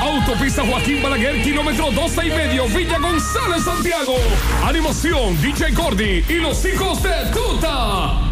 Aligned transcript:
Autopista 0.00 0.64
Joaquín 0.64 1.02
Balaguer, 1.02 1.42
kilómetro 1.42 1.90
12 1.90 2.26
y 2.26 2.30
medio, 2.30 2.66
Villa 2.68 2.98
González, 2.98 3.64
Santiago. 3.64 4.14
Animación, 4.64 5.40
DJ 5.40 5.74
Cordy 5.74 6.24
y 6.28 6.34
los 6.34 6.64
hijos 6.64 7.02
de 7.02 7.10
Tuta. 7.32 8.28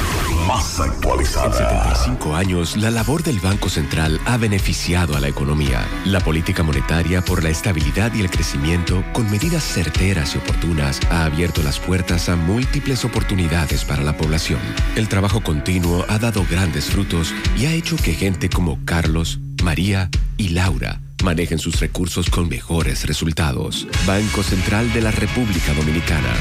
Más 0.47 0.79
actualizada. 0.79 1.47
En 1.47 1.53
75 1.53 2.35
años, 2.35 2.77
la 2.77 2.91
labor 2.91 3.23
del 3.23 3.39
Banco 3.39 3.69
Central 3.69 4.19
ha 4.25 4.37
beneficiado 4.37 5.15
a 5.15 5.19
la 5.19 5.27
economía. 5.27 5.85
La 6.05 6.19
política 6.19 6.63
monetaria 6.63 7.21
por 7.21 7.43
la 7.43 7.49
estabilidad 7.49 8.13
y 8.13 8.21
el 8.21 8.29
crecimiento, 8.29 9.03
con 9.13 9.29
medidas 9.29 9.63
certeras 9.63 10.35
y 10.35 10.39
oportunas, 10.39 10.99
ha 11.09 11.25
abierto 11.25 11.61
las 11.63 11.79
puertas 11.79 12.29
a 12.29 12.35
múltiples 12.35 13.05
oportunidades 13.05 13.85
para 13.85 14.03
la 14.03 14.17
población. 14.17 14.59
El 14.95 15.07
trabajo 15.07 15.41
continuo 15.41 16.05
ha 16.07 16.19
dado 16.19 16.45
grandes 16.49 16.85
frutos 16.85 17.33
y 17.57 17.65
ha 17.65 17.73
hecho 17.73 17.95
que 17.97 18.13
gente 18.13 18.49
como 18.49 18.79
Carlos, 18.85 19.39
María 19.63 20.09
y 20.37 20.49
Laura 20.49 20.99
manejen 21.23 21.59
sus 21.59 21.79
recursos 21.79 22.29
con 22.29 22.49
mejores 22.49 23.05
resultados. 23.05 23.87
Banco 24.05 24.43
Central 24.43 24.91
de 24.93 25.01
la 25.01 25.11
República 25.11 25.73
Dominicana. 25.73 26.33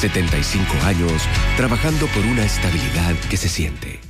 75 0.00 0.64
años 0.84 1.22
trabajando 1.56 2.06
por 2.08 2.24
una 2.24 2.44
estabilidad 2.44 3.14
que 3.30 3.36
se 3.36 3.48
siente. 3.48 4.00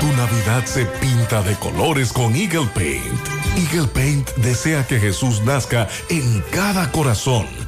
Tu 0.00 0.06
Navidad 0.16 0.64
se 0.64 0.86
pinta 0.86 1.42
de 1.42 1.54
colores 1.56 2.12
con 2.12 2.34
Eagle 2.34 2.68
Paint. 2.74 3.28
Eagle 3.56 3.88
Paint 3.88 4.30
desea 4.36 4.86
que 4.86 5.00
Jesús 5.00 5.42
nazca 5.42 5.88
en 6.08 6.42
cada 6.52 6.90
corazón 6.92 7.46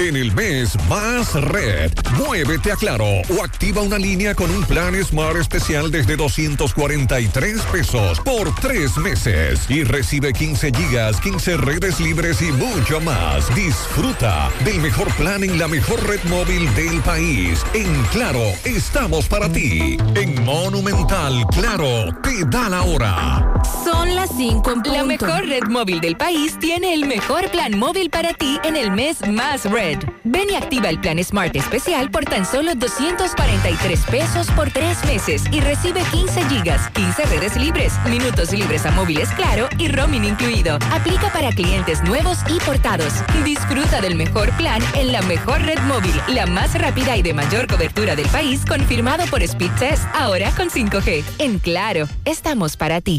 En 0.00 0.16
el 0.16 0.32
mes 0.32 0.78
más 0.88 1.34
red, 1.34 1.92
muévete 2.16 2.72
a 2.72 2.76
Claro 2.76 3.04
o 3.04 3.44
activa 3.44 3.82
una 3.82 3.98
línea 3.98 4.34
con 4.34 4.50
un 4.50 4.64
plan 4.64 4.94
Smart 5.04 5.36
especial 5.36 5.90
desde 5.90 6.16
243 6.16 7.60
pesos 7.70 8.18
por 8.20 8.54
tres 8.54 8.96
meses 8.96 9.66
y 9.68 9.84
recibe 9.84 10.32
15 10.32 10.72
gigas, 10.72 11.20
15 11.20 11.58
redes 11.58 12.00
libres 12.00 12.40
y 12.40 12.50
mucho 12.50 12.98
más. 13.02 13.54
Disfruta 13.54 14.50
del 14.64 14.80
mejor 14.80 15.12
plan 15.16 15.44
en 15.44 15.58
la 15.58 15.68
mejor 15.68 16.02
red 16.08 16.20
móvil 16.30 16.74
del 16.74 17.02
país. 17.02 17.62
En 17.74 18.00
Claro, 18.04 18.40
estamos 18.64 19.26
para 19.26 19.52
ti. 19.52 19.98
En 20.14 20.42
Monumental, 20.44 21.44
Claro, 21.52 22.10
te 22.22 22.46
da 22.46 22.70
la 22.70 22.82
hora. 22.84 23.52
Son 23.84 24.14
las 24.14 24.30
5 24.34 24.70
en 24.70 24.82
punto. 24.82 24.92
La 24.94 25.04
mejor 25.04 25.46
red 25.46 25.64
móvil 25.68 26.00
del 26.00 26.16
país 26.16 26.58
tiene 26.58 26.94
el 26.94 27.06
mejor 27.06 27.50
plan 27.50 27.78
móvil 27.78 28.08
para 28.08 28.32
ti 28.32 28.58
en 28.64 28.76
el 28.76 28.90
mes 28.92 29.18
más 29.28 29.66
red. 29.66 29.89
Ven 30.24 30.50
y 30.50 30.54
activa 30.54 30.88
el 30.88 31.00
plan 31.00 31.22
Smart 31.22 31.54
especial 31.56 32.10
por 32.10 32.24
tan 32.24 32.46
solo 32.46 32.74
243 32.74 34.00
pesos 34.04 34.46
por 34.52 34.70
tres 34.70 35.04
meses 35.04 35.44
y 35.50 35.60
recibe 35.60 36.02
15 36.12 36.44
gigas, 36.48 36.88
15 36.90 37.26
redes 37.26 37.56
libres, 37.56 37.92
minutos 38.08 38.52
libres 38.52 38.86
a 38.86 38.90
móviles 38.92 39.28
claro 39.30 39.68
y 39.78 39.88
roaming 39.88 40.24
incluido. 40.24 40.78
Aplica 40.92 41.32
para 41.32 41.50
clientes 41.50 42.02
nuevos 42.02 42.38
y 42.48 42.58
portados. 42.60 43.12
Disfruta 43.44 44.00
del 44.00 44.14
mejor 44.14 44.50
plan 44.56 44.82
en 44.94 45.12
la 45.12 45.22
mejor 45.22 45.62
red 45.62 45.78
móvil, 45.80 46.14
la 46.28 46.46
más 46.46 46.78
rápida 46.78 47.16
y 47.16 47.22
de 47.22 47.34
mayor 47.34 47.66
cobertura 47.66 48.14
del 48.14 48.28
país, 48.28 48.64
confirmado 48.66 49.24
por 49.26 49.42
Speed 49.42 49.72
Test, 49.78 50.04
ahora 50.14 50.50
con 50.52 50.70
5G. 50.70 51.24
En 51.38 51.58
Claro, 51.58 52.08
estamos 52.24 52.76
para 52.76 53.00
ti. 53.00 53.18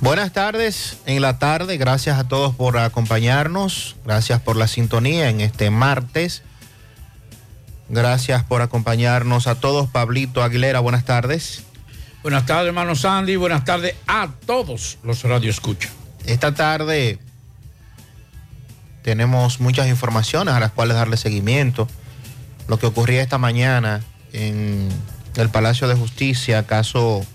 Buenas 0.00 0.32
tardes 0.32 0.98
en 1.06 1.20
la 1.22 1.40
tarde, 1.40 1.76
gracias 1.76 2.18
a 2.18 2.28
todos 2.28 2.54
por 2.54 2.78
acompañarnos, 2.78 3.96
gracias 4.04 4.40
por 4.40 4.54
la 4.54 4.68
sintonía 4.68 5.28
en 5.28 5.40
este 5.40 5.70
martes, 5.70 6.44
gracias 7.88 8.44
por 8.44 8.62
acompañarnos 8.62 9.48
a 9.48 9.56
todos. 9.56 9.88
Pablito 9.88 10.44
Aguilera, 10.44 10.78
buenas 10.78 11.04
tardes. 11.04 11.64
Buenas 12.22 12.46
tardes, 12.46 12.68
hermano 12.68 12.94
Sandy, 12.94 13.34
buenas 13.34 13.64
tardes 13.64 13.96
a 14.06 14.28
todos 14.46 14.98
los 15.02 15.24
Radio 15.24 15.50
Escucha. 15.50 15.88
Esta 16.26 16.54
tarde 16.54 17.18
tenemos 19.02 19.58
muchas 19.58 19.88
informaciones 19.88 20.54
a 20.54 20.60
las 20.60 20.70
cuales 20.70 20.96
darle 20.96 21.16
seguimiento. 21.16 21.88
Lo 22.68 22.78
que 22.78 22.86
ocurría 22.86 23.20
esta 23.20 23.38
mañana 23.38 24.04
en 24.32 24.90
el 25.34 25.48
Palacio 25.48 25.88
de 25.88 25.96
Justicia, 25.96 26.68
caso 26.68 27.26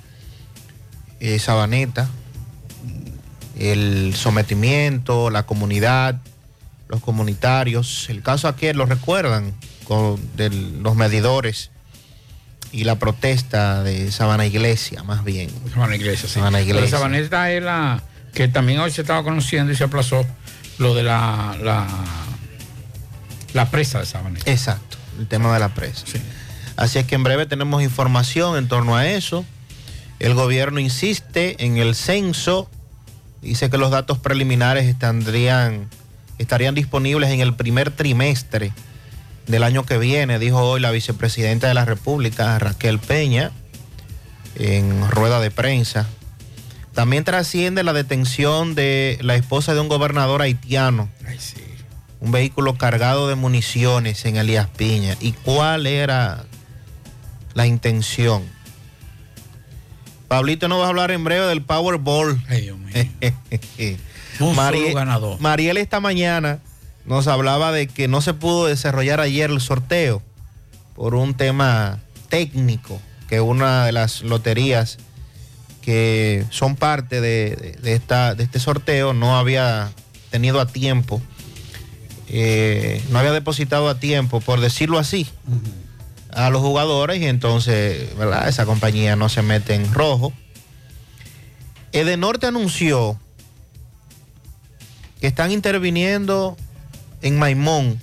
eh, 1.20 1.40
Sabaneta, 1.40 2.08
el 3.72 4.14
sometimiento, 4.16 5.30
la 5.30 5.44
comunidad, 5.44 6.22
los 6.88 7.02
comunitarios. 7.02 8.08
El 8.10 8.22
caso 8.22 8.48
aquel, 8.48 8.78
lo 8.78 8.86
recuerdan, 8.86 9.54
con 9.86 10.20
los 10.82 10.96
medidores 10.96 11.72
y 12.72 12.86
la 12.86 12.98
protesta 12.98 13.84
de 13.84 14.12
Sabana 14.12 14.46
Iglesia, 14.46 15.04
más 15.04 15.24
bien. 15.24 15.50
Sabana 15.74 15.96
Iglesia, 15.96 16.28
sí. 16.28 16.36
Sabana 16.36 16.62
Iglesia. 16.62 16.98
Sabana 16.98 17.20
es 17.20 17.30
la 17.64 18.04
que 18.34 18.48
también 18.48 18.80
hoy 18.80 18.92
se 18.92 19.02
estaba 19.02 19.24
conociendo 19.24 19.72
y 19.72 19.76
se 19.76 19.84
aplazó 19.84 20.26
lo 20.80 20.96
de 20.96 21.04
la, 21.04 21.56
la, 21.62 21.88
la 23.54 23.70
presa 23.70 24.00
de 24.00 24.08
Sabana. 24.08 24.40
Exacto, 24.46 24.98
el 25.20 25.28
tema 25.28 25.54
de 25.54 25.60
la 25.60 25.70
presa. 25.70 26.06
Así 26.76 26.98
es 26.98 27.06
que 27.06 27.14
en 27.14 27.24
breve 27.24 27.46
tenemos 27.46 27.84
información 27.84 28.58
en 28.58 28.68
torno 28.68 28.96
a 28.96 29.08
eso. 29.08 29.46
El 30.20 30.34
gobierno 30.34 30.80
insiste 30.80 31.64
en 31.64 31.78
el 31.78 31.94
censo, 31.94 32.70
dice 33.44 33.70
que 33.70 33.78
los 33.78 33.92
datos 33.92 34.18
preliminares 34.18 34.86
estarían, 34.86 35.90
estarían 36.38 36.74
disponibles 36.74 37.30
en 37.30 37.42
el 37.42 37.54
primer 37.56 37.92
trimestre 37.92 38.72
del 39.48 39.64
año 39.64 39.86
que 39.86 39.98
viene, 39.98 40.40
dijo 40.40 40.60
hoy 40.60 40.80
la 40.80 40.92
vicepresidenta 40.92 41.68
de 41.68 41.74
la 41.74 41.86
República, 41.86 42.58
Raquel 42.60 43.00
Peña, 43.00 43.52
en 44.56 45.10
rueda 45.12 45.40
de 45.40 45.52
prensa. 45.52 46.08
También 46.94 47.24
trasciende 47.24 47.84
la 47.84 47.94
detención 47.94 48.76
de 48.76 49.18
la 49.22 49.36
esposa 49.36 49.74
de 49.74 49.82
un 49.82 49.90
gobernador 49.90 50.42
haitiano. 50.42 51.10
Un 52.20 52.32
vehículo 52.32 52.78
cargado 52.78 53.28
de 53.28 53.36
municiones 53.36 54.24
en 54.26 54.38
Elías 54.38 54.70
Piña. 54.70 55.18
¿Y 55.20 55.34
cuál 55.34 55.88
era 55.88 56.46
la 57.54 57.68
intención? 57.68 58.44
Pablito 60.34 60.68
nos 60.68 60.80
va 60.80 60.86
a 60.86 60.90
hablar 60.90 61.12
en 61.12 61.24
breve 61.24 61.46
del 61.46 61.62
Powerball. 61.62 62.44
Ay, 62.50 62.62
Dios 62.62 62.80
mío. 62.80 62.92
un 64.40 64.56
ganador. 64.96 65.40
Mariel 65.40 65.78
esta 65.78 66.00
mañana 66.00 66.58
nos 67.06 67.28
hablaba 67.28 67.72
de 67.72 67.86
que 67.86 68.08
no 68.08 68.20
se 68.20 68.34
pudo 68.34 68.66
desarrollar 68.66 69.20
ayer 69.20 69.52
el 69.52 69.62
sorteo 69.62 70.24
por 70.96 71.14
un 71.14 71.36
tema 71.36 72.00
técnico, 72.30 73.00
que 73.30 73.42
una 73.42 73.86
de 73.86 73.92
las 73.92 74.24
loterías 74.24 74.98
que 75.84 76.44
son 76.50 76.78
parte 76.78 77.22
de, 77.22 77.78
esta, 77.84 78.34
de 78.34 78.46
este 78.46 78.60
sorteo 78.60 79.14
no 79.14 79.38
había 79.38 79.92
tenido 80.32 80.60
a 80.60 80.66
tiempo, 80.66 81.22
eh, 82.28 83.04
no 83.12 83.20
había 83.20 83.34
depositado 83.34 83.88
a 83.88 84.00
tiempo, 84.00 84.42
por 84.42 84.62
decirlo 84.62 84.98
así, 84.98 85.28
a 86.36 86.50
los 86.50 86.62
jugadores 86.62 87.22
y 87.22 87.26
entonces, 87.26 88.16
¿verdad? 88.18 88.48
Esa 88.48 88.66
compañía 88.66 89.16
no 89.16 89.30
se 89.30 89.42
mete 89.42 89.76
en 89.76 89.94
rojo. 89.94 90.34
Edenorte 91.92 92.48
anunció 92.48 93.20
que 95.22 95.28
están 95.28 95.52
interviniendo 95.52 96.58
en 97.22 97.38
Maimón 97.38 98.00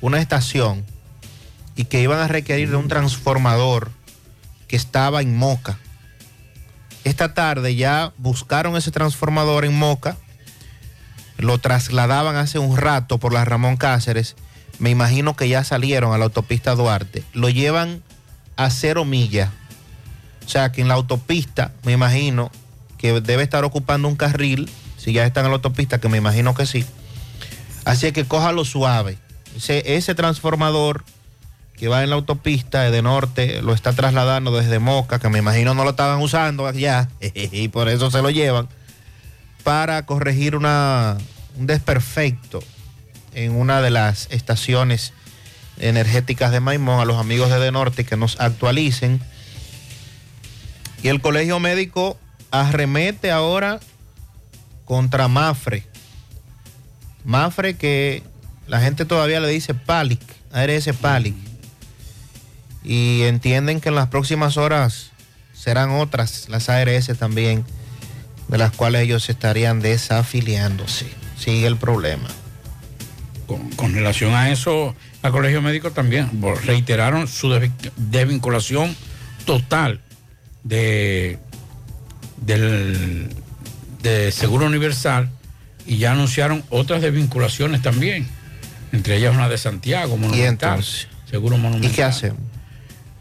una 0.00 0.20
estación 0.20 0.84
y 1.76 1.84
que 1.84 2.02
iban 2.02 2.18
a 2.18 2.28
requerir 2.28 2.70
de 2.70 2.76
un 2.76 2.88
transformador 2.88 3.90
que 4.66 4.76
estaba 4.76 5.22
en 5.22 5.36
Moca. 5.36 5.78
Esta 7.04 7.32
tarde 7.32 7.74
ya 7.76 8.12
buscaron 8.18 8.76
ese 8.76 8.90
transformador 8.90 9.64
en 9.64 9.78
Moca, 9.78 10.16
lo 11.38 11.58
trasladaban 11.58 12.36
hace 12.36 12.58
un 12.58 12.76
rato 12.76 13.18
por 13.18 13.32
la 13.32 13.44
Ramón 13.44 13.76
Cáceres, 13.76 14.34
me 14.78 14.90
imagino 14.90 15.34
que 15.34 15.48
ya 15.48 15.64
salieron 15.64 16.12
a 16.12 16.18
la 16.18 16.24
autopista 16.24 16.74
Duarte, 16.74 17.24
lo 17.32 17.48
llevan 17.48 18.02
a 18.56 18.70
cero 18.70 19.04
millas, 19.04 19.50
o 20.44 20.48
sea 20.48 20.72
que 20.72 20.80
en 20.80 20.88
la 20.88 20.94
autopista 20.94 21.72
me 21.84 21.92
imagino 21.92 22.50
que 22.96 23.20
debe 23.20 23.42
estar 23.42 23.64
ocupando 23.64 24.08
un 24.08 24.16
carril, 24.16 24.68
si 24.96 25.12
ya 25.12 25.24
están 25.24 25.44
en 25.44 25.52
la 25.52 25.56
autopista, 25.56 26.00
que 26.00 26.08
me 26.08 26.18
imagino 26.18 26.54
que 26.54 26.66
sí, 26.66 26.84
Así 27.88 28.12
que 28.12 28.26
cójalo 28.26 28.66
suave. 28.66 29.16
Ese, 29.66 30.14
transformador 30.14 31.04
que 31.74 31.88
va 31.88 32.02
en 32.02 32.10
la 32.10 32.16
autopista 32.16 32.90
de 32.90 33.00
norte 33.00 33.62
lo 33.62 33.72
está 33.72 33.94
trasladando 33.94 34.54
desde 34.54 34.78
Moca, 34.78 35.18
que 35.18 35.30
me 35.30 35.38
imagino 35.38 35.72
no 35.72 35.84
lo 35.84 35.90
estaban 35.90 36.20
usando 36.20 36.66
allá, 36.66 37.08
y 37.20 37.68
por 37.68 37.88
eso 37.88 38.10
se 38.10 38.20
lo 38.20 38.28
llevan, 38.28 38.68
para 39.64 40.04
corregir 40.04 40.54
un 40.54 40.66
desperfecto 41.56 42.62
en 43.44 43.54
una 43.54 43.80
de 43.80 43.90
las 43.90 44.26
estaciones 44.30 45.12
energéticas 45.78 46.50
de 46.50 46.58
Maimón, 46.58 47.00
a 47.00 47.04
los 47.04 47.18
amigos 47.18 47.50
de 47.50 47.60
De 47.60 47.70
Norte 47.70 48.04
que 48.04 48.16
nos 48.16 48.40
actualicen. 48.40 49.20
Y 51.04 51.08
el 51.08 51.20
colegio 51.20 51.60
médico 51.60 52.18
arremete 52.50 53.30
ahora 53.30 53.78
contra 54.84 55.28
Mafre. 55.28 55.86
Mafre 57.24 57.76
que 57.76 58.24
la 58.66 58.80
gente 58.80 59.04
todavía 59.04 59.38
le 59.38 59.48
dice 59.48 59.72
PALIC, 59.72 60.20
ARS 60.52 60.88
PALIC. 61.00 61.36
Y 62.82 63.22
entienden 63.22 63.80
que 63.80 63.90
en 63.90 63.94
las 63.94 64.08
próximas 64.08 64.56
horas 64.56 65.12
serán 65.52 65.90
otras 65.90 66.48
las 66.48 66.68
ARS 66.68 67.06
también, 67.16 67.64
de 68.48 68.58
las 68.58 68.72
cuales 68.72 69.02
ellos 69.02 69.28
estarían 69.28 69.80
desafiliándose. 69.80 71.06
Sigue 71.36 71.68
el 71.68 71.76
problema. 71.76 72.28
Con, 73.48 73.94
relación 73.94 74.34
a 74.34 74.50
eso, 74.52 74.94
al 75.22 75.32
Colegio 75.32 75.62
Médico 75.62 75.90
también 75.90 76.28
reiteraron 76.66 77.26
su 77.26 77.48
desvinculación 77.96 78.94
total 79.46 80.02
de, 80.64 81.38
del, 82.36 83.30
de 84.02 84.30
Seguro 84.32 84.66
Universal 84.66 85.30
y 85.86 85.96
ya 85.96 86.12
anunciaron 86.12 86.62
otras 86.68 87.00
desvinculaciones 87.00 87.80
también, 87.80 88.28
entre 88.92 89.16
ellas 89.16 89.34
una 89.34 89.48
de 89.48 89.56
Santiago, 89.56 90.18
Monumental, 90.18 90.84
Seguro 91.30 91.56
Monumental. 91.56 91.90
¿Y 91.90 91.94
qué 91.94 92.04
hacen? 92.04 92.34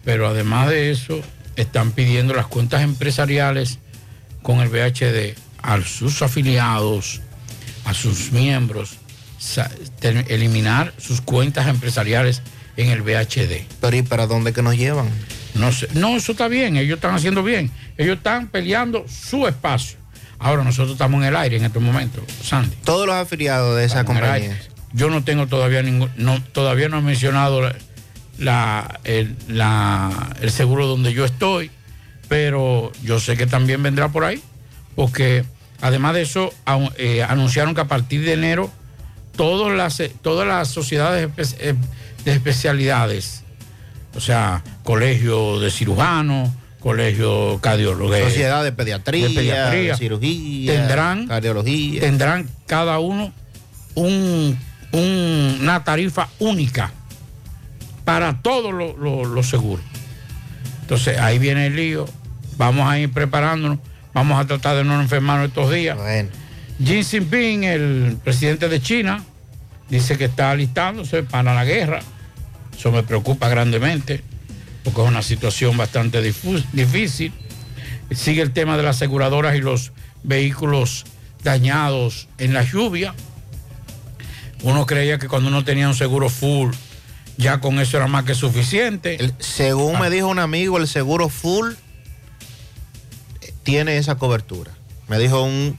Pero 0.04 0.28
además 0.28 0.70
de 0.70 0.92
eso, 0.92 1.22
están 1.56 1.92
pidiendo 1.94 2.34
las 2.34 2.48
cuentas 2.48 2.82
empresariales 2.82 3.80
con 4.42 4.60
el 4.60 4.68
VHD 4.68 5.38
a 5.62 5.82
sus 5.82 6.22
afiliados, 6.22 7.22
a 7.86 7.94
sus 7.94 8.32
miembros, 8.34 8.98
eliminar 10.28 10.94
sus 10.98 11.22
cuentas 11.22 11.68
empresariales 11.68 12.42
en 12.78 12.90
el 12.90 13.02
VHD. 13.02 13.66
Pero 13.82 13.96
¿y 13.96 14.02
para 14.04 14.28
dónde 14.28 14.54
que 14.54 14.62
nos 14.62 14.78
llevan? 14.78 15.10
No 15.56 15.72
sé, 15.72 15.88
no, 15.94 16.16
eso 16.16 16.34
está 16.34 16.48
bien, 16.48 16.78
ellos 16.78 16.98
están 16.98 17.16
haciendo 17.16 17.44
bien. 17.44 17.72
Ellos 17.98 18.18
están 18.18 18.48
peleando 18.48 19.06
su 19.08 19.48
espacio. 19.48 19.98
Ahora 20.40 20.64
nosotros 20.64 20.92
estamos 20.92 21.22
en 21.22 21.30
el 21.30 21.36
aire 21.36 21.58
en 21.58 21.66
este 21.66 21.80
momento, 21.80 22.24
Sandy. 22.44 22.76
Todos 22.84 23.08
los 23.08 23.16
afiliados 23.16 23.76
de 23.76 23.86
esa 23.86 24.06
compañía. 24.06 24.58
Yo 24.94 25.10
no 25.10 25.24
tengo 25.24 25.48
todavía 25.48 25.82
ningún, 25.82 26.12
no, 26.16 26.42
todavía 26.44 26.90
no 26.90 27.00
he 27.00 27.02
mencionado 27.02 27.62
la, 28.38 29.00
el, 29.04 29.36
seguro 30.50 30.86
donde 30.86 31.14
yo 31.14 31.26
estoy, 31.26 31.72
pero 32.28 32.92
yo 33.04 33.20
sé 33.20 33.36
que 33.36 33.48
también 33.48 33.82
vendrá 33.82 34.10
por 34.10 34.24
ahí, 34.24 34.42
porque 34.96 35.44
además 35.82 36.14
de 36.14 36.22
eso 36.22 36.54
eh, 36.98 37.24
anunciaron 37.24 37.74
que 37.74 37.82
a 37.82 37.88
partir 37.88 38.24
de 38.24 38.34
enero 38.34 38.72
todas 39.38 39.78
las, 39.78 40.02
todas 40.22 40.46
las 40.46 40.68
sociedades 40.68 41.30
eh, 41.60 41.76
de 42.26 42.32
especialidades, 42.34 43.44
o 44.16 44.20
sea, 44.20 44.64
colegio 44.84 45.60
de 45.62 45.72
cirujanos, 45.72 46.50
colegio 46.80 47.60
cardiólogo. 47.62 48.14
Sociedad 48.18 48.64
de 48.64 48.74
pediatría, 48.74 49.96
cirugía, 49.96 50.74
tendrán, 50.74 51.28
cardiología. 51.28 52.02
Tendrán 52.02 52.50
cada 52.66 53.00
uno 53.00 53.32
un, 53.96 54.58
una 54.92 55.84
tarifa 55.84 56.28
única 56.40 56.92
para 58.04 58.42
todos 58.42 58.74
los 58.74 59.50
seguros. 59.50 59.86
Entonces 60.82 61.18
ahí 61.20 61.40
viene 61.40 61.68
el 61.68 61.76
lío. 61.76 62.06
Vamos 62.58 62.90
a 62.90 62.98
ir 62.98 63.12
preparándonos. 63.12 63.80
Vamos 64.14 64.40
a 64.40 64.48
tratar 64.48 64.78
de 64.78 64.84
no 64.84 65.00
enfermarnos 65.00 65.50
estos 65.50 65.72
días. 65.72 65.98
Bueno. 65.98 66.30
Xi 66.84 67.04
Jinping, 67.04 67.64
el 67.64 68.18
presidente 68.24 68.70
de 68.70 68.82
China, 68.82 69.24
dice 69.90 70.18
que 70.18 70.26
está 70.26 70.52
alistándose 70.52 71.24
para 71.24 71.54
la 71.56 71.66
guerra. 71.66 72.02
Eso 72.78 72.92
me 72.92 73.04
preocupa 73.04 73.50
grandemente 73.50 74.24
porque 74.84 75.02
es 75.02 75.08
una 75.08 75.22
situación 75.22 75.76
bastante 75.76 76.22
difícil. 76.22 77.34
Sigue 78.12 78.42
el 78.42 78.54
tema 78.54 78.78
de 78.78 78.84
las 78.84 78.98
aseguradoras 78.98 79.56
y 79.56 79.60
los 79.60 79.92
vehículos 80.24 81.06
dañados 81.44 82.30
en 82.38 82.54
la 82.54 82.64
lluvia. 82.64 83.14
Uno 84.64 84.86
creía 84.86 85.18
que 85.18 85.28
cuando 85.28 85.50
uno 85.50 85.64
tenía 85.64 85.90
un 85.90 85.96
seguro 85.96 86.30
full, 86.30 86.74
ya 87.38 87.60
con 87.60 87.80
eso 87.80 87.98
era 87.98 88.08
más 88.08 88.24
que 88.24 88.34
suficiente. 88.34 89.34
según 89.40 90.00
me 90.00 90.08
ah. 90.08 90.10
dijo 90.10 90.28
un 90.28 90.40
amigo, 90.40 90.78
el 90.78 90.88
seguro 90.88 91.28
full 91.28 91.74
tiene 93.64 93.98
esa 93.98 94.16
cobertura. 94.16 94.72
Me 95.10 95.20
dijo 95.20 95.44
un 95.44 95.78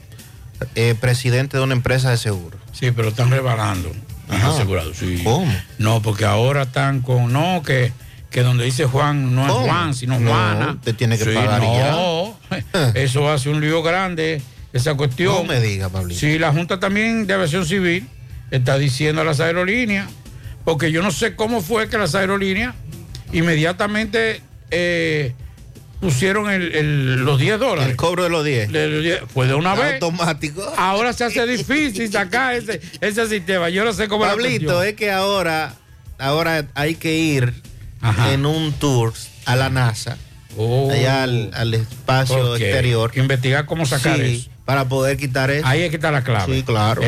eh, 0.75 0.95
presidente 0.99 1.57
de 1.57 1.63
una 1.63 1.73
empresa 1.73 2.09
de 2.09 2.17
seguro. 2.17 2.57
Sí, 2.71 2.91
pero 2.91 3.09
están 3.09 3.29
rebalando. 3.31 3.91
asegurados. 4.29 4.97
¿Cómo? 5.23 5.51
No, 5.77 6.01
porque 6.01 6.25
ahora 6.25 6.63
están 6.63 7.01
con, 7.01 7.31
no, 7.33 7.63
que 7.63 7.91
que 8.29 8.43
donde 8.43 8.63
dice 8.63 8.85
Juan 8.85 9.33
no 9.33 9.45
es 9.45 9.51
Juan, 9.51 9.93
sino 9.93 10.17
Juana. 10.19 10.77
Te 10.83 10.93
tiene 10.93 11.17
que 11.17 11.25
pagar 11.25 11.61
no, 11.61 12.37
eso 12.93 13.31
hace 13.31 13.49
un 13.49 13.59
lío 13.61 13.81
grande, 13.81 14.41
esa 14.71 14.95
cuestión. 14.95 15.33
No 15.33 15.43
me 15.45 15.59
diga, 15.59 15.89
Pablito. 15.89 16.19
Sí, 16.19 16.37
la 16.37 16.51
Junta 16.51 16.79
también 16.79 17.25
de 17.25 17.33
Aviación 17.33 17.65
Civil 17.65 18.07
está 18.51 18.77
diciendo 18.77 19.21
a 19.21 19.25
las 19.25 19.39
aerolíneas, 19.39 20.09
porque 20.63 20.91
yo 20.91 21.01
no 21.01 21.11
sé 21.11 21.35
cómo 21.35 21.61
fue 21.61 21.89
que 21.89 21.97
las 21.97 22.13
aerolíneas 22.15 22.75
inmediatamente 23.31 24.41
eh, 24.71 25.33
pusieron 25.99 27.25
los 27.25 27.39
10 27.39 27.59
dólares. 27.59 27.91
El 27.91 27.95
cobro 27.95 28.23
de 28.23 28.29
los 28.29 28.45
10. 28.45 28.69
fue 29.33 29.47
de 29.47 29.53
una 29.53 29.75
vez. 29.75 30.01
Automático. 30.01 30.61
Ahora 30.77 31.13
se 31.13 31.25
hace 31.25 31.45
difícil 31.45 32.11
sacar 32.11 32.55
ese, 32.55 32.81
ese 33.01 33.27
sistema. 33.27 33.69
Yo 33.69 33.83
no 33.83 33.93
sé 33.93 34.07
cómo 34.07 34.25
Pablito, 34.25 34.83
es 34.83 34.95
que 34.95 35.11
ahora, 35.11 35.75
ahora 36.17 36.65
hay 36.75 36.95
que 36.95 37.15
ir 37.15 37.53
en 38.31 38.45
un 38.45 38.73
tour 38.73 39.13
a 39.45 39.55
la 39.55 39.69
NASA. 39.69 40.17
Oh. 40.57 40.91
allá 40.91 41.23
al, 41.23 41.73
espacio 41.73 42.55
exterior. 42.55 43.11
Que 43.11 43.19
investigar 43.19 43.65
cómo 43.65 43.85
sacar 43.85 44.19
eso. 44.19 44.49
Para 44.65 44.87
poder 44.87 45.17
quitar 45.17 45.49
eso. 45.51 45.65
Ahí 45.65 45.81
es 45.81 45.89
que 45.89 45.95
está 45.95 46.11
la 46.11 46.23
clave. 46.23 46.53
Sí, 46.53 46.63
claro. 46.63 47.01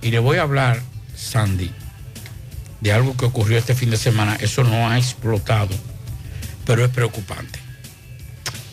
Y 0.00 0.10
le 0.10 0.18
voy 0.18 0.38
a 0.38 0.42
hablar, 0.42 0.80
Sandy, 1.14 1.70
de 2.80 2.92
algo 2.92 3.16
que 3.16 3.24
ocurrió 3.24 3.58
este 3.58 3.74
fin 3.74 3.90
de 3.90 3.96
semana. 3.96 4.36
Eso 4.40 4.64
no 4.64 4.88
ha 4.88 4.98
explotado, 4.98 5.74
pero 6.64 6.84
es 6.84 6.90
preocupante. 6.90 7.61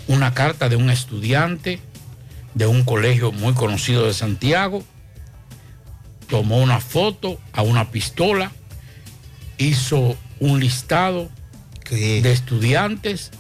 Una 0.10 0.34
carta 0.34 0.68
de 0.68 0.76
un 0.76 0.90
estudiante 0.90 1.80
de 2.56 2.66
un 2.68 2.84
colegio 2.84 3.32
muy 3.32 3.54
conocido 3.54 4.06
de 4.06 4.14
Santiago. 4.14 4.84
Tomó 6.28 6.58
una 6.58 6.80
foto 6.80 7.40
a 7.54 7.62
una 7.62 7.92
pistola, 7.92 8.52
hizo 9.58 10.18
un 10.40 10.60
listado 10.60 11.30
de 11.90 12.32
estudiantes 12.32 13.32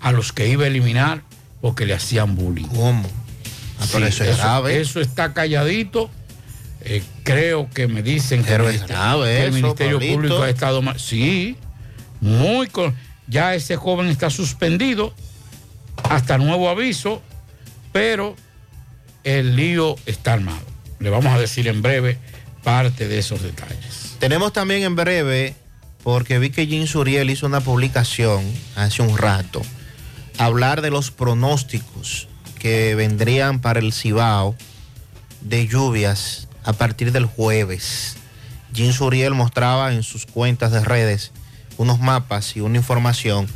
a 0.00 0.12
los 0.12 0.32
que 0.32 0.48
iba 0.48 0.64
a 0.64 0.66
eliminar 0.68 1.22
porque 1.60 1.86
le 1.86 1.94
hacían 1.94 2.36
bullying. 2.36 2.68
¿Cómo? 2.68 3.08
Ah, 3.80 3.84
eso, 3.84 4.24
es 4.24 4.36
grave. 4.38 4.80
eso 4.80 5.00
está 5.00 5.34
calladito. 5.34 6.10
Eh, 6.82 7.02
creo 7.24 7.68
que 7.68 7.88
me 7.88 8.02
dicen 8.02 8.44
que, 8.44 8.54
el, 8.54 9.52
Ministerio 9.52 9.98
Público 9.98 10.42
ha 10.42 10.50
estado 10.50 10.82
mal. 10.82 11.00
Sí, 11.00 11.56
muy 12.20 12.68
ya 13.26 13.54
ese 13.54 13.76
joven 13.76 14.06
está 14.06 14.30
suspendido 14.30 15.12
hasta 16.10 16.38
nuevo 16.38 16.68
aviso, 16.68 17.22
pero 17.92 18.36
el 19.24 19.56
lío 19.56 19.96
está 20.06 20.34
armado. 20.34 20.64
Le 20.98 21.10
vamos 21.10 21.32
a 21.32 21.38
decir 21.38 21.68
en 21.68 21.82
breve 21.82 22.18
parte 22.62 23.08
de 23.08 23.18
esos 23.18 23.42
detalles. 23.42 24.16
Tenemos 24.18 24.52
también 24.52 24.82
en 24.82 24.96
breve, 24.96 25.54
porque 26.02 26.38
vi 26.38 26.50
que 26.50 26.66
Jim 26.66 26.86
Suriel 26.86 27.30
hizo 27.30 27.46
una 27.46 27.60
publicación 27.60 28.44
hace 28.76 29.02
un 29.02 29.16
rato 29.16 29.62
hablar 30.38 30.82
de 30.82 30.90
los 30.90 31.10
pronósticos 31.10 32.28
que 32.58 32.94
vendrían 32.94 33.60
para 33.60 33.80
el 33.80 33.92
Cibao 33.92 34.54
de 35.40 35.66
lluvias 35.66 36.48
a 36.64 36.72
partir 36.72 37.12
del 37.12 37.26
jueves. 37.26 38.16
Jim 38.74 38.92
Suriel 38.92 39.34
mostraba 39.34 39.92
en 39.92 40.02
sus 40.02 40.26
cuentas 40.26 40.72
de 40.72 40.84
redes 40.84 41.32
unos 41.78 42.00
mapas 42.00 42.56
y 42.56 42.60
una 42.60 42.78
información 42.78 43.46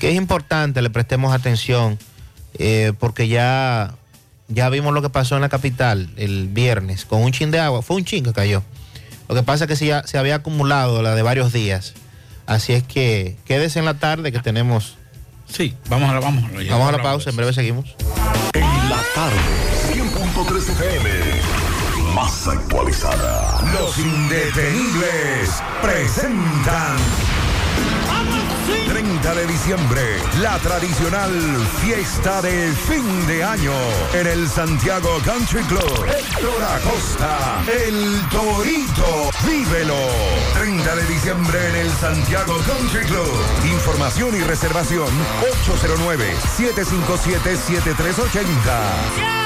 que 0.00 0.10
es 0.10 0.16
importante, 0.16 0.82
le 0.82 0.90
prestemos 0.90 1.32
atención, 1.32 1.98
eh, 2.58 2.92
porque 2.98 3.28
ya, 3.28 3.94
ya 4.48 4.68
vimos 4.68 4.92
lo 4.92 5.02
que 5.02 5.10
pasó 5.10 5.36
en 5.36 5.42
la 5.42 5.48
capital 5.48 6.10
el 6.16 6.48
viernes 6.48 7.04
con 7.04 7.22
un 7.22 7.30
chin 7.30 7.52
de 7.52 7.60
agua, 7.60 7.82
fue 7.82 7.96
un 7.96 8.04
chin 8.04 8.24
que 8.24 8.32
cayó. 8.32 8.64
Lo 9.28 9.36
que 9.36 9.44
pasa 9.44 9.66
es 9.66 9.78
que 9.78 9.86
ya 9.86 10.02
se 10.04 10.18
había 10.18 10.36
acumulado 10.36 11.02
la 11.02 11.14
de 11.14 11.22
varios 11.22 11.52
días. 11.52 11.94
Así 12.46 12.72
es 12.72 12.82
que 12.82 13.36
quédese 13.44 13.78
en 13.78 13.84
la 13.84 13.94
tarde 13.94 14.32
que 14.32 14.40
tenemos 14.40 14.96
Sí, 15.52 15.76
vamos 15.88 16.10
a 16.10 16.14
la, 16.14 16.20
vamos 16.20 16.44
a 16.44 16.48
la, 16.48 16.70
vamos 16.70 16.88
a 16.88 16.92
la 16.92 17.02
pausa, 17.02 17.30
en 17.30 17.36
breve 17.36 17.52
seguimos. 17.52 17.96
En 18.54 18.88
la 18.88 19.02
tarde, 19.14 19.36
100.3 19.92 20.70
FM, 20.70 21.10
más 22.14 22.46
actualizada. 22.46 23.60
Los 23.72 23.98
indetenibles 23.98 25.62
presentan 25.82 26.96
30 29.30 29.34
de 29.34 29.46
diciembre, 29.46 30.02
la 30.40 30.58
tradicional 30.58 31.30
fiesta 31.80 32.42
de 32.42 32.72
fin 32.72 33.26
de 33.26 33.44
año 33.44 33.72
en 34.14 34.26
el 34.26 34.48
Santiago 34.48 35.18
Country 35.24 35.62
Club. 35.64 36.06
Héctor 36.06 36.62
Acosta, 36.62 37.62
el 37.86 38.20
Torito, 38.30 39.30
vívelo. 39.46 39.96
30 40.54 40.96
de 40.96 41.06
diciembre 41.06 41.68
en 41.68 41.76
el 41.76 41.90
Santiago 41.92 42.56
Country 42.66 43.04
Club. 43.06 43.30
Información 43.72 44.34
y 44.36 44.40
reservación 44.40 45.08
809 45.62 46.34
757 46.56 47.56
7380. 47.56 49.39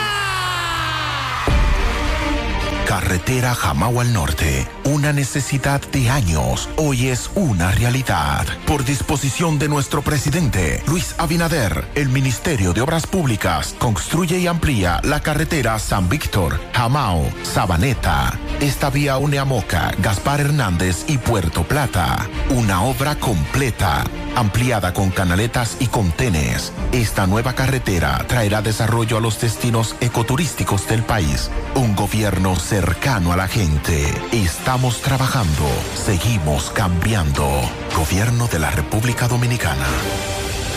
Carretera 2.87 3.55
Jamao 3.55 4.01
al 4.01 4.13
Norte, 4.13 4.69
una 4.85 5.13
necesidad 5.13 5.81
de 5.91 6.11
años, 6.11 6.69
hoy 6.77 7.09
es 7.09 7.31
una 7.35 7.71
realidad. 7.71 8.47
Por 8.67 8.85
disposición 8.85 9.59
de 9.59 9.69
nuestro 9.69 10.03
presidente, 10.03 10.83
Luis 10.87 11.15
Abinader, 11.17 11.89
el 11.95 12.11
Ministerio 12.11 12.75
de 12.75 12.83
Obras 12.83 13.07
Públicas 13.07 13.75
construye 13.79 14.39
y 14.39 14.47
amplía 14.47 15.01
la 15.03 15.21
carretera 15.21 15.79
San 15.79 16.11
Víctor, 16.11 16.61
Jamao, 16.75 17.25
Sabaneta. 17.43 18.39
Esta 18.61 18.91
vía 18.91 19.17
une 19.17 19.39
a 19.39 19.47
Moca, 19.47 19.93
Gaspar 19.99 20.41
Hernández 20.41 21.05
y 21.09 21.17
Puerto 21.17 21.65
Plata. 21.65 22.29
Una 22.51 22.83
obra 22.83 23.17
completa 23.17 24.05
ampliada 24.37 24.93
con 24.93 25.11
canaletas 25.11 25.77
y 25.81 25.87
contenes. 25.87 26.73
Esta 26.93 27.27
nueva 27.27 27.55
carretera 27.55 28.25
traerá 28.27 28.63
desarrollo 28.63 29.19
a 29.19 29.21
los 29.21 29.41
destinos 29.41 29.97
ecoturísticos 30.01 30.87
del 30.89 31.03
país. 31.03 31.51
Un 31.75 31.95
gobierno 31.95 32.57
cercano 32.81 33.33
a 33.33 33.37
la 33.37 33.47
gente. 33.47 34.03
Estamos 34.33 35.01
trabajando, 35.01 35.65
seguimos 35.95 36.71
cambiando. 36.71 37.49
Gobierno 37.97 38.49
de 38.49 38.59
la 38.59 38.71
República 38.73 39.29
Dominicana. 39.29 39.87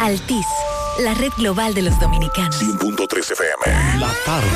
Altis, 0.00 0.46
la 0.98 1.14
red 1.14 1.32
global 1.36 1.74
de 1.74 1.82
los 1.82 1.98
dominicanos. 2.00 2.60
100.3 2.60 3.32
FM. 3.32 3.98
La 3.98 4.10
tarde. 4.24 4.48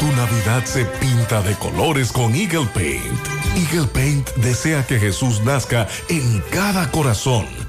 Tu 0.00 0.06
Navidad 0.16 0.64
se 0.64 0.84
pinta 0.84 1.42
de 1.42 1.54
colores 1.54 2.10
con 2.12 2.34
Eagle 2.34 2.66
Paint. 2.74 3.26
Eagle 3.56 3.86
Paint 3.88 4.28
desea 4.36 4.86
que 4.86 4.98
Jesús 4.98 5.40
nazca 5.42 5.86
en 6.08 6.42
cada 6.50 6.90
corazón 6.90 7.61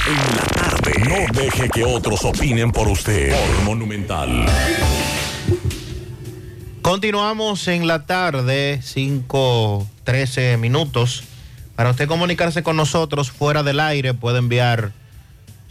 En 0.06 0.36
la 0.36 0.44
tarde. 0.46 0.92
No 1.08 1.24
deje 1.40 1.70
que 1.70 1.84
otros 1.84 2.24
opinen 2.24 2.72
por 2.72 2.88
usted. 2.88 3.30
Por 3.30 3.62
Monumental. 3.64 4.44
Continuamos 6.82 7.68
en 7.68 7.86
la 7.86 8.06
tarde, 8.06 8.80
5, 8.82 9.86
13 10.02 10.56
minutos. 10.56 11.22
Para 11.76 11.90
usted 11.90 12.08
comunicarse 12.08 12.64
con 12.64 12.76
nosotros 12.76 13.30
fuera 13.30 13.62
del 13.62 13.78
aire, 13.78 14.14
puede 14.14 14.38
enviar 14.38 14.90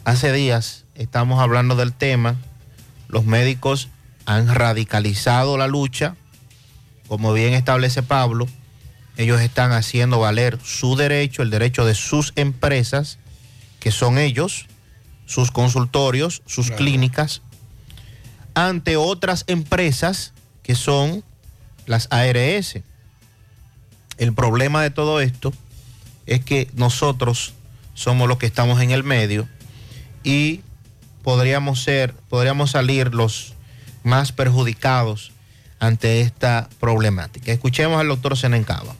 hace 0.04 0.32
días 0.32 0.85
estamos 0.94 1.40
hablando 1.40 1.76
del 1.76 1.92
tema, 1.92 2.37
los 3.09 3.24
médicos 3.24 3.88
han 4.24 4.52
radicalizado 4.54 5.56
la 5.56 5.66
lucha, 5.66 6.16
como 7.09 7.32
bien 7.32 7.54
establece 7.54 8.02
Pablo, 8.02 8.46
ellos 9.16 9.40
están 9.40 9.72
haciendo 9.72 10.18
valer 10.18 10.59
su 10.62 10.96
derecho, 10.96 11.42
el 11.42 11.50
derecho 11.50 11.85
de 11.85 11.94
sus 11.94 12.32
empresas, 12.37 13.18
que 13.80 13.90
son 13.90 14.18
ellos, 14.18 14.66
sus 15.24 15.50
consultorios, 15.50 16.42
sus 16.46 16.70
clínicas, 16.70 17.42
ante 18.54 18.96
otras 18.96 19.44
empresas 19.46 20.32
que 20.62 20.74
son 20.74 21.24
las 21.87 22.09
ARS. 22.11 22.80
El 24.18 24.33
problema 24.33 24.83
de 24.83 24.90
todo 24.90 25.20
esto 25.20 25.52
es 26.26 26.44
que 26.44 26.68
nosotros 26.74 27.55
somos 27.94 28.29
los 28.29 28.38
que 28.38 28.46
estamos 28.46 28.81
en 28.81 28.90
el 28.90 29.05
medio 29.05 29.48
y 30.22 30.61
podríamos 31.22 31.83
ser, 31.83 32.14
podríamos 32.29 32.72
salir 32.72 33.14
los 33.14 33.55
más 34.02 34.33
perjudicados 34.33 35.33
ante 35.79 36.20
esta 36.20 36.68
problemática. 36.81 37.52
Escuchemos 37.52 38.00
al 38.00 38.09
doctor 38.09 38.37
Senencaba. 38.37 38.94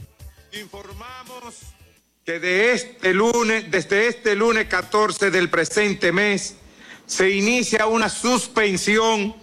Informamos 0.53 1.55
que 2.25 2.39
de 2.41 2.73
este 2.73 3.15
lunes, 3.15 3.71
desde 3.71 4.09
este 4.09 4.35
lunes 4.35 4.67
14 4.67 5.31
del 5.31 5.49
presente 5.49 6.13
mes, 6.13 6.57
se 7.07 7.31
inicia 7.31 7.87
una 7.87 8.09
suspensión 8.09 9.35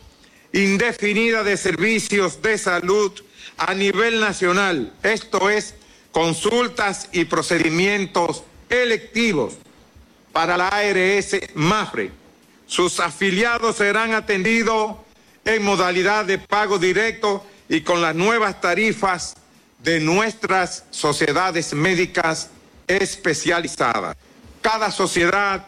indefinida 0.51 1.43
de 1.43 1.57
servicios 1.57 2.41
de 2.41 2.57
salud 2.57 3.11
a 3.65 3.73
nivel 3.73 4.19
nacional, 4.19 4.91
esto 5.03 5.49
es, 5.49 5.75
consultas 6.11 7.09
y 7.11 7.25
procedimientos 7.25 8.43
electivos 8.69 9.55
para 10.31 10.57
la 10.57 10.67
ARS 10.67 11.37
MAFRE. 11.55 12.11
Sus 12.67 12.99
afiliados 12.99 13.77
serán 13.77 14.13
atendidos 14.13 14.97
en 15.45 15.63
modalidad 15.63 16.25
de 16.25 16.39
pago 16.39 16.77
directo 16.77 17.45
y 17.69 17.81
con 17.81 18.01
las 18.01 18.15
nuevas 18.15 18.59
tarifas 18.59 19.35
de 19.79 19.99
nuestras 19.99 20.85
sociedades 20.91 21.73
médicas 21.73 22.49
especializadas. 22.87 24.15
Cada 24.61 24.91
sociedad 24.91 25.65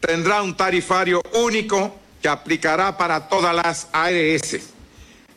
tendrá 0.00 0.42
un 0.42 0.56
tarifario 0.56 1.22
único 1.34 1.94
que 2.20 2.28
aplicará 2.28 2.96
para 2.96 3.28
todas 3.28 3.54
las 3.54 3.88
ARS. 3.92 4.60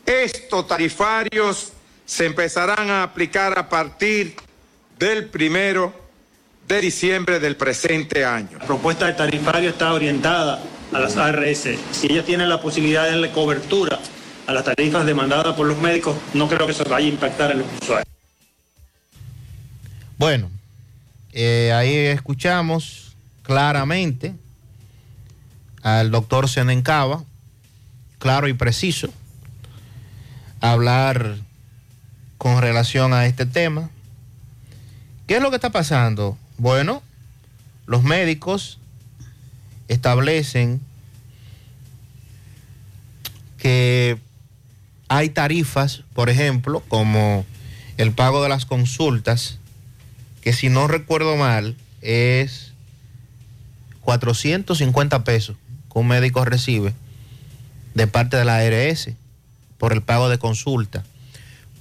Estos 0.06 0.68
tarifarios 0.68 1.74
se 2.06 2.26
empezarán 2.26 2.90
a 2.90 3.04
aplicar 3.04 3.58
a 3.58 3.70
partir 3.70 4.36
del 5.00 5.26
primero 5.26 5.94
de 6.68 6.82
diciembre 6.82 7.40
del 7.40 7.56
presente 7.56 8.26
año. 8.26 8.58
La 8.60 8.66
propuesta 8.66 9.06
de 9.06 9.14
tarifario 9.14 9.70
está 9.70 9.94
orientada 9.94 10.62
a 10.94 11.00
las 11.00 11.18
ARS. 11.18 11.68
Si 11.92 12.08
ellas 12.12 12.26
tienen 12.26 12.50
la 12.50 12.62
posibilidad 12.62 13.04
de 13.04 13.12
darle 13.12 13.32
cobertura 13.32 14.00
a 14.48 14.54
las 14.54 14.64
tarifas 14.64 15.06
demandadas 15.06 15.56
por 15.56 15.68
los 15.68 15.78
médicos, 15.78 16.16
no 16.34 16.48
creo 16.48 16.66
que 16.66 16.74
eso 16.74 16.84
vaya 16.86 17.06
a 17.06 17.10
impactar 17.10 17.52
en 17.52 17.60
los 17.60 17.68
usuarios. 17.82 18.08
Bueno, 20.18 20.50
eh, 21.34 21.72
ahí 21.74 21.96
escuchamos 21.96 23.16
claramente 23.42 24.36
al 25.82 26.12
doctor 26.12 26.48
Senencaba, 26.48 27.24
claro 28.20 28.48
y 28.48 28.54
preciso, 28.54 29.10
hablar 30.62 31.36
con 32.44 32.62
relación 32.62 33.14
a 33.14 33.26
este 33.26 33.46
tema. 33.46 33.90
¿Qué 35.28 35.38
es 35.38 35.42
lo 35.42 35.50
que 35.50 35.56
está 35.56 35.72
pasando? 35.72 36.38
Bueno, 36.58 37.02
los 37.86 38.04
médicos 38.04 38.80
establecen 39.88 40.82
que 43.58 44.18
hay 45.08 45.30
tarifas, 45.30 46.04
por 46.14 46.30
ejemplo, 46.30 46.84
como 46.90 47.46
el 47.96 48.12
pago 48.12 48.44
de 48.44 48.50
las 48.50 48.66
consultas, 48.66 49.58
que 50.42 50.52
si 50.52 50.68
no 50.68 50.90
recuerdo 50.90 51.38
mal 51.38 51.78
es 52.02 52.74
450 54.02 55.24
pesos 55.24 55.56
que 55.90 55.98
un 55.98 56.10
médico 56.10 56.44
recibe 56.44 56.94
de 57.94 58.06
parte 58.08 58.36
de 58.36 58.44
la 58.44 58.58
ARS 58.58 59.12
por 59.78 59.94
el 59.94 60.02
pago 60.02 60.28
de 60.28 60.40
consulta. 60.40 61.06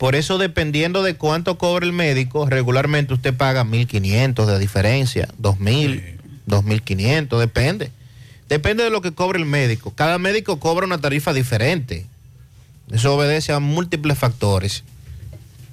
Por 0.02 0.16
eso, 0.16 0.36
dependiendo 0.36 1.04
de 1.04 1.14
cuánto 1.14 1.58
cobra 1.58 1.86
el 1.86 1.92
médico, 1.92 2.50
regularmente 2.50 3.14
usted 3.14 3.32
paga 3.32 3.62
1.500 3.62 4.46
de 4.46 4.58
diferencia, 4.58 5.28
2.000, 5.40 6.18
2.500, 6.48 7.38
depende. 7.38 7.92
Depende 8.48 8.82
de 8.82 8.90
lo 8.90 9.00
que 9.00 9.12
cobre 9.12 9.38
el 9.38 9.44
médico. 9.44 9.92
Cada 9.94 10.18
médico 10.18 10.58
cobra 10.58 10.86
una 10.86 10.98
tarifa 10.98 11.32
diferente. 11.32 12.04
Eso 12.90 13.14
obedece 13.14 13.52
a 13.52 13.60
múltiples 13.60 14.18
factores. 14.18 14.82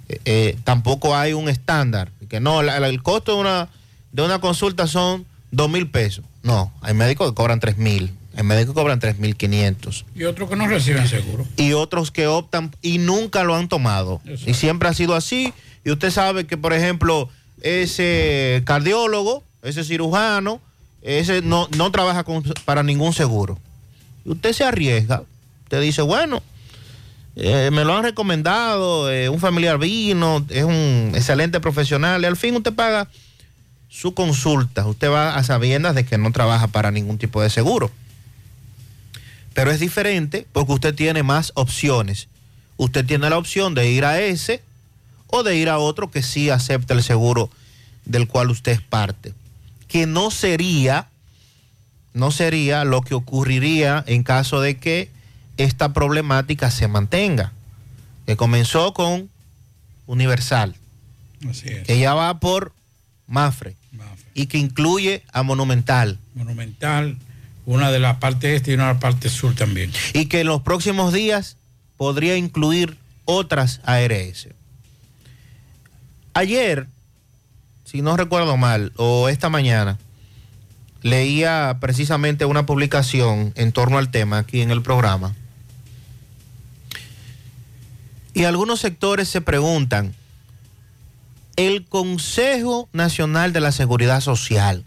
Eh, 0.09 0.21
eh, 0.25 0.57
tampoco 0.63 1.15
hay 1.15 1.33
un 1.33 1.49
estándar. 1.49 2.11
Que 2.29 2.39
no, 2.39 2.61
el 2.61 3.01
costo 3.01 3.33
de 3.33 3.41
una, 3.41 3.69
de 4.11 4.21
una 4.21 4.37
consulta 4.37 4.85
son 4.85 5.25
2.000 5.53 5.89
pesos. 5.89 6.23
No, 6.43 6.71
hay 6.81 6.93
médicos 6.93 7.31
que 7.31 7.33
cobran 7.33 7.59
3.000. 7.59 8.11
Médicos 8.43 8.73
que 8.73 8.81
cobran 8.81 8.99
3.500. 8.99 10.05
Y 10.15 10.23
otros 10.23 10.49
que 10.49 10.55
no 10.55 10.67
reciben 10.67 11.07
seguro. 11.07 11.45
Y 11.57 11.73
otros 11.73 12.11
que 12.11 12.27
optan 12.27 12.71
y 12.81 12.97
nunca 12.97 13.43
lo 13.43 13.55
han 13.55 13.67
tomado. 13.67 14.21
Y 14.45 14.53
siempre 14.53 14.89
ha 14.89 14.93
sido 14.93 15.15
así. 15.15 15.53
Y 15.83 15.91
usted 15.91 16.11
sabe 16.11 16.45
que, 16.45 16.57
por 16.57 16.73
ejemplo, 16.73 17.29
ese 17.61 18.61
cardiólogo, 18.65 19.43
ese 19.63 19.83
cirujano, 19.83 20.61
ese 21.01 21.41
no, 21.41 21.67
no 21.75 21.91
trabaja 21.91 22.25
para 22.65 22.83
ningún 22.83 23.13
seguro. 23.13 23.57
Y 24.25 24.31
usted 24.31 24.53
se 24.53 24.63
arriesga. 24.63 25.23
Usted 25.63 25.81
dice, 25.81 26.01
bueno, 26.01 26.41
eh, 27.35 27.69
me 27.71 27.85
lo 27.85 27.95
han 27.95 28.03
recomendado, 28.03 29.11
eh, 29.11 29.29
un 29.29 29.39
familiar 29.39 29.77
vino, 29.77 30.45
es 30.49 30.63
un 30.63 31.11
excelente 31.13 31.59
profesional. 31.59 32.21
Y 32.21 32.25
al 32.25 32.37
fin 32.37 32.55
usted 32.55 32.73
paga 32.73 33.07
su 33.89 34.13
consulta. 34.13 34.85
Usted 34.85 35.09
va 35.09 35.35
a 35.35 35.43
sabiendas 35.43 35.95
de 35.95 36.05
que 36.05 36.17
no 36.17 36.31
trabaja 36.31 36.67
para 36.67 36.91
ningún 36.91 37.17
tipo 37.17 37.41
de 37.41 37.49
seguro. 37.49 37.91
Pero 39.59 39.71
es 39.71 39.81
diferente 39.81 40.47
porque 40.53 40.71
usted 40.71 40.95
tiene 40.95 41.21
más 41.21 41.51
opciones. 41.53 42.29
Usted 42.77 43.05
tiene 43.05 43.29
la 43.29 43.37
opción 43.37 43.75
de 43.75 43.91
ir 43.91 44.05
a 44.05 44.21
ese 44.21 44.61
o 45.27 45.43
de 45.43 45.57
ir 45.57 45.67
a 45.67 45.79
otro 45.79 46.09
que 46.09 46.23
sí 46.23 46.49
acepta 46.49 46.93
el 46.93 47.03
seguro 47.03 47.49
del 48.05 48.25
cual 48.29 48.51
usted 48.51 48.71
es 48.71 48.81
parte 48.81 49.33
que 49.89 50.07
no 50.07 50.31
sería, 50.31 51.09
no 52.13 52.31
sería 52.31 52.85
lo 52.85 53.01
que 53.01 53.15
ocurriría 53.15 54.01
en 54.07 54.23
caso 54.23 54.61
de 54.61 54.77
que 54.77 55.11
esta 55.57 55.91
problemática 55.91 56.71
se 56.71 56.87
mantenga, 56.87 57.51
que 58.25 58.37
comenzó 58.37 58.93
con 58.93 59.29
Universal, 60.07 60.73
que 61.85 61.99
ya 61.99 62.13
va 62.13 62.39
por 62.39 62.71
Mafre, 63.27 63.75
y 64.33 64.45
que 64.45 64.57
incluye 64.57 65.21
a 65.33 65.43
Monumental. 65.43 66.17
Monumental, 66.33 67.17
una 67.73 67.91
de 67.91 67.99
las 67.99 68.17
partes 68.17 68.55
este 68.55 68.71
y 68.71 68.73
una 68.75 68.87
de 68.87 68.93
las 68.93 69.01
partes 69.01 69.31
sur 69.31 69.55
también. 69.55 69.91
Y 70.13 70.25
que 70.25 70.41
en 70.41 70.47
los 70.47 70.61
próximos 70.61 71.13
días 71.13 71.57
podría 71.97 72.35
incluir 72.35 72.97
otras 73.25 73.81
ARS. 73.83 74.49
Ayer 76.33 76.87
si 77.89 78.03
no 78.03 78.15
recuerdo 78.15 78.55
mal, 78.55 78.93
o 78.97 79.29
esta 79.29 79.49
mañana, 79.49 79.97
leía 81.01 81.77
precisamente 81.81 82.45
una 82.45 82.67
publicación 82.67 83.51
en 83.55 83.71
torno 83.71 83.97
al 83.97 84.11
tema 84.11 84.37
aquí 84.37 84.61
en 84.61 84.69
el 84.69 84.83
programa. 84.83 85.33
Y 88.35 88.43
algunos 88.43 88.79
sectores 88.79 89.27
se 89.27 89.41
preguntan, 89.41 90.13
el 91.55 91.83
Consejo 91.87 92.87
Nacional 92.93 93.53
de 93.53 93.61
la 93.61 93.71
Seguridad 93.71 94.21
Social, 94.21 94.85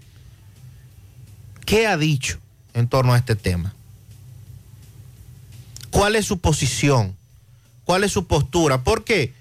¿qué 1.66 1.88
ha 1.88 1.96
dicho 1.96 2.38
en 2.74 2.88
torno 2.88 3.12
a 3.14 3.18
este 3.18 3.36
tema? 3.36 3.74
¿Cuál 5.90 6.16
es 6.16 6.26
su 6.26 6.38
posición? 6.38 7.16
¿Cuál 7.84 8.04
es 8.04 8.12
su 8.12 8.26
postura? 8.26 8.82
¿Por 8.82 9.04
qué? 9.04 9.34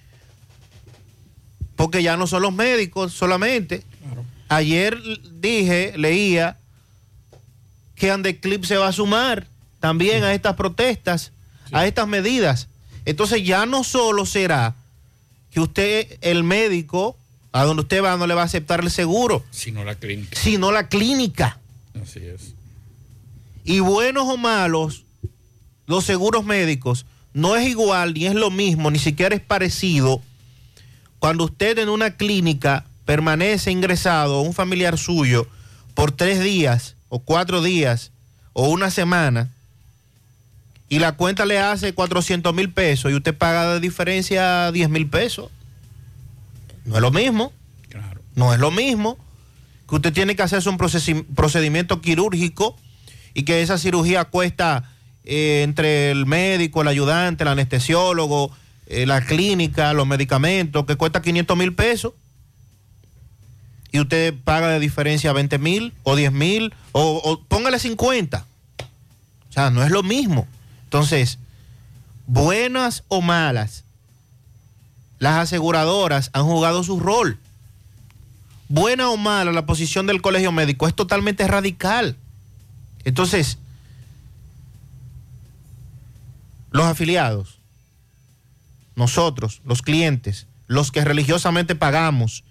porque 1.82 2.04
ya 2.04 2.16
no 2.16 2.28
son 2.28 2.44
los 2.44 2.54
médicos 2.54 3.12
solamente. 3.12 3.82
Ayer 4.50 5.02
dije, 5.32 5.94
leía 5.98 6.56
que 7.96 8.12
Andeclip 8.12 8.66
se 8.66 8.78
va 8.78 8.90
a 8.90 8.92
sumar 8.92 9.48
también 9.80 10.24
a 10.24 10.32
estas 10.36 10.56
protestas, 10.56 11.32
a 11.72 11.88
estas 11.88 12.08
medidas. 12.08 12.68
Entonces 13.06 13.44
ya 13.44 13.66
no 13.66 13.84
solo 13.84 14.28
será 14.28 14.76
que 15.50 15.60
usted, 15.60 16.20
el 16.22 16.44
médico, 16.44 17.18
a 17.52 17.64
donde 17.64 17.82
usted 17.82 18.04
va, 18.04 18.16
no 18.16 18.28
le 18.28 18.36
va 18.36 18.44
a 18.44 18.46
aceptar 18.46 18.82
el 18.82 18.92
seguro, 18.92 19.44
sino 19.50 19.84
la 19.84 19.96
clínica. 19.96 20.40
Sino 20.40 20.72
la 20.72 20.88
clínica. 20.88 21.58
Así 22.00 22.20
es. 22.20 22.54
Y 23.64 23.80
buenos 23.80 24.28
o 24.28 24.38
malos, 24.38 25.06
los 25.86 26.06
seguros 26.06 26.44
médicos 26.44 27.06
no 27.34 27.56
es 27.56 27.68
igual, 27.68 28.14
ni 28.14 28.26
es 28.26 28.36
lo 28.36 28.52
mismo, 28.52 28.92
ni 28.92 29.00
siquiera 29.00 29.36
es 29.36 29.42
parecido 29.42 30.22
cuando 31.20 31.46
usted 31.46 31.78
en 31.78 31.90
una 31.90 32.18
clínica 32.18 32.86
permanece 33.06 33.70
ingresado, 33.70 34.42
un 34.42 34.54
familiar 34.54 34.98
suyo, 34.98 35.48
por 35.94 36.12
tres 36.12 36.42
días 36.42 36.96
o 37.10 37.20
cuatro 37.20 37.62
días 37.62 38.12
o 38.54 38.68
una 38.70 38.90
semana, 38.90 39.52
y 40.90 41.00
la 41.00 41.12
cuenta 41.12 41.46
le 41.46 41.60
hace 41.60 41.94
400 41.94 42.54
mil 42.56 42.72
pesos 42.72 43.12
y 43.12 43.14
usted 43.14 43.38
paga 43.38 43.74
de 43.74 43.80
diferencia 43.80 44.72
10 44.72 44.90
mil 44.90 45.08
pesos, 45.08 45.52
no 46.86 46.96
es 46.96 47.02
lo 47.02 47.12
mismo. 47.12 47.54
Claro. 47.88 48.22
No 48.36 48.54
es 48.54 48.60
lo 48.60 48.72
mismo 48.72 49.18
que 49.88 49.96
usted 49.96 50.12
tiene 50.14 50.36
que 50.36 50.42
hacerse 50.42 50.70
un 50.70 50.78
procedimiento 50.78 52.02
quirúrgico 52.02 52.76
y 53.34 53.44
que 53.44 53.62
esa 53.62 53.78
cirugía 53.78 54.26
cuesta 54.26 54.84
eh, 55.24 55.62
entre 55.64 56.12
el 56.12 56.26
médico, 56.26 56.82
el 56.82 56.88
ayudante, 56.88 57.44
el 57.44 57.50
anestesiólogo, 57.50 58.52
eh, 58.88 59.06
la 59.06 59.22
clínica, 59.22 59.94
los 59.94 60.08
medicamentos, 60.08 60.86
que 60.86 60.96
cuesta 60.96 61.22
500 61.22 61.58
mil 61.58 61.74
pesos, 61.74 62.14
y 63.92 64.00
usted 64.00 64.34
paga 64.44 64.70
de 64.70 64.80
diferencia 64.80 65.34
20 65.34 65.58
mil 65.60 65.94
o 66.04 66.16
10 66.16 66.32
mil, 66.32 66.74
o, 66.92 67.42
póngale 67.48 67.78
50. 67.78 68.46
O 69.50 69.54
sea, 69.54 69.70
no 69.70 69.84
es 69.84 69.92
lo 69.92 70.02
mismo. 70.02 70.48
Entonces, 70.86 71.40
buenas 72.26 73.04
o 73.10 73.22
malas, 73.22 73.84
las 75.20 75.38
aseguradoras 75.38 76.30
han 76.34 76.46
jugado 76.46 76.84
su 76.84 77.00
rol. 77.00 77.38
Buena 78.70 79.10
o 79.10 79.18
mala, 79.18 79.52
la 79.52 79.66
posición 79.66 80.08
del 80.08 80.22
colegio 80.22 80.54
médico 80.54 80.88
es 80.88 80.96
totalmente 80.96 81.46
radical. 81.48 82.16
Entonces, 83.04 83.58
los 86.72 86.86
afiliados 86.86 87.62
nosotros, 88.96 89.62
los 89.66 89.82
clientes, 89.82 90.48
los 90.68 90.92
que 90.92 91.04
religiosamente 91.04 91.76
pagamos 91.76 92.44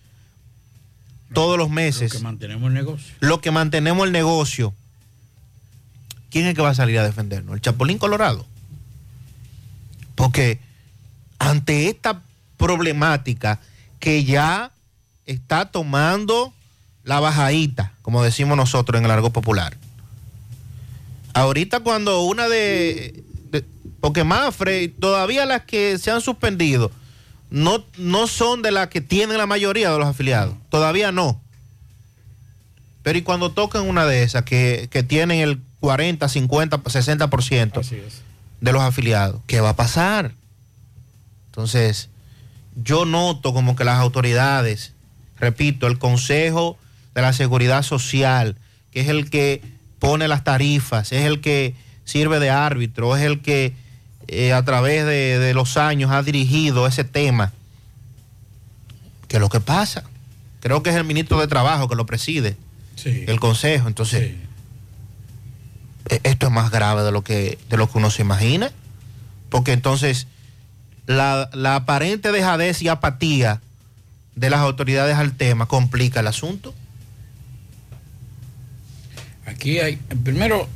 todos 1.33 1.57
los 1.57 1.71
meses. 1.71 2.13
Lo 2.13 2.19
que 2.19 2.25
mantenemos 2.25 2.69
el 2.69 2.75
negocio. 2.75 3.15
Lo 3.21 3.41
que 3.41 3.51
mantenemos 3.51 4.07
el 4.07 4.13
negocio. 4.13 4.75
¿Quién 6.31 6.47
es 6.47 6.55
que 6.55 6.63
va 6.63 6.71
a 6.71 6.75
salir 6.75 6.99
a 6.99 7.05
defendernos? 7.05 7.55
¿El 7.55 7.61
Chapulín 7.61 7.99
Colorado? 7.99 8.47
Porque 10.15 10.61
ante 11.39 11.89
esta 11.89 12.23
problemática 12.57 13.61
que 13.99 14.25
ya 14.25 14.73
está 15.27 15.71
tomando 15.71 16.53
la 17.05 17.21
bajadita, 17.21 17.95
como 18.03 18.23
decimos 18.23 18.57
nosotros 18.57 18.99
en 18.99 19.05
el 19.05 19.09
largo 19.09 19.31
popular. 19.31 19.77
Ahorita 21.35 21.81
cuando 21.81 22.23
una 22.23 22.49
de 22.49 23.25
porque 24.01 24.25
Mafre, 24.25 24.89
todavía 24.89 25.45
las 25.45 25.63
que 25.63 25.99
se 25.99 26.11
han 26.11 26.21
suspendido, 26.21 26.91
no, 27.51 27.85
no 27.99 28.27
son 28.27 28.63
de 28.63 28.71
las 28.71 28.89
que 28.89 29.01
tienen 29.01 29.37
la 29.37 29.47
mayoría 29.47 29.91
de 29.91 29.99
los 29.99 30.09
afiliados. 30.09 30.55
Todavía 30.71 31.13
no. 31.13 31.41
Pero 33.03 33.19
y 33.19 33.23
cuando 33.23 33.53
tocan 33.53 33.89
una 33.89 34.07
de 34.07 34.23
esas 34.23 34.45
que, 34.45 34.89
tienen 35.07 35.41
el 35.41 35.61
40, 35.81 36.29
50, 36.29 36.79
60% 36.79 38.11
de 38.61 38.73
los 38.73 38.83
afiliados, 38.83 39.41
¿qué 39.47 39.61
va 39.61 39.71
a 39.71 39.77
pasar? 39.77 40.33
Entonces, 41.47 42.09
yo 42.77 43.05
noto 43.05 43.53
como 43.53 43.77
que 43.77 43.85
las 43.85 43.99
autoridades, 43.99 44.95
repito, 45.39 45.87
el 45.87 45.99
Consejo 45.99 46.79
de 47.15 47.23
la 47.23 47.33
Seguridad 47.33 47.83
Social, 47.83 48.57
que 48.93 49.01
es 49.01 49.09
el 49.09 49.29
que 49.29 49.63
pone 50.01 50.27
las 50.27 50.43
tarifas, 50.43 51.13
es 51.13 51.25
el 51.25 51.41
que 51.41 51.77
sirve 52.05 52.41
de 52.41 52.51
árbitro, 52.51 53.17
es 53.17 53.23
el 53.23 53.41
que 53.41 53.75
eh, 54.27 54.53
a 54.53 54.65
través 54.65 55.07
de, 55.07 55.53
los 55.55 55.77
años 55.77 56.11
ha 56.11 56.23
dirigido 56.23 56.87
ese 56.87 57.05
tema. 57.05 57.53
¿Qué 59.29 59.37
es 59.37 59.41
lo 59.41 59.49
que 59.49 59.61
pasa? 59.61 60.03
Creo 60.61 60.83
que 60.83 60.91
es 60.91 60.97
el 60.97 61.05
ministro 61.05 61.39
de 61.39 61.47
Trabajo 61.47 61.89
que 61.89 61.95
lo 61.95 62.07
preside, 62.07 62.57
el 63.05 63.39
Consejo. 63.39 63.87
Entonces, 63.87 64.35
e, 66.09 66.21
esto 66.25 66.47
es 66.47 66.53
más 66.53 66.71
grave 66.71 67.03
de 67.03 67.13
lo 67.13 67.23
que, 67.23 67.59
de 67.69 67.77
lo 67.77 67.89
que 67.89 67.99
uno 67.99 68.11
se 68.11 68.23
imagina. 68.23 68.73
Porque 69.49 69.73
entonces 69.73 70.27
la, 71.07 71.51
la 71.53 71.77
aparente 71.77 72.33
dejadez 72.33 72.83
y 72.83 72.89
apatía 72.89 73.61
de 74.35 74.51
las 74.51 74.61
autoridades 74.61 75.17
al 75.17 75.37
tema 75.37 75.67
complica 75.67 76.21
el 76.21 76.27
asunto. 76.27 76.75
Aquí 79.51 79.79
hay, 79.79 79.97
primero, 80.25 80.69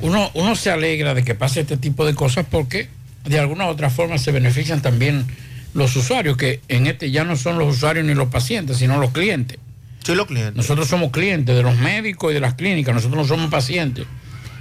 uno, 0.00 0.30
uno 0.34 0.56
se 0.56 0.70
alegra 0.70 1.14
de 1.14 1.22
que 1.22 1.34
pase 1.34 1.60
este 1.60 1.76
tipo 1.76 2.04
de 2.04 2.14
cosas 2.14 2.46
porque 2.50 2.88
de 3.24 3.38
alguna 3.38 3.66
u 3.66 3.68
otra 3.68 3.90
forma 3.90 4.18
se 4.18 4.32
benefician 4.32 4.82
también 4.82 5.26
los 5.74 5.96
usuarios, 5.96 6.36
que 6.36 6.60
en 6.68 6.86
este 6.86 7.10
ya 7.10 7.24
no 7.24 7.36
son 7.36 7.58
los 7.58 7.76
usuarios 7.76 8.06
ni 8.06 8.14
los 8.14 8.28
pacientes, 8.28 8.78
sino 8.78 8.98
los 8.98 9.10
clientes. 9.10 9.58
Sí, 10.04 10.14
los 10.14 10.26
clientes. 10.26 10.54
Nosotros 10.54 10.88
somos 10.88 11.10
clientes 11.10 11.54
de 11.56 11.62
los 11.62 11.76
médicos 11.76 12.30
y 12.30 12.34
de 12.34 12.40
las 12.40 12.54
clínicas, 12.54 12.94
nosotros 12.94 13.28
no 13.28 13.36
somos 13.36 13.50
pacientes. 13.50 14.06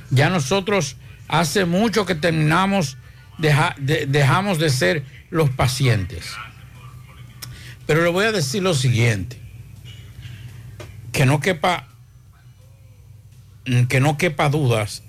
Ya 0.10 0.30
nosotros 0.30 0.96
hace 1.28 1.66
mucho 1.66 2.06
que 2.06 2.16
terminamos, 2.16 2.98
dejamos 3.38 4.60
de 4.60 4.70
ser 4.70 5.04
los 5.30 5.50
pacientes. 5.50 6.32
Pero 7.86 8.04
le 8.04 8.10
voy 8.10 8.26
a 8.26 8.32
decir 8.32 8.64
lo 8.64 8.74
siguiente, 8.74 9.38
que 11.12 11.26
no 11.26 11.42
quepa, 11.42 11.90
que 13.88 14.00
no 14.00 14.18
quepa 14.18 14.50
dudas 14.50 15.04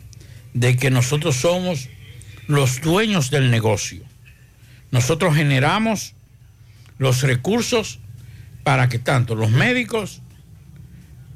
de 0.53 0.77
que 0.77 0.91
nosotros 0.91 1.37
somos 1.37 1.89
los 2.47 2.81
dueños 2.81 3.31
del 3.31 3.51
negocio. 3.51 4.03
Nosotros 4.91 5.35
generamos 5.35 6.15
los 6.99 7.23
recursos 7.23 7.99
para 8.63 8.89
que 8.89 8.99
tanto 8.99 9.35
los 9.35 9.51
médicos 9.51 10.23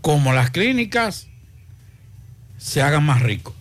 como 0.01 0.33
las 0.33 0.51
clínicas 0.51 1.29
se 2.57 2.83
hagan 2.83 3.05
más 3.05 3.23
ricos. 3.23 3.55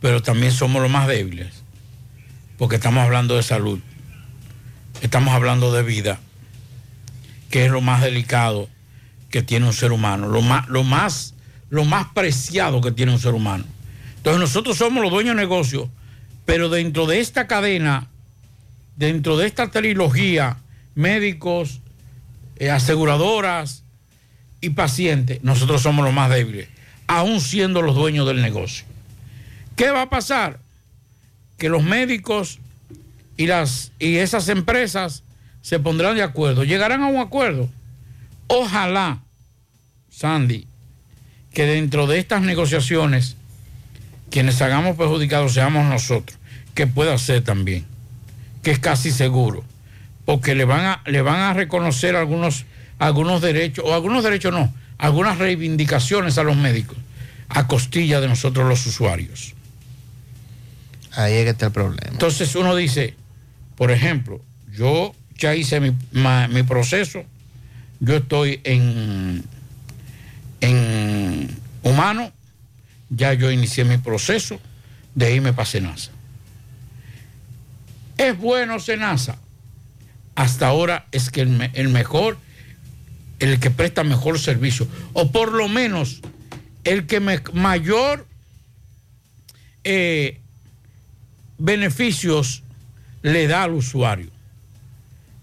Pero 0.00 0.22
también 0.22 0.52
somos 0.52 0.80
los 0.80 0.90
más 0.90 1.06
débiles, 1.06 1.62
porque 2.56 2.76
estamos 2.76 3.04
hablando 3.04 3.36
de 3.36 3.42
salud, 3.42 3.80
estamos 5.02 5.34
hablando 5.34 5.72
de 5.72 5.82
vida, 5.82 6.20
que 7.50 7.66
es 7.66 7.70
lo 7.70 7.80
más 7.80 8.00
delicado 8.00 8.68
que 9.28 9.42
tiene 9.42 9.66
un 9.66 9.72
ser 9.72 9.92
humano, 9.92 10.28
lo 10.28 10.40
más, 10.40 10.68
lo 10.68 10.84
más, 10.84 11.34
lo 11.70 11.84
más 11.84 12.08
preciado 12.12 12.80
que 12.80 12.92
tiene 12.92 13.12
un 13.12 13.20
ser 13.20 13.32
humano. 13.32 13.64
Entonces 14.16 14.40
nosotros 14.40 14.76
somos 14.76 15.02
los 15.02 15.10
dueños 15.10 15.34
de 15.34 15.40
negocio, 15.40 15.88
pero 16.44 16.68
dentro 16.68 17.06
de 17.06 17.20
esta 17.20 17.46
cadena, 17.46 18.08
dentro 18.96 19.38
de 19.38 19.46
esta 19.46 19.70
trilogía, 19.70 20.58
médicos, 20.94 21.80
eh, 22.56 22.70
aseguradoras 22.70 23.84
y 24.60 24.70
pacientes, 24.70 25.42
nosotros 25.42 25.80
somos 25.80 26.04
los 26.04 26.12
más 26.12 26.28
débiles, 26.28 26.68
aún 27.06 27.40
siendo 27.40 27.80
los 27.80 27.94
dueños 27.94 28.26
del 28.26 28.42
negocio. 28.42 28.84
¿Qué 29.76 29.90
va 29.90 30.02
a 30.02 30.10
pasar? 30.10 30.58
Que 31.56 31.70
los 31.70 31.82
médicos 31.82 32.58
y, 33.36 33.46
las, 33.46 33.92
y 33.98 34.16
esas 34.16 34.48
empresas 34.48 35.22
se 35.62 35.78
pondrán 35.78 36.16
de 36.16 36.22
acuerdo, 36.22 36.64
llegarán 36.64 37.02
a 37.02 37.06
un 37.06 37.18
acuerdo. 37.18 37.70
Ojalá, 38.48 39.22
Sandy, 40.10 40.66
que 41.52 41.66
dentro 41.66 42.06
de 42.06 42.18
estas 42.18 42.42
negociaciones 42.42 43.36
quienes 44.30 44.62
hagamos 44.62 44.96
perjudicados 44.96 45.54
seamos 45.54 45.84
nosotros, 45.86 46.38
que 46.74 46.86
pueda 46.86 47.18
ser 47.18 47.42
también, 47.42 47.84
que 48.62 48.70
es 48.70 48.78
casi 48.78 49.10
seguro, 49.10 49.64
porque 50.24 50.54
le 50.54 50.64
van 50.64 50.86
a, 50.86 51.02
le 51.06 51.20
van 51.22 51.40
a 51.40 51.52
reconocer 51.52 52.16
algunos, 52.16 52.64
algunos 52.98 53.42
derechos, 53.42 53.84
o 53.84 53.92
algunos 53.92 54.22
derechos 54.22 54.52
no, 54.52 54.72
algunas 54.98 55.38
reivindicaciones 55.38 56.38
a 56.38 56.44
los 56.44 56.56
médicos, 56.56 56.96
a 57.48 57.66
costilla 57.66 58.20
de 58.20 58.28
nosotros 58.28 58.68
los 58.68 58.86
usuarios. 58.86 59.54
Ahí 61.12 61.34
es 61.34 61.44
que 61.44 61.50
está 61.50 61.66
el 61.66 61.72
problema. 61.72 62.12
Entonces 62.12 62.54
uno 62.54 62.76
dice, 62.76 63.16
por 63.74 63.90
ejemplo, 63.90 64.40
yo 64.72 65.12
ya 65.36 65.56
hice 65.56 65.80
mi, 65.80 65.96
mi 66.50 66.62
proceso, 66.62 67.24
yo 67.98 68.16
estoy 68.16 68.60
en, 68.62 69.42
en 70.60 71.48
humano, 71.82 72.32
ya 73.08 73.32
yo 73.34 73.50
inicié 73.50 73.84
mi 73.84 73.98
proceso 73.98 74.60
de 75.14 75.34
irme 75.34 75.52
para 75.52 75.66
Senasa. 75.66 76.10
¿Es 78.16 78.36
bueno 78.38 78.78
Senasa? 78.78 79.38
Hasta 80.34 80.68
ahora 80.68 81.06
es 81.10 81.30
que 81.30 81.40
el, 81.40 81.88
mejor, 81.88 82.38
el 83.38 83.58
que 83.58 83.70
presta 83.70 84.04
mejor 84.04 84.38
servicio, 84.38 84.86
o 85.12 85.32
por 85.32 85.52
lo 85.52 85.68
menos 85.68 86.20
el 86.84 87.06
que 87.06 87.20
mayor 87.52 88.26
eh, 89.84 90.40
beneficios 91.58 92.62
le 93.22 93.46
da 93.48 93.64
al 93.64 93.72
usuario. 93.72 94.30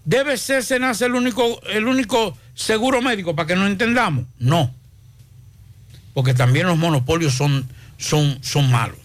¿Debe 0.04 0.38
ser 0.38 0.64
Senasa 0.64 1.06
el 1.06 1.14
único, 1.14 1.60
el 1.64 1.86
único 1.86 2.36
seguro 2.54 3.02
médico 3.02 3.36
para 3.36 3.46
que 3.46 3.56
nos 3.56 3.68
entendamos? 3.68 4.24
No 4.38 4.77
porque 6.18 6.34
también 6.34 6.66
los 6.66 6.76
monopolios 6.76 7.32
son, 7.34 7.64
son, 7.96 8.38
son 8.40 8.68
malos. 8.72 8.98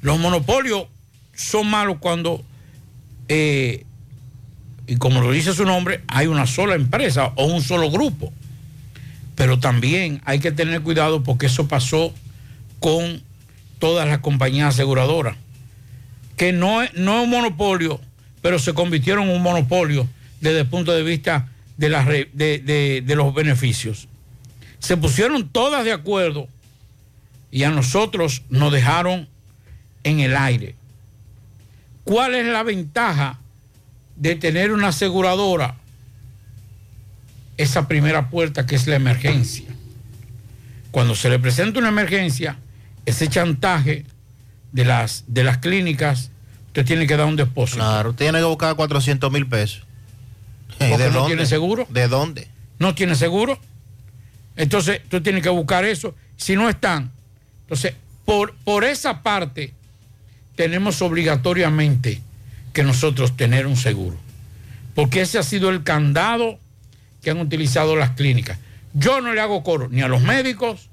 Los 0.00 0.18
monopolios 0.18 0.86
son 1.34 1.68
malos 1.68 1.98
cuando, 2.00 2.42
eh, 3.28 3.84
y 4.86 4.96
como 4.96 5.20
lo 5.20 5.30
dice 5.32 5.52
su 5.52 5.66
nombre, 5.66 6.00
hay 6.08 6.28
una 6.28 6.46
sola 6.46 6.76
empresa 6.76 7.34
o 7.36 7.44
un 7.44 7.60
solo 7.60 7.90
grupo. 7.90 8.32
Pero 9.34 9.58
también 9.58 10.22
hay 10.24 10.38
que 10.38 10.50
tener 10.50 10.80
cuidado 10.80 11.22
porque 11.22 11.44
eso 11.44 11.68
pasó 11.68 12.14
con 12.80 13.22
todas 13.78 14.08
las 14.08 14.20
compañías 14.20 14.72
aseguradoras, 14.74 15.36
que 16.38 16.54
no, 16.54 16.78
no 16.94 17.18
es 17.18 17.24
un 17.24 17.28
monopolio, 17.28 18.00
pero 18.40 18.58
se 18.58 18.72
convirtieron 18.72 19.28
en 19.28 19.36
un 19.36 19.42
monopolio 19.42 20.08
desde 20.40 20.60
el 20.60 20.66
punto 20.68 20.92
de 20.92 21.02
vista 21.02 21.50
de, 21.76 21.90
la, 21.90 22.02
de 22.02 23.14
los 23.14 23.34
beneficios 23.34 24.08
se 24.82 24.96
pusieron 24.96 25.48
todas 25.48 25.84
de 25.84 25.92
acuerdo 25.92 26.48
y 27.52 27.62
a 27.62 27.70
nosotros 27.70 28.42
nos 28.50 28.72
dejaron 28.72 29.28
en 30.02 30.18
el 30.18 30.36
aire. 30.36 30.74
¿Cuál 32.02 32.34
es 32.34 32.46
la 32.46 32.64
ventaja 32.64 33.38
de 34.16 34.34
tener 34.34 34.72
una 34.72 34.88
aseguradora? 34.88 35.76
Esa 37.56 37.86
primera 37.86 38.28
puerta 38.28 38.66
que 38.66 38.74
es 38.74 38.88
la 38.88 38.96
emergencia. 38.96 39.68
Cuando 40.90 41.14
se 41.14 41.30
le 41.30 41.38
presenta 41.38 41.78
una 41.78 41.90
emergencia, 41.90 42.58
ese 43.06 43.28
chantaje 43.28 44.04
de 44.72 44.84
las, 44.84 45.24
de 45.28 45.44
las 45.44 45.58
clínicas, 45.58 46.32
usted 46.68 46.84
tiene 46.84 47.06
que 47.06 47.16
dar 47.16 47.26
un 47.26 47.36
depósito. 47.36 47.78
Claro, 47.78 48.14
tiene 48.14 48.38
que 48.38 48.44
buscar 48.44 48.74
400 48.74 49.30
mil 49.30 49.46
pesos. 49.46 49.84
¿De 50.80 51.10
no 51.10 51.26
tiene 51.26 51.46
seguro? 51.46 51.86
¿De 51.88 52.08
dónde? 52.08 52.48
¿No 52.80 52.96
tiene 52.96 53.14
seguro? 53.14 53.60
Entonces 54.56 55.00
tú 55.08 55.20
tienes 55.22 55.42
que 55.42 55.48
buscar 55.48 55.84
eso. 55.84 56.14
Si 56.36 56.56
no 56.56 56.68
están, 56.68 57.10
entonces 57.62 57.94
por, 58.24 58.54
por 58.64 58.84
esa 58.84 59.22
parte 59.22 59.72
tenemos 60.56 61.02
obligatoriamente 61.02 62.20
que 62.72 62.82
nosotros 62.82 63.36
tener 63.36 63.66
un 63.66 63.76
seguro. 63.76 64.16
Porque 64.94 65.22
ese 65.22 65.38
ha 65.38 65.42
sido 65.42 65.70
el 65.70 65.82
candado 65.82 66.58
que 67.22 67.30
han 67.30 67.40
utilizado 67.40 67.96
las 67.96 68.10
clínicas. 68.10 68.58
Yo 68.94 69.20
no 69.20 69.32
le 69.32 69.40
hago 69.40 69.62
coro 69.62 69.88
ni 69.90 70.02
a 70.02 70.08
los 70.08 70.22
médicos, 70.22 70.88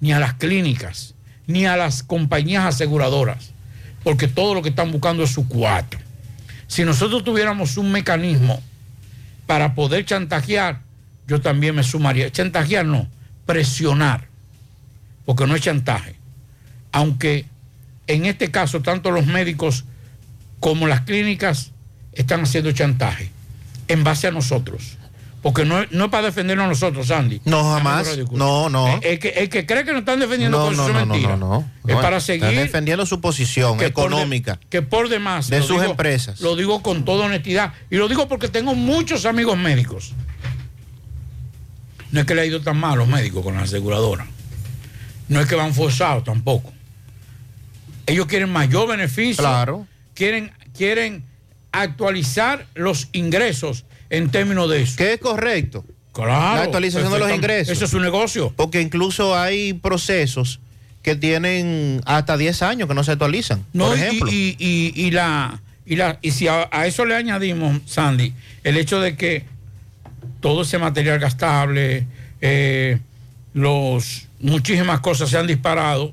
ni 0.00 0.12
a 0.12 0.18
las 0.18 0.34
clínicas, 0.34 1.14
ni 1.46 1.66
a 1.66 1.76
las 1.76 2.02
compañías 2.02 2.64
aseguradoras, 2.64 3.50
porque 4.02 4.28
todo 4.28 4.54
lo 4.54 4.62
que 4.62 4.70
están 4.70 4.90
buscando 4.90 5.22
es 5.22 5.30
su 5.30 5.46
cuatro. 5.46 6.00
Si 6.66 6.84
nosotros 6.84 7.24
tuviéramos 7.24 7.76
un 7.76 7.92
mecanismo 7.92 8.60
para 9.46 9.74
poder 9.74 10.04
chantajear, 10.04 10.80
yo 11.28 11.40
también 11.40 11.74
me 11.76 11.84
sumaría. 11.84 12.32
Chantajear 12.32 12.84
no, 12.84 13.06
presionar, 13.46 14.26
porque 15.24 15.46
no 15.46 15.54
es 15.54 15.60
chantaje. 15.60 16.16
Aunque 16.90 17.44
en 18.06 18.24
este 18.24 18.50
caso 18.50 18.80
tanto 18.80 19.10
los 19.10 19.26
médicos 19.26 19.84
como 20.58 20.86
las 20.88 21.02
clínicas 21.02 21.70
están 22.12 22.40
haciendo 22.42 22.72
chantaje 22.72 23.30
en 23.86 24.02
base 24.02 24.26
a 24.26 24.30
nosotros. 24.32 24.96
Porque 25.42 25.64
no, 25.64 25.80
es 25.80 25.88
para 26.10 26.26
defendernos 26.26 26.64
a 26.64 26.68
nosotros, 26.68 27.06
Sandy. 27.06 27.40
No, 27.44 27.62
jamás. 27.72 28.18
No, 28.32 28.68
no. 28.68 28.98
El 29.02 29.20
que, 29.20 29.28
el 29.28 29.48
que, 29.48 29.66
cree 29.66 29.84
que 29.84 29.92
nos 29.92 30.00
están 30.00 30.18
defendiendo 30.18 30.60
por 30.60 30.72
eso 30.72 30.88
es 30.88 30.94
mentira. 30.94 31.36
No, 31.36 31.48
no, 31.60 31.70
Es 31.86 31.94
para 31.96 32.20
seguir. 32.20 32.48
Están 32.48 32.64
defendiendo 32.64 33.06
su 33.06 33.20
posición 33.20 33.80
económica. 33.82 34.58
que 34.68 34.82
por 34.82 35.08
demás. 35.08 35.48
De 35.48 35.62
sus 35.62 35.82
empresas. 35.82 36.40
Lo 36.40 36.56
digo 36.56 36.82
con 36.82 37.04
toda 37.04 37.26
honestidad. 37.26 37.72
Y 37.88 37.96
lo 37.96 38.08
digo 38.08 38.26
porque 38.26 38.48
tengo 38.48 38.74
muchos 38.74 39.26
amigos 39.26 39.56
médicos 39.56 40.12
no 42.12 42.20
es 42.20 42.26
que 42.26 42.34
le 42.34 42.42
ha 42.42 42.46
ido 42.46 42.60
tan 42.60 42.78
mal 42.78 42.92
a 42.92 42.96
los 42.96 43.08
médicos 43.08 43.42
con 43.44 43.54
la 43.54 43.62
aseguradora. 43.62 44.26
No 45.28 45.40
es 45.40 45.46
que 45.46 45.54
van 45.54 45.74
forzados 45.74 46.24
tampoco. 46.24 46.72
Ellos 48.06 48.26
quieren 48.26 48.50
mayor 48.50 48.88
beneficio. 48.88 49.42
Claro. 49.42 49.86
Quieren, 50.14 50.50
quieren 50.76 51.24
actualizar 51.72 52.66
los 52.74 53.08
ingresos 53.12 53.84
en 54.10 54.30
términos 54.30 54.70
de 54.70 54.82
eso. 54.82 54.96
Que 54.96 55.14
es 55.14 55.20
correcto. 55.20 55.84
Claro. 56.12 56.56
La 56.56 56.62
actualización 56.62 57.12
de 57.12 57.18
los 57.18 57.30
ingresos. 57.30 57.72
Eso 57.76 57.84
es 57.84 57.92
un 57.92 58.02
negocio. 58.02 58.52
Porque 58.56 58.80
incluso 58.80 59.36
hay 59.38 59.74
procesos 59.74 60.60
que 61.02 61.14
tienen 61.14 62.00
hasta 62.06 62.36
10 62.36 62.62
años 62.62 62.88
que 62.88 62.94
no 62.94 63.04
se 63.04 63.12
actualizan. 63.12 63.64
No, 63.72 63.88
por 63.88 63.98
y- 63.98 64.00
ejemplo. 64.00 64.32
Y, 64.32 64.56
y- 64.58 64.92
y 64.96 65.10
la, 65.10 65.60
y, 65.86 65.96
la, 65.96 66.18
y 66.22 66.30
si 66.32 66.48
a, 66.48 66.68
a 66.72 66.86
eso 66.86 67.04
le 67.04 67.14
añadimos, 67.14 67.82
Sandy, 67.86 68.32
el 68.64 68.76
hecho 68.78 69.00
de 69.00 69.16
que 69.16 69.44
todo 70.40 70.62
ese 70.62 70.78
material 70.78 71.18
gastable, 71.18 72.06
eh, 72.40 72.98
los, 73.54 74.28
muchísimas 74.40 75.00
cosas 75.00 75.30
se 75.30 75.38
han 75.38 75.46
disparado, 75.46 76.12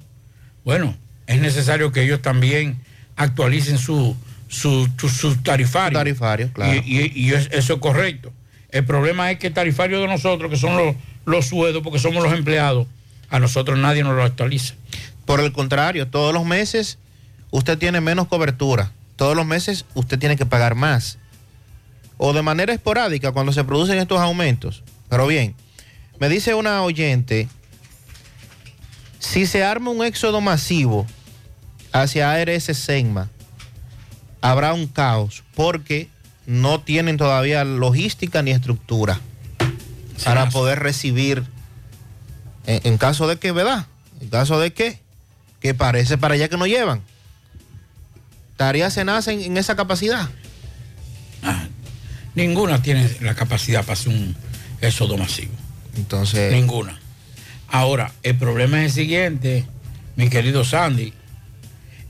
bueno, 0.64 0.96
es 1.28 1.40
necesario 1.42 1.92
que 1.92 2.04
ellos 2.04 2.22
también 2.22 2.80
actualicen 3.16 3.78
su, 3.78 4.16
su, 4.48 4.90
su, 4.98 5.10
su 5.10 5.36
tarifario. 5.38 5.98
tarifario, 6.00 6.52
claro. 6.54 6.74
Y, 6.86 6.98
y- 6.98 7.12
y 7.16 7.34
es- 7.34 7.50
eso 7.52 7.74
es 7.76 7.80
correcto. 7.80 8.32
El 8.70 8.84
problema 8.86 9.32
es 9.32 9.40
que 9.40 9.48
el 9.48 9.54
tarifario 9.54 10.02
de 10.02 10.08
nosotros, 10.08 10.50
que 10.52 10.58
son 10.58 10.76
los, 10.76 10.96
los 11.26 11.48
sueldos, 11.48 11.82
porque 11.84 12.00
somos 12.00 12.22
los 12.24 12.34
empleados, 12.34 12.88
a 13.30 13.40
nosotros 13.40 13.78
nadie 13.80 14.04
nos 14.04 14.16
lo 14.16 14.24
actualiza. 14.24 14.74
Por 15.26 15.40
el 15.40 15.52
contrario, 15.52 16.08
todos 16.08 16.34
los 16.34 16.46
meses 16.46 16.98
usted 17.52 17.78
tiene 17.78 18.02
menos 18.02 18.28
cobertura. 18.28 18.92
Todos 19.16 19.36
los 19.36 19.46
meses 19.46 19.86
usted 19.94 20.20
tiene 20.20 20.36
que 20.36 20.46
pagar 20.46 20.76
más. 20.76 21.18
O 22.18 22.34
de 22.34 22.42
manera 22.42 22.74
esporádica 22.74 23.32
cuando 23.32 23.52
se 23.52 23.64
producen 23.64 23.98
estos 23.98 24.20
aumentos. 24.20 24.84
Pero 25.10 25.28
bien, 25.28 25.56
me 26.20 26.30
dice 26.30 26.54
una 26.54 26.82
oyente, 26.84 27.50
si 29.20 29.46
se 29.46 29.64
arma 29.64 29.92
un 29.92 30.04
éxodo 30.06 30.40
masivo 30.42 31.06
hacia 31.92 32.32
ARS 32.32 32.66
Senma, 32.66 33.30
habrá 34.42 34.74
un 34.74 34.88
caos 34.88 35.44
porque 35.56 36.10
no 36.46 36.82
tienen 36.82 37.18
todavía 37.18 37.64
logística 37.64 38.42
ni 38.42 38.52
estructura 38.52 39.20
para 40.24 40.50
poder 40.50 40.80
recibir, 40.80 41.44
en, 42.66 42.82
en 42.84 42.98
caso 42.98 43.28
de 43.28 43.38
que, 43.38 43.52
¿verdad? 43.52 43.88
En 44.22 44.30
caso 44.30 44.60
de 44.60 44.72
que, 44.72 45.00
que 45.60 45.74
parece 45.74 46.18
para 46.18 46.36
allá 46.36 46.48
que 46.48 46.58
no 46.58 46.68
llevan. 46.68 47.02
Tareas 48.56 48.94
se 48.94 49.04
nacen 49.04 49.42
en 49.42 49.58
esa 49.58 49.76
capacidad. 49.76 50.30
Ninguna 52.36 52.82
tiene 52.82 53.10
la 53.22 53.34
capacidad 53.34 53.82
para 53.82 53.94
hacer 53.94 54.10
un 54.10 54.36
éxodo 54.82 55.18
masivo. 55.18 55.54
Entonces. 55.96 56.52
Ninguna. 56.52 57.00
Ahora, 57.68 58.12
el 58.24 58.36
problema 58.36 58.80
es 58.80 58.86
el 58.86 59.04
siguiente, 59.04 59.66
mi 60.16 60.30
querido 60.30 60.64
Sandy, 60.64 61.14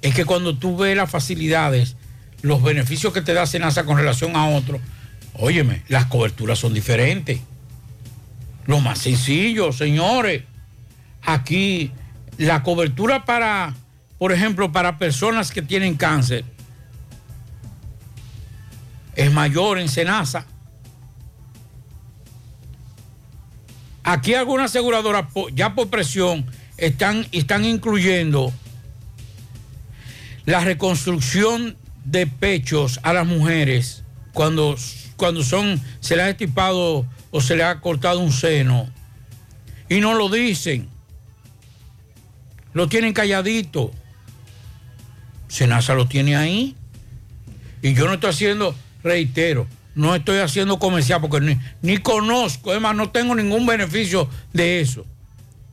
es 0.02 0.14
que 0.14 0.26
cuando 0.26 0.58
tú 0.58 0.78
ves 0.78 0.96
las 0.96 1.10
facilidades, 1.10 1.96
los 2.42 2.62
beneficios 2.62 3.14
que 3.14 3.22
te 3.22 3.34
da 3.34 3.46
Senasa 3.46 3.86
con 3.86 3.98
relación 3.98 4.36
a 4.36 4.48
otro, 4.50 4.80
óyeme, 5.34 5.82
las 5.88 6.06
coberturas 6.06 6.60
son 6.60 6.74
diferentes. 6.74 7.40
Lo 8.66 8.80
más 8.80 9.00
sencillo, 9.00 9.72
señores. 9.72 10.44
Aquí, 11.24 11.92
la 12.38 12.62
cobertura 12.64 13.26
para, 13.26 13.74
por 14.18 14.32
ejemplo, 14.32 14.72
para 14.72 14.98
personas 14.98 15.52
que 15.52 15.62
tienen 15.62 15.96
cáncer, 15.96 16.46
es 19.16 19.32
mayor 19.32 19.80
en 19.80 19.90
Senasa. 19.90 20.46
Aquí 24.04 24.36
algunas 24.36 24.72
aseguradoras 24.72 25.26
ya 25.54 25.74
por 25.74 25.90
presión 25.90 26.46
están, 26.78 27.26
están 27.32 27.66
incluyendo 27.66 28.54
la 30.46 30.60
reconstrucción 30.60 31.76
de 32.04 32.28
pechos 32.28 33.00
a 33.02 33.14
las 33.14 33.26
mujeres 33.26 34.04
cuando, 34.34 34.76
cuando 35.16 35.44
son, 35.44 35.82
se 36.02 36.16
les 36.16 36.26
ha 36.26 36.30
estipado 36.30 37.08
o 37.32 37.42
se 37.42 37.56
les 37.56 37.66
ha 37.66 37.80
cortado 37.82 38.20
un 38.20 38.32
seno. 38.32 38.88
Y 39.90 40.02
no 40.02 40.14
lo 40.14 40.30
dicen. 40.30 40.88
Lo 42.74 42.88
tienen 42.88 43.14
calladito. 43.14 43.92
Senasa 45.48 45.94
lo 45.94 46.08
tiene 46.08 46.36
ahí. 46.36 46.76
Y 47.82 47.94
yo 47.94 48.08
no 48.08 48.16
estoy 48.16 48.32
haciendo, 48.32 48.76
reitero, 49.06 49.68
no 49.94 50.14
estoy 50.16 50.40
haciendo 50.40 50.78
comercial 50.80 51.22
porque 51.22 51.40
ni, 51.40 51.58
ni 51.82 51.98
conozco, 52.00 52.74
es 52.74 52.82
más, 52.82 52.96
no 52.96 53.12
tengo 53.12 53.36
ningún 53.36 53.66
beneficio 53.66 54.28
de 54.52 54.82
eso. 54.82 55.06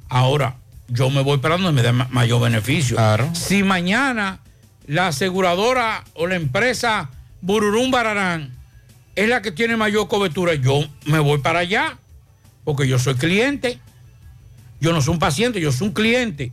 Ahora, 0.08 0.56
yo 0.88 1.08
me 1.10 1.22
voy 1.22 1.38
para 1.38 1.56
donde 1.56 1.72
me 1.72 1.82
dé 1.82 1.92
ma- 1.92 2.06
mayor 2.10 2.40
beneficio. 2.42 2.98
Si 3.34 3.62
mañana 3.64 4.38
la 4.86 5.08
aseguradora 5.08 6.04
o 6.14 6.26
la 6.26 6.36
empresa 6.36 7.10
Bururum 7.40 7.90
Bararán 7.90 8.52
es 9.16 9.28
la 9.28 9.40
que 9.42 9.50
tiene 9.50 9.76
mayor 9.76 10.06
cobertura, 10.08 10.54
yo 10.54 10.80
me 11.06 11.18
voy 11.18 11.38
para 11.38 11.60
allá 11.60 11.96
porque 12.64 12.86
yo 12.86 12.98
soy 12.98 13.14
cliente. 13.14 13.78
Yo 14.80 14.92
no 14.92 15.00
soy 15.00 15.14
un 15.14 15.20
paciente, 15.20 15.60
yo 15.60 15.72
soy 15.72 15.88
un 15.88 15.94
cliente. 15.94 16.52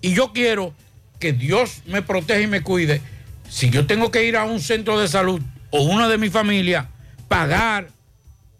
Y 0.00 0.12
yo 0.14 0.32
quiero 0.32 0.72
que 1.18 1.32
Dios 1.32 1.82
me 1.86 2.02
proteja 2.02 2.40
y 2.40 2.46
me 2.46 2.62
cuide. 2.62 3.00
Si 3.48 3.70
yo 3.70 3.86
tengo 3.86 4.10
que 4.10 4.24
ir 4.24 4.36
a 4.36 4.44
un 4.44 4.60
centro 4.60 4.98
de 5.00 5.08
salud 5.08 5.40
o 5.70 5.82
una 5.82 6.08
de 6.08 6.18
mi 6.18 6.30
familia, 6.30 6.88
pagar 7.28 7.88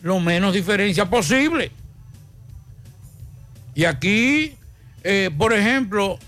lo 0.00 0.20
menos 0.20 0.54
diferencia 0.54 1.08
posible. 1.08 1.70
Y 3.74 3.84
aquí, 3.84 4.54
eh, 5.04 5.30
por 5.36 5.52
ejemplo, 5.52 6.18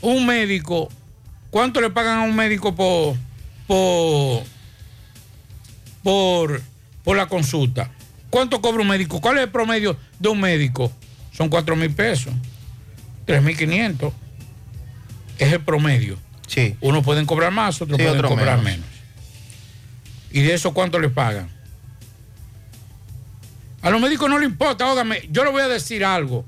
un 0.00 0.26
médico, 0.26 0.88
¿cuánto 1.50 1.80
le 1.80 1.90
pagan 1.90 2.18
a 2.18 2.22
un 2.22 2.34
médico 2.36 2.74
por, 2.74 3.16
por, 3.66 4.42
por, 6.02 6.62
por 7.04 7.16
la 7.16 7.26
consulta? 7.26 7.90
¿Cuánto 8.30 8.60
cobra 8.60 8.82
un 8.82 8.88
médico? 8.88 9.20
¿Cuál 9.20 9.38
es 9.38 9.44
el 9.44 9.50
promedio 9.50 9.96
de 10.18 10.28
un 10.28 10.40
médico? 10.40 10.92
Son 11.32 11.48
4 11.48 11.76
mil 11.76 11.92
pesos, 11.92 12.32
3 13.24 13.42
mil 13.42 13.56
500. 13.56 14.12
Es 15.38 15.52
el 15.52 15.60
promedio. 15.60 16.18
Sí. 16.46 16.76
Unos 16.80 17.04
pueden 17.04 17.26
cobrar 17.26 17.52
más, 17.52 17.80
otros 17.82 17.98
Sí, 17.98 18.04
pueden 18.04 18.22
cobrar 18.22 18.58
menos. 18.62 18.64
menos. 18.80 18.95
¿Y 20.36 20.42
de 20.42 20.52
eso 20.52 20.74
cuánto 20.74 20.98
le 20.98 21.08
pagan? 21.08 21.48
A 23.80 23.88
los 23.88 23.98
médicos 24.02 24.28
no 24.28 24.38
le 24.38 24.44
importa, 24.44 24.86
óigame, 24.92 25.26
yo 25.30 25.44
le 25.44 25.50
voy 25.50 25.62
a 25.62 25.68
decir 25.68 26.04
algo. 26.04 26.44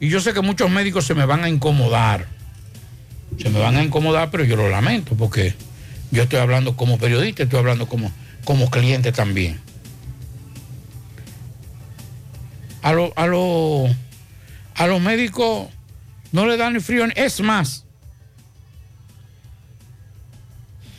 Y 0.00 0.08
yo 0.08 0.18
sé 0.18 0.32
que 0.32 0.40
muchos 0.40 0.70
médicos 0.70 1.04
se 1.04 1.14
me 1.14 1.26
van 1.26 1.44
a 1.44 1.50
incomodar. 1.50 2.26
Se 3.38 3.50
me 3.50 3.60
van 3.60 3.76
a 3.76 3.82
incomodar, 3.82 4.30
pero 4.30 4.44
yo 4.44 4.56
lo 4.56 4.70
lamento 4.70 5.14
porque 5.14 5.54
yo 6.10 6.22
estoy 6.22 6.38
hablando 6.38 6.74
como 6.74 6.96
periodista, 6.96 7.42
estoy 7.42 7.58
hablando 7.58 7.86
como, 7.86 8.10
como 8.44 8.70
cliente 8.70 9.12
también. 9.12 9.60
A, 12.80 12.88
a, 12.88 13.26
lo- 13.26 13.88
a 14.74 14.86
los 14.86 15.00
médicos 15.02 15.68
no 16.32 16.46
le 16.46 16.56
dan 16.56 16.72
ni 16.72 16.80
frío, 16.80 17.04
es 17.14 17.40
más. 17.42 17.84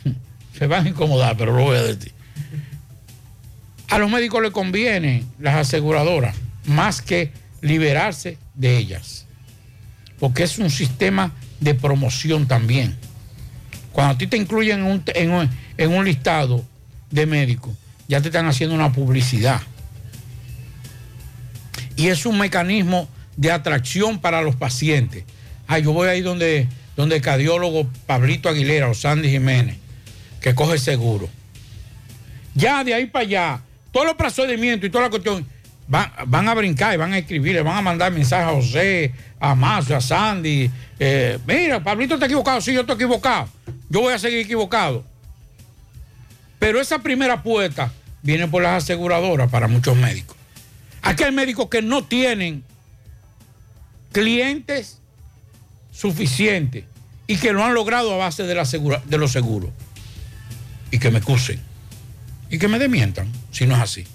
Se 0.56 0.68
van 0.68 0.86
a 0.86 0.90
incomodar, 0.90 1.36
pero 1.36 1.56
lo 1.56 1.64
voy 1.64 1.76
a 1.76 1.82
decir. 1.82 2.19
A 3.90 3.98
los 3.98 4.10
médicos 4.10 4.40
les 4.42 4.52
conviene 4.52 5.24
las 5.38 5.56
aseguradoras 5.56 6.36
más 6.66 7.02
que 7.02 7.32
liberarse 7.60 8.38
de 8.54 8.76
ellas. 8.78 9.26
Porque 10.18 10.42
es 10.44 10.58
un 10.58 10.70
sistema 10.70 11.32
de 11.60 11.74
promoción 11.74 12.46
también. 12.46 12.96
Cuando 13.92 14.14
a 14.14 14.18
ti 14.18 14.26
te 14.26 14.36
incluyen 14.36 14.80
en 14.80 14.86
un, 14.86 15.02
en 15.14 15.30
un- 15.32 15.50
en 15.76 15.92
un 15.92 16.04
listado 16.04 16.64
de 17.10 17.26
médicos, 17.26 17.74
ya 18.06 18.20
te 18.20 18.28
están 18.28 18.46
haciendo 18.46 18.74
una 18.74 18.92
publicidad. 18.92 19.60
Y 21.96 22.08
es 22.08 22.24
un 22.26 22.38
mecanismo 22.38 23.08
de 23.36 23.50
atracción 23.50 24.20
para 24.20 24.42
los 24.42 24.56
pacientes. 24.56 25.24
Ah, 25.66 25.78
yo 25.78 25.92
voy 25.92 26.08
ahí 26.08 26.20
donde, 26.20 26.68
donde 26.96 27.16
el 27.16 27.22
cardiólogo 27.22 27.88
Pablito 28.06 28.48
Aguilera 28.48 28.88
o 28.88 28.94
Sandy 28.94 29.30
Jiménez, 29.30 29.76
que 30.40 30.54
coge 30.54 30.78
seguro. 30.78 31.28
Ya 32.54 32.84
de 32.84 32.94
ahí 32.94 33.06
para 33.06 33.24
allá, 33.24 33.60
todos 33.92 34.06
los 34.06 34.14
procedimientos 34.16 34.86
y 34.88 34.90
toda 34.90 35.04
la 35.04 35.10
cuestión 35.10 35.46
van, 35.88 36.10
van 36.26 36.48
a 36.48 36.54
brincar 36.54 36.94
y 36.94 36.96
van 36.96 37.12
a 37.12 37.18
escribir, 37.18 37.54
le 37.54 37.62
van 37.62 37.76
a 37.76 37.82
mandar 37.82 38.12
mensajes 38.12 38.46
a 38.48 38.52
José, 38.52 39.12
a 39.40 39.54
Mazo, 39.54 39.96
a 39.96 40.00
Sandy. 40.00 40.70
eh, 40.98 41.38
mira, 41.46 41.82
Pablito 41.82 42.14
está 42.14 42.26
equivocado, 42.26 42.60
sí, 42.60 42.72
yo 42.72 42.80
estoy 42.82 42.94
equivocado. 42.96 43.48
Yo 43.88 44.00
voy 44.00 44.14
a 44.14 44.18
seguir 44.18 44.38
equivocado. 44.40 45.04
Pero 46.58 46.80
esa 46.80 46.98
primera 47.00 47.42
puerta 47.42 47.90
viene 48.22 48.46
por 48.46 48.62
las 48.62 48.84
aseguradoras 48.84 49.50
para 49.50 49.66
muchos 49.66 49.96
médicos. 49.96 50.36
Aquí 51.02 51.24
hay 51.24 51.32
médicos 51.32 51.68
que 51.68 51.80
no 51.82 52.04
tienen 52.04 52.62
clientes 54.12 54.98
suficientes 55.90 56.84
y 57.26 57.36
que 57.36 57.52
lo 57.52 57.64
han 57.64 57.74
logrado 57.74 58.12
a 58.14 58.16
base 58.16 58.42
de, 58.42 58.54
la 58.54 58.64
segura- 58.64 59.02
de 59.06 59.18
los 59.18 59.32
seguros. 59.32 59.70
Y 60.90 60.98
que 60.98 61.10
me 61.10 61.18
excusen. 61.18 61.60
Y 62.50 62.58
que 62.58 62.68
me 62.68 62.78
demientan, 62.78 63.30
si 63.50 63.66
no 63.66 63.74
es 63.74 63.80
así. 63.80 64.06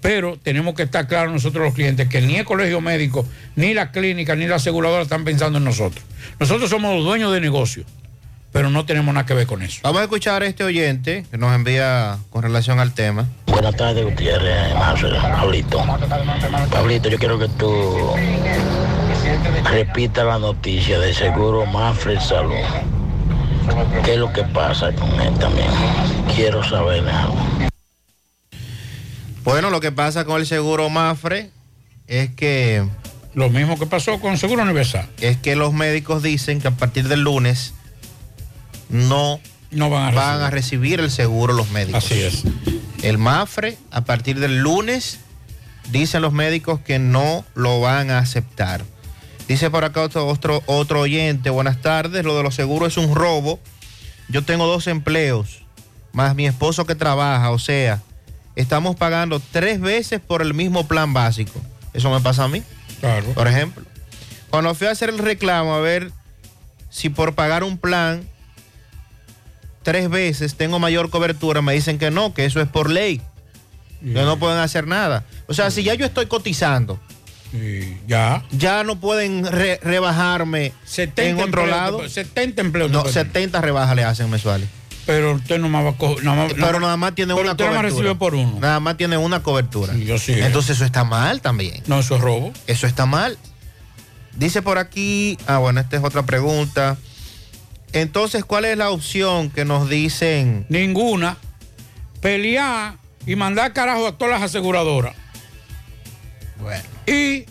Pero 0.00 0.38
tenemos 0.40 0.74
que 0.74 0.84
estar 0.84 1.08
claros 1.08 1.32
nosotros 1.32 1.64
los 1.64 1.74
clientes 1.74 2.08
que 2.08 2.20
ni 2.20 2.36
el 2.36 2.44
colegio 2.44 2.80
médico, 2.80 3.26
ni 3.56 3.74
la 3.74 3.90
clínica, 3.90 4.36
ni 4.36 4.46
la 4.46 4.56
aseguradora 4.56 5.02
están 5.02 5.24
pensando 5.24 5.58
en 5.58 5.64
nosotros. 5.64 6.04
Nosotros 6.38 6.70
somos 6.70 6.94
los 6.94 7.04
dueños 7.04 7.32
de 7.32 7.40
negocio, 7.40 7.84
pero 8.52 8.70
no 8.70 8.86
tenemos 8.86 9.12
nada 9.12 9.26
que 9.26 9.34
ver 9.34 9.46
con 9.46 9.62
eso. 9.62 9.80
Vamos 9.82 10.00
a 10.00 10.04
escuchar 10.04 10.42
a 10.42 10.46
este 10.46 10.62
oyente 10.62 11.26
que 11.30 11.36
nos 11.36 11.52
envía 11.54 12.18
con 12.30 12.42
relación 12.42 12.78
al 12.78 12.94
tema. 12.94 13.26
Buenas 13.46 13.74
tardes, 13.76 14.04
Gutiérrez, 14.04 14.72
Pablito. 14.72 15.84
Pablito, 16.70 17.08
yo 17.08 17.18
quiero 17.18 17.38
que 17.38 17.48
tú 17.48 18.14
repita 19.64 20.22
la 20.22 20.38
noticia 20.38 21.00
de 21.00 21.12
seguro 21.12 21.66
Mafre 21.66 22.20
Salud. 22.20 22.54
¿Qué 24.04 24.12
es 24.12 24.18
lo 24.18 24.32
que 24.32 24.44
pasa 24.44 24.92
con 24.92 25.20
él 25.20 25.34
también? 25.38 25.68
Quiero 26.34 26.62
saber 26.62 27.06
algo. 27.08 27.36
Bueno, 29.48 29.70
lo 29.70 29.80
que 29.80 29.92
pasa 29.92 30.26
con 30.26 30.42
el 30.42 30.46
seguro 30.46 30.90
Mafre 30.90 31.50
es 32.06 32.28
que... 32.34 32.86
Lo 33.32 33.48
mismo 33.48 33.78
que 33.78 33.86
pasó 33.86 34.20
con 34.20 34.36
Seguro 34.36 34.62
Universal. 34.62 35.08
Es 35.20 35.38
que 35.38 35.56
los 35.56 35.72
médicos 35.72 36.22
dicen 36.22 36.60
que 36.60 36.68
a 36.68 36.72
partir 36.72 37.08
del 37.08 37.22
lunes 37.22 37.72
no, 38.90 39.40
no 39.70 39.88
van, 39.88 40.18
a, 40.18 40.50
recibir. 40.50 41.00
el 41.00 41.10
seguro 41.10 41.54
los 41.54 41.70
médicos. 41.70 42.04
Así 42.04 42.20
es. 42.20 42.42
El 43.02 43.16
Mafre, 43.16 43.78
a 43.90 44.02
partir 44.02 44.38
del 44.38 44.58
lunes, 44.58 45.20
dicen 45.92 46.20
los 46.20 46.34
médicos 46.34 46.80
que 46.80 46.98
no 46.98 47.42
lo 47.54 47.80
van 47.80 48.10
a 48.10 48.18
aceptar. 48.18 48.84
Dice 49.48 49.70
por 49.70 49.82
acá 49.82 50.02
otro, 50.02 50.26
otro, 50.26 50.62
otro 50.66 51.00
oyente, 51.00 51.48
buenas 51.48 51.80
tardes, 51.80 52.22
lo 52.22 52.36
de 52.36 52.42
los 52.42 52.54
seguros 52.54 52.98
es 52.98 53.02
un 53.02 53.14
robo. 53.14 53.58
Yo 54.28 54.44
tengo 54.44 54.66
dos 54.66 54.86
empleos, 54.88 55.62
más 56.12 56.34
mi 56.34 56.46
esposo 56.46 56.84
que 56.84 56.94
trabaja, 56.94 57.50
o 57.50 57.58
sea, 57.58 58.02
estamos 58.60 58.96
pagando 58.96 59.40
tres 59.52 59.80
veces 59.80 60.20
por 60.20 60.42
el 60.42 60.52
mismo 60.52 60.86
plan 60.86 61.12
básico. 61.12 61.60
Eso 61.94 62.10
me 62.10 62.20
pasa 62.20 62.44
a 62.44 62.48
mí. 62.48 62.62
Claro. 63.00 63.26
Por 63.32 63.46
ejemplo, 63.46 63.84
cuando 64.50 64.74
fui 64.74 64.88
a 64.88 64.90
hacer 64.90 65.08
el 65.08 65.18
reclamo 65.18 65.74
a 65.74 65.80
ver 65.80 66.10
si 66.90 67.08
por 67.08 67.34
pagar 67.34 67.62
un 67.62 67.78
plan 67.78 68.26
tres 69.82 70.10
veces 70.10 70.56
tengo 70.56 70.78
mayor 70.78 71.08
cobertura, 71.10 71.62
me 71.62 71.72
dicen 71.72 71.98
que 71.98 72.10
no, 72.10 72.34
que 72.34 72.44
eso 72.44 72.60
es 72.60 72.68
por 72.68 72.90
ley. 72.90 73.20
Que 74.00 74.22
no 74.22 74.38
pueden 74.38 74.58
hacer 74.58 74.86
nada. 74.86 75.24
O 75.48 75.54
sea, 75.54 75.72
si 75.72 75.82
ya 75.82 75.94
yo 75.94 76.06
estoy 76.06 76.26
cotizando, 76.26 77.00
ya. 78.06 78.44
Ya 78.52 78.84
no 78.84 79.00
pueden 79.00 79.44
rebajarme 79.44 80.72
en 81.16 81.40
otro 81.40 81.66
lado. 81.66 82.08
70 82.08 82.60
empleos. 82.60 82.90
No, 82.90 83.06
70 83.06 83.60
rebajas 83.60 83.96
le 83.96 84.04
hacen 84.04 84.30
mensuales. 84.30 84.68
Pero 85.08 85.36
usted 85.36 85.58
no 85.58 85.70
me 85.70 85.82
va 85.82 85.88
a 85.88 85.92
coger. 85.94 86.22
pero 86.56 86.80
nada 86.80 86.98
más 86.98 87.14
tiene 87.14 87.32
una 87.32 87.56
cobertura. 87.56 87.80
recibe 87.80 88.14
por 88.14 88.34
uno. 88.34 88.60
Nada 88.60 88.78
más 88.78 88.98
tiene 88.98 89.16
una 89.16 89.42
cobertura. 89.42 89.94
yo 89.96 90.18
sí. 90.18 90.34
Entonces 90.34 90.76
eso 90.76 90.84
está 90.84 91.02
mal 91.04 91.40
también. 91.40 91.82
No, 91.86 92.00
eso 92.00 92.16
es 92.16 92.20
robo. 92.20 92.52
Eso 92.66 92.86
está 92.86 93.06
mal. 93.06 93.38
Dice 94.36 94.60
por 94.60 94.76
aquí. 94.76 95.38
Ah, 95.46 95.56
bueno, 95.56 95.80
esta 95.80 95.96
es 95.96 96.04
otra 96.04 96.24
pregunta. 96.26 96.98
Entonces, 97.94 98.44
¿cuál 98.44 98.66
es 98.66 98.76
la 98.76 98.90
opción 98.90 99.48
que 99.48 99.64
nos 99.64 99.88
dicen? 99.88 100.66
Ninguna. 100.68 101.38
Pelear 102.20 102.96
y 103.24 103.34
mandar 103.34 103.72
carajo 103.72 104.08
a 104.08 104.18
todas 104.18 104.34
las 104.34 104.42
aseguradoras. 104.42 105.14
Bueno. 106.60 106.84
Y 107.06 107.46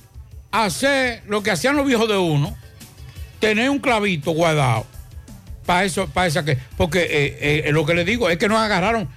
hacer 0.52 1.24
lo 1.28 1.42
que 1.42 1.50
hacían 1.50 1.76
los 1.76 1.88
viejos 1.88 2.08
de 2.08 2.18
uno, 2.18 2.56
tener 3.40 3.72
un 3.72 3.80
clavito 3.80 4.30
guardado 4.30 4.86
para 5.68 5.84
eso, 5.84 6.08
para 6.08 6.26
esa 6.26 6.44
que. 6.44 6.58
Porque 6.78 7.02
eh, 7.02 7.64
eh, 7.68 7.72
lo 7.72 7.86
que 7.86 7.94
le 7.94 8.06
digo 8.06 8.32
es 8.32 8.38
que 8.38 8.48
nos 8.48 8.58
agarraron. 8.58 9.08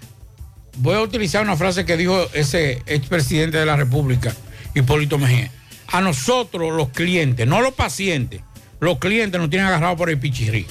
Voy 0.79 0.97
a 0.97 1.01
utilizar 1.01 1.43
una 1.43 1.57
frase 1.57 1.87
que 1.87 1.97
dijo 1.97 2.29
ese 2.35 2.83
expresidente 2.87 3.57
de 3.57 3.65
la 3.65 3.77
República, 3.77 4.35
Hipólito 4.75 5.17
Mejía. 5.17 5.51
A 5.87 6.01
nosotros, 6.01 6.73
los 6.73 6.91
clientes, 6.91 7.47
no 7.47 7.61
los 7.61 7.75
pacientes, 7.75 8.43
los 8.81 8.99
clientes 8.99 9.41
nos 9.41 9.49
tienen 9.49 9.67
agarrados 9.69 9.97
por 9.97 10.11
el 10.11 10.19
pichirrí. 10.19 10.67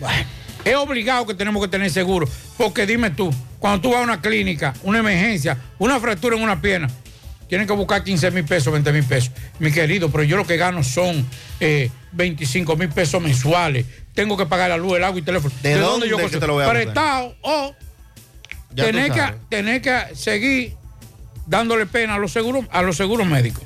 Bueno, 0.00 0.24
es 0.64 0.74
obligado 0.74 1.26
que 1.26 1.34
tenemos 1.34 1.62
que 1.62 1.68
tener 1.68 1.90
seguro. 1.90 2.28
Porque 2.56 2.86
dime 2.86 3.10
tú, 3.10 3.30
cuando 3.58 3.80
tú 3.80 3.90
vas 3.90 4.00
a 4.00 4.04
una 4.04 4.20
clínica, 4.20 4.74
una 4.82 4.98
emergencia, 4.98 5.58
una 5.78 6.00
fractura 6.00 6.36
en 6.36 6.42
una 6.42 6.60
pierna, 6.60 6.88
tienen 7.48 7.66
que 7.66 7.72
buscar 7.72 8.04
15 8.04 8.30
mil 8.30 8.44
pesos, 8.44 8.72
20 8.72 8.92
mil 8.92 9.04
pesos. 9.04 9.32
Mi 9.58 9.72
querido, 9.72 10.10
pero 10.10 10.22
yo 10.22 10.36
lo 10.36 10.46
que 10.46 10.56
gano 10.56 10.84
son 10.84 11.26
25 12.12 12.72
eh, 12.72 12.76
mil 12.76 12.88
pesos 12.90 13.20
mensuales. 13.22 13.86
Tengo 14.14 14.36
que 14.36 14.46
pagar 14.46 14.70
la 14.70 14.76
luz, 14.76 14.96
el 14.96 15.04
agua 15.04 15.16
y 15.16 15.20
el 15.20 15.24
teléfono. 15.24 15.54
¿De, 15.62 15.74
dónde, 15.74 16.08
yo 16.08 16.16
te 16.16 16.46
lo 16.46 16.54
voy 16.54 16.64
a 16.64 16.70
Prestado 16.70 17.34
o 17.42 17.74
tener 18.74 19.12
que, 19.12 19.22
tener 19.48 19.82
que 19.82 20.14
seguir 20.14 20.76
dándole 21.46 21.86
pena 21.86 22.16
a 22.16 22.18
los 22.18 22.32
seguros, 22.32 22.66
a 22.70 22.82
los 22.82 22.96
seguros 22.96 23.26
médicos. 23.26 23.64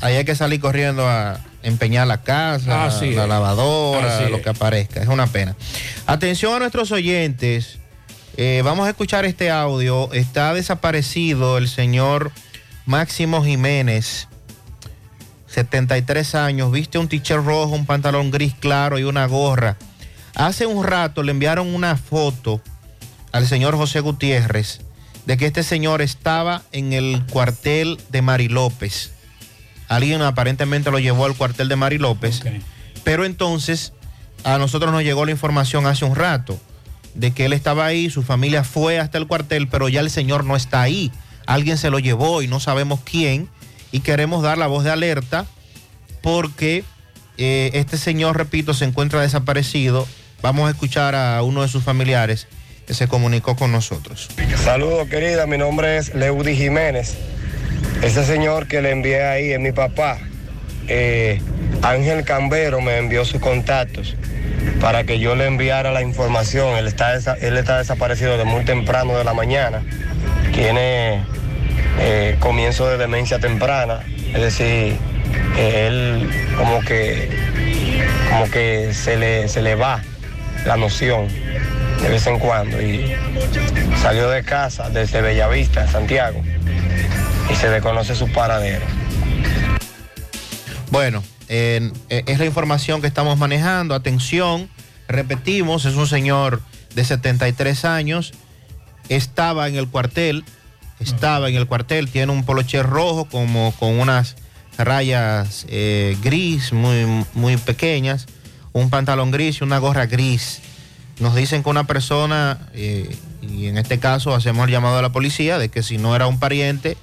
Ahí 0.00 0.16
hay 0.16 0.24
que 0.24 0.34
salir 0.34 0.60
corriendo 0.60 1.06
a 1.06 1.38
empeñar 1.62 2.06
la 2.06 2.22
casa, 2.22 2.88
la 3.00 3.26
lavadora, 3.26 4.28
lo 4.30 4.40
que 4.40 4.48
aparezca. 4.48 5.02
Es 5.02 5.08
una 5.08 5.26
pena. 5.26 5.54
Atención 6.06 6.54
a 6.54 6.58
nuestros 6.60 6.90
oyentes. 6.90 7.78
Eh, 8.36 8.62
vamos 8.64 8.86
a 8.86 8.90
escuchar 8.90 9.26
este 9.26 9.50
audio. 9.50 10.10
Está 10.12 10.54
desaparecido 10.54 11.58
el 11.58 11.68
señor 11.68 12.32
Máximo 12.90 13.44
Jiménez, 13.44 14.26
73 15.46 16.34
años, 16.34 16.72
viste 16.72 16.98
un 16.98 17.06
t 17.06 17.22
rojo, 17.36 17.72
un 17.72 17.86
pantalón 17.86 18.32
gris 18.32 18.52
claro 18.58 18.98
y 18.98 19.04
una 19.04 19.26
gorra. 19.26 19.76
Hace 20.34 20.66
un 20.66 20.82
rato 20.82 21.22
le 21.22 21.30
enviaron 21.30 21.72
una 21.72 21.96
foto 21.96 22.60
al 23.30 23.46
señor 23.46 23.76
José 23.76 24.00
Gutiérrez 24.00 24.80
de 25.24 25.36
que 25.36 25.46
este 25.46 25.62
señor 25.62 26.02
estaba 26.02 26.62
en 26.72 26.92
el 26.92 27.24
cuartel 27.26 27.96
de 28.08 28.22
Mari 28.22 28.48
López. 28.48 29.12
Alguien 29.86 30.20
aparentemente 30.22 30.90
lo 30.90 30.98
llevó 30.98 31.26
al 31.26 31.36
cuartel 31.36 31.68
de 31.68 31.76
Mari 31.76 31.98
López. 31.98 32.42
Pero 33.04 33.24
entonces 33.24 33.92
a 34.42 34.58
nosotros 34.58 34.90
nos 34.90 35.04
llegó 35.04 35.24
la 35.24 35.30
información 35.30 35.86
hace 35.86 36.04
un 36.04 36.16
rato 36.16 36.58
de 37.14 37.30
que 37.30 37.44
él 37.44 37.52
estaba 37.52 37.86
ahí, 37.86 38.10
su 38.10 38.24
familia 38.24 38.64
fue 38.64 38.98
hasta 38.98 39.16
el 39.16 39.28
cuartel, 39.28 39.68
pero 39.68 39.88
ya 39.88 40.00
el 40.00 40.10
señor 40.10 40.42
no 40.42 40.56
está 40.56 40.82
ahí 40.82 41.12
alguien 41.46 41.78
se 41.78 41.90
lo 41.90 41.98
llevó 41.98 42.42
y 42.42 42.48
no 42.48 42.60
sabemos 42.60 43.00
quién, 43.04 43.48
y 43.92 44.00
queremos 44.00 44.42
dar 44.42 44.58
la 44.58 44.66
voz 44.66 44.84
de 44.84 44.90
alerta 44.90 45.46
porque 46.22 46.84
eh, 47.38 47.70
este 47.74 47.96
señor, 47.96 48.36
repito, 48.36 48.74
se 48.74 48.84
encuentra 48.84 49.20
desaparecido. 49.20 50.06
Vamos 50.42 50.68
a 50.68 50.70
escuchar 50.70 51.14
a 51.14 51.42
uno 51.42 51.62
de 51.62 51.68
sus 51.68 51.82
familiares 51.82 52.46
que 52.86 52.94
se 52.94 53.08
comunicó 53.08 53.56
con 53.56 53.72
nosotros. 53.72 54.28
Saludos, 54.64 55.08
querida, 55.08 55.46
mi 55.46 55.58
nombre 55.58 55.96
es 55.96 56.14
Leudi 56.14 56.56
Jiménez. 56.56 57.16
Ese 58.02 58.24
señor 58.24 58.66
que 58.66 58.80
le 58.80 58.90
envié 58.90 59.22
ahí 59.24 59.52
es 59.52 59.60
mi 59.60 59.72
papá. 59.72 60.18
Eh, 60.88 61.40
Ángel 61.82 62.24
Cambero 62.24 62.80
me 62.80 62.98
envió 62.98 63.24
sus 63.24 63.40
contactos 63.40 64.16
para 64.80 65.04
que 65.04 65.18
yo 65.18 65.34
le 65.34 65.46
enviara 65.46 65.90
la 65.90 66.02
información. 66.02 66.76
Él 66.76 66.86
está, 66.86 67.78
desaparecido 67.78 68.36
de 68.36 68.44
muy 68.44 68.64
temprano 68.64 69.16
de 69.16 69.24
la 69.24 69.34
mañana. 69.34 69.82
Tiene 70.52 71.22
eh, 71.98 72.36
comienzo 72.40 72.88
de 72.88 72.98
demencia 72.98 73.38
temprana, 73.38 74.00
es 74.34 74.40
decir, 74.40 74.96
él 75.58 76.28
como 76.56 76.80
que, 76.80 77.30
como 78.30 78.50
que 78.50 78.92
se 78.94 79.16
le, 79.16 79.48
se 79.48 79.62
le 79.62 79.74
va 79.74 80.02
la 80.64 80.76
noción 80.76 81.28
de 82.02 82.08
vez 82.08 82.26
en 82.26 82.38
cuando 82.38 82.80
y 82.80 83.14
salió 84.00 84.28
de 84.30 84.42
casa 84.42 84.88
desde 84.90 85.20
Bellavista, 85.20 85.86
Santiago, 85.86 86.42
y 87.50 87.54
se 87.54 87.68
desconoce 87.68 88.14
su 88.14 88.30
paradero. 88.32 88.84
Bueno, 90.90 91.22
eh, 91.50 91.92
es 92.08 92.38
la 92.38 92.46
información 92.46 93.02
que 93.02 93.06
estamos 93.06 93.36
manejando. 93.36 93.94
Atención, 93.94 94.70
repetimos, 95.08 95.84
es 95.84 95.96
un 95.96 96.06
señor 96.06 96.62
de 96.94 97.04
73 97.04 97.84
años, 97.84 98.32
estaba 99.08 99.68
en 99.68 99.76
el 99.76 99.88
cuartel 99.88 100.44
estaba 101.00 101.48
en 101.48 101.56
el 101.56 101.66
cuartel, 101.66 102.08
tiene 102.10 102.30
un 102.30 102.44
poloche 102.44 102.82
rojo 102.82 103.24
como 103.24 103.72
con 103.78 103.98
unas 103.98 104.36
rayas 104.78 105.66
eh, 105.68 106.16
gris 106.22 106.72
muy, 106.72 107.24
muy 107.34 107.56
pequeñas, 107.56 108.26
un 108.72 108.90
pantalón 108.90 109.30
gris 109.30 109.60
y 109.60 109.64
una 109.64 109.78
gorra 109.78 110.06
gris. 110.06 110.60
Nos 111.18 111.34
dicen 111.34 111.62
que 111.62 111.70
una 111.70 111.84
persona, 111.84 112.68
eh, 112.72 113.16
y 113.42 113.66
en 113.66 113.78
este 113.78 113.98
caso 113.98 114.34
hacemos 114.34 114.66
el 114.66 114.72
llamado 114.72 114.98
a 114.98 115.02
la 115.02 115.10
policía, 115.10 115.58
de 115.58 115.68
que 115.68 115.82
si 115.82 115.98
no 115.98 116.14
era 116.14 116.26
un 116.26 116.38
pariente 116.38 116.96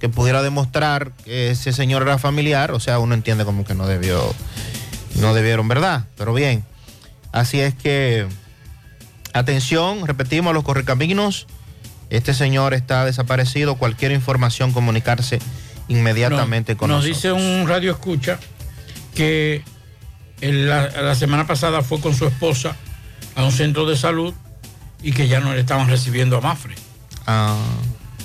que 0.00 0.08
pudiera 0.08 0.42
demostrar 0.42 1.12
que 1.24 1.50
ese 1.50 1.72
señor 1.72 2.02
era 2.02 2.18
familiar, 2.18 2.72
o 2.72 2.80
sea, 2.80 2.98
uno 2.98 3.14
entiende 3.14 3.44
como 3.44 3.64
que 3.64 3.74
no 3.74 3.86
debió, 3.86 4.34
no 5.16 5.34
debieron, 5.34 5.68
¿verdad? 5.68 6.04
Pero 6.16 6.34
bien, 6.34 6.64
así 7.32 7.60
es 7.60 7.74
que, 7.74 8.26
atención, 9.32 10.06
repetimos, 10.06 10.54
los 10.54 10.64
correcaminos 10.64 11.46
este 12.10 12.34
señor 12.34 12.74
está 12.74 13.04
desaparecido. 13.04 13.76
Cualquier 13.76 14.12
información, 14.12 14.72
comunicarse 14.72 15.38
inmediatamente 15.88 16.76
con 16.76 16.90
nos 16.90 17.04
nosotros. 17.04 17.24
Nos 17.24 17.38
dice 17.40 17.60
un 17.60 17.68
radio 17.68 17.92
escucha 17.92 18.38
que 19.14 19.62
la, 20.40 21.14
semana 21.14 21.46
pasada 21.46 21.82
fue 21.82 22.00
con 22.00 22.14
su 22.14 22.26
esposa 22.26 22.76
a 23.34 23.44
un 23.44 23.52
centro 23.52 23.86
de 23.86 23.96
salud 23.96 24.32
y 25.02 25.12
que 25.12 25.28
ya 25.28 25.40
no 25.40 25.52
le 25.52 25.60
estaban 25.60 25.88
recibiendo 25.88 26.38
a 26.38 26.40
Mafre. 26.40 26.74
Ah, 27.26 27.56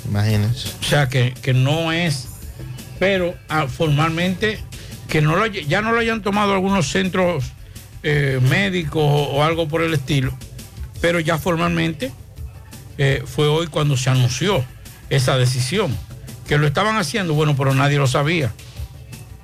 imagínense. 0.05 0.69
O 0.81 0.83
sea 0.83 1.09
que, 1.09 1.33
no 1.53 1.91
es, 1.91 2.27
pero 2.99 3.35
ah, 3.49 3.67
formalmente 3.67 4.59
que 5.07 5.21
no 5.21 5.35
lo, 5.35 5.45
ya 5.47 5.81
no 5.81 5.91
lo 5.91 5.99
hayan 5.99 6.21
tomado 6.21 6.53
algunos 6.53 6.89
centros 6.89 7.45
eh, 8.03 8.39
médicos 8.49 9.03
o 9.03 9.43
algo 9.43 9.67
por 9.67 9.81
el 9.81 9.93
estilo, 9.93 10.37
pero 11.01 11.19
ya 11.19 11.37
formalmente 11.37 12.11
eh, 12.97 13.23
fue 13.25 13.47
hoy 13.47 13.67
cuando 13.67 13.97
se 13.97 14.09
anunció 14.09 14.63
esa 15.09 15.37
decisión. 15.37 15.95
Que 16.47 16.57
lo 16.57 16.67
estaban 16.67 16.97
haciendo, 16.97 17.33
bueno, 17.33 17.55
pero 17.55 17.73
nadie 17.73 17.97
lo 17.97 18.07
sabía. 18.07 18.51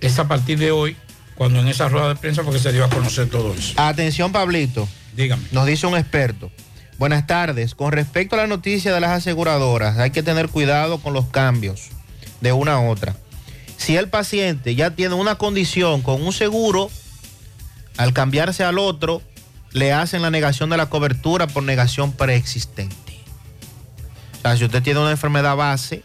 Es 0.02 0.20
a 0.20 0.28
partir 0.28 0.60
de 0.60 0.72
hoy 0.72 0.98
cuando 1.36 1.60
en 1.60 1.70
esa 1.70 1.88
rueda 1.88 2.10
de 2.10 2.16
prensa 2.16 2.44
porque 2.44 2.60
se 2.60 2.74
dio 2.74 2.84
a 2.84 2.90
conocer 2.90 3.30
todo 3.30 3.54
eso. 3.54 3.74
Atención, 3.78 4.32
Pablito. 4.32 4.88
Dígame. 5.16 5.44
Nos 5.52 5.66
dice 5.66 5.88
un 5.88 5.96
experto. 5.98 6.52
Buenas 7.00 7.26
tardes. 7.28 7.76
Con 7.76 7.92
respecto 7.94 8.36
a 8.36 8.40
la 8.40 8.48
noticia 8.48 8.94
de 8.94 9.00
las 9.00 9.12
aseguradoras, 9.12 9.98
hay 9.98 10.12
que 10.12 10.22
tener 10.22 10.50
cuidado 10.50 11.00
con 11.00 11.14
los 11.14 11.26
cambios 11.28 11.88
de 12.42 12.52
una 12.52 12.74
a 12.74 12.80
otra. 12.82 13.16
Si 13.78 13.96
el 13.96 14.10
paciente 14.10 14.76
ya 14.76 14.92
tiene 14.92 15.16
una 15.16 15.36
condición 15.36 16.02
con 16.02 16.22
un 16.22 16.34
seguro, 16.34 16.92
al 17.98 18.12
cambiarse 18.14 18.66
al 18.66 18.78
otro, 18.78 19.22
le 19.72 19.94
hacen 19.94 20.22
la 20.22 20.30
negación 20.30 20.70
de 20.70 20.76
la 20.78 20.88
cobertura 20.90 21.48
por 21.48 21.64
negación 21.64 22.12
preexistente. 22.12 22.96
O 24.40 24.42
sea, 24.42 24.58
si 24.58 24.66
usted 24.66 24.84
tiene 24.84 25.00
una 25.00 25.12
enfermedad 25.12 25.56
base 25.56 26.04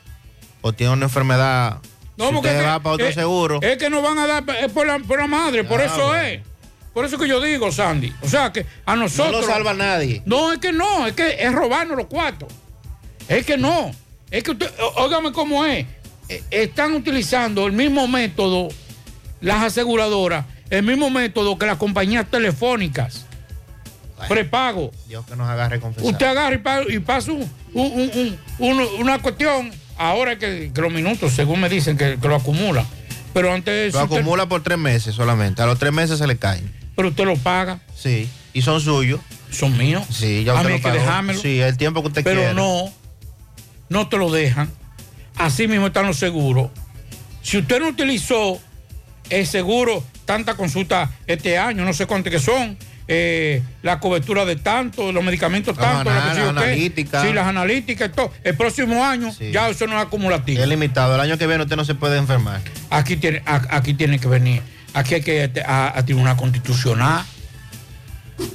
o 0.61 0.72
tiene 0.72 0.92
una 0.92 1.07
enfermedad, 1.07 1.78
No, 2.16 2.28
si 2.30 2.34
usted 2.36 2.61
que- 2.61 2.66
va 2.66 2.78
para 2.80 2.95
otro 2.95 3.12
seguro, 3.12 3.59
Es 3.62 3.78
que 3.78 3.90
nos 3.90 4.03
van 4.03 4.18
a 4.18 4.26
dar 4.28 4.45
es 4.62 4.70
por 4.70 4.86
la, 4.86 5.01
por 5.01 5.18
la 5.18 5.26
madre, 5.26 5.64
por 5.64 5.80
eso 5.80 6.14
es. 6.14 6.40
Por 6.95 7.05
eso 7.05 7.18
que 7.18 7.26
yo 7.28 7.40
digo, 7.40 7.70
Sandy. 7.72 8.12
O 8.22 8.28
sea, 8.28 8.53
que 8.53 8.64
a 8.86 8.95
nosotros. 8.97 9.32
no 9.32 9.40
lo 9.40 9.47
salva 9.47 9.74
nadie. 9.74 10.22
No, 10.24 10.53
es 10.53 10.59
que 10.61 10.72
no, 10.72 11.07
es 11.07 11.12
que 11.14 11.36
es 11.45 11.53
robarnos 11.53 11.97
los 11.97 12.07
cuartos. 12.07 12.49
Es 13.28 13.45
que 13.45 13.57
no. 13.59 13.90
Es 14.30 14.42
que 14.45 14.53
usted, 14.53 14.70
óigame 14.97 15.32
cómo 15.32 15.64
es. 15.66 15.86
Eh, 16.28 16.42
Están 16.51 16.95
utilizando 16.95 17.66
el 17.66 17.72
mismo 17.72 18.07
método, 18.09 18.68
las 19.40 19.62
aseguradoras, 19.64 20.47
el 20.70 20.82
mismo 20.84 21.11
método 21.11 21.59
que 21.59 21.66
las 21.66 21.76
compañías 21.78 22.26
telefónicas. 22.30 23.26
Prepago. 24.28 24.90
Dios 25.09 25.26
que 25.26 25.36
nos 25.36 25.49
agarre 25.49 25.80
confesar. 25.80 26.11
Usted 26.11 26.26
agarra 26.26 26.55
y, 26.55 26.59
pa- 26.59 26.82
y 26.88 26.99
pasa 27.01 27.32
un- 27.32 27.51
un- 27.74 27.92
un- 27.92 28.38
un- 28.59 28.80
un- 28.80 28.88
una 29.01 29.18
cuestión. 29.20 29.70
Ahora 29.99 30.38
que, 30.38 30.72
que 30.74 30.80
los 30.80 30.92
minutos, 30.92 31.32
según 31.32 31.61
me 31.61 31.68
dicen, 31.68 31.97
que, 31.97 32.18
que 32.20 32.28
lo 32.28 32.36
acumula. 32.36 32.84
Pero 33.32 33.53
antes. 33.53 33.92
lo 33.92 34.03
usted- 34.05 34.16
acumula 34.18 34.47
por 34.49 34.62
tres 34.62 34.78
meses 34.78 35.14
solamente. 35.14 35.61
A 35.62 35.66
los 35.66 35.78
tres 35.78 35.92
meses 35.92 36.18
se 36.18 36.26
le 36.26 36.36
caen. 36.36 36.72
Pero 36.97 37.09
usted 37.09 37.24
lo 37.24 37.36
paga. 37.36 37.80
Sí. 37.97 38.28
Y 38.53 38.62
son 38.62 38.80
suyos. 38.80 39.20
Son 39.51 39.76
míos. 39.76 40.05
Sí, 40.11 40.45
ya 40.45 40.53
A 40.53 40.57
usted 40.57 40.66
mí 40.66 40.70
lo 40.70 40.74
hay 40.76 40.80
que 40.80 40.88
pagó. 40.88 41.01
dejármelo. 41.01 41.40
Sí, 41.40 41.61
el 41.61 41.76
tiempo 41.76 42.03
que 42.03 42.09
usted 42.09 42.24
Pero 42.24 42.55
no, 42.55 42.92
no 43.88 44.09
te 44.09 44.16
lo 44.16 44.30
dejan. 44.30 44.70
Así 45.36 45.66
mismo 45.68 45.88
están 45.88 46.07
los 46.07 46.16
seguros. 46.16 46.70
Si 47.42 47.59
usted 47.59 47.80
no 47.80 47.88
utilizó 47.88 48.61
el 49.30 49.47
seguro, 49.47 50.05
tanta 50.24 50.55
consulta 50.55 51.11
este 51.26 51.59
año, 51.59 51.84
no 51.84 51.92
sé 51.92 52.07
cuántos 52.07 52.30
que 52.32 52.38
son, 52.38 52.76
eh, 53.07 53.62
la 53.82 54.01
cobertura 54.01 54.45
de 54.47 54.57
tanto, 54.57 55.12
los 55.12 55.22
medicamentos 55.22 55.76
tanto, 55.76 56.11
qué. 56.11 56.40
analíticas. 56.40 57.22
Sí, 57.22 57.32
las 57.32 57.47
analíticas 57.47 58.11
todo. 58.12 58.32
El 58.42 58.57
próximo 58.57 59.05
año 59.05 59.30
ya 59.53 59.68
eso 59.68 59.86
no 59.86 59.97
es 59.99 60.07
acumulativo. 60.07 60.62
Es 60.62 60.68
limitado. 60.68 61.14
El 61.14 61.20
año 61.20 61.36
que 61.36 61.47
viene 61.47 61.62
usted 61.64 61.76
no 61.76 61.84
se 61.84 61.95
puede 61.95 62.16
enfermar. 62.16 62.61
Aquí 62.90 63.16
tiene, 63.16 63.42
aquí 63.45 63.95
tiene 63.95 64.18
que 64.18 64.28
venir. 64.28 64.62
Aquí 64.95 65.14
hay 65.14 65.22
que 65.22 65.45
ir 65.45 65.62
a, 65.66 65.99
a 65.99 66.05
tribunal 66.05 66.36
constitucional. 66.36 67.24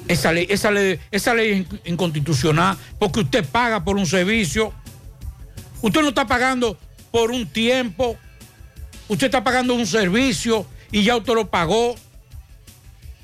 Esa 0.08 0.32
ley, 0.32 0.48
esa 0.50 0.72
ley, 0.72 1.00
esa 1.12 1.34
ley 1.34 1.68
inconstitucional 1.86 2.78
porque 2.98 3.22
usted 3.22 3.46
paga 3.46 3.84
por 3.84 3.98
un 3.98 4.06
servicio. 4.06 4.74
Usted 5.82 6.02
no 6.02 6.10
está 6.10 6.26
pagando 6.26 6.78
por 7.12 7.32
un 7.32 7.48
tiempo. 7.48 8.18
Usted 9.08 9.28
está 9.28 9.44
pagando 9.44 9.74
un 9.74 9.86
servicio 9.86 10.66
y 10.92 11.04
ya 11.04 11.16
usted 11.16 11.34
lo 11.34 11.50
pagó. 11.50 11.96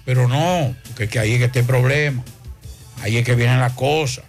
Pero 0.06 0.28
no, 0.28 0.76
porque 0.88 1.08
que 1.08 1.20
ahí 1.20 1.34
es 1.34 1.40
que 1.40 1.46
está 1.46 1.60
el 1.60 1.66
problema. 1.66 2.24
Ahí 3.02 3.18
es 3.18 3.26
que 3.26 3.36
vienen 3.36 3.60
las 3.60 3.74
cosas. 3.74 4.24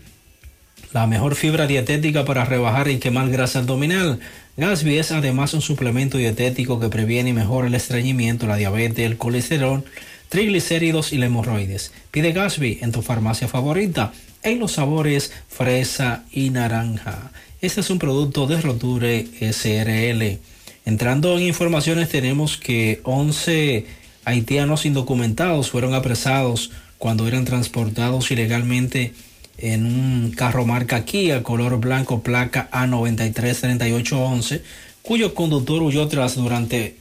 la 0.93 1.07
mejor 1.07 1.37
fibra 1.37 1.67
dietética 1.67 2.25
para 2.25 2.45
rebajar 2.45 2.89
y 2.89 2.99
quemar 2.99 3.31
grasa 3.31 3.61
abdominal. 3.61 4.19
Gasby 4.57 4.99
es 4.99 5.13
además 5.13 5.55
un 5.55 5.63
suplemento 5.63 6.19
dietético 6.19 6.81
que 6.81 6.89
previene 6.89 7.31
y 7.31 7.33
mejora 7.33 7.69
el 7.69 7.75
estreñimiento, 7.75 8.47
la 8.47 8.57
diabetes, 8.57 9.07
el 9.07 9.17
colesterol, 9.17 9.85
triglicéridos 10.29 11.13
y 11.13 11.19
la 11.19 11.27
hemorroides. 11.27 11.93
Pide 12.11 12.33
Gasby 12.33 12.79
en 12.83 12.93
tu 12.93 13.03
farmacia 13.03 13.49
favorita 13.49 14.13
en 14.43 14.59
los 14.59 14.73
sabores 14.73 15.33
fresa 15.49 16.25
y 16.33 16.51
naranja. 16.51 17.31
Este 17.61 17.81
es 17.81 17.91
un 17.91 17.99
producto 17.99 18.47
de 18.47 18.61
Roture 18.61 19.27
SRL. 19.41 20.39
Entrando 20.87 21.37
en 21.37 21.45
informaciones 21.45 22.09
tenemos 22.09 22.57
que 22.57 23.01
11 23.05 23.87
haitianos 24.25 24.87
indocumentados 24.87 25.71
fueron 25.71 25.95
apresados 25.95 26.71
cuando 26.99 27.29
eran 27.29 27.45
transportados 27.45 28.31
ilegalmente 28.31 29.13
en 29.61 29.87
un 29.87 30.33
carro 30.33 30.67
marca 30.67 31.05
Kia 31.05 31.43
color 31.43 31.79
blanco 31.79 32.23
placa 32.23 32.69
A933811 32.73 34.63
cuyo 35.03 35.35
conductor 35.35 35.83
huyó 35.83 36.09
tras 36.09 36.37
durante 36.37 36.97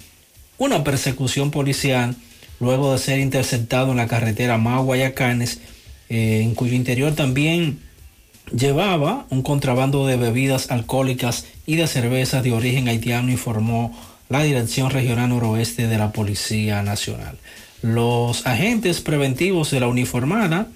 una 0.57 0.84
persecución 0.84 1.51
policial 1.51 2.16
luego 2.60 2.91
de 2.91 2.99
ser 2.99 3.20
interceptado 3.20 3.91
en 3.91 3.97
la 3.97 4.07
carretera 4.07 4.57
Mau-Guayacanes 4.57 5.60
eh, 6.10 6.41
en 6.43 6.55
cuyo 6.55 6.74
interior 6.74 7.14
también 7.14 7.80
llevaba 8.51 9.26
un 9.30 9.43
contrabando 9.43 10.07
de 10.07 10.18
bebidas 10.18 10.72
alcohólicas 10.72 11.45
y 11.66 11.76
de 11.76 11.88
cervezas 11.88 12.43
de 12.43 12.51
origen 12.51 12.88
haitiano, 12.88 13.32
informó 13.32 13.95
la 14.28 14.43
Dirección 14.43 14.89
Regional 14.89 15.30
Noroeste 15.30 15.88
de 15.88 15.97
la 15.97 16.12
Policía 16.12 16.82
Nacional. 16.82 17.38
Los 17.82 18.45
agentes 18.45 19.01
preventivos 19.01 19.72
de 19.72 19.80
la 19.80 19.88
uniformada 19.88 20.68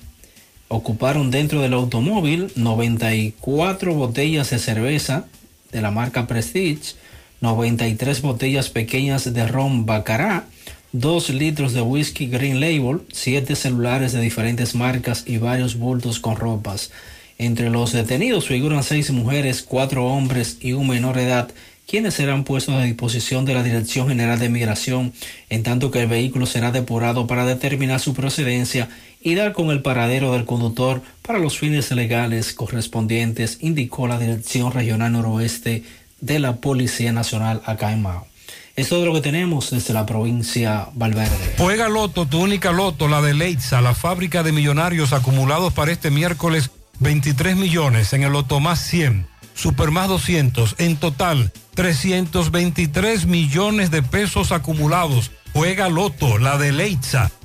ocuparon 0.68 1.32
dentro 1.32 1.62
del 1.62 1.74
automóvil 1.74 2.52
94 2.56 3.94
botellas 3.94 4.50
de 4.50 4.60
cerveza 4.60 5.26
de 5.72 5.82
la 5.82 5.92
marca 5.92 6.28
Prestige, 6.28 6.96
93 7.42 8.22
botellas 8.22 8.70
pequeñas 8.70 9.34
de 9.34 9.48
ron 9.48 9.86
Bacará, 9.86 10.46
2 10.94 11.30
litros 11.32 11.74
de 11.74 11.82
whisky 11.82 12.28
Green 12.28 12.60
Label, 12.60 13.02
7 13.12 13.56
celulares 13.56 14.14
de 14.14 14.22
diferentes 14.22 14.76
marcas 14.76 15.24
y 15.26 15.38
varios 15.38 15.76
bultos 15.78 16.20
con 16.20 16.36
ropas. 16.36 16.92
Entre 17.40 17.70
los 17.70 17.92
detenidos 17.92 18.48
figuran 18.48 18.84
6 18.84 19.12
mujeres, 19.12 19.64
4 19.64 20.06
hombres 20.06 20.58
y 20.62 20.74
un 20.74 20.88
menor 20.88 21.16
de 21.16 21.24
edad, 21.24 21.50
quienes 21.88 22.14
serán 22.14 22.44
puestos 22.44 22.76
a 22.76 22.84
disposición 22.84 23.44
de 23.46 23.56
la 23.56 23.64
Dirección 23.64 24.08
General 24.08 24.40
de 24.40 24.50
Migración, 24.50 25.14
en 25.50 25.64
tanto 25.64 25.92
que 25.92 26.02
el 26.02 26.08
vehículo 26.08 26.46
será 26.46 26.72
depurado 26.72 27.28
para 27.28 27.46
determinar 27.46 28.00
su 28.00 28.14
procedencia 28.14 28.90
y 29.24 29.36
dar 29.36 29.54
con 29.54 29.72
el 29.72 29.82
paradero 29.82 30.34
del 30.34 30.46
conductor 30.46 31.02
para 31.22 31.40
los 31.40 31.58
fines 31.58 31.90
legales 31.92 32.54
correspondientes, 32.54 33.58
indicó 33.62 34.08
la 34.08 34.20
Dirección 34.20 34.72
Regional 34.72 35.14
Noroeste 35.14 35.84
de 36.20 36.40
la 36.40 36.58
Policía 36.58 37.12
Nacional 37.14 37.62
acá 37.66 37.94
en 37.94 38.02
Mao. 38.02 38.28
Es 38.76 38.90
todo 38.90 39.06
lo 39.06 39.14
que 39.14 39.22
tenemos 39.22 39.70
desde 39.70 39.94
la 39.94 40.06
provincia 40.06 40.88
Valverde. 40.94 41.56
Juega 41.58 41.90
Loto, 41.90 42.26
tu 42.26 42.40
única 42.40 42.72
Loto, 42.72 43.08
la 43.08 43.22
de 43.22 43.34
Leitza, 43.34 43.82
la 43.82 43.94
fábrica 43.94 44.44
de 44.44 44.52
millonarios 44.52 45.14
acumulados 45.14 45.74
para 45.74 45.92
este 45.92 46.10
miércoles 46.10 46.72
23 47.00 47.56
millones 47.56 48.14
en 48.14 48.24
el 48.24 48.34
Loto 48.34 48.60
más 48.60 48.80
100, 48.80 49.28
Super 49.54 49.92
más 49.92 50.08
200, 50.08 50.76
en 50.80 50.98
total 50.98 51.52
323 51.76 53.28
millones 53.28 53.92
de 53.92 54.02
pesos 54.02 54.52
acumulados. 54.52 55.32
Juega 55.54 55.90
Loto, 55.90 56.40
la 56.40 56.58
de 56.58 56.72
Leitza, 56.72 57.32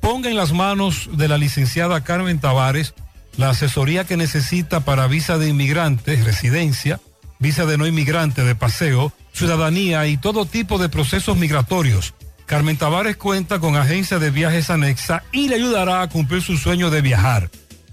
Ponga 0.00 0.30
en 0.30 0.36
las 0.36 0.52
manos 0.52 1.08
de 1.12 1.28
la 1.28 1.38
licenciada 1.38 2.02
Carmen 2.04 2.38
Tavares 2.40 2.94
la 3.36 3.50
asesoría 3.50 4.04
que 4.04 4.16
necesita 4.16 4.80
para 4.80 5.06
visa 5.06 5.38
de 5.38 5.48
inmigrante, 5.48 6.16
residencia, 6.16 7.00
visa 7.38 7.66
de 7.66 7.78
no 7.78 7.86
inmigrante, 7.86 8.42
de 8.42 8.56
paseo, 8.56 9.12
ciudadanía 9.32 10.06
y 10.08 10.16
todo 10.16 10.44
tipo 10.44 10.76
de 10.78 10.88
procesos 10.88 11.36
migratorios. 11.36 12.14
Carmen 12.46 12.76
Tavares 12.76 13.16
cuenta 13.16 13.60
con 13.60 13.76
agencia 13.76 14.18
de 14.18 14.30
viajes 14.30 14.70
anexa 14.70 15.22
y 15.30 15.48
le 15.48 15.54
ayudará 15.54 16.02
a 16.02 16.08
cumplir 16.08 16.42
su 16.42 16.56
sueño 16.56 16.90
de 16.90 17.00
viajar. 17.00 17.48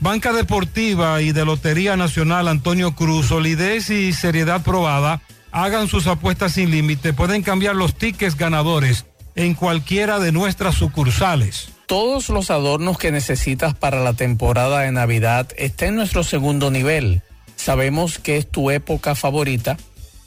Banca 0.00 0.32
Deportiva 0.32 1.20
y 1.22 1.30
de 1.32 1.44
Lotería 1.44 1.96
Nacional 1.96 2.48
Antonio 2.48 2.94
Cruz, 2.94 3.26
solidez 3.26 3.90
y 3.90 4.12
seriedad 4.12 4.62
probada. 4.62 5.22
Hagan 5.50 5.88
sus 5.88 6.06
apuestas 6.06 6.52
sin 6.52 6.70
límite. 6.70 7.12
Pueden 7.12 7.42
cambiar 7.42 7.74
los 7.74 7.96
tickets 7.96 8.36
ganadores 8.36 9.06
en 9.34 9.54
cualquiera 9.54 10.20
de 10.20 10.30
nuestras 10.30 10.76
sucursales. 10.76 11.70
Todos 11.88 12.28
los 12.28 12.50
adornos 12.50 12.98
que 12.98 13.10
necesitas 13.10 13.74
para 13.74 14.04
la 14.04 14.12
temporada 14.12 14.80
de 14.80 14.92
Navidad 14.92 15.48
están 15.56 15.88
en 15.88 15.96
nuestro 15.96 16.22
segundo 16.22 16.70
nivel. 16.70 17.22
Sabemos 17.56 18.18
que 18.18 18.36
es 18.36 18.46
tu 18.46 18.70
época 18.70 19.14
favorita. 19.14 19.78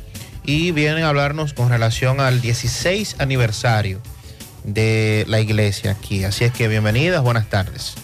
y 0.44 0.72
vienen 0.72 1.04
a 1.04 1.10
hablarnos 1.10 1.52
con 1.52 1.68
relación 1.68 2.20
al 2.20 2.40
16 2.40 3.16
aniversario 3.18 4.00
de 4.64 5.24
la 5.28 5.40
iglesia 5.40 5.92
aquí. 5.92 6.24
Así 6.24 6.44
es 6.44 6.52
que 6.52 6.68
bienvenidas, 6.68 7.22
buenas 7.22 7.48
tardes. 7.48 7.94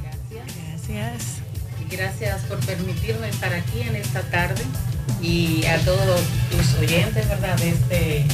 Gracias. 0.00 1.38
Gracias 1.90 2.42
por 2.42 2.58
permitirme 2.60 3.28
estar 3.28 3.52
aquí 3.52 3.80
en 3.80 3.96
esta 3.96 4.22
tarde 4.22 4.62
y 5.20 5.64
a 5.66 5.78
todos 5.80 6.20
tus 6.50 6.74
oyentes, 6.74 7.28
¿verdad? 7.28 7.56
De, 7.58 7.70
este, 7.70 8.24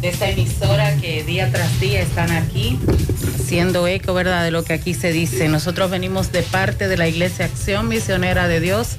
de 0.00 0.08
esta 0.08 0.28
emisora 0.28 0.96
que 0.96 1.24
día 1.24 1.50
tras 1.52 1.78
día 1.80 2.00
están 2.00 2.30
aquí 2.30 2.78
haciendo 3.34 3.86
eco, 3.86 4.14
¿verdad? 4.14 4.44
De 4.44 4.50
lo 4.50 4.64
que 4.64 4.72
aquí 4.72 4.94
se 4.94 5.12
dice. 5.12 5.48
Nosotros 5.48 5.90
venimos 5.90 6.32
de 6.32 6.42
parte 6.42 6.88
de 6.88 6.96
la 6.96 7.08
Iglesia 7.08 7.46
Acción 7.46 7.88
Misionera 7.88 8.48
de 8.48 8.60
Dios 8.60 8.96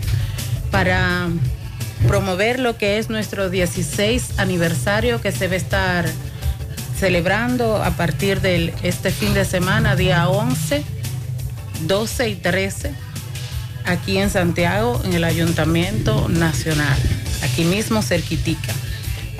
para 0.70 1.30
promover 2.08 2.60
lo 2.60 2.78
que 2.78 2.98
es 2.98 3.10
nuestro 3.10 3.50
16 3.50 4.40
aniversario 4.40 5.22
que 5.22 5.32
se 5.32 5.48
va 5.48 5.54
a 5.54 5.58
estar 5.58 6.06
celebrando 7.00 7.82
a 7.82 7.92
partir 7.92 8.42
de 8.42 8.74
este 8.84 9.12
fin 9.12 9.34
de 9.34 9.46
semana, 9.46 9.96
día 9.96 10.30
11, 10.30 10.84
12 11.88 12.30
y 12.30 12.36
13, 12.36 12.92
aquí 13.86 14.18
en 14.18 14.30
Santiago, 14.30 15.02
en 15.04 15.14
el 15.14 15.24
Ayuntamiento 15.24 16.30
Nacional, 16.30 16.98
aquí 17.42 17.64
mismo 17.64 18.04
cerquitica. 18.04 18.74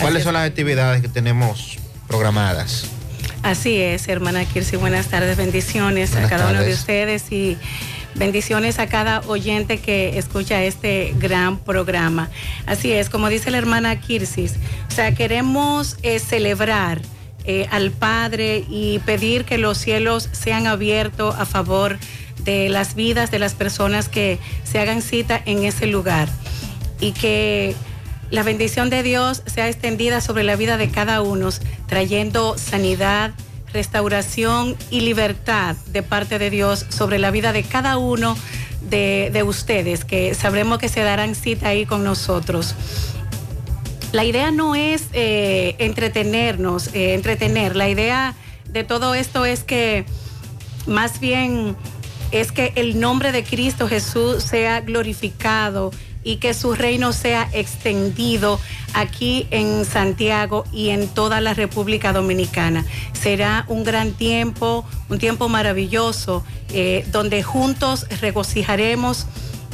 ¿Cuáles 0.02 0.24
son 0.24 0.34
las 0.34 0.48
actividades 0.48 1.02
que 1.02 1.08
tenemos 1.08 1.78
programadas? 2.08 2.86
Así 3.44 3.78
es, 3.78 4.08
hermana 4.08 4.46
Kirsi, 4.46 4.76
buenas 4.76 5.08
tardes, 5.08 5.38
bendiciones 5.38 6.16
a 6.16 6.28
cada 6.28 6.50
uno 6.50 6.62
de 6.62 6.74
ustedes 6.74 7.32
y 7.32 7.58
bendiciones 8.16 8.80
a 8.80 8.88
cada 8.88 9.22
oyente 9.22 9.80
que 9.80 10.18
escucha 10.18 10.64
este 10.64 11.14
gran 11.18 11.60
programa. 11.60 12.30
Así 12.66 12.92
es, 12.92 13.10
como 13.10 13.30
dice 13.30 13.52
la 13.52 13.60
hermana 13.60 14.00
Kirsis, 14.00 14.56
o 14.90 14.92
sea, 14.92 15.14
queremos 15.14 15.98
eh, 16.02 16.20
celebrar 16.20 17.02
eh, 17.46 17.68
al 17.72 17.92
Padre 17.92 18.66
y 18.70 19.00
pedir 19.00 19.46
que 19.46 19.58
los 19.58 19.78
cielos 19.78 20.30
sean 20.32 20.68
abiertos 20.68 21.36
a 21.38 21.46
favor 21.46 21.98
de 22.44 22.70
las 22.70 22.96
vidas 22.96 23.32
de 23.32 23.40
las 23.40 23.54
personas 23.54 24.10
que 24.10 24.40
se 24.64 24.80
hagan 24.80 25.02
cita 25.02 25.42
en 25.46 25.64
ese 25.64 25.86
lugar 25.86 26.28
y 27.00 27.12
que 27.12 27.76
la 28.32 28.44
bendición 28.44 28.90
de 28.90 29.04
Dios 29.04 29.44
sea 29.46 29.68
extendida 29.68 30.22
sobre 30.22 30.44
la 30.44 30.56
vida 30.56 30.78
de 30.78 30.90
cada 30.90 31.22
uno, 31.22 31.50
trayendo 31.88 32.58
sanidad, 32.58 33.32
restauración 33.74 34.78
y 34.90 35.02
libertad 35.02 35.76
de 35.88 36.02
parte 36.02 36.40
de 36.40 36.50
Dios 36.50 36.86
sobre 36.90 37.20
la 37.20 37.30
vida 37.30 37.52
de 37.52 37.64
cada 37.64 37.98
uno 37.98 38.38
de, 38.90 39.44
ustedes, 39.46 40.06
que 40.06 40.34
sabremos 40.34 40.80
que 40.80 40.88
se 40.88 41.02
darán 41.02 41.36
cita 41.36 41.70
ahí 41.70 41.86
con 41.86 42.06
nosotros. 42.06 42.74
La 44.14 44.24
idea 44.24 44.52
no 44.52 44.76
es 44.76 45.08
eh, 45.14 45.76
entretenernos, 45.80 46.88
eh, 46.94 47.14
entretener. 47.14 47.76
La 47.76 47.90
idea 47.90 48.36
de 48.70 48.84
todo 48.86 49.14
esto 49.14 49.46
es 49.46 49.64
que 49.64 50.06
más 50.88 51.20
bien 51.20 51.76
es 52.32 52.54
que 52.54 52.72
el 52.76 53.00
nombre 53.00 53.34
de 53.34 53.44
Cristo 53.44 53.90
Jesús 53.90 54.44
sea 54.44 54.80
glorificado 54.82 55.92
y 56.24 56.38
que 56.38 56.54
su 56.54 56.74
reino 56.74 57.14
sea 57.14 57.50
extendido 57.54 58.60
aquí 58.94 59.48
en 59.52 59.86
Santiago 59.86 60.66
y 60.72 60.90
en 60.90 61.08
toda 61.08 61.42
la 61.42 61.54
República 61.54 62.14
Dominicana. 62.14 62.86
Será 63.14 63.66
un 63.68 63.84
gran 63.84 64.14
tiempo, 64.14 64.86
un 65.10 65.20
tiempo 65.20 65.50
maravilloso, 65.50 66.44
eh, 66.70 67.06
donde 67.12 67.44
juntos 67.44 68.06
regocijaremos. 68.22 69.28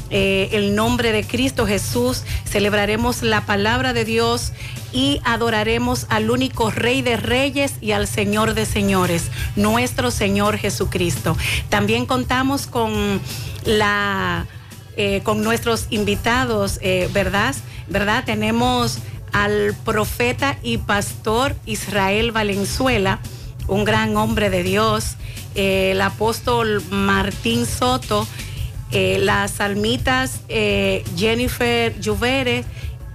Eh, 0.10 0.50
el 0.54 0.74
nombre 0.74 1.12
de 1.12 1.26
Cristo 1.26 1.68
Jesús, 1.68 2.24
celebraremos 2.46 3.24
la 3.24 3.46
palabra 3.46 3.92
de 3.92 4.06
Dios 4.06 4.54
y 4.94 5.20
adoraremos 5.26 6.06
al 6.08 6.32
único 6.32 6.72
Rey 6.72 7.02
de 7.02 7.18
Reyes 7.18 7.74
y 7.82 7.92
al 7.92 8.08
Señor 8.08 8.54
de 8.54 8.66
Señores, 8.66 9.30
nuestro 9.58 10.10
Señor 10.10 10.58
Jesucristo. 10.58 11.36
También 11.68 12.06
contamos 12.06 12.68
con 12.68 13.20
la 13.66 14.48
eh, 15.00 15.22
con 15.22 15.44
nuestros 15.44 15.86
invitados, 15.92 16.80
eh, 16.82 17.08
¿verdad? 17.14 17.54
¿verdad? 17.88 18.24
Tenemos 18.26 18.98
al 19.32 19.76
profeta 19.86 20.58
y 20.64 20.80
pastor 20.80 21.56
Israel 21.68 22.32
Valenzuela, 22.32 23.20
un 23.68 23.86
gran 23.86 24.18
hombre 24.18 24.50
de 24.50 24.64
Dios, 24.64 25.18
eh, 25.54 25.92
el 25.92 26.02
apóstol 26.02 26.82
Martín 26.90 27.68
Soto, 27.68 28.28
las 28.92 29.52
salmitas 29.52 30.40
Jennifer 31.16 32.00
Lluvere 32.00 32.64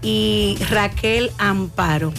y 0.02 0.58
Raquel 0.70 1.32
Amparo. 1.38 2.12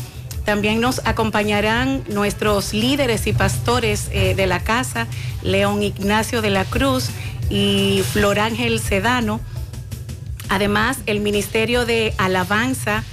También 0.43 0.81
nos 0.81 0.99
acompañarán 1.05 2.03
nuestros 2.09 2.73
líderes 2.73 3.27
y 3.27 3.33
pastores 3.33 4.09
de 4.09 4.45
la 4.45 4.59
casa, 4.59 5.07
León 5.41 5.83
Ignacio 5.83 6.41
de 6.41 6.49
la 6.49 6.65
Cruz 6.65 7.11
y 7.49 8.03
Flor 8.11 8.39
Ángel 8.39 8.81
Sedano 8.81 9.39
Además, 10.53 10.99
el 11.07 11.19
Ministerio 11.19 11.83
de 11.87 12.13
Alabanza, 12.19 13.03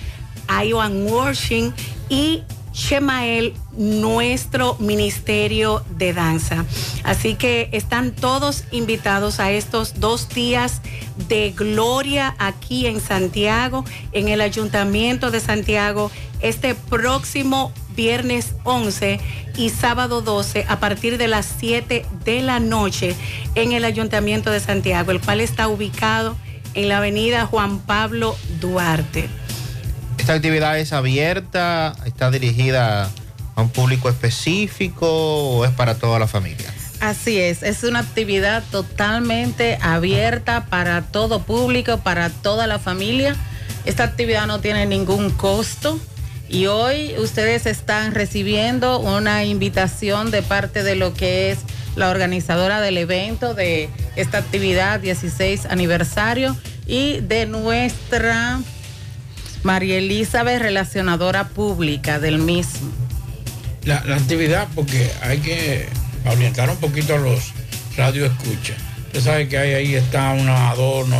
Iowan 0.62 1.06
Worshing 1.06 1.72
y 2.10 2.42
Shemael, 2.74 3.54
nuestro 3.72 4.76
Ministerio 4.78 5.82
de 5.96 6.12
Danza. 6.12 6.66
Así 7.02 7.36
que 7.36 7.70
están 7.72 8.12
todos 8.12 8.64
invitados 8.72 9.40
a 9.40 9.52
estos 9.52 10.00
dos 10.00 10.28
días 10.28 10.82
de 11.28 11.52
gloria 11.52 12.34
aquí 12.38 12.86
en 12.86 13.00
Santiago, 13.00 13.86
en 14.12 14.28
el 14.28 14.42
Ayuntamiento 14.42 15.30
de 15.30 15.40
Santiago, 15.40 16.10
este 16.42 16.74
próximo 16.74 17.72
viernes 17.96 18.54
11 18.64 19.18
y 19.56 19.70
sábado 19.70 20.20
12 20.20 20.66
a 20.68 20.78
partir 20.78 21.16
de 21.16 21.26
las 21.26 21.46
7 21.58 22.04
de 22.22 22.42
la 22.42 22.60
noche 22.60 23.16
en 23.54 23.72
el 23.72 23.86
Ayuntamiento 23.86 24.50
de 24.50 24.60
Santiago, 24.60 25.10
el 25.10 25.22
cual 25.22 25.40
está 25.40 25.68
ubicado 25.68 26.36
en 26.44 26.49
la 26.74 26.98
avenida 26.98 27.46
Juan 27.46 27.80
Pablo 27.80 28.36
Duarte. 28.60 29.28
¿Esta 30.18 30.34
actividad 30.34 30.78
es 30.78 30.92
abierta? 30.92 31.94
¿Está 32.04 32.30
dirigida 32.30 33.10
a 33.54 33.62
un 33.62 33.70
público 33.70 34.08
específico 34.08 35.06
o 35.08 35.64
es 35.64 35.70
para 35.72 35.96
toda 35.96 36.18
la 36.18 36.26
familia? 36.26 36.72
Así 37.00 37.38
es, 37.38 37.62
es 37.62 37.82
una 37.82 38.00
actividad 38.00 38.62
totalmente 38.70 39.78
abierta 39.80 40.66
para 40.66 41.00
todo 41.02 41.40
público, 41.42 41.98
para 41.98 42.28
toda 42.28 42.66
la 42.66 42.78
familia. 42.78 43.34
Esta 43.86 44.04
actividad 44.04 44.46
no 44.46 44.60
tiene 44.60 44.84
ningún 44.84 45.30
costo 45.30 45.98
y 46.50 46.66
hoy 46.66 47.14
ustedes 47.18 47.64
están 47.64 48.14
recibiendo 48.14 48.98
una 48.98 49.44
invitación 49.44 50.30
de 50.30 50.42
parte 50.42 50.82
de 50.82 50.96
lo 50.96 51.14
que 51.14 51.52
es 51.52 51.60
la 51.96 52.10
organizadora 52.10 52.80
del 52.80 52.98
evento 52.98 53.54
de 53.54 53.88
esta 54.20 54.38
actividad 54.38 55.00
16 55.00 55.66
aniversario 55.66 56.56
y 56.86 57.20
de 57.20 57.46
nuestra 57.46 58.60
María 59.62 59.98
Elizabeth, 59.98 60.60
relacionadora 60.60 61.48
pública 61.48 62.18
del 62.18 62.38
mismo. 62.38 62.90
La, 63.84 63.96
actividad, 63.96 64.68
porque 64.74 65.10
hay 65.22 65.38
que 65.38 65.86
orientar 66.24 66.70
un 66.70 66.76
poquito 66.76 67.14
a 67.14 67.18
los 67.18 67.52
radio 67.96 68.26
escucha. 68.26 68.74
Usted 69.06 69.20
sabe 69.20 69.48
que 69.48 69.58
ahí, 69.58 69.74
ahí 69.74 69.94
está 69.94 70.32
un 70.32 70.48
adorno 70.48 71.16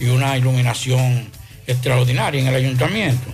y 0.00 0.06
una 0.06 0.36
iluminación 0.36 1.30
extraordinaria 1.66 2.40
en 2.40 2.48
el 2.48 2.54
ayuntamiento. 2.54 3.32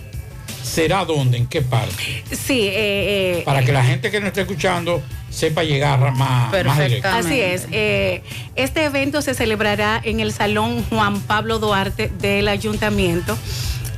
¿Será 0.63 1.05
dónde? 1.05 1.37
¿En 1.37 1.47
qué 1.47 1.61
parte? 1.61 2.23
Sí. 2.31 2.67
Eh, 2.67 3.39
eh, 3.39 3.41
Para 3.45 3.63
que 3.63 3.71
la 3.71 3.83
gente 3.83 4.11
que 4.11 4.19
nos 4.19 4.27
esté 4.27 4.41
escuchando 4.41 5.01
sepa 5.35 5.63
llegar 5.63 5.99
más, 6.15 6.65
más 6.65 6.79
directo. 6.79 7.09
Así 7.09 7.39
es. 7.41 7.67
Eh, 7.71 8.23
este 8.55 8.85
evento 8.85 9.21
se 9.21 9.33
celebrará 9.33 9.99
en 10.03 10.19
el 10.19 10.31
Salón 10.31 10.83
Juan 10.89 11.19
Pablo 11.21 11.59
Duarte 11.59 12.11
del 12.19 12.47
Ayuntamiento. 12.47 13.37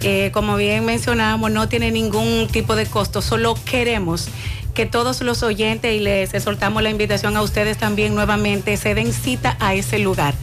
Eh, 0.01 0.31
como 0.33 0.55
bien 0.55 0.85
mencionábamos, 0.85 1.51
no 1.51 1.69
tiene 1.69 1.91
ningún 1.91 2.47
tipo 2.51 2.75
de 2.75 2.85
costo, 2.85 3.21
solo 3.21 3.55
queremos 3.65 4.29
que 4.75 4.85
todos 4.85 5.21
los 5.21 5.41
oyentes 5.41 5.91
y 5.95 5.99
les 5.99 6.29
soltamos 6.43 6.83
la 6.83 6.91
invitación 6.91 7.35
a 7.35 7.41
ustedes 7.41 7.77
también 7.77 8.13
nuevamente 8.13 8.77
se 8.77 8.93
den 8.93 9.11
cita 9.11 9.57
a 9.59 9.73
ese 9.73 9.97
lugar 9.97 10.35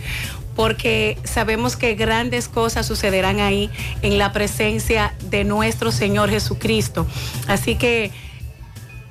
porque 0.56 1.18
sabemos 1.24 1.76
que 1.76 1.94
grandes 1.94 2.48
cosas 2.48 2.86
sucederán 2.86 3.40
ahí 3.40 3.70
en 4.02 4.18
la 4.18 4.32
presencia 4.32 5.14
de 5.30 5.44
nuestro 5.44 5.92
Señor 5.92 6.30
Jesucristo. 6.30 7.06
Así 7.48 7.74
que 7.74 8.12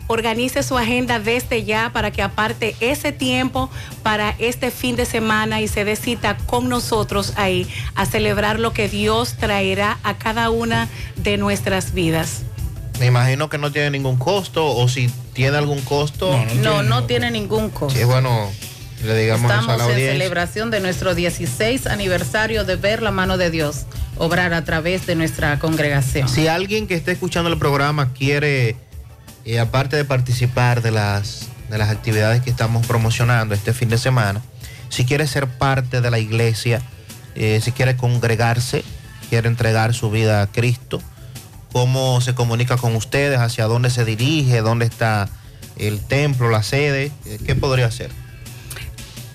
organice 0.08 0.64
su 0.64 0.78
agenda 0.78 1.20
desde 1.20 1.64
ya 1.64 1.92
para 1.94 2.12
que 2.12 2.22
aparte 2.22 2.76
ese 2.80 3.12
tiempo 3.12 3.70
para 4.02 4.36
este 4.40 4.72
fin 4.72 4.96
de 4.96 5.06
semana 5.06 5.62
y 5.62 5.68
se 5.68 5.86
dé 5.86 5.96
cita 5.96 6.38
con 6.46 6.70
nosotros 6.70 7.34
ahí 7.36 7.68
a 7.96 8.06
celebrar 8.06 8.60
lo 8.60 8.74
que 8.74 8.90
Dios 8.90 9.36
traerá 9.38 9.98
a 10.04 10.18
cada 10.18 10.50
una 10.50 10.90
de 11.16 11.38
nuestras 11.38 11.94
vidas. 11.94 12.44
Me 13.00 13.08
imagino 13.08 13.50
que 13.50 13.58
no 13.58 13.72
tiene 13.72 13.90
ningún 13.90 14.18
costo 14.18 14.68
o 14.68 14.88
si 14.88 15.10
tiene 15.34 15.58
algún 15.58 15.82
costo. 15.82 16.40
No, 16.62 16.84
no, 16.84 17.06
tiene, 17.06 17.32
ningún 17.32 17.70
costo. 17.70 17.98
Sí, 17.98 18.06
bueno, 18.06 18.52
le 19.04 19.18
digamos 19.18 19.52
Estamos 19.52 19.82
en 19.90 19.96
celebración 19.96 20.70
de 20.70 20.80
nuestro 20.80 21.16
16 21.16 21.88
aniversario 21.88 22.64
de 22.66 22.76
ver 22.76 23.02
la 23.02 23.12
mano 23.12 23.38
de 23.38 23.50
Dios 23.50 23.86
obrar 24.18 24.54
a 24.54 24.64
través 24.64 25.06
de 25.08 25.16
nuestra 25.16 25.58
congregación. 25.60 26.30
Si 26.30 26.48
alguien 26.48 26.88
que 26.88 26.94
esté 26.94 27.12
escuchando 27.12 27.50
el 27.50 27.58
programa 27.58 28.14
quiere 28.14 28.76
y 29.46 29.58
aparte 29.58 29.96
de 29.96 30.06
participar 30.06 30.82
de 30.82 30.92
las, 30.92 31.50
de 31.70 31.78
las 31.78 31.90
actividades 31.90 32.42
que 32.42 32.50
estamos 32.50 32.86
promocionando 32.86 33.54
este 33.56 33.74
fin 33.74 33.90
de 33.90 33.98
semana, 33.98 34.42
si 34.90 35.06
quiere 35.06 35.28
ser 35.28 35.48
parte 35.48 36.02
de 36.02 36.12
la 36.12 36.20
iglesia, 36.20 36.82
eh, 37.36 37.60
si 37.62 37.72
quiere 37.72 37.98
congregarse, 37.98 38.84
quiere 39.30 39.48
entregar 39.48 39.94
su 39.94 40.12
vida 40.12 40.42
a 40.42 40.48
Cristo, 40.48 41.02
cómo 41.72 42.22
se 42.22 42.36
comunica 42.36 42.78
con 42.78 42.96
ustedes, 42.96 43.40
hacia 43.40 43.66
dónde 43.66 43.90
se 43.90 44.06
dirige, 44.06 44.62
dónde 44.62 44.86
está 44.86 45.28
el 45.78 46.00
templo, 46.00 46.50
la 46.50 46.64
sede, 46.64 47.12
eh, 47.26 47.40
¿qué 47.46 47.56
podría 47.56 47.88
hacer? 47.88 48.12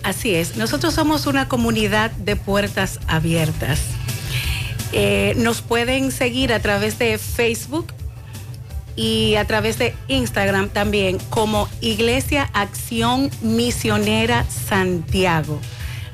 Así 0.05 0.35
es, 0.35 0.57
nosotros 0.57 0.95
somos 0.95 1.27
una 1.27 1.49
comunidad 1.49 2.13
de 2.13 2.37
puertas 2.37 3.01
abiertas. 3.09 3.81
Eh, 4.93 5.35
nos 5.37 5.61
pueden 5.61 6.13
seguir 6.13 6.53
a 6.53 6.61
través 6.61 6.99
de 6.99 7.19
Facebook 7.19 7.93
y 8.99 9.37
a 9.37 9.45
través 9.45 9.79
de 9.79 9.95
Instagram 10.09 10.71
también 10.71 11.19
como 11.31 11.69
Iglesia 11.81 12.51
Acción 12.53 13.31
Misionera 13.43 14.45
Santiago. 14.51 15.61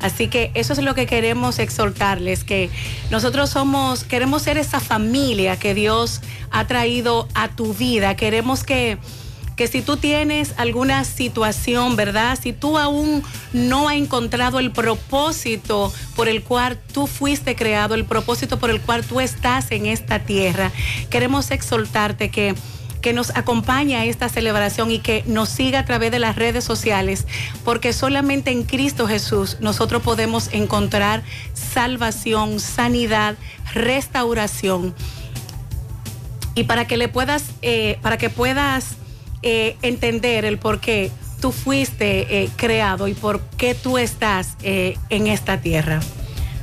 Así 0.01 0.29
que 0.29 0.51
eso 0.53 0.75
es 0.75 0.81
lo 0.81 0.95
que 0.95 1.07
queremos 1.07 1.59
exhortarles, 1.59 2.45
que 2.45 2.69
nosotros 3.11 3.49
somos, 3.49 4.05
queremos 4.05 4.43
ser 4.43 4.59
esa 4.59 4.81
familia 4.81 5.57
que 5.59 5.73
Dios 5.73 6.21
ha 6.51 6.67
traído 6.67 7.27
a 7.33 7.49
tu 7.49 7.73
vida. 7.73 8.17
Queremos 8.17 8.65
que, 8.65 8.99
que 9.57 9.69
si 9.69 9.83
tú 9.83 9.97
tienes 9.97 10.55
alguna 10.57 11.05
situación, 11.05 11.97
¿verdad? 11.97 12.39
Si 12.41 12.53
tú 12.53 12.79
aún 12.79 13.23
no 13.53 13.89
has 13.89 13.97
encontrado 13.97 14.59
el 14.59 14.73
propósito 14.73 15.93
por 16.17 16.29
el 16.29 16.43
cual 16.43 16.79
tú 16.93 17.07
fuiste 17.07 17.55
creado, 17.55 17.95
el 17.95 18.05
propósito 18.05 18.59
por 18.59 18.71
el 18.71 18.81
cual 18.81 19.05
tú 19.05 19.21
estás 19.21 19.71
en 19.71 19.87
esta 19.87 20.21
tierra, 20.21 20.73
queremos 21.11 21.51
exhortarte 21.51 22.31
que 22.31 22.55
que 23.05 23.13
nos 23.13 23.37
acompañe 23.37 23.97
a 23.97 24.07
esta 24.07 24.31
celebración 24.31 24.91
y 24.91 24.99
que 24.99 25.25
nos 25.27 25.51
siga 25.51 25.81
a 25.81 25.85
través 25.85 26.11
de 26.11 26.19
las 26.19 26.37
redes 26.37 26.65
sociales, 26.65 27.27
porque 27.63 27.93
solamente 27.93 28.51
en 28.51 28.63
Cristo 28.63 29.07
Jesús 29.07 29.59
nosotros 29.61 30.01
podemos 30.01 30.49
encontrar 30.53 31.23
salvación, 31.53 32.61
sanidad, 32.61 33.37
restauración. 33.75 34.95
y 36.55 36.65
para 36.65 36.87
que 36.87 36.97
le 36.97 37.09
puedas, 37.09 37.51
eh, 37.61 37.99
para 38.01 38.17
que 38.17 38.31
puedas 38.31 38.97
eh, 39.45 39.77
entender 39.83 40.45
el 40.45 40.59
por 40.59 40.81
qué 40.81 41.13
tú 41.41 41.53
fuiste 41.53 42.43
eh, 42.43 42.49
creado 42.57 43.07
y 43.07 43.13
por 43.13 43.41
qué 43.59 43.75
tú 43.75 43.99
estás 43.99 44.57
eh, 44.63 44.97
en 45.11 45.27
esta 45.27 45.61
tierra. 45.61 46.01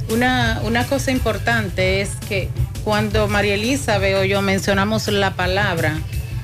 Una, 0.10 0.60
una 0.64 0.88
cosa 0.88 1.12
importante 1.12 2.02
es 2.02 2.16
que 2.28 2.50
cuando 2.84 3.28
María 3.28 3.54
Elizabeth 3.54 4.16
o 4.16 4.24
yo 4.26 4.42
mencionamos 4.42 5.08
la 5.08 5.36
palabra, 5.36 6.00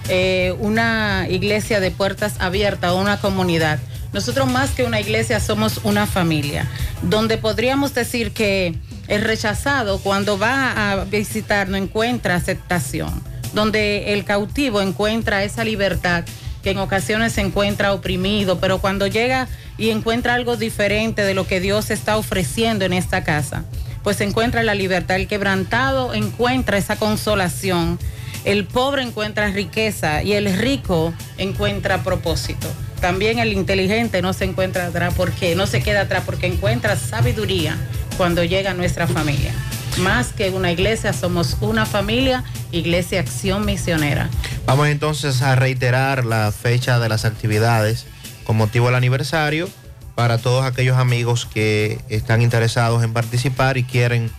eh, 0.10 0.56
una 0.60 1.26
iglesia 1.30 1.80
de 1.80 1.92
puertas 1.92 2.36
abiertas 2.40 2.92
o 2.92 2.98
una 2.98 3.20
comunidad, 3.20 3.80
nosotros 4.14 4.50
más 4.50 4.70
que 4.70 4.84
una 4.84 5.02
iglesia 5.02 5.40
somos 5.40 5.82
una 5.84 6.06
familia, 6.06 6.68
donde 7.02 7.38
podríamos 7.38 7.94
decir 7.94 8.32
que 8.32 8.76
el 9.08 9.22
rechazado 9.22 10.00
cuando 10.00 10.38
va 10.38 10.92
a 10.92 11.06
visitar 11.06 11.70
no 11.70 11.76
encuentra 11.76 12.36
aceptación, 12.36 13.22
donde 13.54 14.14
el 14.14 14.26
cautivo 14.26 14.82
encuentra 14.82 15.44
esa 15.44 15.64
libertad 15.64 16.24
que 16.64 16.72
en 16.72 16.80
ocasiones 16.80 17.34
se 17.34 17.42
encuentra 17.42 17.94
oprimido, 17.94 18.60
pero 18.60 18.80
cuando 18.80 19.08
llega 19.08 19.48
y 19.78 19.90
encuentra 19.90 20.34
algo 20.34 20.58
diferente 20.58 21.24
de 21.24 21.34
lo 21.34 21.48
que 21.48 21.60
Dios 21.60 21.92
está 21.92 22.18
ofreciendo 22.18 22.86
en 22.86 22.94
esta 22.94 23.24
casa, 23.24 23.64
pues 24.04 24.22
encuentra 24.22 24.64
la 24.64 24.76
libertad. 24.76 25.18
El 25.18 25.28
quebrantado 25.28 26.14
encuentra 26.14 26.78
esa 26.78 26.96
consolación. 26.96 28.00
El 28.46 28.66
pobre 28.66 29.04
encuentra 29.04 29.50
riqueza 29.50 30.24
y 30.24 30.34
el 30.34 30.58
rico 30.58 31.14
encuentra 31.38 32.04
propósito. 32.04 32.68
También 33.02 33.40
el 33.40 33.54
inteligente 33.54 34.22
no 34.22 34.34
se 34.34 34.46
encuentra 34.46 34.88
atrás 34.88 35.14
porque 35.16 35.56
no 35.56 35.68
se 35.68 35.82
queda 35.82 36.02
atrás 36.02 36.24
porque 36.26 36.48
encuentra 36.48 36.96
sabiduría 36.96 37.78
cuando 38.18 38.44
llega 38.44 38.74
nuestra 38.74 39.08
familia. 39.08 39.54
Más 40.00 40.34
que 40.34 40.50
una 40.50 40.72
iglesia, 40.72 41.14
somos 41.14 41.58
una 41.62 41.86
familia, 41.86 42.44
Iglesia 42.72 43.20
Acción 43.20 43.66
Misionera. 43.66 44.30
Vamos 44.66 44.88
entonces 44.90 45.42
a 45.42 45.56
reiterar 45.56 46.26
la 46.26 46.52
fecha 46.52 47.00
de 47.00 47.10
las 47.10 47.26
actividades 47.26 48.06
con 48.44 48.58
motivo 48.58 48.88
del 48.88 48.96
aniversario 48.96 49.70
para 50.16 50.38
todos 50.38 50.66
aquellos 50.66 50.98
amigos 50.98 51.46
que 51.52 52.00
están 52.10 52.42
interesados 52.42 53.04
en 53.04 53.14
participar 53.14 53.78
y 53.78 53.84
quieren 53.84 54.32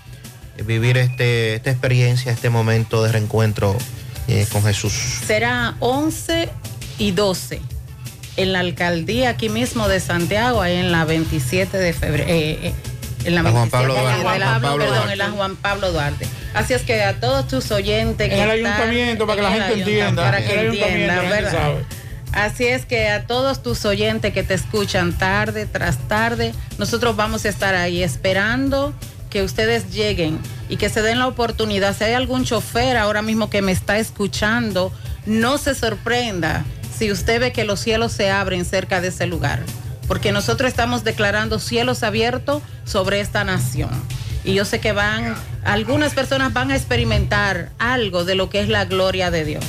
vivir 0.64 0.96
este, 0.96 1.54
esta 1.54 1.70
experiencia, 1.70 2.32
este 2.32 2.50
momento 2.50 3.02
de 3.02 3.12
reencuentro 3.12 3.76
eh, 4.26 4.46
con 4.52 4.62
Jesús. 4.62 4.92
Será 5.26 5.76
11 5.80 6.48
y 6.98 7.12
12 7.12 7.60
en 8.36 8.52
la 8.52 8.60
alcaldía 8.60 9.30
aquí 9.30 9.48
mismo 9.48 9.88
de 9.88 9.98
Santiago, 10.00 10.62
ahí 10.62 10.76
en 10.76 10.92
la 10.92 11.04
27 11.04 11.76
de 11.76 11.92
febrero. 11.92 12.24
eh, 12.28 12.58
eh, 12.62 12.74
en 13.28 13.34
la, 13.36 13.42
La 13.42 13.50
Juan 13.50 13.70
27 13.70 13.70
Pablo 13.70 13.94
de- 13.94 14.00
Duarte. 14.00 14.32
de 14.32 14.38
la- 14.38 14.46
Juan 14.48 14.60
Pablo 14.62 14.78
perdón, 14.78 14.96
Duarte. 14.96 15.12
en 15.12 15.18
la 15.18 15.30
Juan 15.30 15.56
Pablo 15.56 15.92
Duarte. 15.92 16.28
Así 16.54 16.74
es 16.74 16.82
que 16.82 17.02
a 17.02 17.20
todos 17.20 17.46
tus 17.48 17.70
oyentes 17.70 18.32
En 18.32 18.38
el 18.38 18.50
están 18.50 18.72
ayuntamiento, 18.82 19.26
para 19.26 19.36
que 19.36 19.42
la 19.42 19.48
en 19.48 19.54
el 19.54 19.62
gente 19.62 19.74
ayuntamiento, 19.74 20.08
entienda. 20.08 20.22
Para 20.24 20.46
que 20.46 20.66
entiendan, 20.66 21.30
¿verdad? 21.30 21.74
Así 22.32 22.66
es 22.66 22.84
que 22.84 23.08
a 23.08 23.26
todos 23.26 23.62
tus 23.62 23.84
oyentes 23.86 24.32
que 24.34 24.42
te 24.42 24.54
escuchan 24.54 25.12
tarde 25.16 25.64
tras 25.66 25.96
tarde, 26.08 26.52
nosotros 26.78 27.16
vamos 27.16 27.44
a 27.44 27.48
estar 27.48 27.74
ahí 27.74 28.02
esperando 28.02 28.92
que 29.30 29.42
ustedes 29.42 29.92
lleguen 29.92 30.38
y 30.68 30.76
que 30.76 30.88
se 30.90 31.00
den 31.02 31.18
la 31.18 31.26
oportunidad. 31.26 31.96
Si 31.96 32.04
hay 32.04 32.12
algún 32.14 32.44
chofer 32.44 32.96
ahora 32.98 33.22
mismo 33.22 33.48
que 33.50 33.62
me 33.62 33.72
está 33.72 33.98
escuchando, 33.98 34.92
no 35.26 35.56
se 35.58 35.74
sorprenda 35.74 36.64
si 36.96 37.10
usted 37.12 37.40
ve 37.40 37.52
que 37.52 37.64
los 37.64 37.80
cielos 37.80 38.12
se 38.12 38.30
abren 38.30 38.64
cerca 38.64 39.00
de 39.00 39.08
ese 39.08 39.26
lugar, 39.26 39.60
porque 40.08 40.32
nosotros 40.32 40.68
estamos 40.68 41.04
declarando 41.04 41.60
cielos 41.60 42.02
abiertos 42.02 42.62
sobre 42.84 43.20
esta 43.20 43.44
nación. 43.44 43.90
Y 44.42 44.54
yo 44.54 44.64
sé 44.64 44.80
que 44.80 44.92
van, 44.92 45.36
algunas 45.62 46.14
personas 46.14 46.52
van 46.54 46.70
a 46.70 46.76
experimentar 46.76 47.70
algo 47.78 48.24
de 48.24 48.34
lo 48.34 48.48
que 48.48 48.60
es 48.60 48.68
la 48.68 48.86
gloria 48.86 49.30
de 49.30 49.44
Dios. 49.44 49.64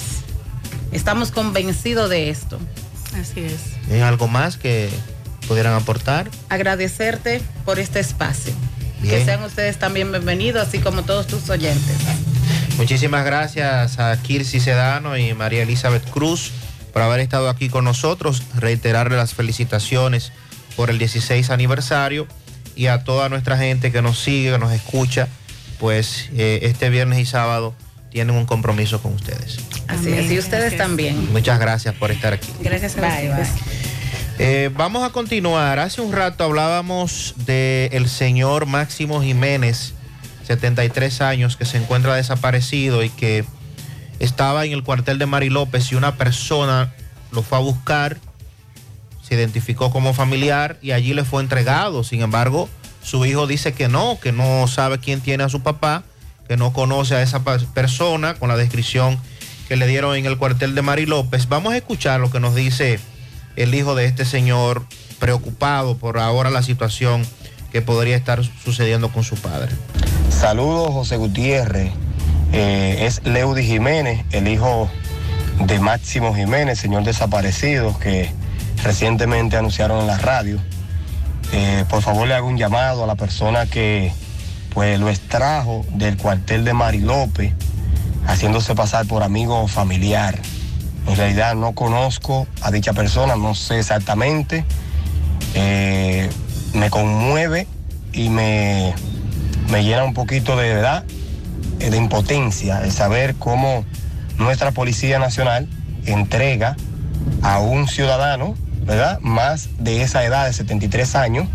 Estamos 0.92 1.32
convencidos 1.32 2.10
de 2.10 2.30
esto. 2.30 2.58
Así 3.20 3.42
es. 3.42 3.92
¿Hay 3.92 4.00
algo 4.00 4.28
más 4.28 4.58
que 4.58 4.90
pudieran 5.48 5.74
aportar? 5.74 6.32
Agradecerte 6.48 7.42
por 7.66 7.78
este 7.78 8.00
espacio. 8.00 8.54
Bien. 9.02 9.16
Que 9.16 9.26
sean 9.26 9.44
ustedes 9.44 9.78
también 9.78 10.12
bienvenidos, 10.12 10.66
así 10.66 10.80
como 10.80 11.04
todos 11.04 11.28
tus 11.28 11.50
oyentes. 11.50 11.98
Muchísimas 12.78 13.26
gracias 13.26 14.00
a 14.00 14.16
Kirsi 14.22 14.62
Sedano 14.62 15.18
y 15.18 15.34
María 15.34 15.64
Elizabeth 15.64 16.10
Cruz 16.10 16.52
por 16.94 17.02
haber 17.02 17.20
estado 17.20 17.50
aquí 17.50 17.70
con 17.70 17.84
nosotros, 17.84 18.44
reiterarle 18.56 19.18
las 19.18 19.34
felicitaciones 19.34 20.32
por 20.76 20.90
el 20.90 21.00
16 21.00 21.50
aniversario 21.50 22.28
y 22.76 22.88
a 22.88 23.04
toda 23.04 23.30
nuestra 23.30 23.58
gente 23.58 23.92
que 23.92 24.02
nos 24.02 24.20
sigue, 24.20 24.52
que 24.52 24.60
nos 24.60 24.72
escucha, 24.72 25.28
pues 25.80 26.30
eh, 26.34 26.60
este 26.64 26.90
viernes 26.90 27.20
y 27.20 27.26
sábado 27.26 27.74
tienen 28.12 28.36
un 28.36 28.46
compromiso 28.46 29.02
con 29.02 29.14
ustedes. 29.14 29.60
Así 29.88 30.12
es, 30.12 30.32
y 30.32 30.40
ustedes 30.40 30.78
también. 30.78 31.32
Muchas 31.32 31.60
gracias 31.60 31.94
por 31.96 32.12
estar 32.12 32.34
aquí. 32.34 32.50
Gracias 32.62 32.98
a 32.98 33.02
bye, 33.02 33.30
bye. 33.30 33.46
Eh, 34.40 34.70
vamos 34.74 35.04
a 35.04 35.12
continuar. 35.12 35.80
Hace 35.80 36.02
un 36.02 36.14
rato 36.14 36.46
hablábamos 36.46 37.36
del 37.46 38.08
señor 38.08 38.66
Máximo 38.66 39.22
Jiménez, 39.22 39.94
73 40.48 41.22
años, 41.22 41.58
que 41.58 41.66
se 41.66 41.78
encuentra 41.78 42.16
desaparecido 42.16 43.04
y 43.04 43.10
que 43.10 43.44
estaba 44.20 44.66
en 44.66 44.74
el 44.74 44.84
cuartel 44.84 45.18
de 45.18 45.26
Mari 45.26 45.50
López 45.50 45.92
y 45.92 45.96
una 45.96 46.16
persona 46.16 46.94
lo 47.32 47.42
fue 47.42 47.58
a 47.58 47.62
buscar, 47.62 48.18
se 49.22 49.36
identificó 49.36 49.92
como 49.92 50.14
familiar 50.14 50.78
y 50.82 50.92
allí 50.92 51.14
le 51.14 51.24
fue 51.24 51.42
entregado. 51.42 52.04
Sin 52.04 52.22
embargo, 52.22 52.70
su 53.04 53.26
hijo 53.26 53.48
dice 53.48 53.74
que 53.74 53.88
no, 53.88 54.20
que 54.22 54.32
no 54.32 54.68
sabe 54.68 55.00
quién 55.00 55.22
tiene 55.22 55.44
a 55.44 55.50
su 55.50 55.62
papá, 55.62 56.04
que 56.48 56.58
no 56.58 56.74
conoce 56.74 57.16
a 57.16 57.22
esa 57.22 57.44
persona 57.44 58.36
con 58.36 58.50
la 58.50 58.58
descripción 58.58 59.20
que 59.68 59.76
le 59.76 59.88
dieron 59.88 60.16
en 60.16 60.26
el 60.26 60.38
cuartel 60.38 60.74
de 60.76 60.82
Mari 60.82 61.06
López. 61.06 61.48
Vamos 61.48 61.74
a 61.74 61.78
escuchar 61.78 62.20
lo 62.20 62.32
que 62.32 62.40
nos 62.40 62.56
dice 62.56 63.00
el 63.56 63.74
hijo 63.76 63.94
de 63.94 64.06
este 64.06 64.26
señor 64.26 64.84
preocupado 65.20 65.98
por 65.98 66.18
ahora 66.18 66.50
la 66.50 66.64
situación 66.64 67.26
que 67.72 67.82
podría 67.82 68.16
estar 68.16 68.44
sucediendo 68.64 69.10
con 69.10 69.24
su 69.24 69.36
padre. 69.36 69.72
Saludos, 70.30 70.90
José 70.92 71.18
Gutiérrez. 71.18 71.92
Eh, 72.52 73.06
es 73.06 73.22
Leudy 73.26 73.64
Jiménez, 73.64 74.26
el 74.32 74.48
hijo 74.48 74.90
de 75.60 75.80
Máximo 75.80 76.34
Jiménez, 76.34 76.80
señor 76.80 77.04
desaparecido, 77.04 77.98
que 78.00 78.32
recientemente 78.84 79.58
anunciaron 79.58 80.02
en 80.02 80.08
la 80.08 80.18
radio. 80.18 80.60
Eh, 81.52 81.86
por 81.90 82.02
favor, 82.02 82.28
le 82.28 82.34
hago 82.34 82.48
un 82.48 82.58
llamado 82.58 83.04
a 83.04 83.08
la 83.08 83.16
persona 83.16 83.66
que 83.66 84.12
pues, 84.74 85.00
lo 85.00 85.10
extrajo 85.10 85.86
del 85.94 86.18
cuartel 86.18 86.64
de 86.64 86.74
Mari 86.74 87.00
López, 87.00 87.54
haciéndose 88.26 88.76
pasar 88.76 89.06
por 89.06 89.24
amigo 89.24 89.68
familiar. 89.68 90.40
En 91.08 91.16
realidad 91.16 91.56
no 91.56 91.74
conozco 91.74 92.48
a 92.62 92.72
dicha 92.72 92.94
persona, 92.94 93.36
no 93.36 93.56
sé 93.56 93.80
exactamente. 93.80 94.66
Eh, 95.56 96.30
me 96.74 96.90
conmueve 96.90 97.68
y 98.14 98.30
me, 98.30 98.94
me 99.70 99.84
llena 99.84 100.04
un 100.04 100.14
poquito 100.14 100.56
de 100.56 100.74
verdad, 100.74 101.04
de 101.80 101.98
impotencia, 101.98 102.82
el 102.84 102.92
saber 102.92 103.36
cómo 103.36 103.86
nuestra 104.38 104.72
Policía 104.72 105.20
Nacional 105.20 105.68
entrega 106.06 106.76
a 107.42 107.60
un 107.60 107.88
ciudadano, 107.88 108.56
¿verdad? 108.86 109.20
Más 109.22 109.70
de 109.80 110.02
esa 110.02 110.24
edad 110.24 110.46
de 110.46 110.54
73 110.54 111.16
años 111.16 111.48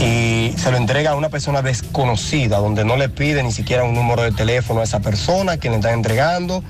y 0.00 0.54
se 0.56 0.70
lo 0.70 0.76
entrega 0.76 1.12
a 1.12 1.14
una 1.14 1.28
persona 1.28 1.62
desconocida, 1.62 2.58
donde 2.58 2.84
no 2.84 2.96
le 2.96 3.08
pide 3.08 3.42
ni 3.42 3.52
siquiera 3.52 3.84
un 3.84 3.94
número 3.94 4.22
de 4.22 4.32
teléfono 4.32 4.80
a 4.80 4.84
esa 4.84 5.00
persona 5.00 5.58
que 5.58 5.70
le 5.70 5.76
está 5.76 5.92
entregando, 5.92 6.64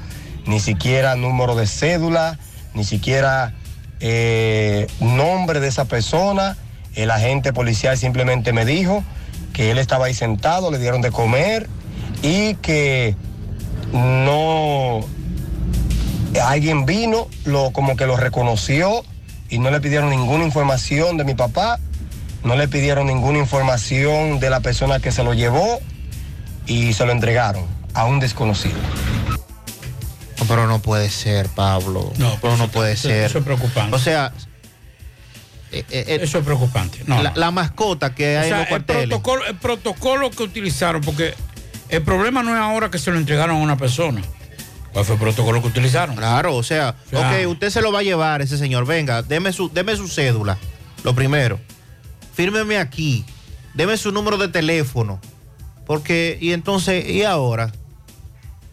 ni 0.46 0.60
siquiera 0.60 1.16
número 1.16 1.54
de 1.54 1.66
cédula, 1.66 2.38
ni 2.74 2.84
siquiera 2.84 3.54
eh, 4.00 4.86
nombre 5.00 5.60
de 5.60 5.68
esa 5.68 5.86
persona. 5.86 6.56
El 6.94 7.10
agente 7.10 7.52
policial 7.54 7.96
simplemente 7.96 8.52
me 8.52 8.66
dijo 8.66 9.02
que 9.54 9.70
él 9.70 9.78
estaba 9.78 10.06
ahí 10.06 10.14
sentado, 10.14 10.70
le 10.70 10.78
dieron 10.78 11.00
de 11.00 11.10
comer 11.10 11.68
y 12.22 12.54
que 12.56 13.16
no 13.92 15.00
alguien 16.42 16.86
vino, 16.86 17.28
lo, 17.44 17.72
como 17.72 17.96
que 17.96 18.06
lo 18.06 18.16
reconoció 18.16 19.04
y 19.48 19.58
no 19.58 19.70
le 19.70 19.80
pidieron 19.80 20.10
ninguna 20.10 20.44
información 20.44 21.16
de 21.18 21.24
mi 21.24 21.34
papá, 21.34 21.78
no 22.42 22.56
le 22.56 22.68
pidieron 22.68 23.06
ninguna 23.06 23.38
información 23.38 24.40
de 24.40 24.50
la 24.50 24.60
persona 24.60 24.98
que 25.00 25.12
se 25.12 25.22
lo 25.24 25.34
llevó 25.34 25.80
y 26.66 26.92
se 26.94 27.04
lo 27.04 27.12
entregaron 27.12 27.66
a 27.94 28.04
un 28.06 28.18
desconocido. 28.18 28.78
No, 30.38 30.46
pero 30.48 30.66
no 30.66 30.80
puede 30.80 31.10
ser, 31.10 31.48
Pablo. 31.50 32.12
No, 32.18 32.36
pero 32.40 32.56
no 32.56 32.68
puede 32.68 32.92
eso- 32.92 33.08
ser. 33.08 33.24
eso 33.26 33.38
es 33.38 33.44
preocupante. 33.44 33.94
O 33.94 33.98
sea, 33.98 34.32
eh, 35.70 35.84
eh, 35.90 36.18
Eso 36.22 36.38
es 36.38 36.44
preocupante. 36.44 36.98
No, 37.06 37.22
la, 37.22 37.30
no. 37.30 37.36
la 37.36 37.50
mascota 37.50 38.14
que 38.14 38.36
hay 38.36 38.46
O 38.46 38.48
sea, 38.48 38.48
en 38.48 38.50
los 38.58 38.62
el 38.62 38.68
cuarteles. 38.68 39.08
protocolo, 39.08 39.46
el 39.46 39.56
protocolo 39.56 40.30
que 40.30 40.42
utilizaron, 40.42 41.00
porque 41.02 41.34
el 41.93 42.03
problema 42.03 42.43
no 42.43 42.55
es 42.55 42.61
ahora 42.61 42.90
que 42.90 42.99
se 42.99 43.11
lo 43.11 43.18
entregaron 43.18 43.57
a 43.57 43.59
una 43.61 43.76
persona. 43.76 44.22
¿Cuál 44.95 45.05
fue 45.05 45.14
el 45.14 45.20
protocolo 45.20 45.61
que 45.61 45.68
utilizaron? 45.68 46.16
Claro, 46.16 46.57
o 46.57 46.62
sea, 46.62 46.97
ok, 47.12 47.49
usted 47.49 47.68
se 47.68 47.82
lo 47.82 47.93
va 47.93 47.99
a 47.99 48.03
llevar, 48.03 48.40
ese 48.40 48.57
señor. 48.57 48.86
Venga, 48.86 49.22
deme 49.22 49.53
su, 49.53 49.68
deme 49.68 49.95
su 49.95 50.09
cédula. 50.09 50.57
Lo 51.05 51.14
primero, 51.14 51.61
fírmeme 52.34 52.78
aquí. 52.78 53.26
Deme 53.74 53.99
su 53.99 54.11
número 54.11 54.38
de 54.38 54.49
teléfono. 54.49 55.20
Porque, 55.86 56.38
y 56.40 56.53
entonces, 56.53 57.07
¿y 57.07 57.24
ahora? 57.24 57.72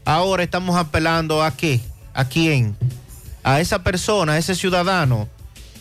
Ahora 0.05 0.43
estamos 0.43 0.77
apelando 0.77 1.43
a 1.43 1.51
qué? 1.51 1.81
¿A 2.13 2.23
quién? 2.23 2.77
A 3.43 3.59
esa 3.59 3.83
persona, 3.83 4.33
a 4.33 4.37
ese 4.37 4.55
ciudadano 4.55 5.27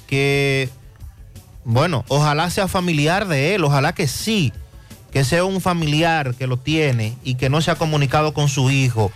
que, 0.09 0.70
bueno, 1.64 2.05
ojalá 2.09 2.51
sea 2.51 2.66
familiar 2.66 3.28
de 3.28 3.55
él, 3.55 3.62
ojalá 3.62 3.93
que 3.93 4.09
sí, 4.09 4.53
que 5.11 5.24
sea 5.24 5.44
un 5.44 5.61
familiar 5.61 6.34
que 6.34 6.46
lo 6.46 6.56
tiene 6.56 7.16
y 7.24 7.34
que 7.34 7.48
no 7.48 7.61
se 7.61 7.70
ha 7.70 7.76
comunicado 7.76 8.34
con 8.34 8.48
su 8.48 8.70
hijo. 8.70 9.12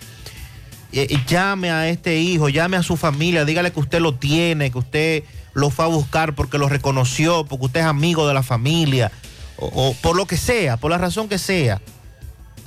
Llame 1.26 1.70
a 1.70 1.88
este 1.88 2.18
hijo, 2.20 2.48
llame 2.48 2.76
a 2.76 2.82
su 2.82 2.96
familia, 2.96 3.44
dígale 3.44 3.72
que 3.72 3.80
usted 3.80 4.00
lo 4.00 4.14
tiene, 4.14 4.70
que 4.70 4.78
usted 4.78 5.24
lo 5.54 5.70
fue 5.70 5.84
a 5.84 5.88
buscar 5.88 6.34
porque 6.34 6.58
lo 6.58 6.68
reconoció, 6.68 7.44
porque 7.44 7.66
usted 7.66 7.80
es 7.80 7.86
amigo 7.86 8.28
de 8.28 8.34
la 8.34 8.42
familia, 8.42 9.10
o, 9.56 9.66
o 9.66 9.94
por 9.94 10.16
lo 10.16 10.26
que 10.26 10.36
sea, 10.36 10.76
por 10.76 10.90
la 10.90 10.98
razón 10.98 11.28
que 11.28 11.38
sea. 11.38 11.80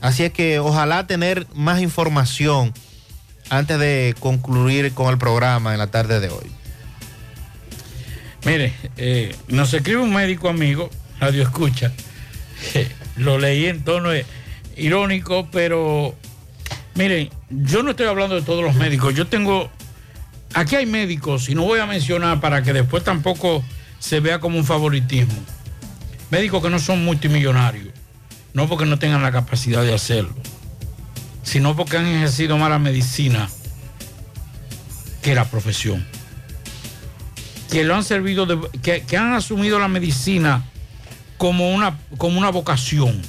Así 0.01 0.23
es 0.23 0.32
que 0.32 0.59
ojalá 0.59 1.07
tener 1.07 1.47
más 1.53 1.82
información 1.82 2.73
antes 3.49 3.80
de 3.80 4.15
concluir 4.19 4.93
con 4.93 5.09
el 5.09 5.17
programa 5.17 5.73
en 5.73 5.80
la 5.80 5.88
tarde 5.88 6.19
de 6.19 6.30
hoy. 6.30 6.51
Mire, 8.45 8.73
eh, 8.97 9.36
nos 9.47 9.73
escribe 9.73 10.01
un 10.01 10.13
médico 10.13 10.49
amigo, 10.49 10.89
Radio 11.19 11.43
Escucha. 11.43 11.91
Lo 13.18 13.38
leí 13.38 13.66
en 13.66 13.84
tono 13.84 14.13
eh, 14.13 14.26
irónico, 14.78 15.47
pero 15.51 16.16
miren, 16.95 17.30
yo 17.49 17.84
no 17.84 17.91
estoy 17.91 18.07
hablando 18.07 18.36
de 18.36 18.41
todos 18.41 18.63
los 18.63 18.76
médicos. 18.76 19.16
Yo 19.16 19.28
tengo. 19.28 19.70
Aquí 20.53 20.76
hay 20.76 20.86
médicos, 20.86 21.49
y 21.49 21.55
no 21.55 21.63
voy 21.63 21.80
a 21.80 21.86
mencionar 21.86 22.39
para 22.39 22.63
que 22.63 22.72
después 22.72 23.03
tampoco 23.03 23.63
se 23.99 24.22
vea 24.22 24.39
como 24.39 24.57
un 24.57 24.63
favoritismo. 24.63 25.36
Médicos 26.32 26.63
que 26.63 26.70
no 26.70 26.80
son 26.80 27.03
multimillonarios, 27.03 27.93
no 28.53 28.70
porque 28.70 28.86
no 28.86 28.97
tengan 28.97 29.22
la 29.22 29.34
capacidad 29.34 29.84
de 29.84 29.93
hacerlo, 29.93 30.34
sino 31.43 31.76
porque 31.76 31.97
han 31.97 32.05
ejercido 32.05 32.57
más 32.57 32.70
la 32.70 32.80
medicina 32.80 33.49
que 35.22 35.36
la 35.36 35.43
profesión 35.43 36.05
que 37.70 37.84
lo 37.84 37.95
han 37.95 38.03
servido, 38.03 38.47
que, 38.82 39.18
han 39.18 39.34
asumido 39.34 39.80
la 39.80 39.88
medicina 39.88 40.63
como 41.38 41.73
una, 41.73 41.97
como 42.17 42.38
una 42.38 42.49
vocación. 42.49 43.21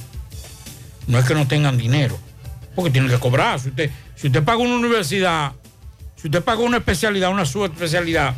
No 1.07 1.17
es 1.19 1.25
que 1.25 1.33
no 1.33 1.47
tengan 1.47 1.77
dinero, 1.77 2.17
porque 2.75 2.91
tienen 2.91 3.09
que 3.09 3.19
cobrar. 3.19 3.59
Si 3.59 3.69
usted, 3.69 3.91
si 4.15 4.27
usted 4.27 4.43
paga 4.43 4.59
una 4.59 4.75
universidad, 4.75 5.53
si 6.15 6.27
usted 6.27 6.43
paga 6.43 6.61
una 6.61 6.77
especialidad, 6.77 7.31
una 7.31 7.45
subespecialidad, 7.45 8.35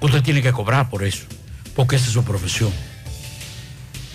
usted 0.00 0.22
tiene 0.22 0.42
que 0.42 0.52
cobrar 0.52 0.88
por 0.88 1.04
eso, 1.04 1.26
porque 1.74 1.96
esa 1.96 2.06
es 2.06 2.12
su 2.12 2.24
profesión. 2.24 2.72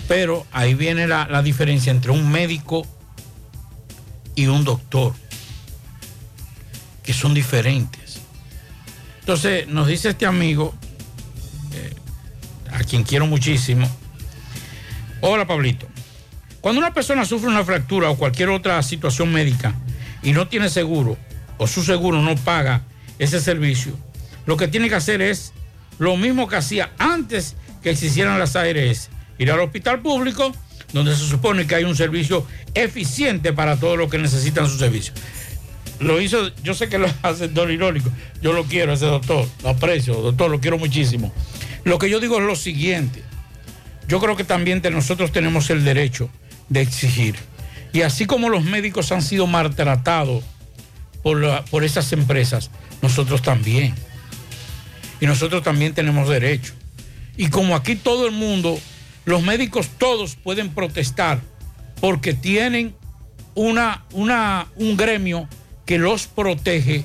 Pero 0.08 0.46
ahí 0.52 0.74
viene 0.74 1.06
la, 1.06 1.26
la 1.28 1.42
diferencia 1.42 1.90
entre 1.90 2.10
un 2.10 2.30
médico 2.30 2.86
y 4.34 4.46
un 4.46 4.64
doctor, 4.64 5.14
que 7.02 7.12
son 7.12 7.34
diferentes. 7.34 8.20
Entonces 9.20 9.68
nos 9.68 9.86
dice 9.86 10.10
este 10.10 10.26
amigo, 10.26 10.74
a 12.74 12.82
quien 12.82 13.04
quiero 13.04 13.26
muchísimo, 13.26 13.88
hola 15.20 15.46
Pablito, 15.46 15.86
cuando 16.60 16.80
una 16.80 16.92
persona 16.92 17.24
sufre 17.24 17.48
una 17.48 17.64
fractura 17.64 18.10
o 18.10 18.16
cualquier 18.16 18.48
otra 18.48 18.82
situación 18.82 19.32
médica 19.32 19.74
y 20.22 20.32
no 20.32 20.48
tiene 20.48 20.68
seguro 20.68 21.16
o 21.56 21.66
su 21.66 21.84
seguro 21.84 22.20
no 22.20 22.34
paga 22.36 22.82
ese 23.18 23.40
servicio, 23.40 23.96
lo 24.44 24.56
que 24.56 24.68
tiene 24.68 24.88
que 24.88 24.96
hacer 24.96 25.22
es 25.22 25.52
lo 25.98 26.16
mismo 26.16 26.48
que 26.48 26.56
hacía 26.56 26.90
antes 26.98 27.54
que 27.82 27.90
existieran 27.90 28.38
las 28.38 28.56
ARS, 28.56 29.10
ir 29.38 29.52
al 29.52 29.60
hospital 29.60 30.00
público 30.00 30.52
donde 30.92 31.14
se 31.14 31.26
supone 31.26 31.66
que 31.66 31.76
hay 31.76 31.84
un 31.84 31.96
servicio 31.96 32.46
eficiente 32.74 33.52
para 33.52 33.76
todos 33.76 33.96
los 33.96 34.10
que 34.10 34.18
necesitan 34.18 34.68
su 34.68 34.78
servicio. 34.78 35.12
Lo 36.00 36.20
hizo, 36.20 36.54
yo 36.62 36.74
sé 36.74 36.88
que 36.88 36.98
lo 36.98 37.06
hace 37.22 37.48
don 37.48 37.70
irónico, 37.70 38.10
yo 38.42 38.52
lo 38.52 38.64
quiero 38.64 38.92
ese 38.92 39.06
doctor, 39.06 39.46
lo 39.62 39.68
aprecio, 39.68 40.14
doctor, 40.14 40.50
lo 40.50 40.60
quiero 40.60 40.78
muchísimo. 40.78 41.32
Lo 41.84 41.98
que 41.98 42.08
yo 42.10 42.20
digo 42.20 42.38
es 42.38 42.44
lo 42.44 42.56
siguiente, 42.56 43.22
yo 44.08 44.20
creo 44.20 44.36
que 44.36 44.44
también 44.44 44.82
nosotros 44.92 45.32
tenemos 45.32 45.70
el 45.70 45.84
derecho 45.84 46.30
de 46.68 46.80
exigir. 46.80 47.36
Y 47.92 48.02
así 48.02 48.26
como 48.26 48.48
los 48.48 48.64
médicos 48.64 49.12
han 49.12 49.22
sido 49.22 49.46
maltratados 49.46 50.42
por, 51.22 51.64
por 51.66 51.84
esas 51.84 52.12
empresas, 52.12 52.70
nosotros 53.02 53.42
también. 53.42 53.94
Y 55.20 55.26
nosotros 55.26 55.62
también 55.62 55.94
tenemos 55.94 56.28
derecho. 56.28 56.72
Y 57.36 57.48
como 57.48 57.76
aquí 57.76 57.96
todo 57.96 58.26
el 58.26 58.32
mundo, 58.32 58.78
los 59.24 59.42
médicos 59.42 59.88
todos 59.98 60.36
pueden 60.36 60.70
protestar 60.70 61.40
porque 62.00 62.34
tienen 62.34 62.94
una, 63.54 64.04
una, 64.12 64.66
un 64.76 64.96
gremio 64.96 65.48
que 65.86 65.98
los 65.98 66.26
protege, 66.26 67.04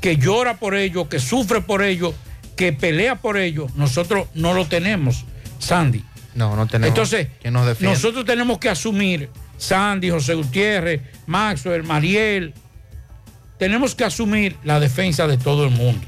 que 0.00 0.16
llora 0.16 0.58
por 0.58 0.74
ellos, 0.74 1.08
que 1.08 1.18
sufre 1.18 1.60
por 1.60 1.82
ellos, 1.82 2.14
que 2.56 2.72
pelea 2.72 3.16
por 3.16 3.36
ellos, 3.36 3.74
nosotros 3.76 4.28
no 4.34 4.54
lo 4.54 4.66
tenemos, 4.66 5.24
Sandy. 5.58 6.04
No, 6.34 6.56
no 6.56 6.66
tenemos. 6.66 6.88
Entonces, 6.88 7.28
nosotros 7.80 8.24
tenemos 8.24 8.58
que 8.58 8.68
asumir, 8.68 9.30
Sandy, 9.58 10.10
José 10.10 10.34
Gutiérrez, 10.34 11.02
Maxwell, 11.26 11.82
Mariel, 11.82 12.54
tenemos 13.58 13.94
que 13.94 14.04
asumir 14.04 14.56
la 14.64 14.80
defensa 14.80 15.26
de 15.26 15.38
todo 15.38 15.64
el 15.64 15.70
mundo. 15.70 16.06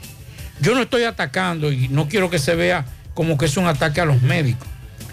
Yo 0.61 0.75
no 0.75 0.83
estoy 0.83 1.05
atacando 1.05 1.73
y 1.73 1.89
no 1.89 2.09
quiero 2.09 2.31
que 2.31 2.39
se 2.39 2.55
vea 2.55 2.85
como 3.15 3.39
que 3.39 3.47
es 3.47 3.57
un 3.57 3.67
ataque 3.67 4.01
a 4.01 4.05
los 4.05 4.23
médicos. 4.23 4.69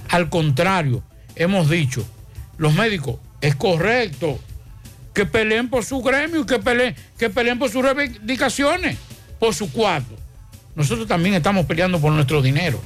Al 0.09 0.29
contrario, 0.29 1.03
hemos 1.35 1.69
dicho, 1.69 2.05
los 2.57 2.73
médicos, 2.73 3.17
es 3.41 3.55
correcto 3.55 4.39
que 5.13 5.25
peleen 5.25 5.69
por 5.69 5.85
su 5.85 6.01
gremio 6.01 6.41
y 6.41 6.45
que 6.45 6.59
peleen, 6.59 6.95
que 7.17 7.29
peleen 7.29 7.57
por 7.57 7.69
sus 7.69 7.83
reivindicaciones, 7.83 8.97
por 9.39 9.53
su 9.53 9.71
cuarto. 9.71 10.15
Nosotros 10.75 11.07
también 11.07 11.35
estamos 11.35 11.65
peleando 11.65 11.99
por 11.99 12.11
nuestro 12.11 12.41
dinero. 12.41 12.81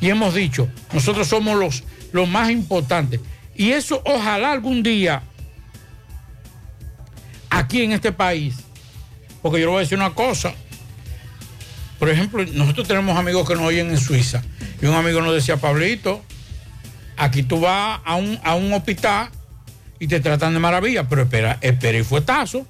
Y 0.00 0.10
hemos 0.10 0.34
dicho, 0.34 0.68
nosotros 0.92 1.28
somos 1.28 1.58
los, 1.58 1.84
los 2.12 2.28
más 2.28 2.50
importantes. 2.50 3.20
Y 3.54 3.70
eso 3.70 4.02
ojalá 4.04 4.52
algún 4.52 4.82
día, 4.82 5.22
aquí 7.50 7.82
en 7.82 7.92
este 7.92 8.12
país, 8.12 8.56
porque 9.42 9.60
yo 9.60 9.66
le 9.66 9.72
voy 9.72 9.78
a 9.78 9.80
decir 9.80 9.98
una 9.98 10.14
cosa. 10.14 10.54
Por 11.98 12.10
ejemplo, 12.10 12.44
nosotros 12.52 12.88
tenemos 12.88 13.16
amigos 13.16 13.46
que 13.46 13.54
nos 13.54 13.64
oyen 13.64 13.90
en 13.90 13.98
Suiza. 13.98 14.42
Y 14.82 14.86
un 14.86 14.94
amigo 14.94 15.20
nos 15.20 15.34
decía, 15.34 15.56
Pablito, 15.56 16.22
aquí 17.16 17.42
tú 17.42 17.60
vas 17.60 18.00
a 18.04 18.16
un, 18.16 18.38
a 18.42 18.54
un 18.56 18.72
hospital 18.72 19.30
y 19.98 20.08
te 20.08 20.20
tratan 20.20 20.52
de 20.54 20.60
maravilla, 20.60 21.08
pero 21.08 21.22
espera, 21.22 21.58
espera 21.60 21.98
y 21.98 22.04
fuetazo. 22.04 22.66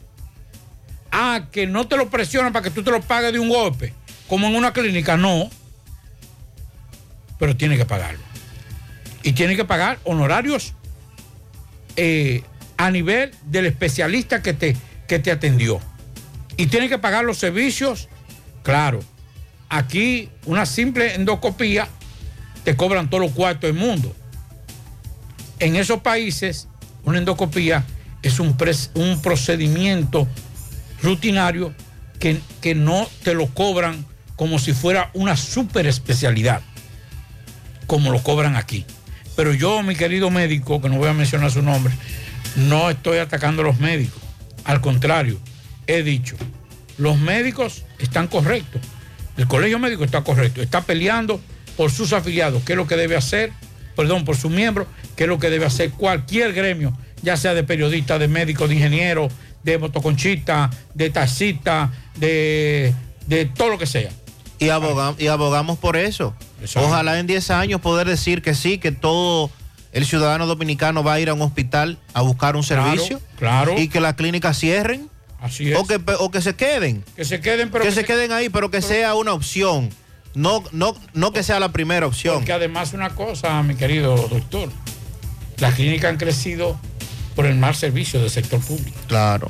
Ah, 1.10 1.46
que 1.50 1.66
no 1.66 1.86
te 1.86 1.96
lo 1.96 2.10
presionan 2.10 2.52
para 2.52 2.64
que 2.64 2.70
tú 2.70 2.82
te 2.82 2.90
lo 2.90 3.00
pagues 3.00 3.32
de 3.32 3.38
un 3.38 3.48
golpe, 3.48 3.94
como 4.28 4.46
en 4.46 4.56
una 4.56 4.72
clínica, 4.72 5.16
no. 5.16 5.50
Pero 7.38 7.56
tiene 7.56 7.76
que 7.76 7.84
pagarlo. 7.84 8.20
Y 9.22 9.32
tiene 9.32 9.56
que 9.56 9.64
pagar 9.64 9.98
honorarios 10.04 10.74
eh, 11.96 12.42
a 12.76 12.90
nivel 12.90 13.30
del 13.46 13.66
especialista 13.66 14.42
que 14.42 14.52
te, 14.52 14.76
que 15.08 15.18
te 15.18 15.30
atendió. 15.30 15.80
Y 16.56 16.66
tiene 16.66 16.88
que 16.88 16.98
pagar 16.98 17.24
los 17.24 17.38
servicios, 17.38 18.08
claro. 18.62 19.00
Aquí 19.68 20.30
una 20.46 20.66
simple 20.66 21.14
endoscopía 21.14 21.88
te 22.64 22.76
cobran 22.76 23.10
todos 23.10 23.24
los 23.24 23.32
cuartos 23.32 23.68
del 23.68 23.78
mundo. 23.78 24.14
En 25.58 25.76
esos 25.76 26.00
países 26.00 26.68
una 27.04 27.18
endoscopía 27.18 27.84
es 28.22 28.40
un, 28.40 28.56
un 28.94 29.22
procedimiento 29.22 30.26
rutinario 31.02 31.74
que, 32.18 32.40
que, 32.60 32.74
no 32.74 33.06
te 33.22 33.34
lo 33.34 33.48
cobran 33.48 34.06
como 34.36 34.58
si 34.58 34.72
fuera 34.72 35.10
una 35.14 35.36
super 35.36 35.86
especialidad, 35.86 36.62
como 37.86 38.10
lo 38.10 38.22
cobran 38.22 38.56
aquí. 38.56 38.84
Pero 39.36 39.52
yo, 39.52 39.82
mi 39.82 39.96
querido 39.96 40.30
médico, 40.30 40.80
que 40.80 40.88
no 40.88 40.96
voy 40.96 41.08
a 41.08 41.12
mencionar 41.12 41.50
su 41.50 41.62
nombre, 41.62 41.92
no 42.56 42.90
estoy 42.90 43.18
atacando 43.18 43.62
a 43.62 43.66
los 43.66 43.80
médicos. 43.80 44.22
Al 44.64 44.80
contrario, 44.80 45.38
he 45.86 46.02
dicho, 46.02 46.36
los 46.98 47.18
médicos 47.18 47.84
están 47.98 48.28
correctos. 48.28 48.80
El 49.36 49.48
colegio 49.48 49.78
médico 49.78 50.04
está 50.04 50.22
correcto. 50.22 50.62
Está 50.62 50.82
peleando 50.82 51.40
por 51.76 51.90
sus 51.90 52.12
afiliados, 52.12 52.62
qué 52.64 52.72
es 52.72 52.76
lo 52.76 52.86
que 52.86 52.96
debe 52.96 53.16
hacer, 53.16 53.52
perdón, 53.96 54.24
por 54.24 54.36
sus 54.36 54.50
miembros, 54.50 54.86
qué 55.16 55.24
es 55.24 55.28
lo 55.28 55.38
que 55.38 55.50
debe 55.50 55.66
hacer 55.66 55.90
cualquier 55.90 56.52
gremio, 56.52 56.96
ya 57.22 57.36
sea 57.36 57.54
de 57.54 57.64
periodista, 57.64 58.18
de 58.18 58.28
médico, 58.28 58.68
de 58.68 58.74
ingeniero, 58.74 59.28
de 59.64 59.78
motoconchista, 59.78 60.70
de 60.94 61.10
taxista, 61.10 61.90
de, 62.16 62.94
de 63.26 63.46
todo 63.46 63.70
lo 63.70 63.78
que 63.78 63.86
sea. 63.86 64.10
Y, 64.58 64.68
abogamos, 64.68 65.20
y 65.20 65.28
abogamos 65.28 65.78
por 65.78 65.96
eso. 65.96 66.34
Exacto. 66.60 66.88
Ojalá 66.88 67.18
en 67.18 67.26
10 67.26 67.50
años 67.50 67.80
poder 67.80 68.06
decir 68.06 68.42
que 68.42 68.54
sí, 68.54 68.78
que 68.78 68.92
todo 68.92 69.50
el 69.92 70.06
ciudadano 70.06 70.46
dominicano 70.46 71.02
va 71.02 71.14
a 71.14 71.20
ir 71.20 71.28
a 71.28 71.34
un 71.34 71.42
hospital 71.42 71.98
a 72.12 72.22
buscar 72.22 72.56
un 72.56 72.62
servicio. 72.62 73.20
Claro. 73.36 73.74
Y 73.78 73.88
que 73.88 74.00
las 74.00 74.14
clínicas 74.14 74.58
cierren. 74.58 75.08
Así 75.40 75.72
es. 75.72 75.78
O 75.78 75.86
que, 75.86 76.00
o 76.18 76.30
que 76.30 76.40
se 76.40 76.54
queden. 76.56 77.04
Que 77.16 77.24
se 77.24 77.40
queden, 77.40 77.70
pero 77.70 77.84
que, 77.84 77.90
que 77.90 77.94
se, 77.94 78.00
se, 78.00 78.06
queden 78.06 78.32
ahí, 78.32 78.48
pero 78.48 78.70
que 78.70 78.78
pero, 78.78 78.88
sea 78.88 79.14
una 79.14 79.32
opción. 79.32 79.90
No, 80.34 80.64
no, 80.72 80.96
no 81.12 81.32
que 81.32 81.42
sea 81.42 81.60
la 81.60 81.70
primera 81.70 82.06
opción. 82.06 82.36
Porque 82.36 82.52
además 82.52 82.92
una 82.92 83.10
cosa, 83.10 83.62
mi 83.62 83.76
querido 83.76 84.16
doctor, 84.16 84.68
las 85.58 85.74
clínicas 85.74 86.10
han 86.10 86.16
crecido 86.16 86.78
por 87.36 87.46
el 87.46 87.56
mal 87.56 87.74
servicio 87.74 88.20
del 88.20 88.30
sector 88.30 88.60
público. 88.60 88.98
Claro. 89.06 89.46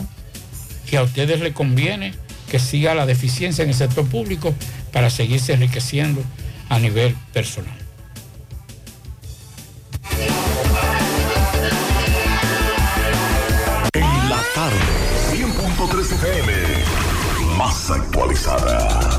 que 0.89 0.99
a 0.99 1.03
ustedes 1.03 1.41
les 1.41 1.55
conviene 1.55 2.15
que 2.55 2.61
siga 2.61 2.95
la 2.95 3.05
deficiencia 3.05 3.65
en 3.65 3.71
el 3.71 3.75
sector 3.75 4.07
público 4.07 4.55
para 4.93 5.11
seguirse 5.11 5.55
enriqueciendo 5.55 6.23
a 6.69 6.79
nivel 6.79 7.17
personal. 7.33 7.77
En 13.93 14.31
la 14.31 14.41
tarde, 14.55 14.79
100.3 15.33 16.13
FM, 16.13 16.53
más 17.59 17.91
actualizada. 17.91 19.19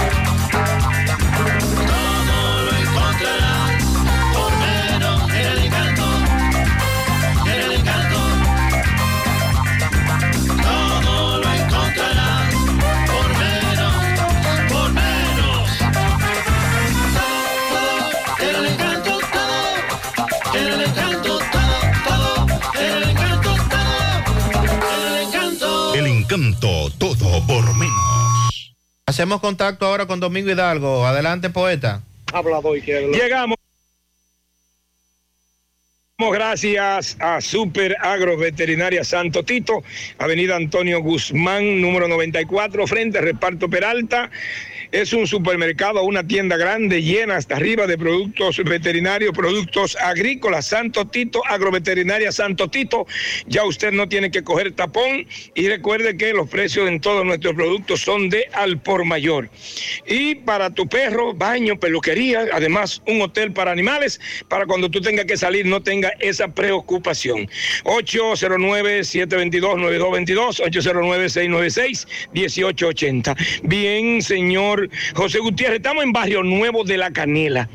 Encanto 26.31 26.89
todo 26.97 27.45
por 27.45 27.75
menos. 27.77 28.73
Hacemos 29.05 29.41
contacto 29.41 29.85
ahora 29.85 30.05
con 30.05 30.21
Domingo 30.21 30.49
Hidalgo. 30.49 31.05
Adelante, 31.05 31.49
poeta. 31.49 32.03
Hablado 32.31 32.73
y 32.77 32.81
que 32.81 33.09
Llegamos. 33.11 33.57
Gracias 36.17 37.17
a 37.19 37.41
Super 37.41 37.97
Agro 37.99 38.37
Veterinaria 38.37 39.03
Santo 39.03 39.43
Tito, 39.43 39.83
Avenida 40.19 40.55
Antonio 40.55 41.01
Guzmán, 41.01 41.81
número 41.81 42.07
94, 42.07 42.85
frente 42.85 43.17
a 43.17 43.21
Reparto 43.21 43.67
Peralta. 43.69 44.29
Es 44.91 45.13
un 45.13 45.25
supermercado, 45.25 46.03
una 46.03 46.27
tienda 46.27 46.57
grande, 46.57 47.01
llena 47.01 47.37
hasta 47.37 47.55
arriba 47.55 47.87
de 47.87 47.97
productos 47.97 48.57
veterinarios, 48.57 49.31
productos 49.33 49.95
agrícolas. 49.95 50.67
Santo 50.67 51.07
Tito, 51.07 51.41
Agroveterinaria 51.47 52.33
Santo 52.33 52.69
Tito. 52.69 53.07
Ya 53.47 53.63
usted 53.63 53.93
no 53.93 54.09
tiene 54.09 54.31
que 54.31 54.43
coger 54.43 54.73
tapón 54.73 55.25
y 55.55 55.69
recuerde 55.69 56.17
que 56.17 56.33
los 56.33 56.49
precios 56.49 56.89
en 56.89 56.99
todos 56.99 57.25
nuestros 57.25 57.55
productos 57.55 58.01
son 58.01 58.27
de 58.29 58.47
al 58.51 58.81
por 58.81 59.05
mayor. 59.05 59.49
Y 60.07 60.35
para 60.35 60.71
tu 60.71 60.89
perro, 60.89 61.33
baño, 61.33 61.79
peluquería, 61.79 62.47
además 62.51 63.01
un 63.07 63.21
hotel 63.21 63.53
para 63.53 63.71
animales, 63.71 64.19
para 64.49 64.65
cuando 64.65 64.91
tú 64.91 64.99
tengas 64.99 65.23
que 65.25 65.37
salir 65.37 65.65
no 65.65 65.81
tenga 65.81 66.09
esa 66.19 66.49
preocupación. 66.49 67.49
809-722-9222, 67.85 70.59
809-696-1880. 72.33 73.37
Bien, 73.63 74.21
señor 74.21 74.80
José 75.13 75.39
Gutiérrez, 75.39 75.77
estamos 75.77 76.03
en 76.03 76.11
Barrio 76.11 76.43
Nuevo 76.43 76.83
de 76.83 76.97
La 76.97 77.11
Canela. 77.11 77.69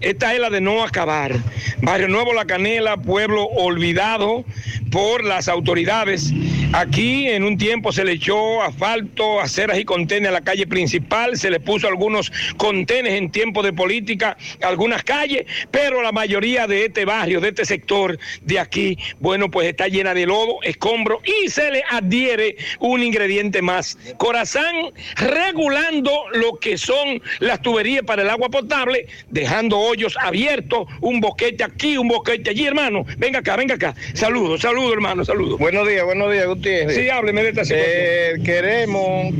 Esta 0.00 0.34
es 0.34 0.40
la 0.40 0.50
de 0.50 0.60
no 0.60 0.84
acabar. 0.84 1.32
Barrio 1.80 2.08
Nuevo 2.08 2.32
La 2.34 2.44
Canela, 2.44 2.96
pueblo 2.96 3.44
olvidado 3.44 4.44
por 4.90 5.24
las 5.24 5.48
autoridades. 5.48 6.32
Aquí 6.72 7.28
en 7.28 7.44
un 7.44 7.56
tiempo 7.56 7.92
se 7.92 8.04
le 8.04 8.12
echó 8.12 8.62
asfalto, 8.62 9.40
aceras 9.40 9.78
y 9.78 9.84
contenes 9.84 10.28
a 10.28 10.32
la 10.32 10.40
calle 10.42 10.66
principal, 10.66 11.36
se 11.36 11.50
le 11.50 11.60
puso 11.60 11.88
algunos 11.88 12.32
contenes 12.56 13.14
en 13.14 13.30
tiempo 13.30 13.62
de 13.62 13.72
política, 13.72 14.36
algunas 14.62 15.02
calles, 15.02 15.46
pero 15.70 16.02
la 16.02 16.12
mayoría 16.12 16.66
de 16.66 16.86
este 16.86 17.04
barrio, 17.04 17.40
de 17.40 17.48
este 17.48 17.64
sector 17.64 18.18
de 18.42 18.58
aquí, 18.58 18.98
bueno, 19.20 19.50
pues 19.50 19.68
está 19.68 19.88
llena 19.88 20.12
de 20.12 20.26
lodo, 20.26 20.58
escombro 20.62 21.20
y 21.24 21.48
se 21.48 21.70
le 21.70 21.82
adhiere 21.90 22.56
un 22.80 23.02
ingrediente 23.02 23.62
más. 23.62 23.96
Corazán 24.18 24.74
regulando 25.16 26.12
lo 26.32 26.56
que 26.58 26.76
son 26.76 27.22
las 27.38 27.62
tuberías 27.62 28.02
para 28.04 28.22
el 28.22 28.30
agua 28.30 28.48
potable, 28.48 29.06
dejando 29.30 29.78
hoyos 29.86 30.16
abiertos, 30.20 30.88
un 31.00 31.20
boquete 31.20 31.64
aquí, 31.64 31.96
un 31.96 32.08
boquete 32.08 32.50
allí, 32.50 32.66
hermano. 32.66 33.04
Venga 33.18 33.38
acá, 33.38 33.56
venga 33.56 33.74
acá. 33.74 33.94
Saludos, 34.14 34.60
saludos, 34.60 34.92
hermano, 34.92 35.24
saludos. 35.24 35.58
Buenos 35.58 35.88
días, 35.88 36.04
buenos 36.04 36.32
días, 36.32 36.46
Gutiérrez. 36.46 36.96
Sí, 36.96 37.08
hábleme 37.08 37.42
de 37.42 37.48
esta 37.50 37.64
situación. 37.64 37.92
Eh, 37.94 38.32
queremos 38.44 39.34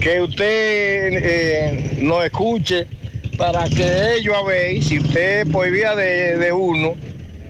que 0.00 0.20
usted 0.20 0.44
eh, 0.46 1.90
nos 1.98 2.24
escuche 2.24 2.86
para 3.36 3.68
que 3.68 4.16
ellos 4.16 4.34
a 4.36 4.42
ver 4.42 4.82
si 4.82 4.98
usted 4.98 5.46
por 5.50 5.70
vía 5.70 5.94
de, 5.96 6.36
de 6.38 6.52
uno 6.52 6.94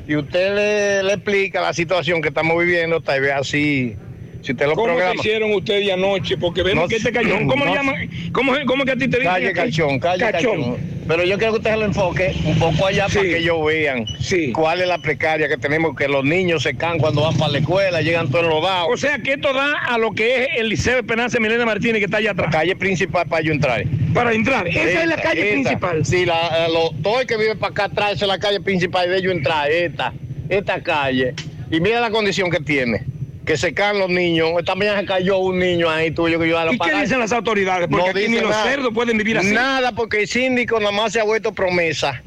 y 0.07 0.17
usted 0.17 0.55
le, 0.55 1.03
le 1.03 1.15
explica 1.15 1.61
la 1.61 1.73
situación 1.73 2.21
que 2.23 2.29
estamos 2.29 2.59
viviendo, 2.59 3.01
tal 3.01 3.21
vez 3.21 3.33
así, 3.33 3.97
si 4.45 4.53
usted 4.53 4.67
lo 4.67 4.75
¿Cómo 4.75 4.87
programa. 4.89 5.13
te 5.13 5.19
hicieron 5.19 5.53
ustedes 5.55 5.91
anoche? 5.93 6.37
Porque 6.37 6.63
vemos 6.63 6.85
No 6.85 6.89
que 6.89 6.97
este 6.97 7.11
cachón, 7.13 7.47
¿cómo 7.49 7.65
no 7.65 7.71
le 7.71 7.77
llaman? 7.77 8.11
¿Cómo, 8.33 8.53
cómo 8.67 8.85
que 8.85 8.93
a 8.93 8.97
ti 8.97 9.09
te 9.09 9.19
dicen? 9.19 9.25
Calle 9.33 9.47
aquí? 9.49 9.55
Cachón, 9.57 9.99
calle 9.99 10.21
Cachón. 10.33 10.77
Pero 11.07 11.23
yo 11.25 11.37
quiero 11.37 11.53
que 11.53 11.59
usted 11.59 11.75
lo 11.77 11.85
enfoque 11.85 12.35
un 12.47 12.59
poco 12.59 12.87
allá 12.87 13.07
para 13.09 13.21
que 13.23 13.37
ellos 13.39 13.59
vean 13.67 14.07
cuál 14.55 14.81
es 14.81 14.89
la 14.89 14.97
precaria 14.99 15.49
que 15.49 15.59
tenemos, 15.59 15.95
que 15.95 16.09
los 16.09 16.25
niños 16.25 16.63
se 16.63 16.75
caen 16.77 16.99
cuando 16.99 17.23
van 17.23 17.37
para 17.37 17.53
la 17.53 17.59
escuela, 17.59 18.01
llegan 18.01 18.31
todos 18.31 18.45
enlodados. 18.45 18.89
O 18.91 18.97
sea 18.97 19.19
que 19.19 19.35
esto 19.35 19.53
da 19.53 19.73
a 19.87 19.99
lo 19.99 20.13
que 20.13 20.45
es 20.45 20.49
el 20.57 20.69
Liceo 20.71 20.97
Esperanza 20.99 21.39
Milena 21.41 21.67
Martínez 21.67 21.99
que 21.99 22.07
está 22.07 22.17
allá 22.19 22.31
atrás. 22.31 22.49
Calle 22.51 22.75
principal 22.77 23.27
para 23.27 23.43
yo 23.43 23.53
entrar. 23.53 23.85
Para 24.15 24.33
entrar. 24.33 24.67
Esa 24.67 25.03
es 25.03 25.07
la 25.09 25.17
calle 25.17 25.41
esta. 25.43 25.53
principal. 25.71 26.07
Sí, 26.07 26.25
la, 26.25 26.69
lo- 26.69 26.91
todo 27.03 27.21
el 27.21 27.27
que 27.27 27.37
vive 27.37 27.55
para 27.57 27.71
acá 27.73 27.85
atrás 27.85 28.13
es 28.13 28.27
la 28.27 28.39
calle 28.39 28.61
principal 28.61 29.07
de 29.09 29.19
ellos 29.19 29.33
entrar, 29.33 29.71
esta, 29.71 30.13
esta 30.49 30.83
calle. 30.83 31.35
Y 31.71 31.81
mira 31.81 32.01
la 32.01 32.11
condición 32.11 32.51
que 32.51 32.61
tiene. 32.61 33.03
Que 33.45 33.57
se 33.59 33.75
caen 33.75 33.99
los 33.99 34.09
niños. 34.09 34.51
Esta 34.59 34.75
mañana 34.75 35.01
se 35.01 35.07
cayó 35.07 35.39
un 35.39 35.59
niño 35.59 35.91
ahí 35.91 36.11
tuyo 36.11 36.39
que 36.39 36.49
yo 36.49 36.59
a 36.59 36.65
la 36.65 36.73
¿Y 36.73 36.79
qué 36.79 36.95
dicen 36.95 37.19
las 37.19 37.31
autoridades? 37.33 37.89
Porque 37.91 38.11
aquí 38.11 38.29
ni 38.29 38.41
los 38.41 38.55
cerdos 38.57 38.93
pueden 38.95 39.19
vivir 39.19 39.37
así. 39.39 39.53
Nada, 39.53 39.93
porque 39.93 40.23
el 40.23 40.29
síndico 40.29 40.79
nada 40.81 40.93
más 40.93 41.12
se 41.12 41.21
ha 41.21 41.25
vuelto 41.25 41.53
promesa. 41.53 42.23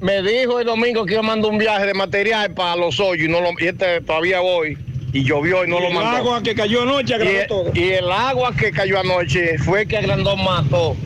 Me 0.00 0.22
dijo 0.22 0.58
el 0.58 0.66
domingo 0.66 1.04
que 1.04 1.14
yo 1.14 1.22
mando 1.22 1.48
un 1.48 1.58
viaje 1.58 1.86
de 1.86 1.94
material 1.94 2.52
para 2.54 2.76
los 2.76 2.98
hoyos 2.98 3.28
y, 3.28 3.30
no 3.30 3.40
lo, 3.40 3.50
y 3.58 3.66
este 3.68 4.00
todavía 4.00 4.40
voy. 4.40 4.76
Y 5.12 5.22
llovió 5.24 5.64
y 5.64 5.68
no 5.68 5.76
Y 5.76 5.80
lo 5.82 5.88
el 5.88 5.94
mandó. 5.94 6.16
agua 6.16 6.42
que 6.42 6.54
cayó 6.54 6.82
anoche 6.82 7.14
agrandó 7.14 7.34
Y 7.34 7.42
el- 7.42 7.46
todo. 7.46 7.70
Y 7.74 7.90
el 7.90 8.10
agua 8.10 8.54
que 8.56 8.72
cayó 8.72 8.98
anoche 8.98 9.58
fue 9.58 9.84
que 9.86 9.98
agrandó 9.98 10.36
más 10.36 10.66
todo. 10.70 10.96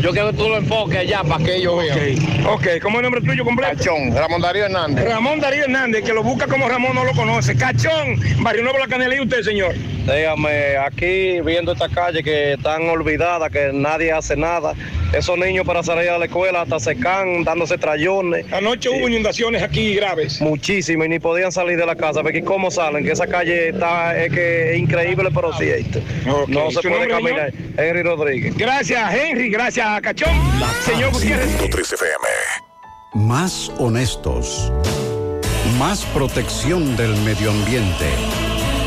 Yo 0.00 0.10
quiero 0.12 0.30
que 0.30 0.36
tú 0.36 0.48
lo 0.48 0.58
enfoques 0.58 0.98
allá 0.98 1.22
para 1.22 1.42
que 1.44 1.56
ellos 1.56 1.78
vean. 1.78 2.46
Ok, 2.46 2.66
¿cómo 2.82 2.98
es 2.98 3.04
el 3.04 3.10
nombre 3.10 3.20
tuyo 3.22 3.44
completo? 3.44 3.76
Cachón, 3.76 4.14
Ramón 4.14 4.40
Darío 4.40 4.64
Hernández. 4.66 5.08
Ramón 5.08 5.40
Darío 5.40 5.64
Hernández, 5.64 6.04
que 6.04 6.12
lo 6.12 6.22
busca 6.22 6.46
como 6.46 6.68
Ramón 6.68 6.94
no 6.94 7.04
lo 7.04 7.12
conoce. 7.12 7.56
Cachón, 7.56 8.20
Barrio 8.40 8.62
Nuevo 8.62 8.78
La 8.78 8.86
Canela 8.86 9.14
y 9.16 9.20
usted, 9.20 9.42
señor. 9.42 9.74
Dígame, 10.06 10.76
aquí 10.76 11.40
viendo 11.40 11.72
esta 11.72 11.88
calle 11.88 12.22
que 12.22 12.52
están 12.52 12.88
olvidadas, 12.88 13.50
que 13.50 13.72
nadie 13.72 14.12
hace 14.12 14.36
nada. 14.36 14.74
Esos 15.12 15.36
niños 15.36 15.66
para 15.66 15.82
salir 15.82 16.08
a 16.10 16.18
la 16.18 16.26
escuela 16.26 16.62
hasta 16.62 16.78
se 16.78 16.96
caen 16.96 17.42
dándose 17.42 17.76
trayones. 17.76 18.50
Anoche 18.52 18.88
hubo 18.88 19.08
inundaciones 19.08 19.62
aquí 19.64 19.96
graves. 19.96 20.40
Muchísimo 20.40 21.04
y 21.04 21.08
ni 21.08 21.18
podían 21.18 21.50
salir 21.50 21.76
de 21.76 21.86
la 21.86 21.96
casa. 21.96 22.22
Porque 22.22 22.44
cómo 22.44 22.70
salen, 22.70 23.04
que 23.04 23.12
esa 23.12 23.26
calle 23.26 23.70
está 23.70 24.16
es 24.16 24.32
que 24.32 24.74
es 24.74 24.78
increíble, 24.78 25.28
pero 25.34 25.52
sí. 25.54 25.66
No 26.46 26.70
se 26.70 26.82
¿Su 26.82 26.88
puede 26.88 27.08
nombre, 27.08 27.34
caminar. 27.34 27.52
Henry 27.76 28.02
Rodríguez. 28.02 28.56
Gracias, 28.56 29.12
Henry. 29.12 29.50
Gracias, 29.50 30.00
Cachón. 30.02 30.30
Señor 30.82 31.12
Gutiérrez. 31.12 31.48
103 31.58 31.92
FM. 31.94 32.28
Más 33.14 33.72
honestos. 33.78 34.72
Más 35.78 36.04
protección 36.06 36.96
del 36.96 37.16
medio 37.22 37.50
ambiente. 37.50 38.06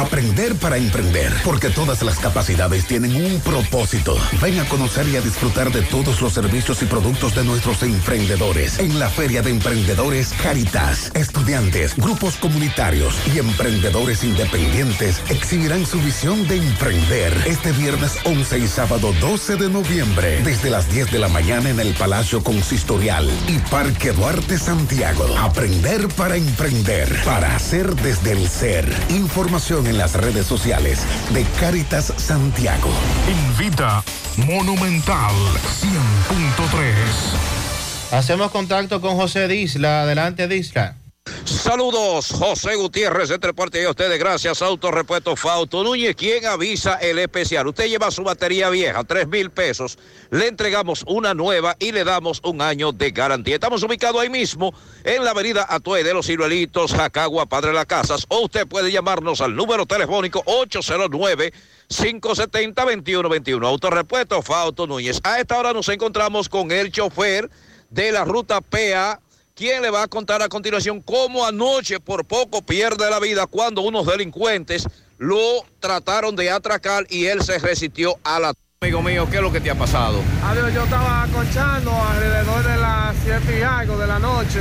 Aprender 0.00 0.54
para 0.54 0.78
emprender, 0.78 1.30
porque 1.44 1.68
todas 1.68 2.02
las 2.02 2.18
capacidades 2.18 2.86
tienen 2.86 3.14
un 3.14 3.38
propósito. 3.40 4.16
Ven 4.40 4.58
a 4.58 4.64
conocer 4.64 5.06
y 5.06 5.16
a 5.16 5.20
disfrutar 5.20 5.70
de 5.70 5.82
todos 5.82 6.22
los 6.22 6.32
servicios 6.32 6.80
y 6.80 6.86
productos 6.86 7.34
de 7.34 7.44
nuestros 7.44 7.82
emprendedores 7.82 8.78
en 8.78 8.98
la 8.98 9.10
Feria 9.10 9.42
de 9.42 9.50
Emprendedores 9.50 10.32
Caritas. 10.42 11.12
Estudiantes, 11.14 11.96
grupos 11.96 12.36
comunitarios 12.36 13.14
y 13.34 13.40
emprendedores 13.40 14.24
independientes 14.24 15.20
exhibirán 15.28 15.84
su 15.84 16.00
visión 16.00 16.48
de 16.48 16.56
emprender 16.56 17.34
este 17.46 17.70
viernes 17.72 18.16
11 18.24 18.58
y 18.58 18.68
sábado 18.68 19.12
12 19.20 19.56
de 19.56 19.68
noviembre 19.68 20.40
desde 20.42 20.70
las 20.70 20.90
10 20.90 21.12
de 21.12 21.18
la 21.18 21.28
mañana 21.28 21.68
en 21.68 21.78
el 21.78 21.92
Palacio 21.92 22.42
Consistorial 22.42 23.28
y 23.48 23.58
Parque 23.70 24.12
Duarte 24.12 24.56
Santiago. 24.56 25.26
Aprender 25.38 26.08
para 26.16 26.36
emprender, 26.36 27.22
para 27.22 27.54
hacer 27.54 27.94
desde 27.96 28.32
el 28.32 28.48
ser. 28.48 28.90
Información 29.10 29.89
en 29.90 29.98
las 29.98 30.14
redes 30.14 30.46
sociales 30.46 31.04
de 31.34 31.44
Caritas 31.60 32.14
Santiago. 32.16 32.88
Invita 33.28 34.02
Monumental 34.36 35.34
100.3. 35.82 38.12
Hacemos 38.12 38.50
contacto 38.50 39.00
con 39.00 39.16
José 39.16 39.48
Disla. 39.48 40.02
Adelante, 40.02 40.48
Disla. 40.48 40.99
Saludos, 41.44 42.32
José 42.32 42.74
Gutiérrez, 42.76 43.28
de 43.28 43.38
Transporte 43.38 43.80
y 43.80 43.84
a 43.84 43.90
ustedes, 43.90 44.18
gracias, 44.18 44.62
Autorepuesto 44.62 45.36
Fauto 45.36 45.84
Núñez, 45.84 46.16
quien 46.16 46.46
avisa 46.46 46.94
el 46.94 47.18
especial. 47.18 47.66
Usted 47.66 47.88
lleva 47.88 48.10
su 48.10 48.24
batería 48.24 48.70
vieja, 48.70 49.04
tres 49.04 49.28
mil 49.28 49.50
pesos, 49.50 49.98
le 50.30 50.48
entregamos 50.48 51.04
una 51.06 51.34
nueva 51.34 51.76
y 51.78 51.92
le 51.92 52.02
damos 52.02 52.40
un 52.44 52.62
año 52.62 52.92
de 52.92 53.10
garantía. 53.10 53.54
Estamos 53.54 53.82
ubicados 53.82 54.20
ahí 54.20 54.30
mismo, 54.30 54.72
en 55.04 55.24
la 55.24 55.32
avenida 55.32 55.66
Atue 55.68 56.02
de 56.02 56.14
los 56.14 56.26
Ciruelitos, 56.26 56.92
Jacagua, 56.92 57.46
Padre 57.46 57.72
Las 57.72 57.86
Casas, 57.86 58.24
o 58.28 58.40
usted 58.40 58.66
puede 58.66 58.90
llamarnos 58.90 59.40
al 59.40 59.54
número 59.54 59.86
telefónico 59.86 60.42
809 60.46 61.52
570-2121. 61.88 63.66
Autorepuesto 63.66 64.40
Fauto 64.42 64.86
Núñez. 64.86 65.20
A 65.24 65.40
esta 65.40 65.58
hora 65.58 65.72
nos 65.72 65.88
encontramos 65.88 66.48
con 66.48 66.70
el 66.70 66.90
chofer 66.90 67.50
de 67.90 68.12
la 68.12 68.24
ruta 68.24 68.60
PA 68.60 69.20
quien 69.60 69.82
le 69.82 69.90
va 69.90 70.04
a 70.04 70.08
contar 70.08 70.40
a 70.40 70.48
continuación 70.48 71.02
cómo 71.02 71.44
anoche 71.44 72.00
por 72.00 72.24
poco 72.24 72.62
pierde 72.62 73.10
la 73.10 73.20
vida 73.20 73.46
cuando 73.46 73.82
unos 73.82 74.06
delincuentes 74.06 74.88
lo 75.18 75.38
trataron 75.80 76.34
de 76.34 76.50
atracar 76.50 77.04
y 77.10 77.26
él 77.26 77.42
se 77.42 77.58
resistió 77.58 78.16
a 78.24 78.40
la... 78.40 78.54
Amigo 78.80 79.02
mío, 79.02 79.28
¿qué 79.30 79.36
es 79.36 79.42
lo 79.42 79.52
que 79.52 79.60
te 79.60 79.70
ha 79.70 79.74
pasado? 79.74 80.22
Adiós, 80.46 80.72
yo 80.72 80.82
estaba 80.82 81.24
acolchando 81.24 81.92
alrededor 81.92 82.64
de 82.64 82.76
las 82.78 83.14
7 83.22 83.58
y 83.58 83.60
algo 83.60 83.98
de 83.98 84.06
la 84.06 84.18
noche. 84.18 84.60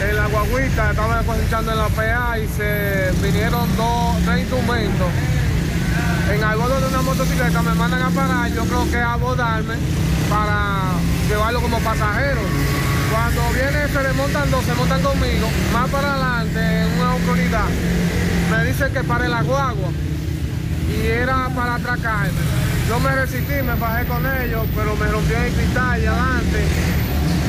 En 0.00 0.16
la 0.16 0.26
guaguita 0.28 0.90
estaba 0.92 1.18
acosechando 1.18 1.72
en 1.72 1.76
la 1.76 1.88
PA 1.88 2.38
y 2.38 2.48
se 2.48 3.10
vinieron 3.20 3.76
dos, 3.76 4.16
tres 4.24 4.40
instrumentos. 4.40 5.08
En 6.32 6.42
algo 6.42 6.66
de 6.66 6.88
una 6.88 7.02
motocicleta 7.02 7.60
me 7.60 7.74
mandan 7.74 8.00
a 8.00 8.08
parar, 8.08 8.50
yo 8.54 8.64
creo 8.64 8.90
que 8.90 8.96
a 8.96 9.12
abordarme 9.12 9.74
para 10.30 10.94
llevarlo 11.28 11.60
como 11.60 11.78
pasajero. 11.80 12.40
Cuando 13.12 13.42
viene, 13.52 13.88
se 13.92 14.02
desmontan 14.08 14.50
dos, 14.50 14.64
se 14.64 14.74
montan 14.74 15.02
conmigo, 15.02 15.46
más 15.70 15.90
para 15.90 16.14
adelante, 16.14 16.58
en 16.58 16.98
una 16.98 17.14
oportunidad. 17.14 17.68
Me 18.50 18.64
dicen 18.64 18.90
que 18.90 19.04
pare 19.04 19.28
la 19.28 19.42
guagua 19.42 19.90
y 20.88 21.06
era 21.08 21.50
para 21.54 21.74
atracarme. 21.74 22.32
Yo 22.88 22.98
me 23.00 23.14
resistí, 23.14 23.52
me 23.62 23.74
bajé 23.74 24.06
con 24.06 24.24
ellos, 24.24 24.66
pero 24.74 24.96
me 24.96 25.06
rompí 25.08 25.34
el 25.34 25.52
cristal 25.52 26.02
y 26.02 26.06
adelante. 26.06 26.64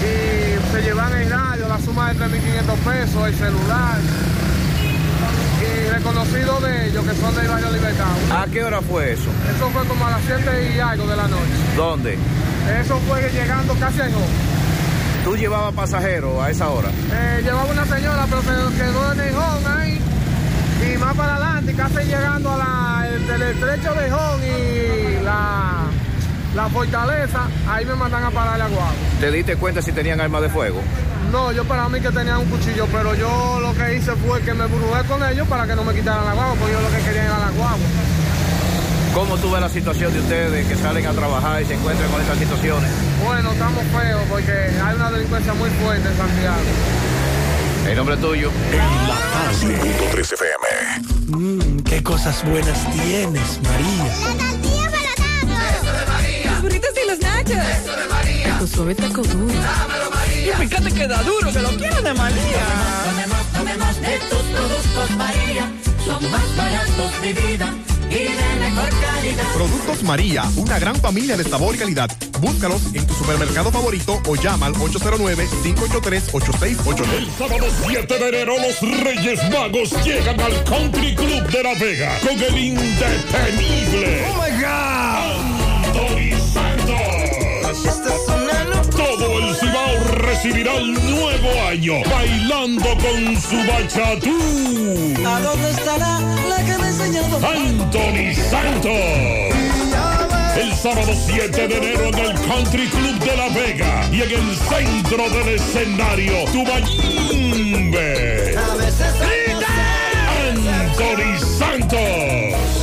Y 0.04 0.72
se 0.74 0.82
llevan 0.82 1.14
el 1.14 1.30
radio, 1.30 1.68
la 1.70 1.80
suma 1.80 2.14
de 2.14 2.20
3.500 2.20 2.76
pesos, 2.84 3.28
el 3.28 3.36
celular. 3.36 4.00
Y 5.62 5.90
reconocido 5.92 6.60
de 6.60 6.88
ellos, 6.90 7.06
que 7.06 7.16
son 7.16 7.36
del 7.36 7.48
barrio 7.48 7.72
Libertad. 7.72 8.42
¿A 8.42 8.48
qué 8.48 8.66
hora 8.66 8.82
fue 8.82 9.14
eso? 9.14 9.30
Eso 9.56 9.70
fue 9.70 9.86
como 9.86 10.06
a 10.06 10.12
las 10.12 10.22
7 10.28 10.74
y 10.76 10.80
algo 10.80 11.08
de 11.08 11.16
la 11.16 11.28
noche. 11.30 11.54
¿Dónde? 11.78 12.18
Eso 12.82 13.00
fue 13.08 13.22
llegando 13.32 13.74
casi 13.76 14.02
a. 14.02 14.10
¿Tú 15.24 15.38
llevabas 15.38 15.74
pasajero 15.74 16.42
a 16.42 16.50
esa 16.52 16.70
hora? 16.70 16.90
Eh, 16.90 17.42
llevaba 17.44 17.66
una 17.72 17.86
señora, 17.86 18.26
pero 18.30 18.42
se 18.42 18.78
quedó 18.78 19.14
en 19.14 19.20
Enjón 19.22 19.68
ahí. 19.78 20.00
Y 20.94 20.98
más 20.98 21.16
para 21.16 21.36
adelante, 21.36 21.74
casi 21.74 22.06
llegando 22.08 22.52
a 22.52 22.58
la, 22.58 23.08
el, 23.08 23.26
del 23.28 23.42
estrecho 23.42 23.94
de 23.94 24.08
Enjón 24.08 24.42
y 24.44 25.24
la, 25.24 25.86
la 26.56 26.70
fortaleza, 26.70 27.48
ahí 27.70 27.86
me 27.86 27.96
mandan 27.96 28.24
a 28.26 28.32
parar 28.32 28.60
la 28.60 28.68
guagua. 28.68 28.92
¿Te 29.22 29.32
diste 29.32 29.56
cuenta 29.56 29.82
si 29.82 29.94
tenían 29.94 30.20
armas 30.20 30.42
de 30.42 30.50
fuego? 30.50 30.82
No, 31.32 31.52
yo 31.54 31.64
para 31.64 31.88
mí 31.88 32.02
que 32.02 32.12
tenían 32.12 32.40
un 32.40 32.46
cuchillo, 32.50 32.86
pero 32.92 33.16
yo 33.16 33.60
lo 33.62 33.74
que 33.74 33.96
hice 33.96 34.12
fue 34.18 34.42
que 34.42 34.54
me 34.54 34.66
brujé 34.66 35.04
con 35.08 35.24
ellos 35.24 35.48
para 35.48 35.66
que 35.66 35.76
no 35.76 35.84
me 35.86 35.94
quitaran 35.94 36.26
la 36.26 36.34
guagua, 36.34 36.56
porque 36.56 36.74
yo 36.74 36.82
lo 36.82 36.90
que 36.90 37.02
quería 37.02 37.24
era 37.26 37.40
la 37.40 37.50
guagua. 37.50 37.78
¿Cómo 39.14 39.38
tú 39.38 39.52
ves 39.52 39.62
la 39.62 39.70
situación 39.70 40.12
de 40.12 40.20
ustedes 40.20 40.68
que 40.68 40.76
salen 40.76 41.06
a 41.06 41.12
trabajar 41.12 41.62
y 41.62 41.66
se 41.66 41.76
encuentran 41.76 42.10
con 42.10 42.20
estas 42.20 42.38
situaciones? 42.40 42.90
Bueno, 43.24 43.52
estamos 43.52 43.84
feos 43.86 44.22
porque 44.28 44.52
hay 44.52 44.96
una 44.96 45.12
delincuencia 45.12 45.54
muy 45.54 45.70
fuerte 45.70 46.10
en 46.10 46.18
Santiago. 46.18 46.62
¿El 47.88 47.96
nombre 47.96 48.18
tuyo? 48.18 48.50
Punto 49.62 50.06
3 50.12 50.34
FM. 50.34 50.66
Mmm, 51.28 51.80
qué 51.84 52.02
cosas 52.02 52.44
buenas 52.44 52.92
tienes, 52.92 53.60
María. 53.62 54.14
tortilla 54.40 54.90
para 54.90 55.70
Eso 55.78 55.94
de 56.00 56.06
María. 56.12 56.52
Los 56.52 56.62
burritos 56.64 56.90
y 57.04 57.08
los 57.10 57.20
nachos. 57.20 57.52
Eso 57.52 57.96
de 57.96 58.08
María. 58.10 58.60
Tu 58.60 58.68
suave 58.68 58.96
taco 58.96 59.22
duro. 59.22 59.54
Dámelo, 59.54 60.10
María. 60.10 60.54
Y 60.54 60.68
fíjate 60.68 60.92
que 60.92 61.08
da 61.08 61.22
duro, 61.22 61.52
que 61.52 61.60
lo 61.60 61.70
quiero 61.70 62.02
de 62.02 62.14
María. 62.16 62.66
Tomemos, 63.06 63.46
tomemos 63.54 64.02
de 64.02 64.20
tus 64.30 64.42
productos, 64.42 65.12
María. 65.18 65.72
Son 66.04 66.32
más 66.32 66.58
baratos 66.58 67.22
de 67.22 67.34
vida. 67.34 67.74
Y 68.14 68.24
de 68.26 68.56
mejor 68.60 68.90
calidad. 68.90 69.44
Productos 69.54 70.04
María, 70.04 70.44
una 70.58 70.78
gran 70.80 70.96
familia 70.96 71.36
de 71.36 71.44
sabor 71.44 71.76
y 71.76 71.80
calidad. 71.80 72.10
Búscalos 72.40 72.82
en 72.94 73.06
tu 73.08 73.14
supermercado 73.14 73.72
favorito 73.72 74.22
o 74.28 74.36
llama 74.36 74.68
al 74.68 74.74
809-583-8689. 74.76 77.18
El 77.18 77.28
sábado 77.38 77.66
7 77.88 78.20
de 78.20 78.30
enero 78.30 78.56
los 78.60 78.80
Reyes 79.04 79.40
Magos 79.50 79.92
llegan 80.06 80.40
al 80.40 80.64
Country 80.66 81.16
Club 81.16 81.44
de 81.50 81.64
La 81.64 81.74
Vega 81.76 82.20
con 82.20 82.40
el 82.40 82.58
indetenible. 82.58 84.26
¡Oh, 84.30 84.36
my 84.42 84.52
God! 84.62 85.84
Anthony 85.86 86.38
Santos. 86.54 87.02
Todo 88.92 89.40
el 89.40 89.56
Cibao 89.56 90.04
recibirá 90.16 90.76
el 90.78 90.94
nuevo 90.94 91.50
año 91.68 91.94
bailando 92.10 92.90
con 92.98 93.36
su 93.42 93.58
bachatú. 93.68 94.38
¿A 95.26 95.40
dónde 95.40 95.70
estará 95.72 96.20
la 96.50 96.64
Anthony 97.02 98.36
Santos. 98.36 98.92
El 100.56 100.74
sábado 100.76 101.12
7 101.26 101.68
de 101.68 101.78
enero 101.78 102.10
en 102.10 102.20
el 102.20 102.34
Country 102.42 102.88
Club 102.88 103.18
de 103.20 103.36
La 103.36 103.50
Vega 103.50 104.08
y 104.12 104.22
en 104.22 104.32
el 104.32 104.56
centro 104.56 105.28
del 105.32 105.56
escenario, 105.56 106.46
Tubayimbe. 106.52 108.04
Anthony 110.52 111.40
Santos. 111.58 112.83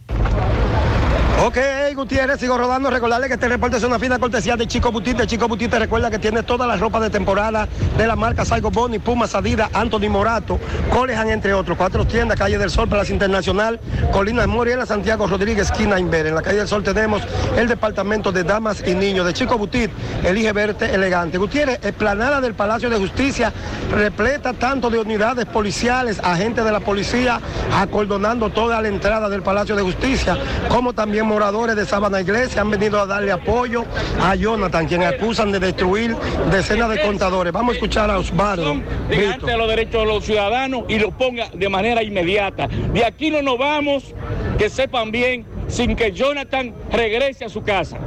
Ok, 1.43 1.57
Gutiérrez, 1.95 2.39
sigo 2.39 2.55
rodando. 2.55 2.91
Recordarle 2.91 3.27
que 3.27 3.33
este 3.33 3.47
reporte 3.47 3.77
es 3.77 3.83
una 3.83 3.97
fina 3.97 4.19
cortesía 4.19 4.55
de 4.55 4.67
Chico 4.67 4.91
Butite. 4.91 5.25
Chico 5.25 5.47
Butite 5.47 5.79
recuerda 5.79 6.11
que 6.11 6.19
tiene 6.19 6.43
toda 6.43 6.67
la 6.67 6.77
ropa 6.77 6.99
de 6.99 7.09
temporada 7.09 7.67
de 7.97 8.05
la 8.05 8.15
marca 8.15 8.45
Saigo 8.45 8.69
Boni, 8.69 8.99
Puma, 8.99 9.25
Sadida, 9.25 9.67
Anthony 9.73 10.07
Morato, 10.07 10.59
Colejan, 10.91 11.31
entre 11.31 11.55
otros. 11.55 11.79
Cuatro 11.79 12.05
tiendas, 12.05 12.37
Calle 12.37 12.59
del 12.59 12.69
Sol, 12.69 12.87
Plaza 12.87 13.11
Internacional, 13.11 13.79
Colinas 14.11 14.45
Moriela, 14.45 14.85
Santiago 14.85 15.25
Rodríguez, 15.25 15.71
esquina 15.71 15.99
Inver. 15.99 16.27
En 16.27 16.35
la 16.35 16.43
Calle 16.43 16.59
del 16.59 16.67
Sol 16.67 16.83
tenemos 16.83 17.23
el 17.57 17.67
departamento 17.67 18.31
de 18.31 18.43
damas 18.43 18.83
y 18.85 18.93
niños. 18.93 19.25
De 19.25 19.33
Chico 19.33 19.57
Butit, 19.57 19.89
elige 20.23 20.51
verte 20.51 20.93
elegante. 20.93 21.39
Gutiérrez, 21.39 21.79
explanada 21.81 22.39
del 22.39 22.53
Palacio 22.53 22.87
de 22.87 22.97
Justicia, 22.97 23.51
repleta 23.91 24.53
tanto 24.53 24.91
de 24.91 24.99
unidades 24.99 25.47
policiales, 25.47 26.19
agentes 26.23 26.63
de 26.63 26.71
la 26.71 26.81
policía, 26.81 27.41
acordonando 27.73 28.51
toda 28.51 28.79
la 28.79 28.87
entrada 28.89 29.27
del 29.27 29.41
Palacio 29.41 29.75
de 29.75 29.81
Justicia, 29.81 30.37
como 30.69 30.93
también 30.93 31.30
moradores 31.31 31.77
de 31.77 31.85
Sabana 31.85 32.19
Iglesia 32.19 32.59
han 32.59 32.69
venido 32.69 32.99
a 32.99 33.05
darle 33.05 33.31
apoyo 33.31 33.85
a 34.21 34.35
Jonathan, 34.35 34.85
quien 34.85 35.01
acusan 35.03 35.49
de 35.53 35.61
destruir 35.61 36.13
decenas 36.51 36.89
de 36.89 37.01
contadores. 37.01 37.53
Vamos 37.53 37.71
a 37.71 37.75
escuchar 37.75 38.11
a 38.11 38.17
Osvaldo. 38.17 38.81
Brito. 39.07 39.45
de 39.45 39.57
los 39.57 39.69
derechos 39.69 40.01
de 40.01 40.05
los 40.07 40.25
ciudadanos 40.25 40.83
y 40.89 40.99
lo 40.99 41.11
ponga 41.11 41.47
de 41.53 41.69
manera 41.69 42.03
inmediata. 42.03 42.67
De 42.67 43.05
aquí 43.05 43.31
no 43.31 43.41
nos 43.41 43.57
vamos, 43.57 44.13
que 44.57 44.69
sepan 44.69 45.09
bien 45.11 45.45
sin 45.69 45.95
que 45.95 46.11
Jonathan 46.11 46.73
regrese 46.91 47.45
a 47.45 47.49
su 47.49 47.63
casa. 47.63 47.97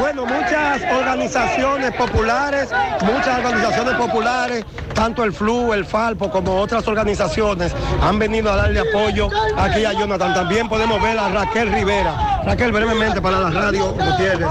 Bueno, 0.00 0.24
muchas 0.26 0.82
organizaciones 0.92 1.92
populares, 1.92 2.68
muchas 3.02 3.38
organizaciones 3.38 3.94
populares, 3.94 4.64
tanto 4.94 5.24
el 5.24 5.32
FLU, 5.32 5.72
el 5.72 5.84
FALPO, 5.84 6.30
como 6.30 6.56
otras 6.60 6.86
organizaciones, 6.88 7.72
han 8.02 8.18
venido 8.18 8.50
a 8.50 8.56
darle 8.56 8.80
apoyo 8.80 9.28
aquí 9.56 9.84
a 9.84 9.92
Jonathan. 9.92 10.34
También 10.34 10.68
podemos 10.68 11.00
ver 11.02 11.18
a 11.18 11.28
Raquel 11.28 11.72
Rivera. 11.72 12.42
Raquel, 12.44 12.72
brevemente 12.72 13.20
para 13.20 13.40
la 13.40 13.50
radio, 13.50 13.92
Gutiérrez. 13.92 14.48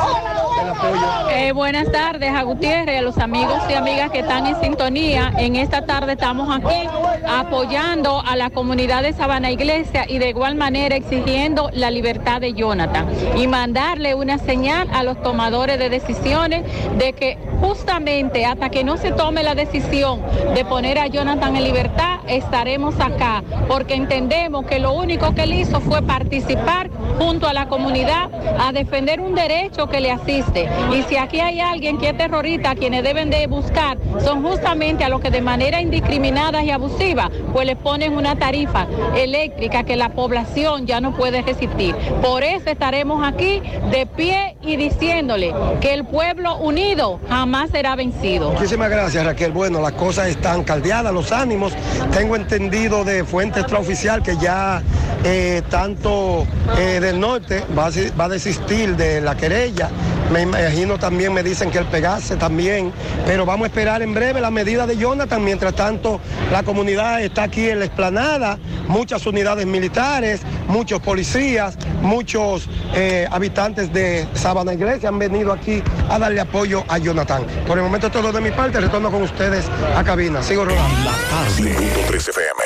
Eh, 1.31 1.51
buenas 1.51 1.91
tardes 1.91 2.33
a 2.33 2.43
Gutiérrez 2.43 2.99
a 2.99 3.01
los 3.01 3.17
amigos 3.17 3.57
y 3.69 3.73
amigas 3.73 4.11
que 4.11 4.19
están 4.19 4.47
en 4.47 4.59
sintonía. 4.61 5.33
En 5.37 5.55
esta 5.55 5.85
tarde 5.85 6.13
estamos 6.13 6.49
aquí 6.55 6.87
apoyando 7.27 8.21
a 8.25 8.35
la 8.35 8.49
comunidad 8.49 9.03
de 9.03 9.13
Sabana 9.13 9.51
Iglesia 9.51 10.05
y 10.07 10.19
de 10.19 10.29
igual 10.29 10.55
manera 10.55 10.95
exigiendo 10.95 11.69
la 11.73 11.91
libertad 11.91 12.39
de 12.39 12.53
Jonathan 12.53 13.07
y 13.35 13.47
mandarle 13.47 14.15
una 14.15 14.37
señal 14.37 14.89
a 14.93 15.03
los 15.03 15.21
tomadores 15.21 15.79
de 15.79 15.89
decisiones 15.89 16.63
de 16.97 17.13
que 17.13 17.37
justamente 17.59 18.45
hasta 18.45 18.69
que 18.69 18.83
no 18.83 18.95
se 18.97 19.11
tome 19.11 19.43
la 19.43 19.55
decisión 19.55 20.21
de 20.55 20.63
poner 20.63 20.97
a 20.97 21.07
Jonathan 21.07 21.55
en 21.57 21.63
libertad, 21.63 22.19
estaremos 22.27 22.99
acá 22.99 23.43
porque 23.67 23.95
entendemos 23.95 24.65
que 24.65 24.79
lo 24.79 24.93
único 24.93 25.35
que 25.35 25.43
él 25.43 25.53
hizo 25.53 25.81
fue 25.81 26.01
participar 26.01 26.89
junto 27.17 27.47
a 27.47 27.53
la 27.53 27.67
comunidad 27.67 28.29
a 28.59 28.71
defender 28.71 29.19
un 29.19 29.35
derecho 29.35 29.87
que 29.87 29.99
le 29.99 30.11
asiste. 30.11 30.68
Y 30.93 31.03
si 31.03 31.17
aquí 31.17 31.39
hay 31.39 31.59
alguien 31.59 31.97
que 31.97 32.09
es 32.09 32.17
terrorista, 32.17 32.75
quienes 32.75 33.03
deben 33.03 33.29
de 33.29 33.45
buscar 33.47 33.97
son 34.23 34.43
justamente 34.43 35.03
a 35.03 35.09
los 35.09 35.21
que 35.21 35.29
de 35.29 35.41
manera 35.41 35.81
indiscriminada 35.81 36.63
y 36.63 36.71
abusiva, 36.71 37.29
pues 37.53 37.65
le 37.65 37.75
ponen 37.75 38.15
una 38.15 38.35
tarifa 38.37 38.87
eléctrica 39.15 39.83
que 39.83 39.95
la 39.95 40.09
población 40.09 40.87
ya 40.87 40.99
no 40.99 41.15
puede 41.15 41.41
resistir. 41.41 41.95
Por 42.21 42.43
eso 42.43 42.69
estaremos 42.69 43.25
aquí 43.25 43.61
de 43.91 44.05
pie 44.05 44.57
y 44.61 44.75
diciéndole 44.77 45.53
que 45.79 45.93
el 45.93 46.05
pueblo 46.05 46.57
unido 46.57 47.19
jamás 47.29 47.69
será 47.71 47.95
vencido. 47.95 48.51
Muchísimas 48.51 48.89
gracias, 48.89 49.25
Raquel. 49.25 49.51
Bueno, 49.51 49.79
las 49.81 49.93
cosas 49.93 50.27
están 50.27 50.63
caldeadas, 50.63 51.13
los 51.13 51.31
ánimos. 51.31 51.73
Tengo 52.11 52.35
entendido 52.35 53.03
de 53.03 53.23
fuente 53.23 53.59
extraoficial 53.59 54.23
que 54.23 54.37
ya 54.37 54.81
eh, 55.23 55.61
tanto 55.69 56.45
eh, 56.77 56.99
del 56.99 57.19
norte 57.19 57.63
va 57.77 57.87
a, 57.87 57.91
va 58.19 58.25
a 58.25 58.29
desistir 58.29 58.95
de 58.95 59.21
la 59.21 59.35
querella. 59.35 59.89
Me 60.31 60.45
imagino 60.61 60.97
también 60.97 61.33
me 61.33 61.43
dicen 61.43 61.71
que 61.71 61.77
el 61.77 61.85
Pegase 61.85 62.35
también, 62.35 62.91
pero 63.25 63.45
vamos 63.45 63.65
a 63.65 63.67
esperar 63.67 64.01
en 64.01 64.13
breve 64.13 64.41
la 64.41 64.51
medida 64.51 64.85
de 64.85 64.97
Jonathan. 64.97 65.43
Mientras 65.43 65.73
tanto, 65.75 66.19
la 66.51 66.63
comunidad 66.63 67.21
está 67.21 67.43
aquí 67.43 67.69
en 67.69 67.79
la 67.79 67.85
explanada, 67.85 68.57
muchas 68.87 69.25
unidades 69.25 69.65
militares, 69.65 70.41
muchos 70.67 71.01
policías, 71.01 71.77
muchos 72.01 72.69
eh, 72.93 73.27
habitantes 73.31 73.91
de 73.93 74.27
Sabana 74.33 74.73
Iglesia 74.73 75.09
han 75.09 75.19
venido 75.19 75.53
aquí 75.53 75.83
a 76.09 76.19
darle 76.19 76.41
apoyo 76.41 76.83
a 76.87 76.97
Jonathan. 76.97 77.43
Por 77.67 77.77
el 77.77 77.83
momento 77.83 78.09
todo 78.09 78.31
de 78.31 78.41
mi 78.41 78.51
parte, 78.51 78.79
retorno 78.79 79.11
con 79.11 79.23
ustedes 79.23 79.65
a 79.95 80.03
cabina. 80.03 80.41
Sigo 80.43 80.65
rodando. 80.65 81.03
La 81.03 81.11
tarde. 81.29 81.75
100.3 82.09 82.29
FM. 82.29 82.59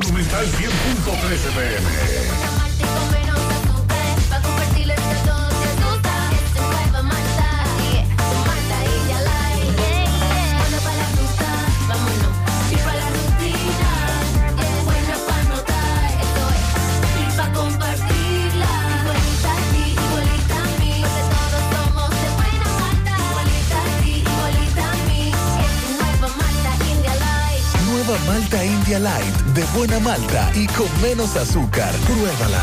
Monumental 0.00 0.46
100.3 0.46 1.32
FM. 1.32 2.53
De 29.54 29.64
buena 29.74 29.98
malta 29.98 30.50
y 30.54 30.66
con 30.66 30.86
menos 31.00 31.36
azúcar. 31.36 31.90
Pruébala. 32.06 32.62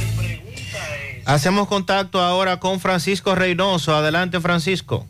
Hacemos 1.25 1.67
contacto 1.67 2.21
ahora 2.21 2.59
con 2.59 2.79
Francisco 2.79 3.35
Reynoso. 3.35 3.95
Adelante, 3.95 4.39
Francisco. 4.39 5.05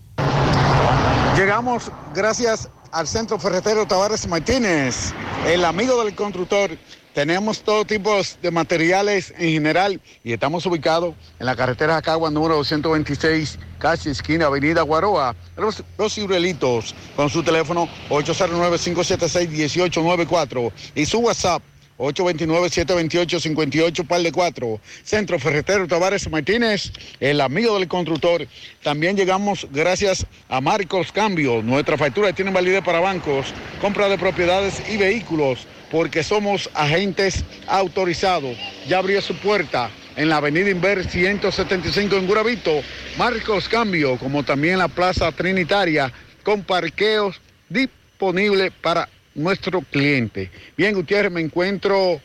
Llegamos 1.35 1.91
gracias 2.13 2.69
al 2.91 3.07
Centro 3.07 3.39
Ferretero 3.39 3.87
Tavares 3.87 4.27
Martínez, 4.27 5.13
el 5.47 5.63
amigo 5.63 6.03
del 6.03 6.13
constructor. 6.13 6.71
Tenemos 7.13 7.61
todo 7.61 7.83
tipo 7.83 8.15
de 8.41 8.51
materiales 8.51 9.33
en 9.37 9.51
general 9.51 9.99
y 10.23 10.31
estamos 10.31 10.65
ubicados 10.65 11.13
en 11.39 11.45
la 11.45 11.57
carretera 11.57 11.95
Jacagua 11.95 12.31
número 12.31 12.55
226, 12.55 13.59
casi 13.79 14.09
esquina 14.09 14.45
Avenida 14.45 14.81
Guaroa. 14.81 15.35
Los, 15.57 15.83
los 15.97 16.17
con 17.15 17.29
su 17.29 17.43
teléfono 17.43 17.89
809-576-1894 18.09 20.71
y 20.95 21.05
su 21.05 21.19
WhatsApp 21.19 21.61
829-728-58, 22.01 24.07
par 24.07 24.21
de 24.21 24.31
4. 24.31 24.79
Centro 25.03 25.39
Ferretero 25.39 25.87
Tavares 25.87 26.29
Martínez, 26.29 26.91
el 27.19 27.41
amigo 27.41 27.77
del 27.77 27.87
constructor. 27.87 28.47
También 28.81 29.15
llegamos 29.15 29.67
gracias 29.71 30.25
a 30.49 30.61
Marcos 30.61 31.11
Cambio. 31.11 31.61
Nuestra 31.61 31.97
factura 31.97 32.33
tiene 32.33 32.51
validez 32.51 32.83
para 32.83 32.99
bancos, 32.99 33.53
compra 33.79 34.09
de 34.09 34.17
propiedades 34.17 34.81
y 34.89 34.97
vehículos, 34.97 35.67
porque 35.91 36.23
somos 36.23 36.69
agentes 36.73 37.43
autorizados. 37.67 38.57
Ya 38.87 38.97
abrió 38.97 39.21
su 39.21 39.35
puerta 39.35 39.91
en 40.15 40.29
la 40.29 40.37
avenida 40.37 40.69
Inver 40.69 41.07
175 41.07 42.15
en 42.15 42.27
Guravito. 42.27 42.81
Marcos 43.17 43.69
Cambio, 43.69 44.17
como 44.17 44.43
también 44.43 44.79
la 44.79 44.87
Plaza 44.87 45.31
Trinitaria, 45.31 46.11
con 46.43 46.63
parqueos 46.63 47.39
disponibles 47.69 48.71
para 48.81 49.07
nuestro 49.35 49.81
cliente. 49.81 50.49
Bien, 50.77 50.93
Gutiérrez, 50.93 51.31
me 51.31 51.41
encuentro 51.41 52.21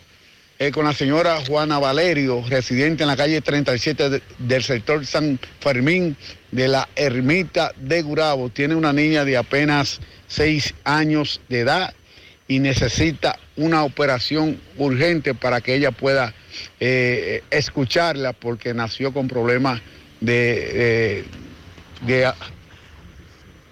eh, 0.59 0.71
con 0.71 0.85
la 0.87 0.93
señora 0.95 1.39
Juana 1.47 1.79
Valerio, 1.79 2.43
residente 2.49 3.03
en 3.03 3.09
la 3.09 3.17
calle 3.17 3.41
37 3.43 4.09
de- 4.11 4.23
del 4.39 4.63
sector 4.63 5.05
San 5.05 5.39
Fermín 5.61 6.17
de 6.51 6.69
la 6.69 6.89
Ermita 6.97 7.73
de 7.77 8.03
Gurabo. 8.03 8.49
Tiene 8.49 8.75
una 8.75 8.93
niña 8.93 9.25
de 9.25 9.37
apenas 9.37 10.01
seis 10.27 10.75
años 10.85 11.41
de 11.49 11.61
edad 11.61 11.95
y 12.49 12.59
necesita 12.61 13.39
una 13.57 13.85
operación 13.85 14.59
urgente 14.79 15.35
para 15.35 15.61
que 15.61 15.75
ella 15.75 15.91
pueda 15.91 16.33
eh, 16.81 17.43
escucharla 17.51 18.33
porque 18.33 18.73
nació 18.73 19.13
con 19.13 19.29
problemas 19.29 19.83
de, 20.21 21.25
a- 22.25 22.35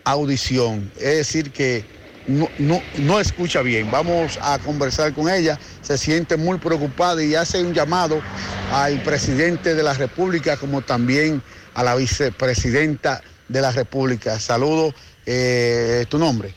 audición. 0.05 0.91
Es 0.97 1.17
decir, 1.19 1.51
que 1.51 1.85
no, 2.27 2.49
no, 2.99 3.21
escucha 3.21 3.63
bien. 3.63 3.91
Vamos 3.91 4.39
a 4.43 4.59
conversar 4.59 5.13
con 5.13 5.29
ella. 5.29 5.59
Se 5.83 5.99
siente 5.99 6.37
muy 6.37 6.59
preocupada 6.59 7.23
y 7.23 7.35
hace 7.35 7.63
un 7.63 7.75
llamado 7.75 8.21
al 8.73 9.03
presidente 9.03 9.75
de 9.75 9.83
la 9.83 9.95
República 9.95 10.57
como 10.57 10.83
también 10.83 11.43
a 11.75 11.83
la 11.83 11.95
vicepresidenta 11.95 13.23
de 13.49 13.61
la 13.61 13.71
República. 13.73 14.39
Saludo. 14.41 14.95
eh, 15.27 16.07
¿Tu 16.09 16.19
nombre? 16.19 16.55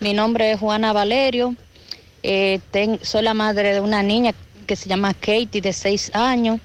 Mi 0.00 0.12
nombre 0.12 0.52
es 0.52 0.60
Juana 0.60 0.92
Valerio. 0.92 1.54
eh, 2.22 2.60
soy 3.02 3.22
la 3.22 3.34
madre 3.34 3.72
de 3.72 3.80
una 3.80 4.02
niña 4.02 4.34
que 4.66 4.76
se 4.76 4.88
llama 4.88 5.14
Katie, 5.14 5.60
de 5.62 5.72
seis 5.72 6.10
años. 6.14 6.60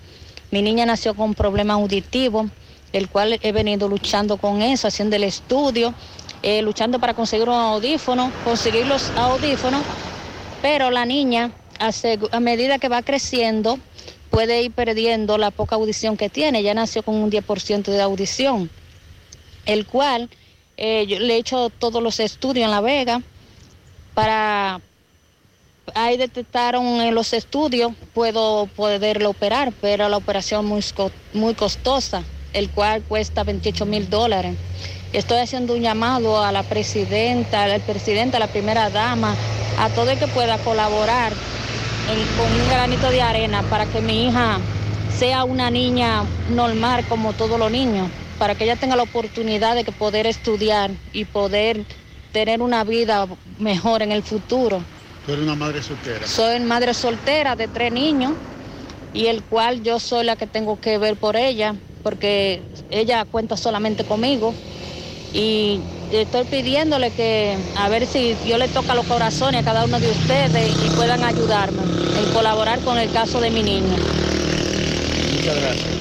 Mi 0.51 0.61
niña 0.61 0.85
nació 0.85 1.13
con 1.13 1.33
problemas 1.35 1.75
auditivos, 1.75 2.47
el 2.91 3.07
cual 3.07 3.39
he 3.41 3.51
venido 3.53 3.87
luchando 3.87 4.37
con 4.37 4.61
eso, 4.61 4.87
haciendo 4.87 5.15
el 5.15 5.23
estudio, 5.23 5.93
eh, 6.43 6.61
luchando 6.61 6.99
para 6.99 7.13
conseguir 7.13 7.49
un 7.49 7.55
audífono, 7.55 8.31
conseguir 8.43 8.87
los 8.87 9.11
audífonos. 9.11 9.83
Pero 10.61 10.91
la 10.91 11.05
niña, 11.05 11.51
a, 11.79 12.39
medida 12.39 12.79
que 12.79 12.89
va 12.89 13.01
creciendo, 13.01 13.79
puede 14.29 14.61
ir 14.61 14.71
perdiendo 14.71 15.37
la 15.37 15.51
poca 15.51 15.75
audición 15.75 16.17
que 16.17 16.29
tiene. 16.29 16.63
Ya 16.63 16.73
nació 16.73 17.03
con 17.03 17.15
un 17.15 17.31
10% 17.31 17.83
de 17.83 18.01
audición, 18.01 18.69
el 19.65 19.85
cual 19.85 20.29
eh, 20.77 21.05
yo 21.07 21.19
le 21.19 21.35
he 21.35 21.37
hecho 21.37 21.69
todos 21.69 22.01
los 22.01 22.19
estudios 22.19 22.65
en 22.65 22.71
La 22.71 22.81
Vega 22.81 23.21
para 24.13 24.81
ahí 25.95 26.17
detectaron 26.17 26.85
en 27.01 27.15
los 27.15 27.33
estudios, 27.33 27.93
puedo 28.13 28.67
poderlo 28.67 29.31
operar, 29.31 29.73
pero 29.81 30.09
la 30.09 30.17
operación 30.17 30.65
muy, 30.65 30.83
muy 31.33 31.53
costosa, 31.53 32.23
el 32.53 32.69
cual 32.69 33.03
cuesta 33.03 33.43
28 33.43 33.85
mil 33.85 34.09
dólares. 34.09 34.55
Estoy 35.13 35.39
haciendo 35.39 35.73
un 35.73 35.81
llamado 35.81 36.41
a 36.41 36.51
la 36.53 36.63
presidenta, 36.63 37.63
al 37.63 37.81
presidente, 37.81 38.37
a 38.37 38.39
la 38.39 38.47
primera 38.47 38.89
dama, 38.89 39.35
a 39.77 39.89
todo 39.89 40.09
el 40.09 40.17
que 40.17 40.27
pueda 40.27 40.57
colaborar 40.59 41.33
en- 42.07 42.27
con 42.27 42.45
un 42.53 42.69
granito 42.69 43.09
de 43.09 43.21
arena 43.21 43.61
para 43.63 43.85
que 43.85 43.99
mi 44.01 44.27
hija 44.27 44.59
sea 45.19 45.43
una 45.43 45.69
niña 45.69 46.23
normal 46.47 47.05
como 47.09 47.33
todos 47.33 47.59
los 47.59 47.69
niños, 47.69 48.09
para 48.37 48.55
que 48.55 48.63
ella 48.63 48.77
tenga 48.77 48.95
la 48.95 49.03
oportunidad 49.03 49.75
de 49.75 49.83
que 49.83 49.91
poder 49.91 50.27
estudiar 50.27 50.91
y 51.11 51.25
poder 51.25 51.85
tener 52.31 52.61
una 52.61 52.85
vida 52.85 53.27
mejor 53.59 54.01
en 54.03 54.13
el 54.13 54.23
futuro. 54.23 54.81
Tú 55.25 55.33
eres 55.33 55.43
una 55.43 55.55
madre 55.55 55.83
soltera. 55.83 56.25
Soy 56.25 56.59
madre 56.61 56.93
soltera 56.93 57.57
de 57.57 57.67
tres 57.67 57.91
niños 57.91 58.31
y 59.11 59.27
el 59.27 59.43
cual 59.43 59.83
yo 59.83 59.99
soy 59.99 60.23
la 60.23 60.37
que 60.37 60.47
tengo 60.47 60.77
que 60.77 60.97
ver 60.97 61.17
por 61.17 61.35
ella, 61.35 61.75
porque 62.01 62.61
ella 62.89 63.25
cuenta 63.25 63.57
solamente 63.57 64.05
conmigo. 64.05 64.55
Y 65.33 65.79
estoy 66.11 66.43
pidiéndole 66.45 67.11
que 67.11 67.57
a 67.77 67.89
ver 67.89 68.05
si 68.05 68.35
yo 68.45 68.57
le 68.57 68.67
toca 68.67 68.95
los 68.95 69.05
corazones 69.05 69.61
a 69.61 69.63
cada 69.63 69.85
uno 69.85 69.99
de 69.99 70.09
ustedes 70.11 70.75
y 70.85 70.89
puedan 70.95 71.23
ayudarme 71.23 71.83
en 71.83 72.33
colaborar 72.33 72.79
con 72.81 72.97
el 72.97 73.09
caso 73.11 73.39
de 73.39 73.49
mi 73.49 73.63
niña. 73.63 73.95
Muchas 75.37 75.55
gracias. 75.55 76.00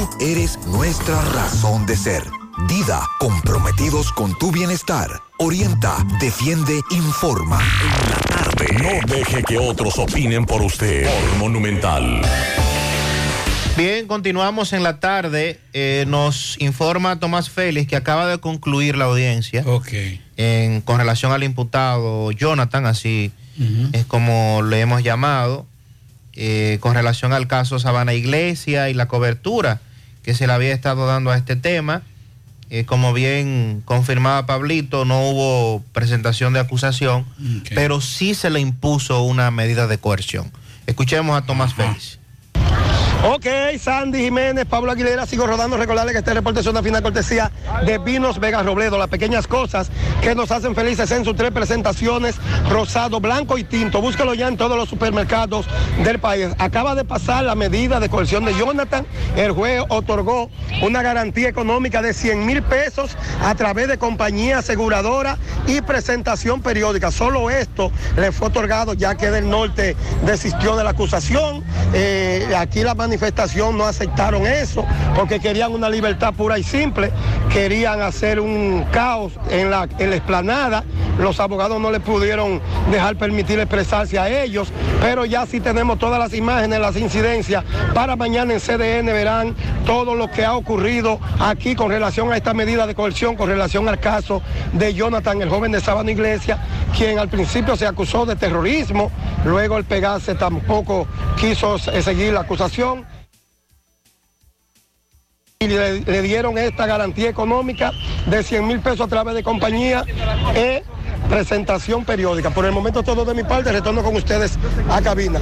eres 0.19 0.57
nuestra 0.67 1.21
razón 1.33 1.85
de 1.85 1.95
ser. 1.95 2.23
Dida, 2.67 3.01
comprometidos 3.19 4.11
con 4.11 4.37
tu 4.37 4.51
bienestar. 4.51 5.09
Orienta, 5.37 5.97
defiende, 6.19 6.79
informa. 6.91 7.59
No 8.81 9.15
deje 9.15 9.43
que 9.43 9.57
otros 9.57 9.97
opinen 9.97 10.45
por 10.45 10.61
usted. 10.61 11.05
Por 11.05 11.37
Monumental. 11.39 12.21
Bien, 13.77 14.07
continuamos 14.07 14.73
en 14.73 14.83
la 14.83 14.99
tarde. 14.99 15.59
Eh, 15.73 16.05
nos 16.07 16.55
informa 16.59 17.19
Tomás 17.19 17.49
Félix 17.49 17.87
que 17.87 17.95
acaba 17.95 18.27
de 18.27 18.37
concluir 18.37 18.97
la 18.97 19.05
audiencia. 19.05 19.63
En, 20.37 20.81
con 20.81 20.97
relación 20.97 21.31
al 21.31 21.43
imputado 21.43 22.31
Jonathan, 22.31 22.85
así 22.85 23.31
es 23.93 24.05
como 24.05 24.63
le 24.63 24.81
hemos 24.81 25.03
llamado, 25.03 25.67
eh, 26.33 26.77
con 26.79 26.95
relación 26.95 27.31
al 27.31 27.47
caso 27.47 27.79
Sabana 27.79 28.13
Iglesia 28.13 28.89
y 28.89 28.93
la 28.93 29.07
cobertura 29.07 29.79
que 30.23 30.33
se 30.33 30.47
le 30.47 30.53
había 30.53 30.73
estado 30.73 31.05
dando 31.05 31.31
a 31.31 31.37
este 31.37 31.55
tema. 31.55 32.03
Eh, 32.69 32.85
como 32.85 33.11
bien 33.11 33.81
confirmaba 33.83 34.45
Pablito, 34.45 35.03
no 35.03 35.29
hubo 35.29 35.83
presentación 35.91 36.53
de 36.53 36.61
acusación, 36.61 37.25
pero 37.75 37.99
sí 37.99 38.33
se 38.33 38.49
le 38.49 38.61
impuso 38.61 39.23
una 39.23 39.51
medida 39.51 39.87
de 39.87 39.97
coerción. 39.97 40.49
Escuchemos 40.87 41.37
a 41.37 41.45
Tomás 41.45 41.73
Félix. 41.73 42.20
Ok, 43.23 43.45
Sandy 43.79 44.17
Jiménez, 44.23 44.65
Pablo 44.65 44.91
Aguilera, 44.91 45.27
sigo 45.27 45.45
rodando. 45.45 45.77
Recordarle 45.77 46.11
que 46.11 46.17
este 46.17 46.33
reporte 46.33 46.61
es 46.61 46.65
una 46.65 46.81
final 46.81 47.03
cortesía 47.03 47.51
de 47.85 47.99
Vinos 47.99 48.39
Vega 48.39 48.63
Robledo, 48.63 48.97
las 48.97 49.09
pequeñas 49.09 49.45
cosas 49.45 49.91
que 50.23 50.33
nos 50.33 50.49
hacen 50.49 50.73
felices 50.73 51.11
en 51.11 51.23
sus 51.23 51.35
tres 51.35 51.51
presentaciones, 51.51 52.37
rosado, 52.67 53.19
blanco 53.19 53.59
y 53.59 53.63
tinto. 53.63 54.01
Búscalo 54.01 54.33
ya 54.33 54.47
en 54.47 54.57
todos 54.57 54.75
los 54.75 54.89
supermercados 54.89 55.67
del 56.03 56.17
país. 56.17 56.47
Acaba 56.57 56.95
de 56.95 57.05
pasar 57.05 57.43
la 57.43 57.53
medida 57.53 57.99
de 57.99 58.09
coerción 58.09 58.43
de 58.43 58.55
Jonathan. 58.55 59.05
El 59.35 59.51
juez 59.51 59.83
otorgó 59.89 60.49
una 60.81 61.03
garantía 61.03 61.47
económica 61.47 62.01
de 62.01 62.15
100 62.15 62.43
mil 62.43 62.63
pesos 62.63 63.15
a 63.43 63.53
través 63.53 63.87
de 63.87 63.99
compañía 63.99 64.57
aseguradora 64.59 65.37
y 65.67 65.81
presentación 65.81 66.63
periódica. 66.63 67.11
Solo 67.11 67.51
esto 67.51 67.91
le 68.17 68.31
fue 68.31 68.47
otorgado 68.47 68.95
ya 68.95 69.13
que 69.13 69.29
del 69.29 69.47
norte 69.47 69.95
desistió 70.25 70.75
de 70.75 70.83
la 70.83 70.89
acusación. 70.89 71.63
Eh, 71.93 72.55
aquí 72.57 72.81
la 72.81 72.95
manifestación 73.11 73.77
no 73.77 73.83
aceptaron 73.83 74.47
eso 74.47 74.85
porque 75.17 75.41
querían 75.41 75.73
una 75.73 75.89
libertad 75.89 76.33
pura 76.33 76.57
y 76.57 76.63
simple, 76.63 77.11
querían 77.51 78.01
hacer 78.01 78.39
un 78.39 78.85
caos 78.89 79.33
en 79.49 79.69
la, 79.69 79.89
en 79.99 80.11
la 80.11 80.15
explanada, 80.15 80.85
los 81.19 81.41
abogados 81.41 81.81
no 81.81 81.91
le 81.91 81.99
pudieron 81.99 82.61
dejar 82.89 83.17
permitir 83.17 83.59
expresarse 83.59 84.17
a 84.17 84.29
ellos, 84.29 84.71
pero 85.01 85.25
ya 85.25 85.45
sí 85.45 85.59
tenemos 85.59 85.99
todas 85.99 86.19
las 86.19 86.33
imágenes, 86.33 86.79
las 86.79 86.95
incidencias, 86.95 87.65
para 87.93 88.15
mañana 88.15 88.53
en 88.53 88.61
CDN 88.61 89.07
verán 89.07 89.55
todo 89.85 90.15
lo 90.15 90.31
que 90.31 90.45
ha 90.45 90.55
ocurrido 90.55 91.19
aquí 91.39 91.75
con 91.75 91.89
relación 91.89 92.31
a 92.31 92.37
esta 92.37 92.53
medida 92.53 92.87
de 92.87 92.95
coerción, 92.95 93.35
con 93.35 93.49
relación 93.49 93.89
al 93.89 93.99
caso 93.99 94.41
de 94.71 94.93
Jonathan, 94.93 95.41
el 95.41 95.49
joven 95.49 95.73
de 95.73 95.81
Sabana 95.81 96.11
Iglesia, 96.11 96.59
quien 96.97 97.19
al 97.19 97.27
principio 97.27 97.75
se 97.75 97.85
acusó 97.85 98.25
de 98.25 98.37
terrorismo, 98.37 99.11
luego 99.43 99.77
el 99.77 99.83
Pegase 99.83 100.35
tampoco 100.35 101.07
quiso 101.37 101.77
seguir 101.77 102.31
la 102.31 102.41
acusación 102.41 103.00
y 105.61 105.67
le, 105.67 106.01
le 106.01 106.21
dieron 106.23 106.57
esta 106.57 106.87
garantía 106.87 107.29
económica 107.29 107.91
de 108.25 108.43
100 108.43 108.67
mil 108.67 108.79
pesos 108.79 109.01
a 109.01 109.07
través 109.07 109.35
de 109.35 109.43
compañía 109.43 110.03
e 110.55 110.83
presentación 111.29 112.03
periódica. 112.03 112.49
Por 112.49 112.65
el 112.65 112.71
momento 112.71 113.03
todo 113.03 113.23
de 113.25 113.35
mi 113.35 113.43
parte, 113.43 113.71
retorno 113.71 114.03
con 114.03 114.15
ustedes 114.15 114.57
a 114.89 115.01
cabina. 115.01 115.39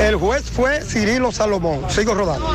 El 0.00 0.16
juez 0.16 0.50
fue 0.50 0.82
Cirilo 0.82 1.30
Salomón. 1.30 1.88
Sigo 1.88 2.14
rodando. 2.14 2.54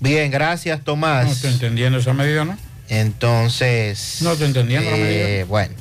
Bien, 0.00 0.30
gracias 0.32 0.82
Tomás. 0.82 1.26
No 1.26 1.32
estoy 1.32 1.52
entendiendo 1.52 1.98
esa 1.98 2.12
medida, 2.12 2.44
¿no? 2.44 2.58
Entonces. 2.88 4.18
No 4.22 4.32
estoy 4.32 4.48
entendiendo 4.48 4.90
la 4.90 4.96
eh, 4.96 5.00
medida. 5.00 5.44
Bueno. 5.44 5.74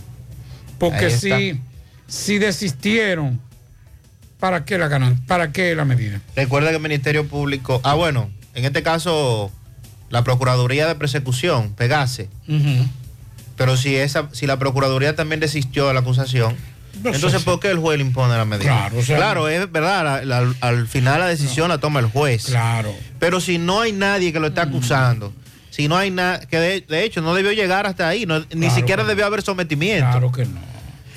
Porque 0.77 1.09
si, 1.09 1.59
si 2.07 2.37
desistieron, 2.37 3.41
¿para 4.39 4.65
qué 4.65 4.77
la 4.77 4.87
ganan? 4.87 5.17
¿Para 5.25 5.51
qué 5.51 5.75
la 5.75 5.85
medida? 5.85 6.21
Recuerda 6.35 6.69
que 6.69 6.75
el 6.75 6.81
Ministerio 6.81 7.27
Público. 7.27 7.81
Ah, 7.83 7.95
bueno, 7.95 8.29
en 8.53 8.65
este 8.65 8.83
caso, 8.83 9.51
la 10.11 10.23
Procuraduría 10.23 10.87
de 10.87 10.95
Persecución, 10.95 11.73
Pegase. 11.73 12.29
Pero 13.57 13.77
si 13.77 13.95
esa, 13.95 14.29
si 14.31 14.47
la 14.47 14.57
Procuraduría 14.59 15.15
también 15.15 15.39
desistió 15.39 15.87
de 15.87 15.93
la 15.93 15.99
acusación, 16.01 16.55
No 17.03 17.11
entonces 17.13 17.39
si- 17.41 17.45
¿por 17.45 17.59
qué 17.59 17.69
el 17.71 17.77
juez 17.79 17.97
le 17.97 18.03
impone 18.05 18.35
la 18.35 18.45
medida? 18.45 18.65
Claro, 18.71 18.97
o 18.99 19.03
sea- 19.03 19.17
Claro, 19.17 19.47
es 19.49 19.71
verdad, 19.71 20.03
la- 20.25 20.41
la- 20.43 20.53
al 20.61 20.87
final 20.87 21.19
la 21.19 21.27
decisión 21.27 21.69
la 21.69 21.77
toma 21.77 21.99
el 21.99 22.07
juez. 22.07 22.45
Claro. 22.45 22.93
Pero 23.19 23.39
si 23.39 23.57
no 23.57 23.81
hay 23.81 23.91
nadie 23.91 24.33
que 24.33 24.39
lo 24.39 24.47
está 24.47 24.63
acusando, 24.63 25.33
si 25.69 25.87
no 25.87 25.95
hay 25.97 26.11
nada, 26.11 26.39
que 26.41 26.57
de, 26.59 26.81
de 26.81 27.03
hecho 27.03 27.21
no 27.21 27.33
debió 27.33 27.51
llegar 27.53 27.85
hasta 27.87 28.07
ahí, 28.07 28.25
no- 28.25 28.45
ni 28.53 28.69
siquiera 28.71 29.03
debió 29.03 29.25
haber 29.25 29.41
sometimiento. 29.41 30.09
Claro 30.09 30.31
que 30.31 30.45
no. 30.45 30.59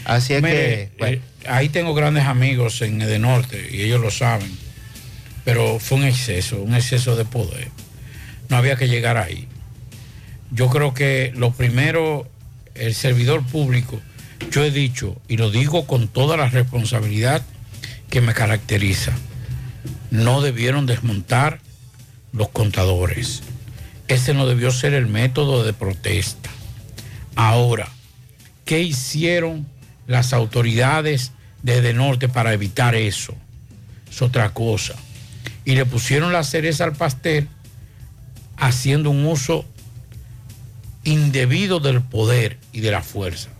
Así 0.05 0.35
es 0.35 0.43
Mire, 0.43 0.91
que. 0.99 1.05
eh, 1.15 1.21
ahí 1.49 1.71
tengo 1.71 1.95
grandes 1.95 2.25
amigos 2.27 2.83
en 2.83 3.01
Edenorte 3.01 3.69
y 3.73 3.83
ellos 3.83 4.01
lo 4.03 4.11
saben. 4.11 4.57
Pero 5.45 5.79
fue 5.79 5.99
un 5.99 6.05
exceso, 6.05 6.59
un 6.61 6.75
exceso 6.75 7.17
de 7.17 7.25
poder. 7.25 7.69
No 8.49 8.57
había 8.57 8.77
que 8.77 8.89
llegar 8.89 9.17
ahí. 9.17 9.49
Yo 10.51 10.69
creo 10.69 10.95
que 10.95 11.33
lo 11.37 11.53
primero, 11.53 12.29
el 12.75 12.95
servidor 12.95 13.45
público, 13.45 14.01
yo 14.51 14.65
he 14.65 14.71
dicho, 14.71 15.21
y 15.29 15.37
lo 15.37 15.51
digo 15.51 15.87
con 15.87 16.09
toda 16.09 16.37
la 16.37 16.49
responsabilidad 16.49 17.43
que 18.11 18.21
me 18.21 18.35
caracteriza, 18.35 19.13
no 20.11 20.43
debieron 20.43 20.87
desmontar 20.87 21.61
los 22.33 22.49
contadores. 22.51 23.43
Ese 24.07 24.35
no 24.35 24.47
debió 24.47 24.71
ser 24.71 24.95
el 24.95 25.07
método 25.07 25.65
de 25.65 25.73
protesta. 25.73 26.51
Ahora, 27.35 27.89
¿qué 28.65 28.81
hicieron 28.81 29.67
las 30.07 30.33
autoridades 30.33 31.33
de 31.63 31.95
Norte 31.95 32.29
para 32.29 32.53
evitar 32.53 32.95
eso? 32.95 33.35
Es 34.11 34.23
otra 34.23 34.51
cosa. 34.51 34.95
Y 35.65 35.75
le 35.75 35.87
pusieron 35.87 36.33
la 36.33 36.45
cereza 36.45 36.85
al 36.85 36.93
pastel 36.93 37.49
haciendo 38.57 39.11
un 39.11 39.25
uso 39.27 39.65
indebido 41.05 41.81
del 41.81 42.01
poder 42.03 42.59
y 42.73 42.81
de 42.81 42.91
la 42.91 43.03
fuerza, 43.03 43.51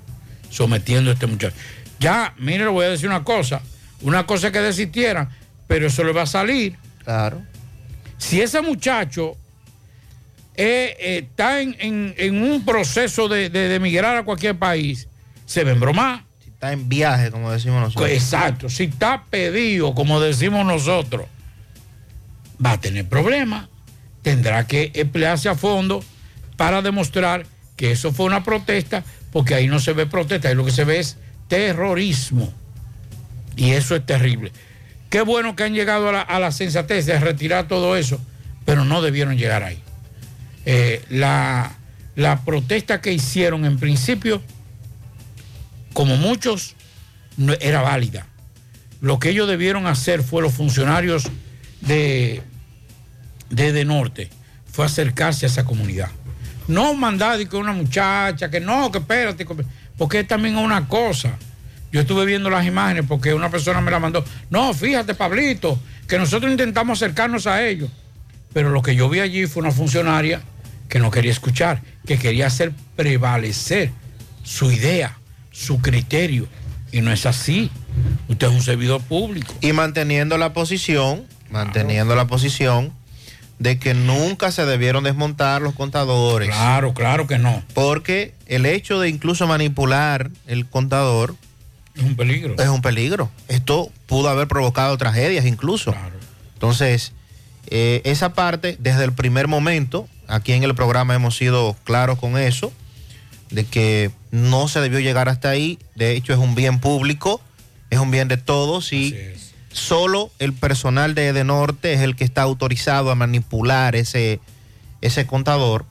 sometiendo 0.51 1.11
a 1.11 1.15
este 1.15 1.27
muchacho. 1.27 1.55
Ya, 2.01 2.35
mire, 2.39 2.65
le 2.65 2.71
voy 2.71 2.87
a 2.87 2.91
decir 2.91 3.09
una 3.09 3.25
cosa. 3.25 3.61
Una 4.01 4.27
cosa 4.27 4.49
es 4.49 4.53
que 4.53 4.61
desistieran, 4.61 5.29
pero 5.67 5.87
eso 5.87 6.05
le 6.05 6.13
va 6.13 6.23
a 6.23 6.27
salir. 6.27 6.77
Claro. 7.05 7.43
Si 8.19 8.41
ese 8.41 8.61
muchacho 8.63 9.37
eh, 10.57 10.97
eh, 11.01 11.19
está 11.29 11.61
en, 11.61 11.77
en- 11.79 12.15
en 12.17 12.43
un 12.43 12.65
proceso 12.65 13.29
de, 13.29 13.51
de- 13.51 14.01
a 14.05 14.23
cualquier 14.25 14.57
país, 14.59 15.09
se 15.47 15.65
va 15.65 15.71
a 15.71 15.73
embromar. 15.75 16.25
Está 16.47 16.73
en 16.73 16.89
viaje, 16.89 17.31
como 17.31 17.51
decimos 17.51 17.81
nosotros. 17.81 18.09
Exacto, 18.11 18.69
si 18.69 18.85
está 18.85 19.25
pedido, 19.29 19.95
como 19.95 20.21
decimos 20.21 20.65
nosotros, 20.65 21.27
va 22.65 22.73
a 22.73 22.81
tener 22.81 23.07
problemas. 23.09 23.69
Tendrá 24.25 24.67
que 24.67 24.91
emplearse 24.95 25.51
a 25.51 25.55
fondo 25.55 26.03
para 26.57 26.81
demostrar 26.81 27.45
que 27.77 27.93
eso 27.93 28.11
fue 28.11 28.25
una 28.25 28.43
protesta, 28.43 29.05
porque 29.31 29.55
ahí 29.55 29.69
no 29.69 29.79
se 29.81 29.93
ve 29.93 30.07
protesta, 30.07 30.49
ahí 30.49 30.55
lo 30.55 30.65
que 30.65 30.71
se 30.71 30.85
ve 30.85 30.99
es 30.99 31.19
terrorismo. 31.47 32.51
Y 33.55 33.73
eso 33.73 33.95
es 33.95 34.07
terrible. 34.07 34.51
Qué 35.11 35.21
bueno 35.21 35.55
que 35.55 35.65
han 35.65 35.75
llegado 35.75 36.09
a 36.09 36.41
la, 36.41 36.53
sensatez 36.53 37.05
de 37.05 37.21
retirar 37.21 37.69
todo 37.69 37.97
eso, 37.97 38.19
pero 38.65 38.87
no 38.87 39.03
debieron 39.03 39.37
llegar 39.37 39.63
ahí. 39.63 39.79
Eh, 40.65 41.05
la, 41.11 41.77
la 42.17 42.41
protesta 42.47 43.03
que 43.03 43.13
hicieron 43.13 43.67
en 43.67 43.79
principio, 43.79 44.41
como 45.93 46.17
muchos, 46.17 46.77
no 47.37 47.53
era 47.61 47.83
válida. 47.83 48.27
Lo 49.03 49.19
que 49.19 49.29
ellos 49.29 49.47
debieron 49.47 49.87
hacer 49.87 50.23
fue 50.23 50.41
los 50.41 50.55
funcionarios 50.55 51.25
de, 51.83 52.43
de, 53.55 53.73
de 53.73 53.85
Norte, 53.85 54.31
fue 54.71 54.85
acercarse 54.87 55.47
a 55.47 55.49
esa 55.49 55.65
comunidad. 55.65 56.09
No 56.69 56.95
mandar 56.95 57.47
que 57.49 57.57
una 57.57 57.73
muchacha, 57.73 58.51
que 58.51 58.61
no, 58.61 58.91
que 58.91 58.99
espérate, 58.99 59.45
que- 59.47 59.55
porque 59.99 60.21
es 60.21 60.29
también 60.29 60.57
una 60.57 60.89
cosa. 60.89 61.37
Yo 61.93 62.01
estuve 62.01 62.25
viendo 62.27 62.51
las 62.51 62.67
imágenes 62.67 63.05
porque 63.07 63.33
una 63.35 63.51
persona 63.51 63.81
me 63.81 63.91
la 63.91 64.01
mandó. 64.01 64.25
No, 64.51 64.75
fíjate, 64.75 65.15
Pablito, 65.15 65.79
que 66.09 66.19
nosotros 66.19 66.51
intentamos 66.51 66.99
acercarnos 67.01 67.47
a 67.47 67.65
ellos. 67.65 67.91
Pero 68.53 68.71
lo 68.71 68.83
que 68.83 68.97
yo 68.97 69.09
vi 69.09 69.21
allí 69.21 69.47
fue 69.47 69.63
una 69.63 69.71
funcionaria 69.73 70.41
que 70.89 70.99
no 70.99 71.11
quería 71.11 71.31
escuchar, 71.33 71.83
que 72.07 72.19
quería 72.19 72.47
hacer 72.49 72.73
prevalecer 72.97 73.91
su 74.43 74.71
idea, 74.73 75.17
su 75.53 75.81
criterio. 75.81 76.49
Y 76.91 77.01
no 77.01 77.13
es 77.13 77.27
así. 77.27 77.71
Usted 78.29 78.49
es 78.49 78.53
un 78.53 78.63
servidor 78.63 79.01
público. 79.03 79.55
Y 79.61 79.73
manteniendo 79.73 80.37
la 80.39 80.53
posición, 80.53 81.25
manteniendo 81.51 82.15
la 82.17 82.27
posición 82.27 82.93
de 83.59 83.79
que 83.79 83.95
nunca 83.95 84.51
se 84.51 84.65
debieron 84.67 85.05
desmontar 85.05 85.63
los 85.63 85.75
contadores. 85.75 86.49
Claro, 86.49 86.95
claro 86.95 87.27
que 87.27 87.39
no. 87.39 87.63
Porque 87.73 88.35
el 88.47 88.67
hecho 88.67 89.01
de 89.01 89.09
incluso 89.09 89.47
manipular 89.47 90.31
el 90.47 90.67
contador 90.67 91.37
es 91.95 92.03
un 92.03 92.17
peligro. 92.17 92.57
Es 92.59 92.69
un 92.69 92.83
peligro. 92.83 93.31
Esto 93.49 93.91
pudo 94.07 94.29
haber 94.29 94.49
provocado 94.49 94.97
tragedias 94.99 95.47
incluso. 95.47 95.95
Entonces, 96.55 97.13
eh, 97.69 98.03
esa 98.05 98.35
parte, 98.35 98.77
desde 98.81 99.05
el 99.05 99.13
primer 99.13 99.49
momento, 99.49 100.09
aquí 100.27 100.53
en 100.53 100.65
el 100.65 100.75
programa 100.75 101.15
hemos 101.15 101.37
sido 101.37 101.77
claros 101.85 102.19
con 102.19 102.37
eso, 102.37 102.73
de 103.51 103.65
que 103.65 104.11
no 104.33 104.67
se 104.67 104.81
debió 104.81 104.99
llegar 104.99 105.29
hasta 105.29 105.51
ahí. 105.51 105.79
De 105.95 106.13
hecho, 106.17 106.33
es 106.33 106.39
un 106.39 106.57
bien 106.57 106.81
público, 106.81 107.41
es 107.91 108.01
un 108.01 108.11
bien 108.11 108.27
de 108.27 108.39
todos 108.39 108.93
y 108.93 109.17
solo 109.75 110.31
el 110.39 110.53
personal 110.53 111.15
de 111.15 111.29
Edenorte 111.29 111.93
es 111.93 112.01
el 112.01 112.17
que 112.17 112.25
está 112.25 112.43
autorizado 112.43 113.11
a 113.11 113.15
manipular 113.15 113.97
ese, 113.97 114.41
ese 115.01 115.27
contador. 115.27 115.85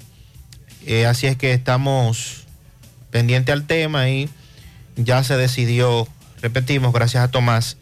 Eh, 0.85 1.05
así 1.05 1.27
es 1.27 1.37
que 1.37 1.53
estamos 1.53 2.45
pendientes 3.11 3.53
al 3.53 3.67
tema 3.67 4.09
y 4.09 4.29
ya 4.95 5.23
se 5.23 5.37
decidió, 5.37 6.07
repetimos, 6.41 6.93
gracias 6.93 7.23
a 7.23 7.27
Tomás, 7.29 7.77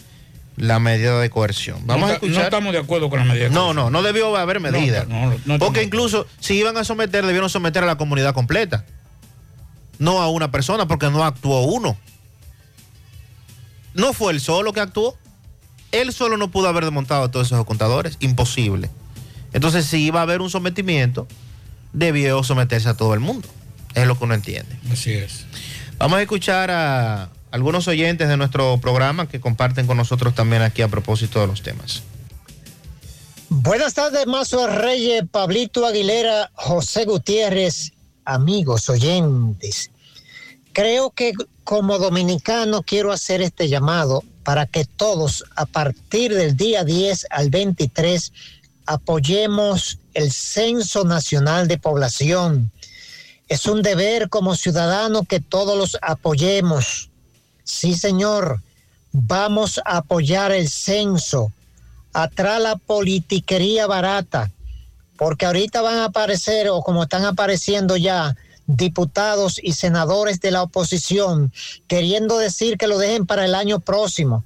la 0.57 0.79
medida 0.79 1.19
de 1.19 1.29
coerción. 1.29 1.79
Vamos 1.85 2.07
no, 2.07 2.07
a 2.07 2.13
escuchar. 2.13 2.35
No 2.35 2.43
estamos 2.43 2.73
de 2.73 2.79
acuerdo 2.79 3.09
con 3.09 3.19
la 3.19 3.25
medida. 3.25 3.45
de 3.45 3.49
No, 3.51 3.73
no, 3.73 3.89
no 3.89 4.01
debió 4.01 4.35
haber 4.35 4.59
medida. 4.59 5.05
No, 5.05 5.59
Porque 5.59 5.83
incluso 5.83 6.27
si 6.39 6.55
iban 6.55 6.77
a 6.77 6.83
someter, 6.83 7.25
debieron 7.25 7.49
someter 7.49 7.83
a 7.83 7.87
la 7.87 7.95
comunidad 7.95 8.33
completa. 8.33 8.85
No 9.99 10.21
a 10.21 10.29
una 10.29 10.51
persona, 10.51 10.87
porque 10.87 11.09
no 11.09 11.23
actuó 11.23 11.61
uno. 11.61 11.95
No 13.93 14.13
fue 14.13 14.33
él 14.33 14.41
solo 14.41 14.73
que 14.73 14.79
actuó. 14.79 15.17
Él 15.91 16.13
solo 16.13 16.37
no 16.37 16.51
pudo 16.51 16.67
haber 16.67 16.85
desmontado 16.85 17.23
a 17.23 17.31
todos 17.31 17.47
esos 17.47 17.65
contadores. 17.65 18.17
Imposible. 18.19 18.89
Entonces, 19.53 19.85
si 19.85 20.05
iba 20.05 20.19
a 20.19 20.23
haber 20.23 20.41
un 20.41 20.49
sometimiento, 20.49 21.27
debió 21.93 22.43
someterse 22.43 22.89
a 22.89 22.93
todo 22.95 23.13
el 23.13 23.19
mundo. 23.19 23.47
Es 23.93 24.07
lo 24.07 24.17
que 24.17 24.23
uno 24.23 24.33
entiende. 24.33 24.77
Así 24.91 25.11
es. 25.11 25.45
Vamos 25.97 26.19
a 26.19 26.21
escuchar 26.21 26.71
a 26.71 27.29
algunos 27.51 27.87
oyentes 27.87 28.29
de 28.29 28.37
nuestro 28.37 28.77
programa 28.79 29.27
que 29.27 29.41
comparten 29.41 29.85
con 29.85 29.97
nosotros 29.97 30.33
también 30.33 30.61
aquí 30.61 30.81
a 30.81 30.87
propósito 30.87 31.41
de 31.41 31.47
los 31.47 31.61
temas. 31.61 32.03
Buenas 33.49 33.93
tardes, 33.93 34.25
Mazo 34.27 34.65
Reyes, 34.67 35.23
Pablito 35.29 35.85
Aguilera, 35.85 36.49
José 36.53 37.03
Gutiérrez, 37.03 37.91
amigos 38.23 38.89
oyentes. 38.89 39.90
Creo 40.73 41.11
que 41.11 41.33
como 41.63 41.99
dominicano 41.99 42.83
quiero 42.83 43.11
hacer 43.11 43.41
este 43.41 43.67
llamado 43.67 44.23
para 44.43 44.65
que 44.65 44.85
todos 44.85 45.43
a 45.55 45.65
partir 45.65 46.33
del 46.33 46.55
día 46.55 46.83
10 46.83 47.27
al 47.29 47.49
23 47.49 48.31
apoyemos 48.85 49.99
el 50.13 50.31
Censo 50.31 51.03
Nacional 51.03 51.67
de 51.67 51.77
Población. 51.77 52.71
Es 53.47 53.65
un 53.65 53.81
deber 53.81 54.29
como 54.29 54.55
ciudadano 54.55 55.23
que 55.23 55.39
todos 55.39 55.77
los 55.77 55.97
apoyemos. 56.01 57.09
Sí, 57.63 57.93
señor, 57.95 58.61
vamos 59.11 59.79
a 59.85 59.97
apoyar 59.97 60.51
el 60.51 60.69
censo 60.69 61.51
atrás 62.13 62.61
la 62.61 62.75
politiquería 62.75 63.87
barata, 63.87 64.51
porque 65.17 65.45
ahorita 65.45 65.81
van 65.81 65.97
a 65.99 66.05
aparecer, 66.05 66.69
o 66.69 66.81
como 66.81 67.03
están 67.03 67.25
apareciendo 67.25 67.95
ya, 67.97 68.35
diputados 68.67 69.59
y 69.61 69.73
senadores 69.73 70.39
de 70.39 70.51
la 70.51 70.63
oposición 70.63 71.51
queriendo 71.87 72.37
decir 72.37 72.77
que 72.77 72.87
lo 72.87 72.97
dejen 72.97 73.25
para 73.25 73.45
el 73.45 73.55
año 73.55 73.79
próximo. 73.79 74.43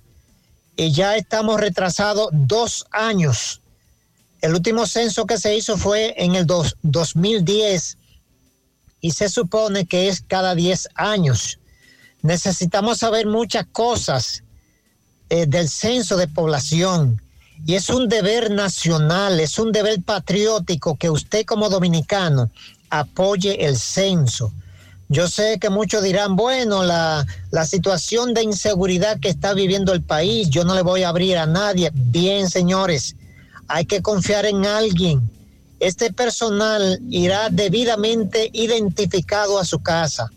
Y 0.78 0.92
ya 0.92 1.16
estamos 1.16 1.60
retrasados 1.60 2.30
dos 2.32 2.86
años. 2.92 3.62
El 4.42 4.54
último 4.54 4.86
censo 4.86 5.26
que 5.26 5.38
se 5.38 5.56
hizo 5.56 5.78
fue 5.78 6.14
en 6.18 6.36
el 6.36 6.46
dos- 6.46 6.76
2010 6.84 7.98
y 9.02 9.12
se 9.12 9.30
supone 9.30 9.86
que 9.86 10.08
es 10.10 10.22
cada 10.22 10.56
10 10.56 10.90
años. 10.96 11.60
Necesitamos 12.22 13.00
saber 13.00 13.28
muchas 13.28 13.66
cosas 13.72 14.44
eh, 15.30 15.46
del 15.48 15.70
censo 15.70 16.18
de 16.18 16.28
población. 16.28 17.22
Y 17.66 17.76
es 17.76 17.90
un 17.90 18.10
deber 18.10 18.52
nacional, 18.52 19.40
es 19.40 19.58
un 19.60 19.72
deber 19.72 20.02
patriótico 20.04 20.98
que 20.98 21.10
usted 21.10 21.46
como 21.46 21.70
dominicano 21.70 22.52
apoye 22.90 23.66
el 23.66 23.78
censo. 23.78 24.52
Yo 25.08 25.28
sé 25.28 25.60
que 25.60 25.70
muchos 25.70 26.02
dirán, 26.04 26.36
bueno, 26.36 26.84
la, 26.84 27.26
la 27.52 27.66
situación 27.66 28.34
de 28.34 28.44
inseguridad 28.44 29.20
que 29.20 29.30
está 29.30 29.54
viviendo 29.54 29.94
el 29.94 30.02
país, 30.02 30.50
yo 30.50 30.64
no 30.64 30.74
le 30.74 30.82
voy 30.82 31.04
a 31.04 31.10
abrir 31.10 31.38
a 31.38 31.46
nadie. 31.46 31.92
Bien, 31.94 32.50
señores, 32.50 33.16
hay 33.68 33.86
que 33.86 34.02
confiar 34.02 34.46
en 34.46 34.66
alguien. 34.66 35.22
Este 35.80 36.12
personal 36.12 37.00
irá 37.12 37.50
debidamente 37.52 38.50
identificado 38.54 39.60
a 39.60 39.66
su 39.66 39.80
casa. 39.84 40.32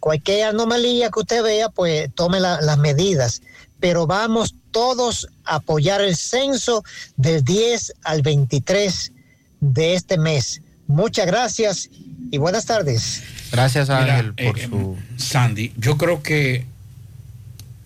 Cualquier 0.00 0.48
anomalía 0.48 1.10
que 1.10 1.20
usted 1.20 1.42
vea, 1.42 1.70
pues 1.70 2.10
tome 2.14 2.40
la- 2.40 2.60
las 2.60 2.76
medidas. 2.78 3.40
Pero 3.80 4.06
vamos 4.06 4.54
todos 4.70 5.28
a 5.44 5.56
apoyar 5.56 6.02
el 6.02 6.14
censo 6.16 6.84
del 7.16 7.42
10 7.42 7.94
al 8.04 8.20
23 8.22 9.12
de 9.60 9.94
este 9.94 10.18
mes. 10.18 10.60
Muchas 10.88 11.26
gracias 11.26 11.90
y 12.30 12.38
buenas 12.38 12.64
tardes. 12.66 13.22
Gracias, 13.52 13.88
Mira, 13.88 14.16
Ángel, 14.16 14.34
por 14.34 14.58
eh, 14.58 14.66
su... 14.68 14.96
Sandy, 15.16 15.72
yo 15.76 15.98
creo 15.98 16.22
que 16.22 16.64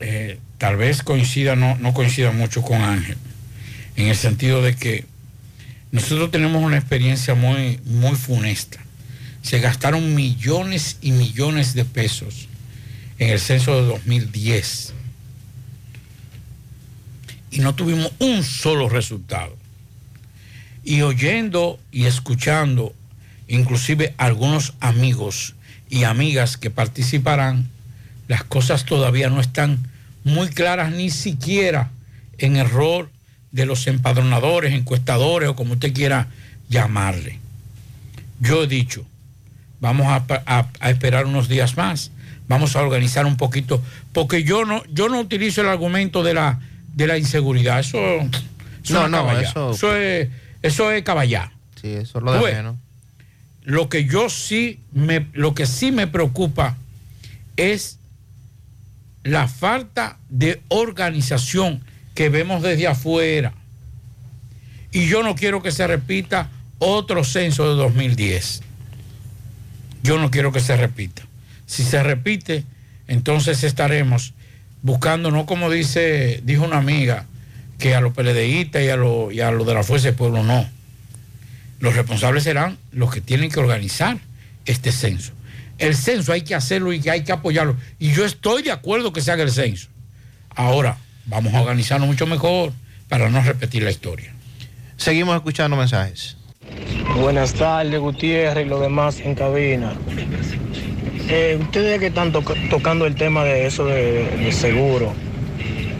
eh, 0.00 0.38
tal 0.56 0.76
vez 0.76 1.02
coincida, 1.02 1.56
no, 1.56 1.76
no 1.76 1.92
coincida 1.94 2.30
mucho 2.30 2.62
con 2.62 2.80
Ángel, 2.80 3.18
en 3.96 4.06
el 4.06 4.16
sentido 4.16 4.62
de 4.62 4.76
que 4.76 5.04
nosotros 5.90 6.30
tenemos 6.30 6.62
una 6.62 6.78
experiencia 6.78 7.34
muy, 7.34 7.80
muy 7.84 8.14
funesta. 8.14 8.78
Se 9.42 9.58
gastaron 9.58 10.14
millones 10.14 10.98
y 11.02 11.10
millones 11.10 11.74
de 11.74 11.84
pesos 11.84 12.48
en 13.18 13.30
el 13.30 13.40
censo 13.40 13.74
de 13.74 13.88
2010 13.88 14.94
y 17.50 17.58
no 17.58 17.74
tuvimos 17.74 18.12
un 18.20 18.44
solo 18.44 18.88
resultado. 18.88 19.56
Y 20.84 21.02
oyendo 21.02 21.78
y 21.92 22.06
escuchando 22.06 22.92
inclusive 23.48 24.14
algunos 24.18 24.74
amigos 24.80 25.54
y 25.90 26.04
amigas 26.04 26.56
que 26.56 26.70
participarán, 26.70 27.68
las 28.28 28.44
cosas 28.44 28.84
todavía 28.84 29.28
no 29.28 29.40
están 29.40 29.78
muy 30.24 30.48
claras 30.48 30.92
ni 30.92 31.10
siquiera 31.10 31.90
en 32.38 32.56
el 32.56 32.68
rol 32.70 33.10
de 33.50 33.66
los 33.66 33.86
empadronadores, 33.86 34.72
encuestadores 34.72 35.48
o 35.50 35.56
como 35.56 35.74
usted 35.74 35.92
quiera 35.92 36.28
llamarle. 36.70 37.38
Yo 38.40 38.62
he 38.64 38.66
dicho, 38.66 39.04
vamos 39.80 40.06
a, 40.06 40.24
a- 40.46 40.68
a 40.80 40.90
esperar 40.90 41.26
unos 41.26 41.48
días 41.48 41.76
más, 41.76 42.10
vamos 42.48 42.74
a 42.76 42.80
organizar 42.82 43.26
un 43.26 43.36
poquito, 43.36 43.82
porque 44.12 44.42
yo 44.44 44.64
no, 44.64 44.82
yo 44.92 45.08
no 45.08 45.20
utilizo 45.20 45.60
el 45.60 45.68
argumento 45.68 46.22
de 46.22 46.34
la, 46.34 46.58
de 46.94 47.06
la 47.06 47.18
inseguridad, 47.18 47.80
eso, 47.80 47.98
eso 48.82 48.94
No, 48.94 49.08
no, 49.08 49.18
caballá. 49.18 49.48
eso- 49.50 49.72
eso 49.72 49.96
es, 49.96 50.28
eso 50.62 50.90
es 50.90 51.02
caballá. 51.02 51.52
Sí, 51.80 51.88
eso 51.88 52.18
es 52.18 52.24
lo 52.24 52.32
de 52.32 52.38
ves, 52.40 52.54
menos. 52.54 52.76
Lo 53.62 53.88
que 53.88 54.04
yo 54.04 54.28
sí 54.28 54.80
me, 54.92 55.28
lo 55.32 55.54
que 55.54 55.66
sí 55.66 55.92
me 55.92 56.06
preocupa 56.06 56.76
es 57.56 57.98
la 59.24 59.46
falta 59.48 60.18
de 60.28 60.60
organización 60.68 61.82
que 62.14 62.28
vemos 62.28 62.62
desde 62.62 62.88
afuera. 62.88 63.52
Y 64.90 65.06
yo 65.06 65.22
no 65.22 65.34
quiero 65.34 65.62
que 65.62 65.70
se 65.70 65.86
repita 65.86 66.50
otro 66.78 67.24
censo 67.24 67.68
de 67.68 67.76
2010. 67.76 68.62
Yo 70.02 70.18
no 70.18 70.30
quiero 70.30 70.52
que 70.52 70.60
se 70.60 70.76
repita. 70.76 71.22
Si 71.66 71.84
se 71.84 72.02
repite, 72.02 72.64
entonces 73.06 73.62
estaremos 73.64 74.34
buscando, 74.82 75.30
no 75.30 75.46
como 75.46 75.70
dice, 75.70 76.40
dijo 76.44 76.64
una 76.64 76.78
amiga, 76.78 77.26
que 77.82 77.96
a 77.96 78.00
los 78.00 78.14
PLDistas 78.14 78.80
y 78.84 78.88
a 78.90 78.96
los 78.96 79.32
y 79.34 79.40
a 79.40 79.50
los 79.50 79.66
de 79.66 79.74
la 79.74 79.82
Fuerza 79.82 80.06
del 80.06 80.14
Pueblo 80.14 80.44
no. 80.44 80.68
Los 81.80 81.96
responsables 81.96 82.44
serán 82.44 82.78
los 82.92 83.12
que 83.12 83.20
tienen 83.20 83.50
que 83.50 83.58
organizar 83.58 84.18
este 84.66 84.92
censo. 84.92 85.32
El 85.78 85.96
censo 85.96 86.32
hay 86.32 86.42
que 86.42 86.54
hacerlo 86.54 86.92
y 86.92 87.00
que 87.00 87.10
hay 87.10 87.24
que 87.24 87.32
apoyarlo. 87.32 87.74
Y 87.98 88.12
yo 88.12 88.24
estoy 88.24 88.62
de 88.62 88.70
acuerdo 88.70 89.12
que 89.12 89.20
se 89.20 89.32
haga 89.32 89.42
el 89.42 89.50
censo. 89.50 89.88
Ahora, 90.54 90.96
vamos 91.26 91.52
a 91.54 91.60
organizarnos 91.60 92.06
mucho 92.06 92.24
mejor 92.24 92.72
para 93.08 93.28
no 93.30 93.42
repetir 93.42 93.82
la 93.82 93.90
historia. 93.90 94.32
Seguimos 94.96 95.34
escuchando 95.34 95.76
mensajes. 95.76 96.36
Buenas 97.16 97.52
tardes, 97.54 97.98
Gutiérrez 97.98 98.64
y 98.64 98.68
los 98.68 98.80
demás 98.80 99.18
en 99.18 99.34
cabina. 99.34 99.94
Eh, 101.28 101.58
ustedes 101.60 101.98
que 101.98 102.06
están 102.06 102.30
toca- 102.30 102.54
tocando 102.70 103.06
el 103.06 103.16
tema 103.16 103.42
de 103.42 103.66
eso 103.66 103.86
de, 103.86 104.24
de 104.36 104.52
seguro. 104.52 105.12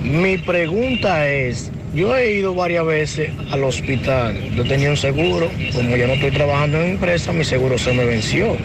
Mi 0.05 0.37
pregunta 0.37 1.29
es, 1.29 1.71
yo 1.95 2.17
he 2.17 2.39
ido 2.39 2.55
varias 2.55 2.85
veces 2.85 3.31
al 3.51 3.63
hospital. 3.65 4.37
Yo 4.57 4.65
tenía 4.65 4.91
un 4.91 4.97
seguro, 4.97 5.51
como 5.75 5.97
yo 5.97 6.07
no 6.07 6.15
estoy 6.15 6.33
trabajando 6.33 6.81
en 6.81 6.91
empresa, 6.91 7.33
mi 7.33 7.45
seguro 7.45 7.79
se 7.79 7.93
me 7.93 8.05
venció. 8.05 8.57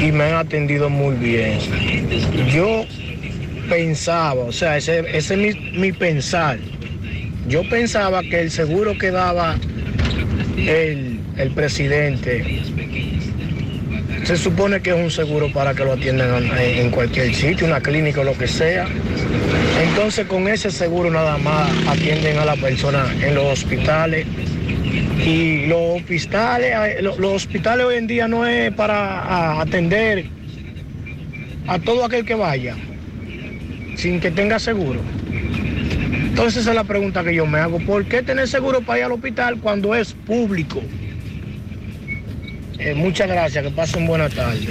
Y 0.00 0.12
me 0.12 0.24
han 0.24 0.34
atendido 0.34 0.88
muy 0.88 1.16
bien. 1.16 1.58
Yo 2.54 2.84
pensaba, 3.68 4.34
o 4.44 4.52
sea, 4.52 4.76
ese, 4.76 5.00
ese 5.16 5.34
es 5.34 5.36
mi, 5.36 5.78
mi 5.78 5.92
pensar. 5.92 6.58
Yo 7.48 7.68
pensaba 7.68 8.22
que 8.22 8.40
el 8.40 8.50
seguro 8.50 8.96
que 8.96 9.10
daba 9.10 9.56
el, 10.56 11.18
el 11.36 11.50
presidente 11.52 12.62
se 14.24 14.36
supone 14.36 14.80
que 14.80 14.90
es 14.90 14.96
un 14.96 15.10
seguro 15.10 15.52
para 15.52 15.74
que 15.74 15.84
lo 15.84 15.92
atiendan 15.94 16.44
en, 16.44 16.58
en 16.58 16.90
cualquier 16.90 17.34
sitio, 17.34 17.66
una 17.66 17.80
clínica 17.80 18.20
o 18.20 18.24
lo 18.24 18.36
que 18.38 18.46
sea. 18.46 18.86
Entonces 19.80 20.26
con 20.26 20.48
ese 20.48 20.70
seguro 20.70 21.10
nada 21.10 21.38
más 21.38 21.70
atienden 21.88 22.38
a 22.38 22.44
la 22.44 22.56
persona 22.56 23.04
en 23.22 23.34
los 23.34 23.44
hospitales. 23.44 24.26
Y 25.24 25.66
los 25.66 26.00
hospitales, 26.00 26.72
eh, 26.98 27.02
lo- 27.02 27.16
los 27.18 27.32
hospitales 27.34 27.86
hoy 27.86 27.96
en 27.96 28.06
día 28.06 28.26
no 28.28 28.46
es 28.46 28.72
para 28.74 29.60
atender 29.60 30.26
a 31.66 31.78
todo 31.78 32.04
aquel 32.04 32.24
que 32.24 32.34
vaya, 32.34 32.74
sin 33.96 34.20
que 34.20 34.30
tenga 34.30 34.58
seguro. 34.58 35.00
Entonces 36.12 36.62
esa 36.62 36.70
es 36.70 36.76
la 36.76 36.84
pregunta 36.84 37.22
que 37.22 37.34
yo 37.34 37.46
me 37.46 37.58
hago. 37.58 37.78
¿Por 37.80 38.04
qué 38.06 38.22
tener 38.22 38.48
seguro 38.48 38.80
para 38.82 38.98
ir 39.00 39.04
al 39.04 39.12
hospital 39.12 39.58
cuando 39.60 39.94
es 39.94 40.12
público? 40.12 40.82
Eh, 42.78 42.94
muchas 42.94 43.28
gracias, 43.28 43.62
que 43.64 43.70
pasen 43.70 44.06
buena 44.06 44.28
tarde. 44.28 44.68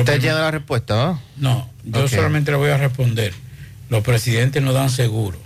¿Usted 0.00 0.20
tiene 0.20 0.34
la 0.36 0.50
respuesta, 0.50 0.94
no? 0.96 1.20
No, 1.36 1.70
yo 1.84 2.00
solamente 2.16 2.50
le 2.50 2.56
voy 2.58 2.70
a 2.70 2.76
responder. 2.76 3.32
Los 3.90 4.02
presidentes 4.02 4.62
no 4.62 4.72
dan 4.72 4.88
seguro. 4.88 5.38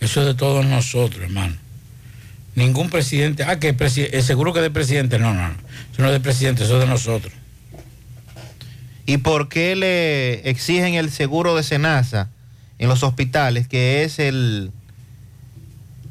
Eso 0.00 0.20
es 0.20 0.26
de 0.26 0.34
todos 0.34 0.66
nosotros, 0.66 1.22
hermano. 1.22 1.54
Ningún 2.56 2.90
presidente, 2.90 3.44
ah, 3.44 3.58
que 3.58 3.70
el, 3.70 3.76
presi- 3.76 4.08
el 4.12 4.22
seguro 4.22 4.52
que 4.52 4.58
es 4.58 4.64
de 4.64 4.70
presidente, 4.70 5.18
no, 5.18 5.32
no, 5.32 5.48
no. 5.48 5.54
Eso 5.92 6.02
no 6.02 6.06
es 6.08 6.12
de 6.12 6.20
presidente, 6.20 6.64
eso 6.64 6.74
es 6.74 6.80
de 6.80 6.86
nosotros. 6.86 7.32
¿Y 9.06 9.18
por 9.18 9.48
qué 9.48 9.76
le 9.76 10.48
exigen 10.48 10.94
el 10.94 11.10
seguro 11.10 11.54
de 11.56 11.62
Senasa 11.62 12.30
en 12.78 12.88
los 12.88 13.02
hospitales, 13.02 13.68
que 13.68 14.02
es 14.04 14.18
el 14.18 14.70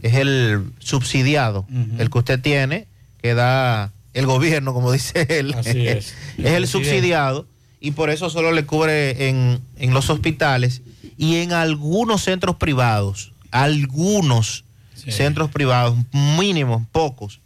es 0.01 0.15
el 0.15 0.63
subsidiado, 0.79 1.65
el 1.97 2.09
que 2.09 2.17
usted 2.17 2.39
tiene, 2.41 2.87
que 3.21 3.33
da 3.35 3.91
el 4.13 4.25
gobierno, 4.25 4.73
como 4.73 4.91
dice 4.91 5.25
él. 5.29 5.53
Así 5.57 5.87
es. 5.87 6.13
es 6.37 6.51
el 6.51 6.67
subsidiado 6.67 7.47
y 7.79 7.91
por 7.91 8.09
eso 8.09 8.29
solo 8.29 8.51
le 8.51 8.65
cubre 8.65 9.29
en, 9.29 9.59
en 9.77 9.93
los 9.93 10.09
hospitales 10.09 10.81
y 11.17 11.37
en 11.37 11.53
algunos 11.53 12.23
centros 12.23 12.55
privados, 12.55 13.31
algunos 13.51 14.63
centros 14.95 15.51
privados, 15.51 15.97
mínimos, 16.11 16.83
pocos. 16.91 17.39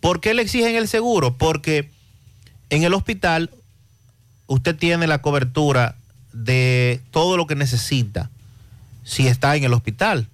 ¿Por 0.00 0.20
qué 0.20 0.34
le 0.34 0.42
exigen 0.42 0.76
el 0.76 0.88
seguro? 0.88 1.36
Porque 1.36 1.90
en 2.70 2.82
el 2.82 2.94
hospital 2.94 3.50
usted 4.46 4.76
tiene 4.76 5.06
la 5.06 5.22
cobertura 5.22 5.96
de 6.32 7.00
todo 7.10 7.36
lo 7.36 7.46
que 7.46 7.54
necesita 7.54 8.30
si 9.04 9.26
está 9.26 9.56
en 9.56 9.64
el 9.64 9.72
hospital. 9.72 10.28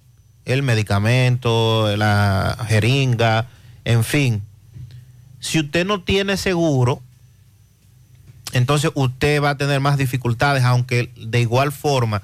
El 0.44 0.62
medicamento, 0.62 1.94
la 1.96 2.56
jeringa, 2.68 3.46
en 3.84 4.04
fin. 4.04 4.42
Si 5.40 5.60
usted 5.60 5.86
no 5.86 6.00
tiene 6.02 6.36
seguro, 6.36 7.02
entonces 8.52 8.90
usted 8.94 9.42
va 9.42 9.50
a 9.50 9.58
tener 9.58 9.80
más 9.80 9.98
dificultades, 9.98 10.64
aunque 10.64 11.10
de 11.16 11.40
igual 11.40 11.72
forma 11.72 12.22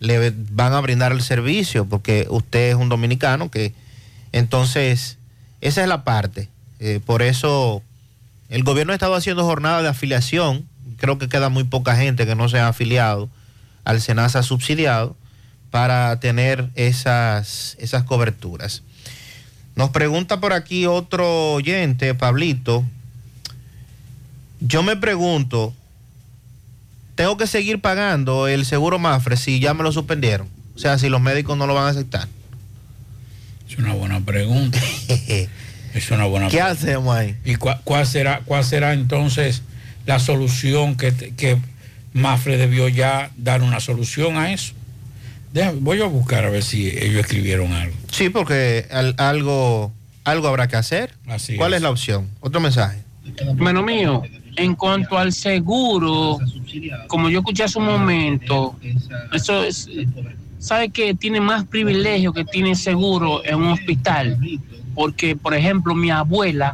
le 0.00 0.34
van 0.50 0.72
a 0.72 0.80
brindar 0.80 1.12
el 1.12 1.22
servicio, 1.22 1.84
porque 1.84 2.26
usted 2.30 2.70
es 2.70 2.74
un 2.74 2.88
dominicano 2.88 3.50
que 3.50 3.74
entonces 4.32 5.18
esa 5.60 5.82
es 5.82 5.88
la 5.88 6.04
parte. 6.04 6.48
Eh, 6.80 7.00
por 7.04 7.22
eso 7.22 7.82
el 8.48 8.64
gobierno 8.64 8.92
ha 8.92 8.96
estado 8.96 9.14
haciendo 9.14 9.44
jornadas 9.44 9.82
de 9.82 9.90
afiliación. 9.90 10.66
Creo 10.96 11.18
que 11.18 11.28
queda 11.28 11.50
muy 11.50 11.64
poca 11.64 11.96
gente 11.96 12.26
que 12.26 12.34
no 12.34 12.48
se 12.48 12.58
ha 12.58 12.68
afiliado 12.68 13.28
al 13.84 14.00
SENASA 14.00 14.42
subsidiado 14.42 15.16
para 15.70 16.18
tener 16.18 16.70
esas, 16.74 17.76
esas 17.78 18.02
coberturas. 18.04 18.82
Nos 19.76 19.90
pregunta 19.90 20.40
por 20.40 20.52
aquí 20.52 20.86
otro 20.86 21.52
oyente, 21.52 22.14
Pablito. 22.14 22.84
Yo 24.60 24.82
me 24.82 24.96
pregunto, 24.96 25.74
¿tengo 27.20 27.36
que 27.36 27.46
seguir 27.46 27.82
pagando 27.82 28.48
el 28.48 28.64
seguro 28.64 28.98
Mafre 28.98 29.36
si 29.36 29.60
ya 29.60 29.74
me 29.74 29.82
lo 29.82 29.92
suspendieron? 29.92 30.48
O 30.74 30.78
sea, 30.78 30.98
si 30.98 31.10
los 31.10 31.20
médicos 31.20 31.58
no 31.58 31.66
lo 31.66 31.74
van 31.74 31.84
a 31.84 31.88
aceptar. 31.90 32.26
Es 33.68 33.76
una 33.76 33.92
buena 33.92 34.20
pregunta. 34.20 34.78
es 35.94 36.10
una 36.10 36.24
buena 36.24 36.48
¿Qué 36.48 36.56
pregunta. 36.56 36.70
hacemos 36.80 37.14
ahí? 37.14 37.36
¿Y 37.44 37.56
cuál 37.56 38.06
será, 38.06 38.40
cuál 38.46 38.64
será 38.64 38.94
entonces 38.94 39.62
la 40.06 40.18
solución 40.18 40.96
que, 40.96 41.58
Mafre 42.14 42.56
debió 42.56 42.88
ya 42.88 43.30
dar 43.36 43.60
una 43.62 43.80
solución 43.80 44.38
a 44.38 44.52
eso? 44.54 44.72
Deja- 45.52 45.74
voy 45.78 46.00
a 46.00 46.06
buscar 46.06 46.46
a 46.46 46.48
ver 46.48 46.62
si 46.62 46.88
ellos 46.88 47.20
escribieron 47.20 47.74
algo. 47.74 47.94
Sí, 48.10 48.30
porque 48.30 48.86
al- 48.90 49.14
algo, 49.18 49.92
algo 50.24 50.48
habrá 50.48 50.68
que 50.68 50.76
hacer. 50.76 51.12
Así 51.28 51.56
¿Cuál 51.56 51.74
es. 51.74 51.76
es 51.76 51.82
la 51.82 51.90
opción? 51.90 52.30
Otro 52.40 52.60
mensaje. 52.62 52.98
Hermano 53.36 53.82
mío, 53.82 54.22
en 54.56 54.74
cuanto 54.74 55.18
al 55.18 55.32
seguro, 55.32 56.38
como 57.06 57.28
yo 57.28 57.40
escuché 57.40 57.64
hace 57.64 57.78
un 57.78 57.86
momento, 57.86 58.76
eso 59.32 59.62
es, 59.64 59.88
sabe 60.58 60.90
que 60.90 61.14
tiene 61.14 61.40
más 61.40 61.64
privilegio 61.64 62.32
que 62.32 62.44
tiene 62.44 62.74
seguro 62.74 63.44
en 63.44 63.56
un 63.56 63.68
hospital, 63.68 64.38
porque 64.94 65.36
por 65.36 65.54
ejemplo 65.54 65.94
mi 65.94 66.10
abuela, 66.10 66.72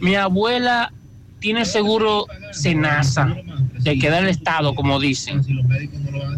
mi 0.00 0.14
abuela 0.14 0.92
tiene 1.38 1.64
seguro 1.64 2.26
Senasa, 2.52 3.34
de 3.78 3.98
que 3.98 4.10
da 4.10 4.18
el 4.18 4.28
Estado, 4.28 4.74
como 4.74 5.00
dicen, 5.00 5.42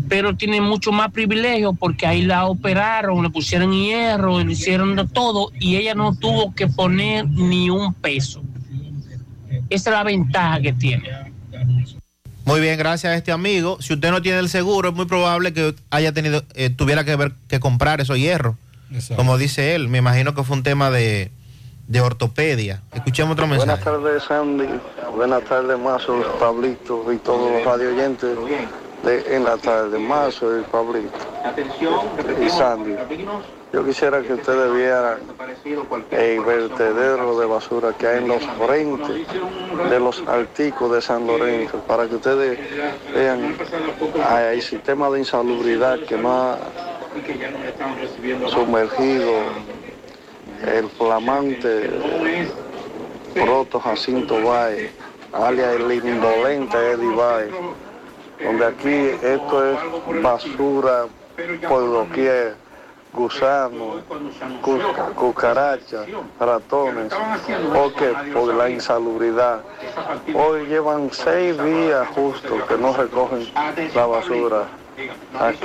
pero 0.08 0.36
tiene 0.36 0.60
mucho 0.60 0.92
más 0.92 1.10
privilegio 1.10 1.72
porque 1.72 2.06
ahí 2.06 2.22
la 2.22 2.46
operaron, 2.46 3.22
le 3.22 3.30
pusieron 3.30 3.72
hierro, 3.72 4.44
le 4.44 4.52
hicieron 4.52 5.08
todo 5.08 5.50
y 5.58 5.76
ella 5.76 5.94
no 5.94 6.14
tuvo 6.14 6.54
que 6.54 6.68
poner 6.68 7.28
ni 7.28 7.68
un 7.68 7.92
peso. 7.94 8.42
Esa 9.72 9.90
es 9.90 9.96
la 9.96 10.04
ventaja 10.04 10.60
que 10.60 10.72
tiene. 10.72 11.08
Muy 12.44 12.60
bien, 12.60 12.78
gracias 12.78 13.12
a 13.12 13.16
este 13.16 13.32
amigo. 13.32 13.78
Si 13.80 13.94
usted 13.94 14.10
no 14.10 14.20
tiene 14.20 14.38
el 14.38 14.48
seguro, 14.48 14.90
es 14.90 14.94
muy 14.94 15.06
probable 15.06 15.52
que 15.52 15.74
haya 15.90 16.12
tenido, 16.12 16.42
eh, 16.54 16.70
tuviera 16.70 17.04
que 17.04 17.14
ver 17.16 17.32
que 17.48 17.60
comprar 17.60 18.00
esos 18.00 18.18
hierros. 18.18 18.56
Como 19.16 19.38
dice 19.38 19.74
él, 19.74 19.88
me 19.88 19.98
imagino 19.98 20.34
que 20.34 20.42
fue 20.42 20.56
un 20.56 20.62
tema 20.62 20.90
de, 20.90 21.30
de 21.86 22.00
ortopedia. 22.00 22.82
Escuchemos 22.92 23.32
otro 23.32 23.46
mensaje. 23.46 23.82
Buenas 23.82 24.02
tardes, 24.02 24.22
Sandy. 24.24 24.66
Buenas 25.16 25.44
tardes, 25.44 25.78
Mazo, 25.78 26.22
Pablito 26.38 27.10
y 27.12 27.16
todos 27.18 27.52
los 27.52 27.64
radio 27.64 27.88
oyentes 27.88 28.36
de 29.04 29.36
En 29.36 29.44
la 29.44 29.56
tarde. 29.56 29.98
Mazo 29.98 30.58
y 30.60 30.62
Pablito. 30.64 31.16
Y 32.44 32.50
Sandy. 32.50 32.96
Yo 33.72 33.84
quisiera 33.86 34.20
que 34.20 34.34
ustedes 34.34 34.74
vieran 34.74 35.18
el 36.10 36.40
vertedero 36.40 37.38
de 37.38 37.46
basura 37.46 37.94
que 37.94 38.06
hay 38.06 38.18
en 38.18 38.28
los 38.28 38.42
frentes 38.58 39.26
de 39.88 39.98
los 39.98 40.22
articos 40.28 40.92
de 40.92 41.00
San 41.00 41.26
Lorenzo, 41.26 41.78
para 41.86 42.06
que 42.06 42.16
ustedes 42.16 42.58
vean 43.14 43.56
el 44.52 44.62
sistema 44.62 45.08
de 45.08 45.20
insalubridad 45.20 46.00
que 46.00 46.18
más 46.18 46.58
sumergido 48.48 49.32
el 50.66 50.88
flamante 50.90 51.90
Proto 53.34 53.80
Jacinto 53.80 54.34
Valle, 54.42 54.90
alias 55.32 55.76
el 55.76 55.92
indolente 55.92 56.76
Eddie 56.76 57.14
Valle, 57.14 57.50
donde 58.44 58.66
aquí 58.66 59.10
esto 59.22 59.72
es 59.72 60.22
basura 60.22 61.06
por 61.66 61.90
doquier, 61.90 62.61
gusanos, 63.12 64.02
cu- 64.62 64.80
cucarachas, 65.14 66.06
ratones, 66.40 67.12
o 67.74 67.92
que 67.94 68.12
por 68.32 68.54
la 68.54 68.70
insalubridad. 68.70 69.60
Hoy 70.34 70.66
llevan 70.66 71.10
seis 71.12 71.56
días 71.62 72.08
justo 72.14 72.66
que 72.66 72.76
no 72.78 72.96
recogen 72.96 73.46
la 73.94 74.06
basura 74.06 74.66
aquí. 75.38 75.58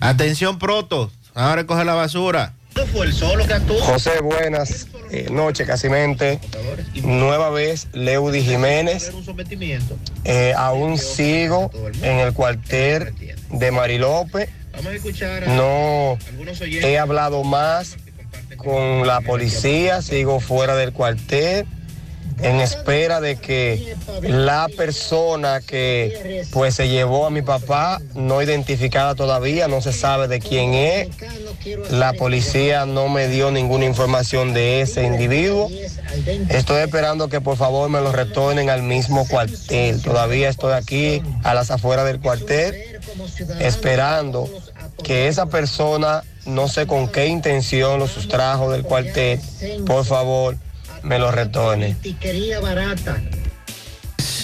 Atención, 0.00 0.58
Proto. 0.58 1.10
Ahora 1.34 1.56
recoge 1.62 1.84
la 1.84 1.94
basura. 1.94 2.52
José, 3.80 4.20
buenas 4.22 4.88
eh, 5.10 5.28
noches, 5.30 5.66
Casimente. 5.66 6.40
Nueva 7.02 7.50
vez, 7.50 7.86
Leudy 7.92 8.42
Jiménez. 8.42 9.12
Eh, 10.24 10.54
aún 10.56 10.96
sigo 10.98 11.70
en 12.02 12.18
el 12.18 12.32
cuartel 12.32 13.14
de 13.50 13.70
Marilope. 14.72 15.56
No 15.56 16.18
he 16.82 16.98
hablado 16.98 17.44
más 17.44 17.96
con 18.56 19.06
la 19.06 19.20
policía, 19.20 20.02
sigo 20.02 20.40
fuera 20.40 20.76
del 20.76 20.92
cuartel 20.92 21.66
en 22.42 22.60
espera 22.60 23.20
de 23.20 23.36
que 23.36 23.96
la 24.22 24.68
persona 24.76 25.60
que 25.60 26.44
pues 26.52 26.74
se 26.74 26.88
llevó 26.88 27.26
a 27.26 27.30
mi 27.30 27.42
papá 27.42 28.00
no 28.14 28.42
identificada 28.42 29.14
todavía, 29.14 29.68
no 29.68 29.80
se 29.80 29.92
sabe 29.92 30.28
de 30.28 30.40
quién 30.40 30.74
es. 30.74 31.08
La 31.90 32.12
policía 32.12 32.86
no 32.86 33.08
me 33.08 33.28
dio 33.28 33.50
ninguna 33.50 33.84
información 33.84 34.52
de 34.52 34.82
ese 34.82 35.04
individuo. 35.04 35.70
Estoy 36.48 36.82
esperando 36.82 37.28
que 37.28 37.40
por 37.40 37.56
favor 37.56 37.88
me 37.88 38.00
lo 38.00 38.12
retornen 38.12 38.70
al 38.70 38.82
mismo 38.82 39.26
cuartel. 39.26 40.02
Todavía 40.02 40.48
estoy 40.48 40.72
aquí 40.72 41.22
a 41.44 41.54
las 41.54 41.70
afueras 41.70 42.06
del 42.06 42.20
cuartel 42.20 43.00
esperando 43.60 44.48
que 45.02 45.28
esa 45.28 45.46
persona, 45.46 46.22
no 46.46 46.68
sé 46.68 46.86
con 46.86 47.08
qué 47.08 47.26
intención 47.26 47.98
lo 47.98 48.08
sustrajo 48.08 48.70
del 48.70 48.82
cuartel, 48.82 49.40
por 49.86 50.04
favor 50.04 50.56
me 51.02 51.18
lo 51.18 51.30
retorne. 51.30 51.96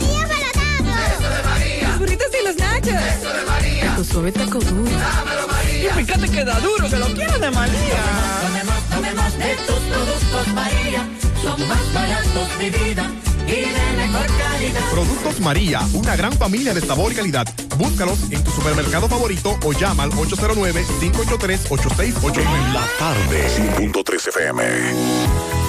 Eso 2.89 3.29
de 3.33 3.43
María. 3.45 3.95
Tu 3.95 4.03
suave 4.03 4.31
taco 4.31 4.59
duro. 4.59 4.91
Dámelo, 4.91 5.47
María. 5.47 5.89
Y 5.89 5.93
fíjate 6.03 6.29
que 6.29 6.43
da 6.43 6.59
duro, 6.59 6.89
que 6.89 6.97
lo 6.97 7.05
quiero 7.07 7.39
de 7.39 7.49
María. 7.51 8.03
Tomemos, 8.41 8.83
tomemos 8.89 9.37
de 9.37 9.55
tus 9.67 9.79
productos 9.79 10.47
María. 10.53 11.07
Son 11.41 11.67
más 11.67 11.93
baratos 11.93 12.59
de 12.59 12.69
vida 12.69 13.09
y 13.47 13.51
de 13.51 13.93
mejor 13.97 14.25
calidad. 14.37 14.81
Productos 14.91 15.39
María, 15.39 15.81
una 15.93 16.15
gran 16.15 16.33
familia 16.33 16.73
de 16.73 16.81
sabor 16.81 17.11
y 17.11 17.15
calidad. 17.15 17.47
Búscalos 17.77 18.19
en 18.31 18.43
tu 18.43 18.51
supermercado 18.51 19.07
favorito 19.07 19.57
o 19.63 19.71
llama 19.71 20.03
al 20.03 20.11
809-583-8689. 20.11 22.39
En 22.39 22.73
la 22.73 22.85
tarde, 22.97 23.47
100.3 23.77 24.27
FM. 24.27 25.68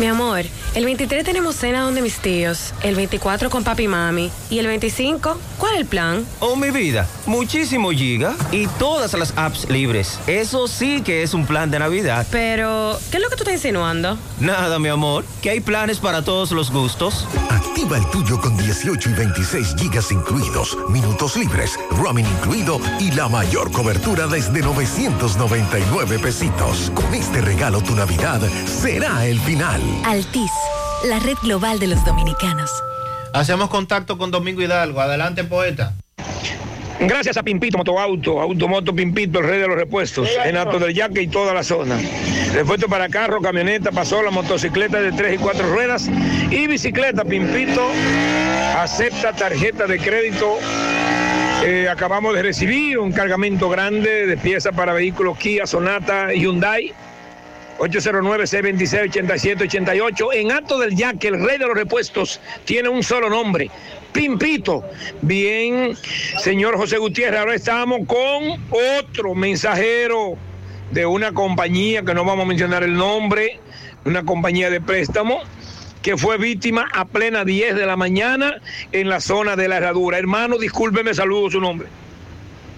Mi 0.00 0.06
amor, 0.06 0.42
el 0.74 0.84
23 0.84 1.24
tenemos 1.24 1.54
cena 1.54 1.82
donde 1.82 2.02
mis 2.02 2.18
tíos, 2.18 2.74
el 2.82 2.96
24 2.96 3.48
con 3.48 3.62
papi 3.62 3.84
y 3.84 3.88
mami 3.88 4.28
y 4.50 4.58
el 4.58 4.66
25, 4.66 5.38
¿cuál 5.56 5.74
es 5.74 5.80
el 5.80 5.86
plan? 5.86 6.26
Oh, 6.40 6.56
mi 6.56 6.72
vida, 6.72 7.06
muchísimo 7.26 7.92
giga 7.92 8.34
y 8.50 8.66
todas 8.66 9.14
las 9.14 9.32
apps 9.36 9.68
libres. 9.70 10.18
Eso 10.26 10.66
sí 10.66 11.00
que 11.02 11.22
es 11.22 11.32
un 11.32 11.46
plan 11.46 11.70
de 11.70 11.78
Navidad. 11.78 12.26
Pero, 12.32 12.98
¿qué 13.12 13.18
es 13.18 13.22
lo 13.22 13.28
que 13.28 13.36
tú 13.36 13.44
estás 13.44 13.54
insinuando? 13.54 14.18
Nada, 14.40 14.80
mi 14.80 14.88
amor, 14.88 15.24
que 15.40 15.50
hay 15.50 15.60
planes 15.60 16.00
para 16.00 16.22
todos 16.24 16.50
los 16.50 16.72
gustos. 16.72 17.28
Activa 17.48 17.96
el 17.96 18.10
tuyo 18.10 18.40
con 18.40 18.56
18 18.56 19.10
y 19.10 19.12
26 19.12 19.76
gigas 19.78 20.10
incluidos, 20.10 20.76
minutos 20.88 21.36
libres, 21.36 21.78
roaming 21.90 22.26
incluido 22.26 22.80
y 22.98 23.12
la 23.12 23.28
mayor 23.28 23.70
cobertura 23.70 24.26
desde 24.26 24.60
999 24.60 26.18
pesitos. 26.18 26.90
Con 26.96 27.14
este 27.14 27.40
regalo 27.40 27.80
tu 27.80 27.94
Navidad 27.94 28.40
será 28.66 29.24
el 29.26 29.38
final. 29.40 29.83
Altis, 30.04 30.50
la 31.04 31.18
red 31.18 31.36
global 31.42 31.78
de 31.78 31.88
los 31.88 32.04
dominicanos. 32.04 32.70
Hacemos 33.32 33.68
contacto 33.68 34.16
con 34.16 34.30
Domingo 34.30 34.62
Hidalgo. 34.62 35.00
Adelante, 35.00 35.44
poeta. 35.44 35.94
Gracias 37.00 37.36
a 37.36 37.42
Pimpito 37.42 37.76
Motoauto, 37.76 38.40
Automoto 38.40 38.94
Pimpito, 38.94 39.40
el 39.40 39.46
rey 39.46 39.60
de 39.60 39.66
los 39.66 39.76
repuestos, 39.76 40.28
en 40.44 40.56
Alto 40.56 40.78
del 40.78 40.94
Yaque 40.94 41.22
y 41.22 41.26
toda 41.26 41.52
la 41.52 41.64
zona. 41.64 41.98
Repuesto 42.52 42.88
para 42.88 43.08
carro, 43.08 43.42
camioneta, 43.42 43.90
pasola, 43.90 44.30
motocicleta 44.30 45.00
de 45.00 45.12
tres 45.12 45.34
y 45.34 45.38
cuatro 45.38 45.68
ruedas 45.68 46.08
y 46.50 46.66
bicicleta. 46.68 47.24
Pimpito 47.24 47.90
acepta 48.76 49.32
tarjeta 49.32 49.86
de 49.86 49.98
crédito. 49.98 50.58
Eh, 51.64 51.88
acabamos 51.90 52.34
de 52.34 52.42
recibir 52.42 52.98
un 52.98 53.12
cargamento 53.12 53.68
grande 53.68 54.26
de 54.26 54.36
piezas 54.36 54.74
para 54.74 54.92
vehículos 54.92 55.36
Kia, 55.38 55.66
Sonata, 55.66 56.32
Hyundai. 56.32 56.94
809-626-8788. 57.78 60.28
En 60.34 60.52
Alto 60.52 60.78
del 60.78 60.94
Yaque, 60.96 61.28
el 61.28 61.44
rey 61.44 61.58
de 61.58 61.66
los 61.66 61.76
repuestos, 61.76 62.40
tiene 62.64 62.88
un 62.88 63.02
solo 63.02 63.28
nombre. 63.28 63.70
Pimpito. 64.12 64.84
Bien, 65.22 65.96
señor 66.38 66.76
José 66.76 66.98
Gutiérrez, 66.98 67.40
ahora 67.40 67.54
estamos 67.54 68.06
con 68.06 68.62
otro 68.70 69.34
mensajero 69.34 70.36
de 70.92 71.06
una 71.06 71.32
compañía 71.32 72.02
que 72.02 72.14
no 72.14 72.24
vamos 72.24 72.44
a 72.44 72.48
mencionar 72.48 72.84
el 72.84 72.94
nombre, 72.94 73.58
una 74.04 74.24
compañía 74.24 74.70
de 74.70 74.80
préstamo 74.80 75.40
que 76.04 76.18
fue 76.18 76.36
víctima 76.36 76.86
a 76.92 77.06
plena 77.06 77.46
10 77.46 77.76
de 77.76 77.86
la 77.86 77.96
mañana 77.96 78.60
en 78.92 79.08
la 79.08 79.20
zona 79.20 79.56
de 79.56 79.68
la 79.68 79.78
herradura. 79.78 80.18
Hermano, 80.18 80.58
discúlpeme, 80.58 81.14
saludo 81.14 81.50
su 81.50 81.62
nombre. 81.62 81.88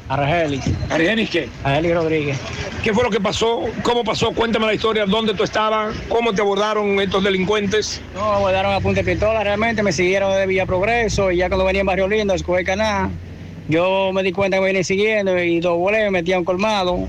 Argelis. 0.08 0.62
¿Argelis 0.88 1.30
qué? 1.30 1.48
Argelis 1.64 1.94
Rodríguez. 1.94 2.38
¿Qué 2.82 2.94
fue 2.94 3.02
lo 3.02 3.10
que 3.10 3.20
pasó? 3.20 3.64
¿Cómo 3.82 4.04
pasó? 4.04 4.32
Cuéntame 4.32 4.66
la 4.66 4.74
historia. 4.74 5.04
¿Dónde 5.06 5.34
tú 5.34 5.42
estabas? 5.42 5.96
¿Cómo 6.08 6.32
te 6.32 6.40
abordaron 6.42 7.00
estos 7.00 7.24
delincuentes? 7.24 8.00
No, 8.14 8.20
me 8.20 8.36
abordaron 8.36 8.72
a 8.72 8.80
punta 8.80 9.02
de 9.02 9.12
pistola, 9.12 9.42
realmente 9.42 9.82
me 9.82 9.92
siguieron 9.92 10.32
de 10.32 10.46
Villa 10.46 10.66
Progreso 10.66 11.32
y 11.32 11.38
ya 11.38 11.48
cuando 11.48 11.64
venía 11.64 11.80
en 11.80 11.86
Barrio 11.86 12.06
Lindo, 12.08 12.32
a 12.32 12.36
escoger 12.36 12.64
canal, 12.64 13.10
yo 13.68 14.10
me 14.12 14.22
di 14.22 14.30
cuenta 14.32 14.58
que 14.58 14.60
me 14.60 14.66
venían 14.66 14.84
siguiendo 14.84 15.36
y 15.42 15.58
dos 15.58 15.76
volé, 15.76 16.04
me 16.04 16.10
metí 16.10 16.32
a 16.32 16.38
un 16.38 16.44
colmado 16.44 17.08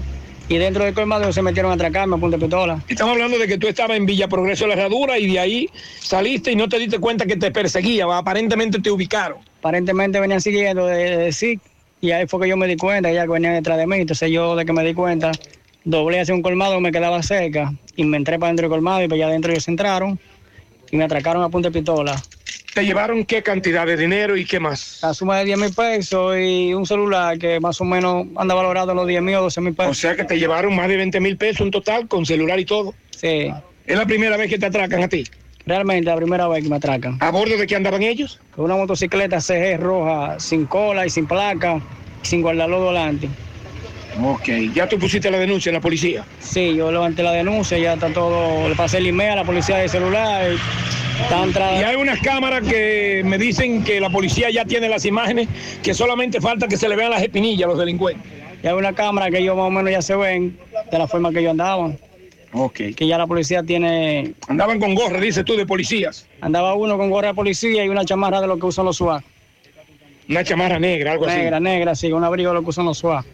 y 0.49 0.57
dentro 0.57 0.83
del 0.85 0.93
colmado 0.93 1.31
se 1.31 1.41
metieron 1.41 1.71
a 1.71 1.75
atracarme 1.75 2.15
a 2.15 2.19
punta 2.19 2.37
de 2.37 2.41
pistola. 2.41 2.81
Estamos 2.87 3.13
hablando 3.13 3.37
de 3.37 3.47
que 3.47 3.57
tú 3.59 3.67
estabas 3.67 3.97
en 3.97 4.07
Villa 4.07 4.27
Progreso 4.27 4.63
de 4.63 4.69
la 4.69 4.81
Herradura 4.81 5.19
y 5.19 5.31
de 5.31 5.39
ahí 5.39 5.69
saliste 5.99 6.51
y 6.51 6.55
no 6.55 6.67
te 6.67 6.79
diste 6.79 6.97
cuenta 6.97 7.27
que 7.27 7.35
te 7.35 7.51
perseguía. 7.51 8.05
Aparentemente 8.05 8.79
te 8.79 8.89
ubicaron. 8.89 9.37
Aparentemente 9.59 10.19
venían 10.19 10.41
siguiendo 10.41 10.87
de, 10.87 10.97
de, 10.97 11.17
de 11.17 11.31
SIC 11.31 11.59
y 12.01 12.11
ahí 12.11 12.27
fue 12.27 12.41
que 12.41 12.49
yo 12.49 12.57
me 12.57 12.67
di 12.67 12.77
cuenta, 12.77 13.11
ya 13.11 13.23
que 13.23 13.29
venían 13.29 13.53
detrás 13.53 13.77
de 13.77 13.87
mí. 13.87 13.97
Entonces 13.97 14.29
yo, 14.31 14.55
de 14.55 14.65
que 14.65 14.73
me 14.73 14.83
di 14.83 14.93
cuenta, 14.93 15.31
doblé 15.83 16.19
hacia 16.19 16.35
un 16.35 16.41
colmado, 16.41 16.79
me 16.79 16.91
quedaba 16.91 17.21
cerca 17.23 17.73
y 17.95 18.03
me 18.03 18.17
entré 18.17 18.37
para 18.37 18.49
dentro 18.49 18.63
del 18.63 18.71
colmado 18.71 19.03
y 19.03 19.07
para 19.07 19.15
allá 19.15 19.27
adentro 19.27 19.51
ellos 19.51 19.67
entraron 19.67 20.19
y 20.91 20.97
me 20.97 21.03
atracaron 21.03 21.43
a 21.43 21.49
punta 21.49 21.69
de 21.69 21.73
pistola. 21.73 22.15
¿Te 22.73 22.85
llevaron 22.85 23.25
qué 23.25 23.41
cantidad 23.41 23.87
de 23.87 23.97
dinero 23.97 24.37
y 24.37 24.45
qué 24.45 24.59
más? 24.59 24.99
La 25.01 25.11
suma 25.13 25.39
de 25.39 25.45
10 25.45 25.57
mil 25.57 25.73
pesos 25.73 26.35
y 26.37 26.73
un 26.75 26.85
celular 26.85 27.39
que 27.39 27.59
más 27.59 27.81
o 27.81 27.85
menos 27.85 28.27
anda 28.35 28.53
valorado 28.53 28.91
en 28.91 28.97
los 28.97 29.07
10 29.07 29.21
mil 29.23 29.35
o 29.35 29.41
12 29.41 29.61
mil 29.61 29.73
pesos. 29.73 29.91
O 29.91 29.95
sea 29.95 30.15
que 30.15 30.23
te 30.23 30.37
llevaron 30.37 30.75
más 30.75 30.87
de 30.87 30.97
20 30.97 31.19
mil 31.19 31.37
pesos 31.37 31.61
en 31.61 31.71
total 31.71 32.07
con 32.07 32.25
celular 32.25 32.59
y 32.59 32.65
todo. 32.65 32.93
Sí. 33.09 33.51
¿Es 33.87 33.97
la 33.97 34.05
primera 34.05 34.37
vez 34.37 34.49
que 34.49 34.59
te 34.59 34.67
atracan 34.67 35.01
a 35.01 35.07
ti? 35.07 35.23
Realmente 35.67 36.09
la 36.09 36.15
primera 36.15 36.47
vez 36.47 36.63
que 36.63 36.69
me 36.69 36.77
atracan. 36.77 37.17
¿A 37.19 37.29
bordo 37.29 37.57
de 37.57 37.67
qué 37.67 37.75
andaban 37.75 38.01
ellos? 38.01 38.39
Con 38.55 38.65
una 38.65 38.77
motocicleta 38.77 39.41
CG 39.41 39.77
roja, 39.77 40.39
sin 40.39 40.65
cola 40.65 41.05
y 41.05 41.09
sin 41.09 41.27
placa, 41.27 41.81
sin 42.21 42.41
guardarlo 42.41 42.85
delante. 42.85 43.27
Ok, 44.23 44.47
¿ya 44.73 44.87
tú 44.87 44.97
pusiste 44.97 45.29
la 45.29 45.37
denuncia 45.37 45.69
en 45.69 45.75
la 45.75 45.81
policía? 45.81 46.23
Sí, 46.39 46.73
yo 46.73 46.89
levanté 46.89 47.21
la 47.21 47.33
denuncia, 47.33 47.77
ya 47.77 47.93
está 47.93 48.09
todo, 48.13 48.67
le 48.69 48.75
pasé 48.75 48.99
el 48.99 49.07
email 49.07 49.31
a 49.31 49.35
la 49.35 49.43
policía 49.43 49.77
de 49.77 49.89
celular. 49.89 50.51
Están 51.21 51.49
y 51.49 51.83
hay 51.83 51.95
unas 51.95 52.21
cámaras 52.21 52.61
que 52.61 53.23
me 53.25 53.37
dicen 53.37 53.83
que 53.83 53.99
la 53.99 54.09
policía 54.09 54.49
ya 54.49 54.63
tiene 54.63 54.87
las 54.87 55.03
imágenes, 55.03 55.49
que 55.83 55.93
solamente 55.93 56.39
falta 56.39 56.67
que 56.67 56.77
se 56.77 56.87
le 56.87 56.95
vean 56.95 57.09
las 57.09 57.21
espinillas 57.23 57.65
a 57.65 57.69
los 57.69 57.79
delincuentes. 57.79 58.23
Y 58.63 58.67
hay 58.67 58.73
una 58.73 58.93
cámara 58.93 59.29
que 59.29 59.39
ellos 59.39 59.57
más 59.57 59.67
o 59.67 59.71
menos 59.71 59.91
ya 59.91 60.01
se 60.01 60.15
ven 60.15 60.57
de 60.89 60.97
la 60.97 61.07
forma 61.07 61.31
que 61.31 61.39
ellos 61.39 61.51
andaban. 61.51 61.97
Que 62.73 63.07
ya 63.07 63.17
la 63.17 63.27
policía 63.27 63.63
tiene... 63.63 64.33
Andaban 64.47 64.79
con 64.79 64.95
gorra, 64.95 65.19
dices 65.19 65.45
tú, 65.45 65.55
de 65.55 65.65
policías. 65.65 66.27
Andaba 66.41 66.73
uno 66.75 66.97
con 66.97 67.09
gorra 67.09 67.29
de 67.29 67.33
policía 67.33 67.85
y 67.85 67.89
una 67.89 68.05
chamarra 68.05 68.41
de 68.41 68.47
lo 68.47 68.57
que 68.57 68.65
usan 68.65 68.85
los 68.85 68.97
SWAT. 68.97 69.23
Una 70.29 70.43
chamarra 70.43 70.79
negra, 70.79 71.13
algo 71.13 71.25
negra, 71.25 71.35
así. 71.35 71.43
Negra, 71.43 71.59
negra, 71.59 71.95
sí, 71.95 72.11
un 72.11 72.23
abrigo 72.23 72.49
de 72.49 72.55
lo 72.55 72.63
que 72.63 72.69
usan 72.69 72.85
los 72.85 72.97
SWAT. 72.97 73.25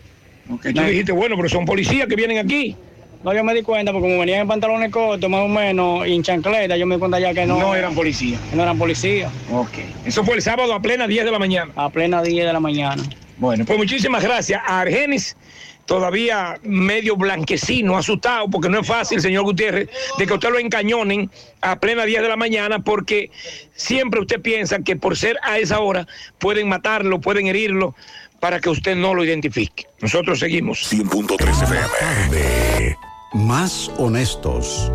Okay, 0.55 0.73
tú 0.73 0.81
dijiste, 0.81 1.11
bueno, 1.11 1.35
pero 1.37 1.49
son 1.49 1.65
policías 1.65 2.07
que 2.07 2.15
vienen 2.15 2.37
aquí. 2.37 2.75
No, 3.23 3.33
yo 3.33 3.43
me 3.43 3.53
di 3.53 3.61
cuenta, 3.61 3.93
porque 3.93 4.07
como 4.09 4.19
venían 4.19 4.41
en 4.41 4.47
pantalones 4.49 4.91
cortos, 4.91 5.29
más 5.29 5.41
o 5.41 5.47
menos, 5.47 6.05
y 6.05 6.13
en 6.13 6.23
chancleta, 6.23 6.75
yo 6.75 6.85
me 6.85 6.95
di 6.95 6.99
cuenta 6.99 7.19
ya 7.19 7.33
que 7.33 7.45
no... 7.45 7.57
No 7.57 7.73
eran 7.73 7.95
policías. 7.95 8.41
No 8.53 8.63
eran 8.63 8.77
policías. 8.77 9.31
Ok. 9.49 9.77
Eso 10.05 10.25
fue 10.25 10.35
el 10.35 10.41
sábado 10.41 10.73
a 10.73 10.81
plena 10.81 11.07
10 11.07 11.23
de 11.23 11.31
la 11.31 11.39
mañana. 11.39 11.71
A 11.77 11.89
plena 11.89 12.21
10 12.21 12.45
de 12.45 12.51
la 12.51 12.59
mañana. 12.59 13.01
Bueno, 13.37 13.63
pues 13.65 13.77
muchísimas 13.77 14.21
gracias 14.21 14.61
a 14.65 14.81
Argenis, 14.81 15.37
todavía 15.85 16.59
medio 16.63 17.15
blanquecino, 17.15 17.97
asustado, 17.97 18.49
porque 18.49 18.69
no 18.69 18.79
es 18.79 18.87
fácil, 18.87 19.21
señor 19.21 19.43
Gutiérrez, 19.43 19.89
de 20.17 20.25
que 20.25 20.33
usted 20.33 20.49
lo 20.49 20.59
encañonen 20.59 21.29
a 21.61 21.79
plena 21.79 22.05
10 22.05 22.21
de 22.21 22.29
la 22.29 22.37
mañana, 22.37 22.79
porque 22.79 23.31
siempre 23.75 24.21
usted 24.21 24.41
piensa 24.41 24.79
que 24.79 24.95
por 24.95 25.17
ser 25.17 25.37
a 25.43 25.57
esa 25.57 25.79
hora 25.79 26.07
pueden 26.39 26.67
matarlo, 26.67 27.19
pueden 27.21 27.47
herirlo, 27.47 27.95
para 28.43 28.59
que 28.59 28.69
usted 28.69 28.97
no 28.97 29.13
lo 29.13 29.23
identifique. 29.23 29.87
Nosotros 30.01 30.39
seguimos. 30.39 30.91
100.3 30.91 31.63
FM. 31.63 32.97
Más 33.35 33.89
honestos. 33.97 34.91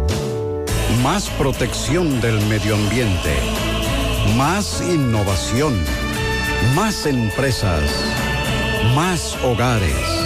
Más 1.02 1.31
protección 1.31 2.20
del 2.20 2.39
medio 2.43 2.74
ambiente. 2.74 3.35
Más 4.36 4.82
innovación. 4.82 5.82
Más 6.74 7.06
empresas. 7.06 7.90
Más 8.94 9.35
hogares. 9.43 10.18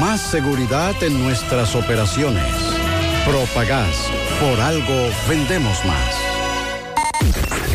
Más 0.00 0.20
seguridad 0.20 0.94
en 1.02 1.22
nuestras 1.24 1.74
operaciones. 1.74 2.44
Propagás. 3.26 3.96
Por 4.40 4.60
algo 4.60 5.10
vendemos 5.28 5.84
más. 5.84 6.28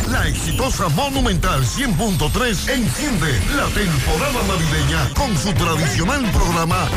La 0.09 0.27
exitosa 0.27 0.87
Monumental 0.89 1.65
100.3 1.65 2.69
enciende 2.69 3.41
la 3.57 3.65
temporada 3.65 4.39
navideña 4.47 5.13
con 5.15 5.37
su 5.37 5.51
tradicional 5.53 6.23
programa 6.31 6.87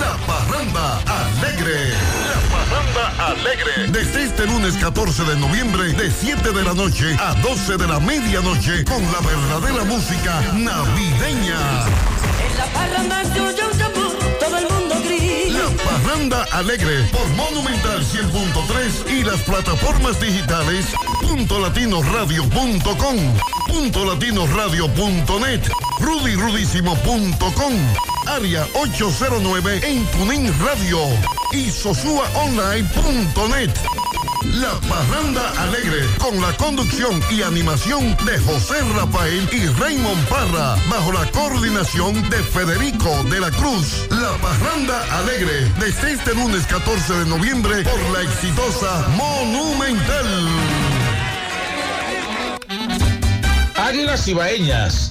La 0.00 0.16
Parranda 0.26 1.00
Alegre. 1.00 1.90
La 2.30 2.40
Parranda 2.56 3.26
Alegre. 3.26 3.88
Desde 3.88 4.24
este 4.24 4.46
lunes 4.46 4.76
14 4.76 5.24
de 5.24 5.36
noviembre 5.36 5.92
de 5.92 6.10
7 6.10 6.52
de 6.52 6.62
la 6.62 6.74
noche 6.74 7.16
a 7.18 7.34
12 7.34 7.76
de 7.76 7.86
la 7.86 8.00
medianoche 8.00 8.84
con 8.84 9.02
la 9.12 9.20
verdadera 9.20 9.84
música 9.84 10.40
navideña. 10.54 11.86
En 12.46 12.56
la 12.56 12.66
parranda 12.72 13.24
La 16.14 16.20
Parranda 16.20 16.46
Alegre 16.52 17.02
por 17.10 17.28
Monumental 17.30 18.00
100.3 18.00 19.10
y 19.10 19.24
las 19.24 19.40
plataformas 19.40 20.20
digitales 20.20 20.86
.latinoradio.com, 21.50 23.16
.latinoradio.net, 24.06 25.62
rudyrudísimo.com, 25.98 27.72
área 28.28 28.64
809 28.74 29.80
en 29.82 30.06
Tuning 30.12 30.52
Radio 30.64 31.00
y 31.52 31.68
sosuaonline.net. 31.68 33.70
La 34.44 34.78
Parranda 34.88 35.50
Alegre, 35.62 36.06
con 36.18 36.40
la 36.40 36.54
conducción 36.56 37.20
y 37.30 37.42
animación 37.42 38.16
de 38.26 38.38
José 38.40 38.74
Rafael 38.94 39.48
y 39.52 39.66
Raymond 39.80 40.28
Parra, 40.28 40.76
bajo 40.90 41.12
la 41.12 41.30
coordinación 41.30 42.14
de 42.28 42.36
Federico 42.42 43.24
de 43.30 43.40
la 43.40 43.50
Cruz. 43.50 44.06
La 44.10 44.32
Parranda 44.42 45.02
Alegre, 45.18 45.72
desde 45.80 46.12
este 46.12 46.34
lunes 46.34 46.66
14 46.66 47.14
de 47.14 47.26
noviembre 47.26 47.84
por 47.84 48.00
la 48.10 48.22
exitosa 48.22 49.08
Monumental. 49.16 50.48
Águilas 53.76 54.28
Ibaeñas, 54.28 55.10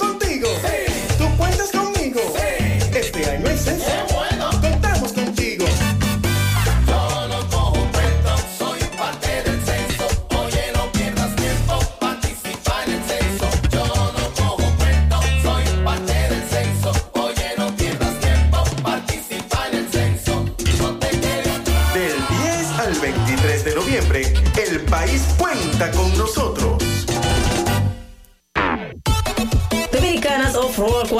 Cuenta 25.81 25.97
con 25.97 26.17
nosotros. 26.17 26.40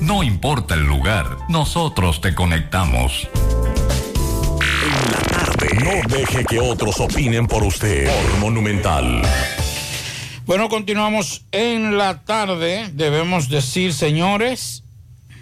No 0.00 0.22
importa 0.22 0.74
el 0.74 0.84
lugar, 0.84 1.38
nosotros 1.48 2.20
te 2.20 2.34
conectamos. 2.34 3.28
No 5.82 6.16
deje 6.16 6.44
que 6.44 6.60
otros 6.60 7.00
opinen 7.00 7.46
por 7.46 7.64
usted. 7.64 8.06
Por 8.06 8.38
Monumental. 8.40 9.22
Bueno, 10.44 10.68
continuamos 10.68 11.44
en 11.50 11.96
la 11.96 12.22
tarde. 12.24 12.90
Debemos 12.92 13.48
decir, 13.48 13.94
señores. 13.94 14.84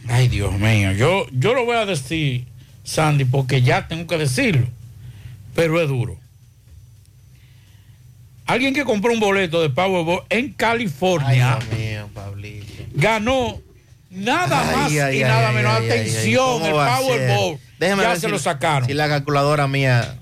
Ay, 0.08 0.28
Dios 0.28 0.52
mío. 0.58 0.92
Yo, 0.92 1.26
yo 1.32 1.52
lo 1.52 1.64
voy 1.64 1.76
a 1.76 1.84
decir, 1.84 2.46
Sandy, 2.84 3.24
porque 3.24 3.62
ya 3.62 3.88
tengo 3.88 4.06
que 4.06 4.18
decirlo. 4.18 4.66
Pero 5.54 5.80
es 5.82 5.88
duro. 5.88 6.16
Alguien 8.46 8.72
que 8.72 8.84
compró 8.84 9.12
un 9.12 9.20
boleto 9.20 9.60
de 9.60 9.70
Powerball 9.70 10.22
en 10.30 10.52
California 10.52 11.58
ganó 12.94 13.63
nada 14.14 14.60
Ay, 14.68 14.76
más 14.76 14.92
ay, 15.04 15.20
y 15.20 15.22
nada 15.22 15.52
menos. 15.52 15.72
Atención, 15.74 16.60
¿Cómo 16.60 16.66
el? 16.66 16.72
Powerball. 16.88 17.58
Déjeme 17.78 18.02
ya 18.02 18.08
ver 18.08 18.20
se 18.20 18.26
si- 18.26 18.32
lo 18.32 18.38
sacaron. 18.38 18.88
Si 18.88 18.94
la 18.94 19.08
calculadora 19.08 19.66
mía. 19.68 20.16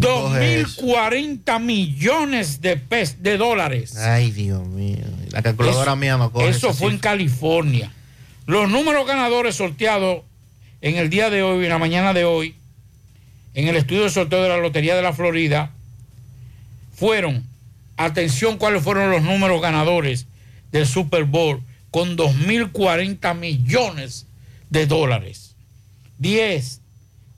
coge 0.00 0.60
eso. 0.60 0.82
2.040 0.82 1.58
millones 1.60 2.60
de, 2.60 2.76
pes 2.76 3.22
de 3.22 3.36
dólares. 3.36 3.96
Ay, 3.96 4.30
Dios 4.32 4.66
mío. 4.66 4.98
La 5.30 5.42
calculadora 5.42 5.92
Eso- 5.92 5.96
mía 5.96 6.16
no 6.16 6.30
coge. 6.32 6.48
Eso 6.48 6.74
fue 6.74 6.90
en. 6.90 6.98
California. 6.98 7.92
Los 8.46 8.68
números 8.68 9.06
ganadores 9.06 9.54
sorteados 9.56 10.22
en 10.80 10.96
el 10.96 11.08
día 11.10 11.30
de 11.30 11.42
hoy, 11.42 11.64
en 11.64 11.70
la 11.70 11.78
mañana 11.78 12.12
de 12.12 12.24
hoy, 12.24 12.56
en 13.54 13.68
el 13.68 13.76
estudio 13.76 14.02
de 14.04 14.10
sorteo 14.10 14.42
de 14.42 14.48
la 14.48 14.58
Lotería 14.58 14.94
de 14.94 15.02
la 15.02 15.12
Florida, 15.12 15.70
fueron, 16.94 17.44
atención, 17.96 18.56
cuáles 18.58 18.82
fueron 18.82 19.10
los 19.10 19.22
números 19.22 19.60
ganadores 19.62 20.26
del 20.72 20.86
Super 20.86 21.24
Bowl 21.24 21.62
con 21.96 22.14
2.040 22.14 23.34
millones 23.34 24.26
de 24.68 24.86
dólares. 24.86 25.56
10, 26.18 26.82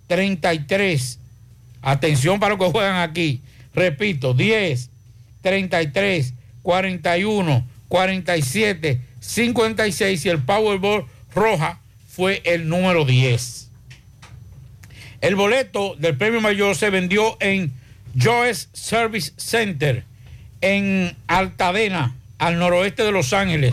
33, 0.08 1.20
atención 1.80 2.40
para 2.40 2.56
los 2.56 2.66
que 2.66 2.72
juegan 2.72 2.96
aquí, 2.96 3.40
repito, 3.72 4.34
10, 4.34 4.90
33, 5.42 6.34
41, 6.62 7.68
47, 7.86 9.00
56 9.20 10.26
y 10.26 10.28
el 10.28 10.42
Powerball 10.42 11.04
roja 11.32 11.78
fue 12.08 12.42
el 12.44 12.68
número 12.68 13.04
10. 13.04 13.70
El 15.20 15.36
boleto 15.36 15.94
del 16.00 16.16
premio 16.16 16.40
mayor 16.40 16.74
se 16.74 16.90
vendió 16.90 17.36
en 17.38 17.72
Joyce 18.20 18.66
Service 18.72 19.34
Center 19.36 20.02
en 20.60 21.16
Altadena, 21.28 22.16
al 22.38 22.58
noroeste 22.58 23.04
de 23.04 23.12
Los 23.12 23.32
Ángeles. 23.32 23.72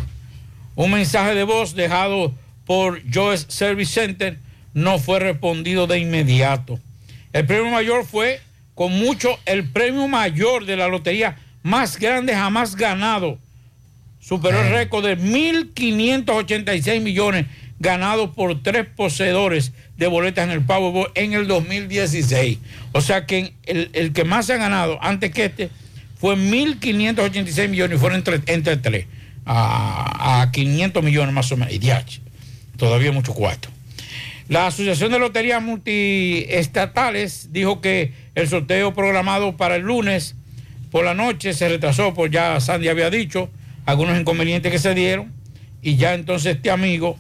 Un 0.76 0.92
mensaje 0.92 1.36
de 1.36 1.44
voz 1.44 1.74
dejado 1.74 2.34
por 2.66 3.02
Joyce 3.12 3.46
Service 3.48 3.94
Center 3.94 4.38
no 4.74 5.00
fue 5.00 5.20
respondido 5.20 5.88
de 5.88 6.00
inmediato. 6.00 6.80
El 7.32 7.46
premio 7.46 7.72
mayor 7.72 8.06
fue 8.06 8.42
con 8.74 8.92
mucho 8.92 9.40
el 9.46 9.70
premio 9.72 10.08
mayor 10.08 10.66
de 10.66 10.76
la 10.76 10.88
lotería 10.88 11.38
más 11.64 11.98
grande 11.98 12.36
jamás 12.36 12.76
ganado. 12.76 13.40
Superó 14.20 14.62
el 14.62 14.72
récord 14.72 15.06
de 15.06 15.18
1.586 15.18 17.00
millones 17.00 17.46
ganados 17.80 18.32
por 18.32 18.62
tres 18.62 18.86
poseedores 18.96 19.72
de 19.98 20.08
boletas 20.08 20.46
en 20.46 20.52
el 20.52 20.62
Powerball 20.62 21.12
en 21.16 21.34
el 21.34 21.48
2016. 21.48 22.58
O 22.92 23.02
sea 23.02 23.26
que 23.26 23.54
el, 23.66 23.90
el 23.94 24.14
que 24.14 24.24
más 24.24 24.48
se 24.48 24.54
ha 24.54 24.58
ganado 24.58 24.98
antes 25.02 25.32
que 25.32 25.46
este 25.46 25.70
fue 26.20 26.36
1.586 26.36 27.70
millones 27.70 27.98
y 27.98 28.00
fueron 28.00 28.18
entre, 28.18 28.42
entre 28.48 28.78
tres. 28.78 29.06
A, 29.46 30.42
a 30.42 30.52
500 30.52 31.04
millones 31.04 31.34
más 31.34 31.52
o 31.52 31.58
menos. 31.58 31.74
Y 31.74 31.78
diache, 31.78 32.22
todavía 32.78 33.12
mucho 33.12 33.34
cuarto. 33.34 33.70
La 34.48 34.68
Asociación 34.68 35.12
de 35.12 35.20
Loterías 35.20 35.62
Multiestatales 35.62 37.50
dijo 37.52 37.82
que 37.82 38.14
el 38.36 38.48
sorteo 38.48 38.94
programado 38.94 39.58
para 39.58 39.76
el 39.76 39.82
lunes 39.84 40.36
por 40.92 41.04
la 41.04 41.16
noche 41.16 41.54
se 41.54 41.68
retrasó, 41.68 42.14
por 42.14 42.30
ya 42.30 42.60
Sandy 42.60 42.88
había 42.88 43.10
dicho, 43.10 43.50
algunos 43.86 44.20
inconvenientes 44.20 44.72
que 44.72 44.80
se 44.80 44.94
dieron, 44.94 45.34
y 45.82 45.98
ya 45.98 46.14
entonces 46.14 46.58
este 46.58 46.70
amigo 46.70 47.18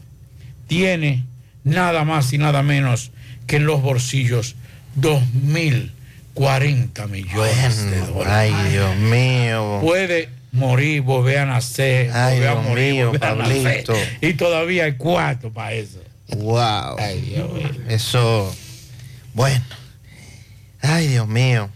tiene 0.68 1.24
nada 1.64 2.06
más 2.06 2.32
y 2.32 2.38
nada 2.38 2.62
menos 2.62 3.12
que 3.48 3.56
en 3.58 3.66
los 3.66 3.82
bolsillos 3.82 4.56
2.040 5.00 7.10
millones 7.10 7.90
de 7.90 8.00
dólares. 8.02 8.28
Ay, 8.28 8.54
Dios 8.72 8.96
mío. 8.98 9.80
Puede 9.82 10.30
morir, 10.56 11.02
volver 11.02 11.40
a 11.40 11.46
nacer, 11.46 12.12
Ay, 12.14 12.36
volver 12.36 12.50
a 12.50 12.52
Dios 12.54 12.66
morir, 12.66 12.94
mío, 12.94 13.08
volver 13.08 13.24
a 13.24 13.36
nacer. 13.36 13.64
Pablito. 13.64 13.94
Y 14.22 14.34
todavía 14.34 14.86
hay 14.86 14.94
cuarto 14.94 15.52
para 15.52 15.74
eso. 15.74 16.00
Wow. 16.30 16.98
Eso. 17.88 18.56
Bueno. 19.34 19.64
Ay, 20.82 21.08
Dios 21.08 21.28
mío. 21.28 21.70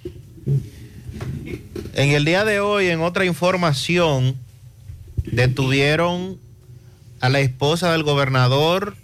En 1.96 2.10
el 2.12 2.26
día 2.26 2.46
de 2.46 2.60
hoy, 2.60 2.88
en 2.88 3.02
otra 3.02 3.26
información, 3.26 4.36
detuvieron 5.26 6.38
a 7.20 7.30
la 7.30 7.40
esposa 7.40 7.92
del 7.92 8.04
gobernador 8.04 8.96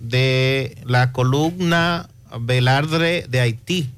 de 0.00 0.78
la 0.84 1.12
columna 1.12 2.08
Velardre 2.40 3.26
de 3.28 3.40
Haití. 3.40 3.90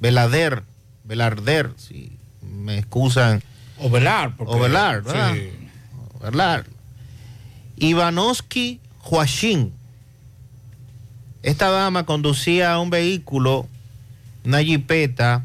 Velader. 0.00 0.62
Velarder, 1.04 1.70
si 1.76 2.12
me 2.42 2.78
excusan. 2.78 3.42
O 3.82 3.90
velar. 3.90 4.36
porque- 4.36 4.54
O 4.54 4.58
velar, 4.58 5.02
¿verdad? 5.02 5.34
Sí. 5.34 5.50
Velar. 6.22 6.64
Ivanovsky 7.76 8.80
Joachim. 8.98 9.70
Esta 11.42 11.70
dama 11.70 12.04
conducía 12.06 12.78
un 12.78 12.90
vehículo, 12.90 13.66
una 14.44 14.62
jipeta 14.62 15.44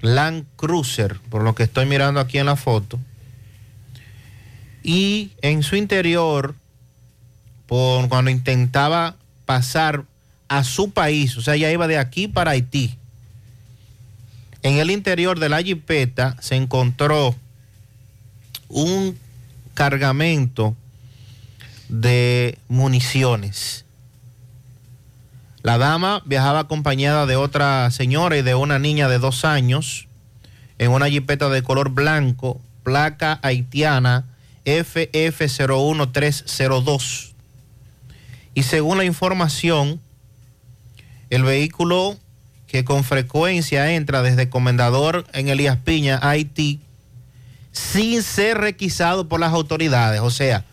Land 0.00 0.44
Cruiser, 0.56 1.18
por 1.30 1.42
lo 1.42 1.54
que 1.54 1.62
estoy 1.64 1.86
mirando 1.86 2.18
aquí 2.20 2.38
en 2.38 2.46
la 2.46 2.56
foto. 2.56 2.98
Y 4.82 5.32
en 5.42 5.62
su 5.62 5.76
interior, 5.76 6.54
por, 7.66 8.08
cuando 8.08 8.30
intentaba 8.30 9.16
pasar 9.44 10.04
a 10.48 10.64
su 10.64 10.90
país, 10.90 11.36
o 11.36 11.42
sea, 11.42 11.54
ella 11.54 11.70
iba 11.70 11.86
de 11.86 11.98
aquí 11.98 12.26
para 12.28 12.52
Haití. 12.52 12.96
En 14.68 14.76
el 14.76 14.90
interior 14.90 15.40
de 15.40 15.48
la 15.48 15.62
jipeta 15.62 16.36
se 16.40 16.54
encontró 16.54 17.34
un 18.68 19.18
cargamento 19.72 20.76
de 21.88 22.58
municiones. 22.68 23.86
La 25.62 25.78
dama 25.78 26.20
viajaba 26.26 26.58
acompañada 26.58 27.24
de 27.24 27.36
otra 27.36 27.90
señora 27.90 28.36
y 28.36 28.42
de 28.42 28.54
una 28.54 28.78
niña 28.78 29.08
de 29.08 29.18
dos 29.18 29.46
años 29.46 30.06
en 30.76 30.90
una 30.90 31.08
jipeta 31.08 31.48
de 31.48 31.62
color 31.62 31.88
blanco, 31.88 32.60
placa 32.82 33.40
haitiana 33.42 34.26
FF01302. 34.66 37.32
Y 38.52 38.64
según 38.64 38.98
la 38.98 39.06
información, 39.06 39.98
el 41.30 41.42
vehículo 41.42 42.18
que 42.68 42.84
con 42.84 43.02
frecuencia 43.02 43.92
entra 43.92 44.22
desde 44.22 44.50
Comendador 44.50 45.26
en 45.32 45.48
Elías 45.48 45.78
Piña, 45.78 46.20
Haití, 46.22 46.80
sin 47.72 48.22
ser 48.22 48.58
requisado 48.58 49.26
por 49.26 49.40
las 49.40 49.52
autoridades. 49.52 50.20
O 50.20 50.30
sea, 50.30 50.64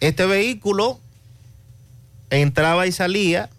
este 0.00 0.26
vehículo 0.26 1.00
entraba 2.30 2.86
y 2.86 2.92
salía 2.92 3.50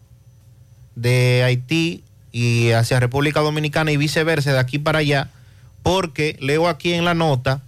de 0.95 1.43
Haití 1.43 2.03
y 2.31 2.71
hacia 2.71 2.99
República 2.99 3.41
Dominicana 3.41 3.91
y 3.91 3.97
viceversa, 3.97 4.53
de 4.53 4.59
aquí 4.59 4.79
para 4.79 4.99
allá, 4.99 5.29
porque 5.83 6.37
leo 6.39 6.69
aquí 6.69 6.93
en 6.93 7.03
la 7.03 7.13
nota 7.13 7.61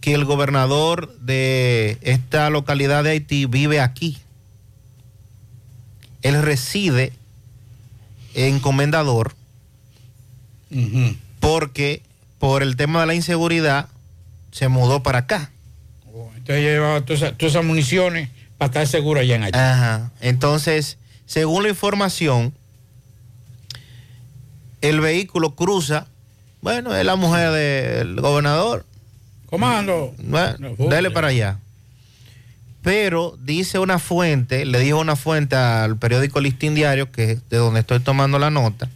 que 0.00 0.14
el 0.14 0.24
gobernador 0.24 1.16
de 1.20 1.98
esta 2.02 2.50
localidad 2.50 3.04
de 3.04 3.10
Haití 3.10 3.46
vive 3.46 3.80
aquí. 3.80 4.18
Él 6.22 6.42
reside 6.42 7.12
en 8.34 8.58
Comendador 8.58 9.34
porque 11.40 12.02
por 12.38 12.62
el 12.62 12.76
tema 12.76 13.00
de 13.00 13.06
la 13.06 13.14
inseguridad 13.14 13.88
se 14.50 14.68
mudó 14.68 15.02
para 15.02 15.20
acá. 15.20 15.50
Entonces 16.36 16.62
ella 16.62 16.72
llevaba 16.72 17.00
todas 17.00 17.22
esas, 17.22 17.38
todas 17.38 17.54
esas 17.54 17.64
municiones 17.64 18.28
para 18.58 18.66
estar 18.66 18.86
seguro 18.86 19.20
allá 19.20 19.36
en 19.36 19.44
Haití. 19.44 19.58
Ajá. 19.58 20.10
Entonces, 20.20 20.98
según 21.26 21.62
la 21.62 21.70
información, 21.70 22.52
el 24.82 25.00
vehículo 25.00 25.54
cruza. 25.54 26.06
Bueno, 26.60 26.94
es 26.94 27.04
la 27.04 27.16
mujer 27.16 27.50
del 27.50 28.20
gobernador. 28.20 28.84
Comando. 29.46 30.14
Bueno, 30.18 30.74
dale 30.78 31.10
para 31.10 31.28
allá. 31.28 31.58
Pero 32.82 33.38
dice 33.40 33.78
una 33.78 33.98
fuente, 33.98 34.66
le 34.66 34.78
dijo 34.80 34.98
una 34.98 35.16
fuente 35.16 35.56
al 35.56 35.96
periódico 35.96 36.40
Listín 36.40 36.74
Diario, 36.74 37.10
que 37.10 37.32
es 37.32 37.48
de 37.48 37.56
donde 37.56 37.80
estoy 37.80 38.00
tomando 38.00 38.38
la 38.38 38.50
nota, 38.50 38.90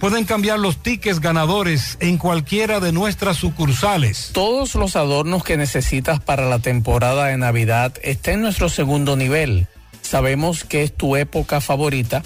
Pueden 0.00 0.24
cambiar 0.24 0.58
los 0.58 0.78
tickets 0.78 1.20
ganadores 1.20 1.98
en 2.00 2.16
cualquiera 2.16 2.80
de 2.80 2.90
nuestras 2.90 3.36
sucursales. 3.36 4.30
Todos 4.32 4.74
los 4.74 4.96
adornos 4.96 5.44
que 5.44 5.58
necesitas 5.58 6.20
para 6.20 6.48
la 6.48 6.58
temporada 6.58 7.26
de 7.26 7.36
Navidad 7.36 7.92
están 8.02 8.34
en 8.36 8.40
nuestro 8.40 8.70
segundo 8.70 9.14
nivel. 9.14 9.66
Sabemos 10.00 10.64
que 10.64 10.84
es 10.84 10.96
tu 10.96 11.16
época 11.16 11.60
favorita. 11.60 12.22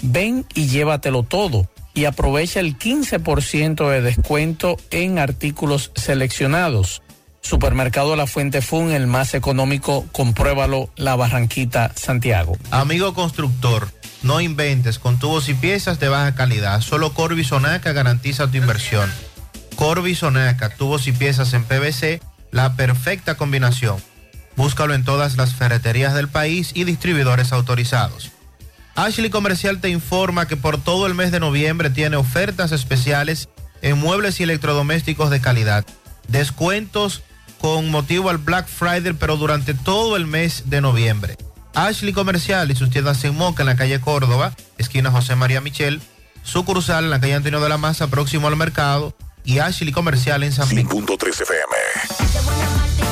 Ven 0.00 0.44
y 0.54 0.66
llévatelo 0.66 1.22
todo 1.22 1.68
y 1.94 2.06
aprovecha 2.06 2.58
el 2.58 2.76
15% 2.76 3.88
de 3.88 4.02
descuento 4.02 4.76
en 4.90 5.20
artículos 5.20 5.92
seleccionados. 5.94 7.02
Supermercado 7.40 8.16
La 8.16 8.26
Fuente 8.26 8.62
Fun, 8.62 8.90
el 8.90 9.06
más 9.06 9.34
económico, 9.34 10.06
compruébalo, 10.10 10.90
La 10.96 11.14
Barranquita, 11.14 11.92
Santiago. 11.94 12.56
Amigo 12.72 13.14
constructor, 13.14 13.88
no 14.22 14.40
inventes 14.40 14.98
con 14.98 15.18
tubos 15.18 15.48
y 15.48 15.54
piezas 15.54 15.98
de 15.98 16.08
baja 16.08 16.34
calidad. 16.34 16.80
Solo 16.80 17.12
Corby 17.12 17.44
Sonaca 17.44 17.92
garantiza 17.92 18.50
tu 18.50 18.56
inversión. 18.56 19.10
Corby 19.76 20.14
Sonaca, 20.14 20.70
tubos 20.70 21.06
y 21.06 21.12
piezas 21.12 21.54
en 21.54 21.64
PVC, 21.64 22.20
la 22.50 22.74
perfecta 22.74 23.36
combinación. 23.36 23.96
Búscalo 24.56 24.94
en 24.94 25.04
todas 25.04 25.36
las 25.36 25.54
ferreterías 25.54 26.14
del 26.14 26.28
país 26.28 26.72
y 26.74 26.84
distribuidores 26.84 27.52
autorizados. 27.52 28.30
Ashley 28.94 29.30
Comercial 29.30 29.80
te 29.80 29.88
informa 29.88 30.46
que 30.46 30.56
por 30.56 30.78
todo 30.78 31.06
el 31.06 31.14
mes 31.14 31.32
de 31.32 31.40
noviembre 31.40 31.90
tiene 31.90 32.16
ofertas 32.16 32.72
especiales 32.72 33.48
en 33.80 33.98
muebles 33.98 34.38
y 34.38 34.42
electrodomésticos 34.42 35.30
de 35.30 35.40
calidad. 35.40 35.86
Descuentos 36.28 37.22
con 37.60 37.90
motivo 37.90 38.28
al 38.28 38.38
Black 38.38 38.66
Friday, 38.66 39.14
pero 39.14 39.36
durante 39.36 39.72
todo 39.72 40.16
el 40.16 40.26
mes 40.26 40.64
de 40.66 40.80
noviembre. 40.80 41.36
Ashley 41.74 42.12
Comercial 42.12 42.70
y 42.70 42.76
sus 42.76 42.90
tiendas 42.90 43.22
en 43.24 43.34
Moca, 43.34 43.62
en 43.62 43.66
la 43.66 43.76
calle 43.76 44.00
Córdoba, 44.00 44.54
esquina 44.78 45.10
José 45.10 45.36
María 45.36 45.60
Michel, 45.60 46.00
sucursal 46.42 47.04
en 47.04 47.10
la 47.10 47.20
calle 47.20 47.34
Antonio 47.34 47.60
de 47.60 47.68
la 47.68 47.78
Maza, 47.78 48.08
próximo 48.08 48.48
al 48.48 48.56
mercado, 48.56 49.14
y 49.44 49.58
Ashley 49.58 49.92
Comercial 49.92 50.42
en 50.42 50.52
San 50.52 50.68
Miguel. 50.68 50.86
100.3 50.86 51.42
FM. 51.42 53.11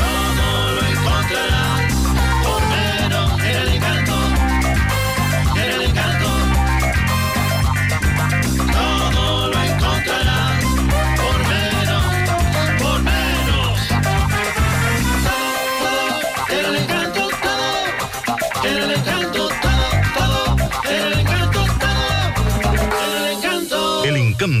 Encanto. 24.41 24.60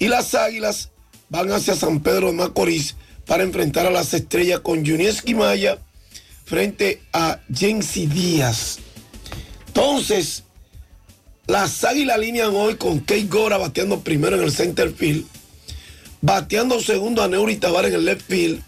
Y 0.00 0.08
las 0.08 0.34
Águilas 0.34 0.90
van 1.28 1.52
hacia 1.52 1.76
San 1.76 2.00
Pedro 2.00 2.28
de 2.28 2.32
Macorís 2.32 2.96
para 3.26 3.44
enfrentar 3.44 3.86
a 3.86 3.90
las 3.90 4.12
Estrellas 4.14 4.60
con 4.60 4.84
Junieski 4.84 5.34
Maya 5.34 5.78
frente 6.46 7.00
a 7.12 7.38
Jensi 7.54 8.06
Díaz. 8.06 8.78
Entonces, 9.68 10.42
las 11.46 11.84
Águilas 11.84 12.16
alinean 12.16 12.54
hoy 12.56 12.76
con 12.76 13.00
Kate 13.00 13.26
Gora 13.26 13.58
bateando 13.58 14.00
primero 14.00 14.36
en 14.36 14.42
el 14.42 14.52
center 14.52 14.90
field, 14.90 15.26
bateando 16.22 16.80
segundo 16.80 17.22
a 17.22 17.28
Neuri 17.28 17.56
Tabar 17.56 17.84
en 17.84 17.94
el 17.94 18.04
left 18.06 18.26
field, 18.26 18.62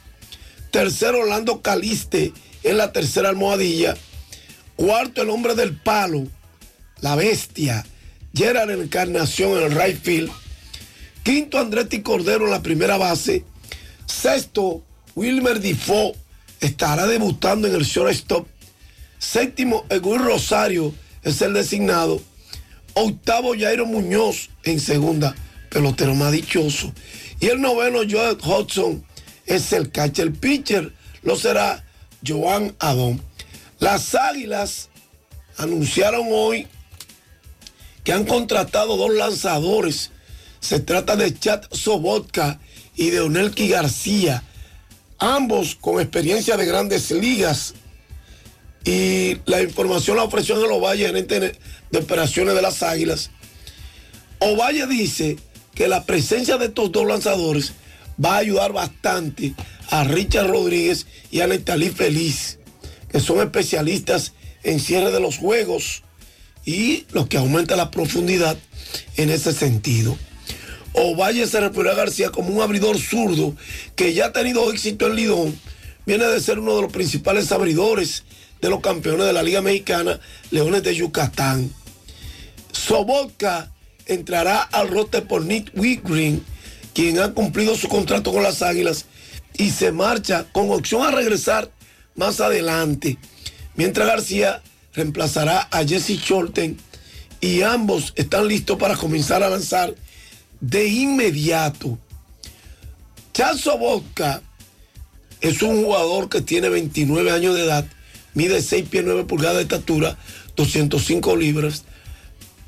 tercero 0.70 1.20
Orlando 1.20 1.62
Caliste 1.62 2.32
en 2.62 2.76
la 2.76 2.92
tercera 2.92 3.30
almohadilla, 3.30 3.96
cuarto 4.76 5.22
el 5.22 5.30
hombre 5.30 5.54
del 5.54 5.76
palo, 5.76 6.26
la 7.00 7.16
bestia, 7.16 7.86
Gerard 8.34 8.70
Encarnación 8.70 9.56
en 9.56 9.62
el 9.64 9.80
right 9.80 10.00
field, 10.00 10.30
quinto 11.22 11.58
Andretti 11.58 12.02
Cordero 12.02 12.44
en 12.44 12.50
la 12.50 12.62
primera 12.62 12.96
base, 12.96 13.44
sexto 14.06 14.82
Wilmer 15.14 15.60
Difo 15.60 16.12
estará 16.60 17.06
debutando 17.06 17.68
en 17.68 17.74
el 17.74 17.84
shortstop, 17.84 18.46
séptimo 19.18 19.84
Egui 19.88 20.18
Rosario 20.18 20.94
es 21.22 21.40
el 21.42 21.54
designado, 21.54 22.20
octavo 22.94 23.54
Jairo 23.58 23.86
Muñoz 23.86 24.50
en 24.64 24.80
segunda, 24.80 25.34
pelotero 25.70 26.14
más 26.14 26.32
dichoso, 26.32 26.92
y 27.40 27.46
el 27.46 27.60
noveno 27.60 28.00
Joel 28.08 28.38
Hudson 28.42 29.04
es 29.46 29.72
el 29.72 29.90
catcher. 29.90 30.32
Pitcher, 30.32 30.92
lo 31.22 31.36
será 31.36 31.84
Joan 32.24 32.74
Adón. 32.78 33.20
Las 33.80 34.14
Águilas 34.14 34.90
anunciaron 35.56 36.28
hoy 36.30 36.68
que 38.04 38.12
han 38.12 38.24
contratado 38.24 38.96
dos 38.96 39.12
lanzadores. 39.12 40.11
Se 40.62 40.78
trata 40.78 41.16
de 41.16 41.36
Chad 41.36 41.64
Sobotka 41.72 42.60
y 42.94 43.10
de 43.10 43.20
Onelki 43.20 43.68
García, 43.68 44.44
ambos 45.18 45.74
con 45.74 46.00
experiencia 46.00 46.56
de 46.56 46.64
grandes 46.64 47.10
ligas. 47.10 47.74
Y 48.84 49.38
la 49.44 49.60
información 49.60 50.16
la 50.16 50.22
ofreció 50.22 50.56
en 50.56 50.64
el 50.64 50.70
Ovalle, 50.70 51.06
gerente 51.06 51.58
de 51.90 51.98
operaciones 51.98 52.54
de 52.54 52.62
las 52.62 52.84
Águilas. 52.84 53.30
Ovalle 54.38 54.86
dice 54.86 55.36
que 55.74 55.88
la 55.88 56.04
presencia 56.04 56.58
de 56.58 56.66
estos 56.66 56.92
dos 56.92 57.06
lanzadores 57.06 57.72
va 58.24 58.36
a 58.36 58.38
ayudar 58.38 58.72
bastante 58.72 59.54
a 59.90 60.04
Richard 60.04 60.46
Rodríguez 60.46 61.06
y 61.32 61.40
a 61.40 61.48
Netalí 61.48 61.90
Feliz, 61.90 62.60
que 63.10 63.18
son 63.18 63.40
especialistas 63.40 64.32
en 64.62 64.78
cierre 64.78 65.10
de 65.10 65.18
los 65.18 65.38
juegos 65.38 66.04
y 66.64 67.04
lo 67.10 67.28
que 67.28 67.38
aumenta 67.38 67.74
la 67.74 67.90
profundidad 67.90 68.56
en 69.16 69.30
ese 69.30 69.52
sentido. 69.52 70.16
Ovalle 70.94 71.46
se 71.46 71.60
refirió 71.60 71.92
a 71.92 71.94
García 71.94 72.30
como 72.30 72.50
un 72.50 72.62
abridor 72.62 72.98
zurdo 72.98 73.54
que 73.96 74.12
ya 74.12 74.26
ha 74.26 74.32
tenido 74.32 74.70
éxito 74.70 75.06
en 75.06 75.16
Lidón. 75.16 75.60
Viene 76.04 76.26
de 76.26 76.40
ser 76.40 76.58
uno 76.58 76.76
de 76.76 76.82
los 76.82 76.92
principales 76.92 77.52
abridores 77.52 78.24
de 78.60 78.70
los 78.70 78.80
campeones 78.80 79.26
de 79.26 79.32
la 79.32 79.42
Liga 79.42 79.62
Mexicana, 79.62 80.20
Leones 80.50 80.82
de 80.82 80.94
Yucatán. 80.94 81.72
Sobotka 82.72 83.70
entrará 84.06 84.60
al 84.62 84.88
roster 84.88 85.26
por 85.26 85.44
Nick 85.44 85.72
Whitgreen, 85.74 86.44
quien 86.94 87.18
ha 87.20 87.32
cumplido 87.32 87.76
su 87.76 87.88
contrato 87.88 88.32
con 88.32 88.42
las 88.42 88.62
Águilas 88.62 89.06
y 89.56 89.70
se 89.70 89.92
marcha 89.92 90.46
con 90.52 90.70
opción 90.70 91.02
a 91.02 91.10
regresar 91.10 91.70
más 92.14 92.40
adelante. 92.40 93.18
Mientras 93.74 94.06
García 94.06 94.62
reemplazará 94.94 95.68
a 95.70 95.84
Jesse 95.84 96.18
Shorten 96.18 96.78
y 97.40 97.62
ambos 97.62 98.12
están 98.16 98.46
listos 98.46 98.78
para 98.78 98.96
comenzar 98.96 99.42
a 99.42 99.50
lanzar 99.50 99.94
de 100.62 100.86
inmediato. 100.86 101.98
Chazo 103.34 103.76
Vodka 103.76 104.40
es 105.40 105.60
un 105.60 105.84
jugador 105.84 106.28
que 106.28 106.40
tiene 106.40 106.68
29 106.68 107.30
años 107.30 107.54
de 107.56 107.64
edad, 107.64 107.84
mide 108.32 108.62
6 108.62 108.88
pies 108.88 109.02
9 109.04 109.24
pulgadas 109.24 109.56
de 109.56 109.62
estatura, 109.62 110.16
205 110.56 111.36
libras, 111.36 111.84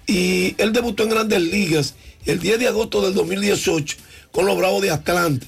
y 0.07 0.61
él 0.61 0.73
debutó 0.73 1.05
en 1.05 1.11
grandes 1.11 1.41
ligas 1.41 1.95
el 2.27 2.41
10 2.41 2.59
de 2.59 2.69
agosto 2.69 3.01
del 3.01 3.15
2018 3.15 3.97
con 4.33 4.45
los 4.45 4.59
Bravos 4.59 4.83
de 4.83 4.91
Atlanta, 4.91 5.47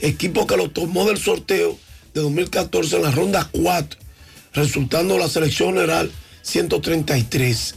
equipo 0.00 0.46
que 0.46 0.56
lo 0.56 0.70
tomó 0.70 1.04
del 1.06 1.18
sorteo 1.18 1.78
de 2.14 2.22
2014 2.22 2.96
en 2.96 3.02
la 3.02 3.10
ronda 3.10 3.50
4, 3.52 4.00
resultando 4.54 5.18
la 5.18 5.28
selección 5.28 5.74
general 5.74 6.10
133. 6.40 7.74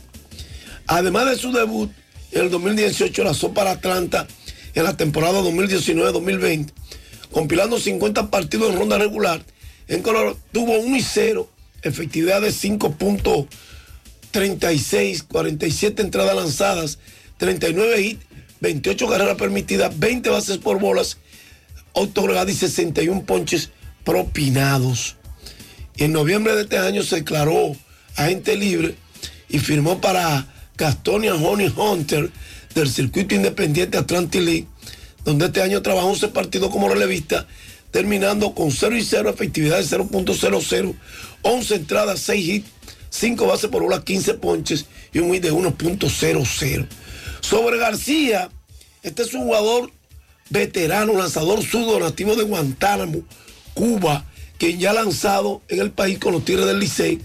Además 0.88 1.30
de 1.30 1.36
su 1.36 1.52
debut 1.52 1.92
en 2.36 2.44
el 2.44 2.52
2018, 2.52 3.24
lanzó 3.24 3.52
para 3.54 3.72
Atlanta 3.72 4.28
en 4.76 4.84
la 4.84 4.96
temporada 4.98 5.42
2019-2020, 5.42 6.72
compilando 7.32 7.80
50 7.80 8.30
partidos 8.30 8.72
en 8.72 8.80
ronda 8.80 8.98
regular. 8.98 9.46
En 9.88 10.02
color 10.02 10.36
tuvo 10.52 10.78
1 10.80 10.98
y 10.98 11.02
0, 11.02 11.50
efectividad 11.82 12.42
de 12.42 12.50
5.36, 12.50 15.24
47 15.28 16.02
entradas 16.02 16.36
lanzadas, 16.36 17.00
39 17.38 18.02
hits, 18.02 18.26
28 18.60 19.08
carreras 19.08 19.38
permitidas, 19.38 19.98
20 19.98 20.30
bases 20.30 20.58
por 20.58 20.78
bolas 20.80 21.20
otorgadas 21.94 22.54
y 22.54 22.58
61 22.58 23.24
ponches 23.26 23.70
propinados. 24.04 25.16
En 25.96 26.12
noviembre 26.12 26.54
de 26.56 26.64
este 26.64 26.80
año 26.80 27.04
se 27.04 27.16
declaró 27.18 27.78
agente 28.18 28.58
libre 28.58 28.96
y 29.48 29.60
firmó 29.60 30.02
para 30.02 30.48
Gastonia 30.78 31.36
Honey 31.36 31.74
Hunter 31.76 32.30
del 32.74 32.90
circuito 32.90 33.36
independiente 33.36 33.98
Atlantic 33.98 34.42
League, 34.42 34.68
donde 35.24 35.46
este 35.46 35.62
año 35.62 35.82
trabajó 35.82 36.08
11 36.08 36.28
partidos 36.30 36.70
como 36.70 36.90
relevista, 36.90 37.48
terminando 37.92 38.54
con 38.54 38.72
0 38.72 38.98
y 38.98 39.04
0, 39.04 39.30
efectividad 39.30 39.78
de 39.78 39.86
0.00, 39.86 40.96
11 41.42 41.76
entradas, 41.76 42.20
6 42.20 42.48
hits, 42.50 42.70
5 43.10 43.48
bases 43.48 43.70
por 43.70 43.84
bola, 43.84 44.04
15 44.04 44.34
ponches 44.36 44.86
y 45.14 45.20
un 45.20 45.34
hit 45.34 45.44
de 45.44 45.54
1.00. 45.54 46.88
Sobre 47.40 47.78
García, 47.78 48.50
este 49.04 49.22
es 49.24 49.34
un 49.34 49.44
jugador 49.44 49.92
veterano, 50.50 51.14
lanzador 51.14 51.64
zurdo 51.64 52.00
nativo 52.00 52.36
de 52.36 52.44
Guantánamo, 52.44 53.24
Cuba, 53.74 54.26
quien 54.58 54.80
ya 54.80 54.92
ha 54.92 54.94
lanzado 54.94 55.62
en 55.70 55.80
el 55.80 55.92
país 55.92 56.20
con 56.20 56.34
los 56.34 56.44
Tigres 56.44 56.66
del 56.66 56.80
Licey 56.80 57.22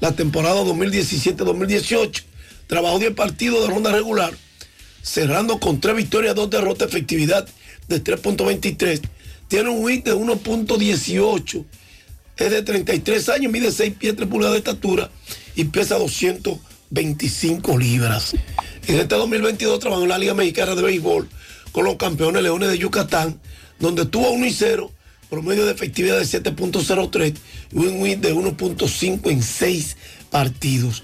la 0.00 0.12
temporada 0.12 0.62
2017-2018. 0.62 2.24
Trabajó 2.66 2.98
10 2.98 3.14
partidos 3.14 3.66
de 3.66 3.74
ronda 3.74 3.92
regular, 3.92 4.32
cerrando 5.02 5.60
con 5.60 5.80
3 5.80 5.96
victorias, 5.96 6.34
2 6.34 6.50
derrotas, 6.50 6.88
efectividad 6.88 7.46
de 7.88 8.02
3.23. 8.02 9.00
Tiene 9.48 9.70
un 9.70 9.88
hit 9.88 10.04
de 10.04 10.14
1.18. 10.14 11.64
Es 12.36 12.50
de 12.50 12.62
33 12.62 13.28
años, 13.28 13.52
mide 13.52 13.70
6 13.70 13.94
pies 13.98 14.16
3 14.16 14.28
pulgadas 14.28 14.54
de 14.54 14.58
estatura 14.58 15.10
y 15.54 15.64
pesa 15.64 15.98
225 15.98 17.78
libras. 17.78 18.34
En 18.86 18.98
este 18.98 19.14
2022 19.14 19.78
trabajó 19.78 20.02
en 20.02 20.08
la 20.08 20.18
Liga 20.18 20.34
Mexicana 20.34 20.74
de 20.74 20.82
Béisbol 20.82 21.28
con 21.72 21.84
los 21.84 21.96
campeones 21.96 22.42
Leones 22.42 22.70
de 22.70 22.78
Yucatán, 22.78 23.40
donde 23.78 24.06
tuvo 24.06 24.30
1 24.30 24.46
y 24.46 24.52
0, 24.52 24.90
promedio 25.30 25.64
de 25.66 25.72
efectividad 25.72 26.18
de 26.18 26.24
7.03 26.24 27.34
y 27.72 27.76
un 27.76 28.00
win 28.00 28.20
de 28.20 28.34
1.5 28.34 29.30
en 29.30 29.42
6 29.42 29.96
partidos. 30.34 31.02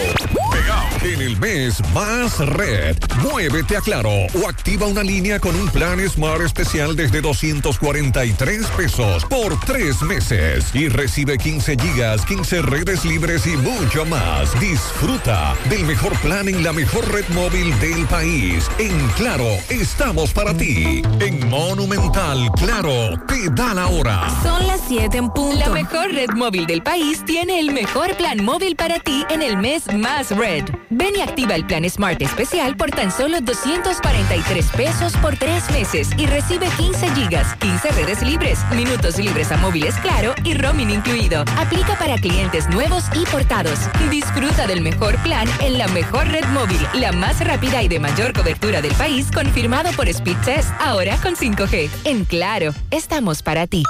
Pegado. 0.52 0.86
En 1.02 1.20
el 1.22 1.36
mes 1.38 1.80
más 1.92 2.38
red, 2.38 2.96
muévete 3.22 3.76
a 3.76 3.80
Claro 3.80 4.10
o 4.10 4.48
activa 4.48 4.86
una 4.86 5.02
línea 5.02 5.40
con 5.40 5.56
un 5.56 5.68
plan 5.68 5.98
Smart 6.08 6.42
especial 6.42 6.94
desde 6.94 7.20
243 7.20 8.66
pesos 8.76 9.24
por 9.24 9.58
tres 9.60 10.02
meses 10.02 10.66
y 10.74 10.88
recibe 10.88 11.38
15 11.38 11.76
gigas, 11.76 12.24
15 12.26 12.62
redes 12.62 13.04
libres 13.04 13.46
y 13.46 13.56
mucho 13.56 14.04
más. 14.04 14.58
Disfruta 14.60 15.56
del 15.68 15.84
mejor 15.84 16.16
plan 16.20 16.48
en 16.48 16.62
la 16.62 16.72
mejor 16.72 17.10
red 17.12 17.28
móvil 17.30 17.78
del 17.80 18.06
país. 18.06 18.68
En 18.78 19.08
Claro, 19.16 19.48
estamos 19.70 20.32
para 20.32 20.54
ti. 20.54 21.02
En 21.20 21.48
Monumental, 21.48 22.27
Claro, 22.28 23.18
te 23.26 23.48
da 23.52 23.72
la 23.72 23.86
hora. 23.86 24.28
Son 24.42 24.66
las 24.66 24.82
7 24.86 25.16
en 25.16 25.30
punto. 25.30 25.58
La 25.58 25.70
mejor 25.70 26.12
red 26.12 26.28
móvil 26.34 26.66
del 26.66 26.82
país 26.82 27.24
tiene 27.24 27.58
el 27.58 27.72
mejor 27.72 28.14
plan 28.16 28.44
móvil 28.44 28.76
para 28.76 28.98
ti 28.98 29.24
en 29.30 29.40
el 29.40 29.56
mes 29.56 29.90
más 29.94 30.30
red. 30.32 30.64
Ven 30.90 31.16
y 31.16 31.22
activa 31.22 31.54
el 31.54 31.64
plan 31.64 31.88
Smart 31.88 32.20
especial 32.20 32.76
por 32.76 32.90
tan 32.90 33.10
solo 33.10 33.40
243 33.40 34.66
pesos 34.76 35.14
por 35.22 35.38
tres 35.38 35.70
meses 35.70 36.10
y 36.18 36.26
recibe 36.26 36.68
15 36.76 37.14
gigas, 37.14 37.54
15 37.56 37.92
redes 37.92 38.22
libres, 38.22 38.58
minutos 38.74 39.16
libres 39.16 39.50
a 39.50 39.56
móviles 39.56 39.94
claro 40.02 40.34
y 40.44 40.52
roaming 40.52 40.90
incluido. 40.90 41.44
Aplica 41.56 41.96
para 41.98 42.16
clientes 42.16 42.68
nuevos 42.68 43.04
y 43.14 43.24
portados. 43.24 43.78
Disfruta 44.10 44.66
del 44.66 44.82
mejor 44.82 45.16
plan 45.22 45.48
en 45.60 45.78
la 45.78 45.88
mejor 45.88 46.28
red 46.28 46.44
móvil, 46.48 46.80
la 46.92 47.10
más 47.12 47.40
rápida 47.40 47.82
y 47.82 47.88
de 47.88 48.00
mayor 48.00 48.34
cobertura 48.34 48.82
del 48.82 48.92
país, 48.96 49.30
confirmado 49.32 49.90
por 49.92 50.08
Speed 50.08 50.36
Test, 50.44 50.70
ahora 50.78 51.16
con 51.22 51.34
5G. 51.34 51.88
Claro, 52.24 52.74
estamos 52.90 53.42
para 53.42 53.66
ti. 53.66 53.84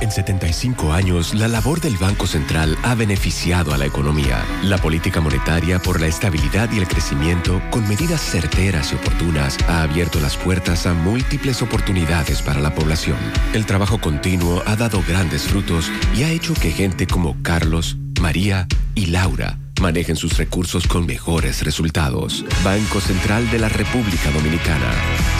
En 0.00 0.10
75 0.10 0.92
años, 0.92 1.34
la 1.34 1.46
labor 1.46 1.80
del 1.80 1.98
Banco 1.98 2.26
Central 2.26 2.78
ha 2.82 2.94
beneficiado 2.94 3.74
a 3.74 3.78
la 3.78 3.84
economía. 3.84 4.42
La 4.62 4.78
política 4.78 5.20
monetaria 5.20 5.78
por 5.78 6.00
la 6.00 6.06
estabilidad 6.06 6.70
y 6.72 6.78
el 6.78 6.88
crecimiento, 6.88 7.60
con 7.70 7.86
medidas 7.86 8.22
certeras 8.22 8.92
y 8.92 8.94
oportunas, 8.94 9.58
ha 9.68 9.82
abierto 9.82 10.18
las 10.18 10.38
puertas 10.38 10.86
a 10.86 10.94
múltiples 10.94 11.60
oportunidades 11.60 12.40
para 12.40 12.60
la 12.60 12.74
población. 12.74 13.18
El 13.52 13.66
trabajo 13.66 14.00
continuo 14.00 14.62
ha 14.64 14.74
dado 14.74 15.02
grandes 15.06 15.42
frutos 15.42 15.90
y 16.16 16.22
ha 16.22 16.30
hecho 16.30 16.54
que 16.54 16.70
gente 16.70 17.06
como 17.06 17.36
Carlos, 17.42 17.98
María 18.20 18.66
y 18.94 19.06
Laura 19.06 19.58
manejen 19.80 20.16
sus 20.16 20.36
recursos 20.36 20.86
con 20.86 21.06
mejores 21.06 21.64
resultados. 21.64 22.44
Banco 22.62 23.00
Central 23.00 23.50
de 23.50 23.58
la 23.58 23.68
República 23.68 24.30
Dominicana. 24.30 24.92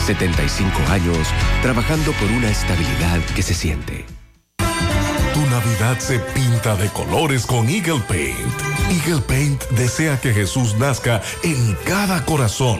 75 0.05 0.91
años 0.91 1.27
trabajando 1.61 2.11
por 2.13 2.29
una 2.31 2.49
estabilidad 2.49 3.19
que 3.35 3.43
se 3.43 3.53
siente. 3.53 4.05
Tu 5.33 5.41
Navidad 5.49 5.99
se 5.99 6.19
pinta 6.19 6.75
de 6.75 6.89
colores 6.89 7.45
con 7.45 7.69
Eagle 7.69 8.01
Paint. 8.07 8.37
Eagle 8.89 9.21
Paint 9.21 9.63
desea 9.71 10.19
que 10.19 10.33
Jesús 10.33 10.75
nazca 10.77 11.21
en 11.43 11.77
cada 11.85 12.25
corazón 12.25 12.79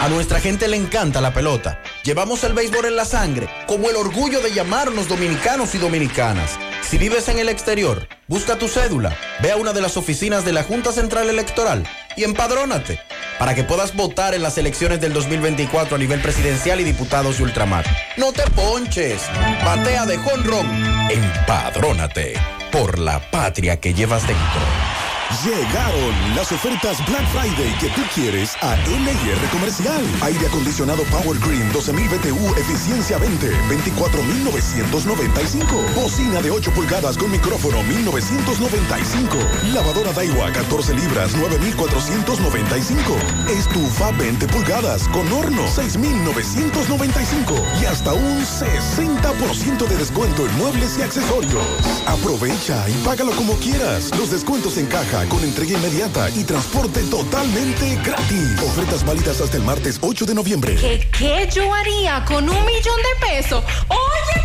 A 0.00 0.08
nuestra 0.08 0.38
gente 0.40 0.68
le 0.68 0.76
encanta 0.76 1.20
la 1.20 1.34
pelota. 1.34 1.82
Llevamos 2.04 2.44
el 2.44 2.52
béisbol 2.54 2.84
en 2.86 2.94
la 2.96 3.04
sangre, 3.04 3.50
como 3.66 3.90
el 3.90 3.96
orgullo 3.96 4.40
de 4.40 4.54
llamarnos 4.54 5.08
dominicanos 5.08 5.74
y 5.74 5.78
dominicanas. 5.78 6.56
Si 6.82 6.98
vives 6.98 7.28
en 7.28 7.38
el 7.38 7.50
exterior, 7.50 8.08
busca 8.26 8.56
tu 8.56 8.68
cédula, 8.68 9.14
ve 9.42 9.50
a 9.50 9.56
una 9.56 9.72
de 9.72 9.82
las 9.82 9.98
oficinas 9.98 10.44
de 10.44 10.52
la 10.52 10.62
Junta 10.62 10.92
Central 10.92 11.28
Electoral 11.28 11.84
y 12.16 12.24
empadrónate 12.24 13.00
para 13.38 13.54
que 13.54 13.64
puedas 13.64 13.94
votar 13.94 14.34
en 14.34 14.42
las 14.42 14.58
elecciones 14.58 15.00
del 15.00 15.14
2024 15.14 15.96
a 15.96 15.98
nivel 15.98 16.20
presidencial 16.20 16.78
y 16.80 16.84
diputados 16.84 17.38
de 17.38 17.44
ultramar. 17.44 17.86
No 18.16 18.32
te 18.32 18.42
ponches, 18.50 19.22
batea 19.64 20.04
de 20.04 20.18
jonrón, 20.18 20.66
empadrónate 21.10 22.34
por 22.70 22.98
la 22.98 23.18
patria 23.30 23.80
que 23.80 23.94
llevas 23.94 24.26
dentro. 24.26 24.99
Llegaron 25.30 26.34
las 26.34 26.50
ofertas 26.50 26.98
Black 27.06 27.24
Friday 27.28 27.72
que 27.78 27.88
tú 27.90 28.02
quieres 28.14 28.56
a 28.62 28.74
LIR 28.76 29.38
Comercial. 29.52 30.02
Aire 30.22 30.48
acondicionado 30.48 31.04
Power 31.04 31.38
Green 31.38 31.70
12.000 31.72 32.10
BTU 32.10 32.52
eficiencia 32.56 33.16
20, 33.16 33.48
24.995. 33.68 35.94
Bocina 35.94 36.42
de 36.42 36.50
8 36.50 36.72
pulgadas 36.72 37.16
con 37.16 37.30
micrófono 37.30 37.80
1.995. 37.84 39.72
Lavadora 39.72 40.12
Daiwa 40.12 40.50
14 40.52 40.94
libras 40.94 41.36
9.495. 41.36 43.48
Estufa 43.48 44.10
20 44.10 44.48
pulgadas 44.48 45.06
con 45.08 45.32
horno 45.32 45.62
6.995. 45.68 47.80
Y 47.80 47.86
hasta 47.86 48.12
un 48.12 48.42
60% 48.42 49.86
de 49.86 49.96
descuento 49.96 50.44
en 50.44 50.54
muebles 50.58 50.98
y 50.98 51.02
accesorios. 51.02 51.64
Aprovecha 52.06 52.86
y 52.90 52.94
págalo 53.04 53.30
como 53.32 53.54
quieras. 53.54 54.10
Los 54.18 54.32
descuentos 54.32 54.76
en 54.76 54.86
caja 54.86 55.19
con 55.28 55.42
entrega 55.42 55.78
inmediata 55.78 56.30
y 56.30 56.44
transporte 56.44 57.02
totalmente 57.04 57.96
gratis. 58.04 58.60
Ofertas 58.62 59.04
válidas 59.04 59.40
hasta 59.40 59.56
el 59.56 59.62
martes 59.62 59.98
8 60.00 60.26
de 60.26 60.34
noviembre. 60.34 60.76
¿Qué, 60.76 61.08
qué 61.16 61.48
yo 61.52 61.72
haría 61.74 62.24
con 62.24 62.48
un 62.48 62.64
millón 62.64 62.96
de 62.96 63.26
pesos? 63.26 63.64
¡Oye, 63.88 64.44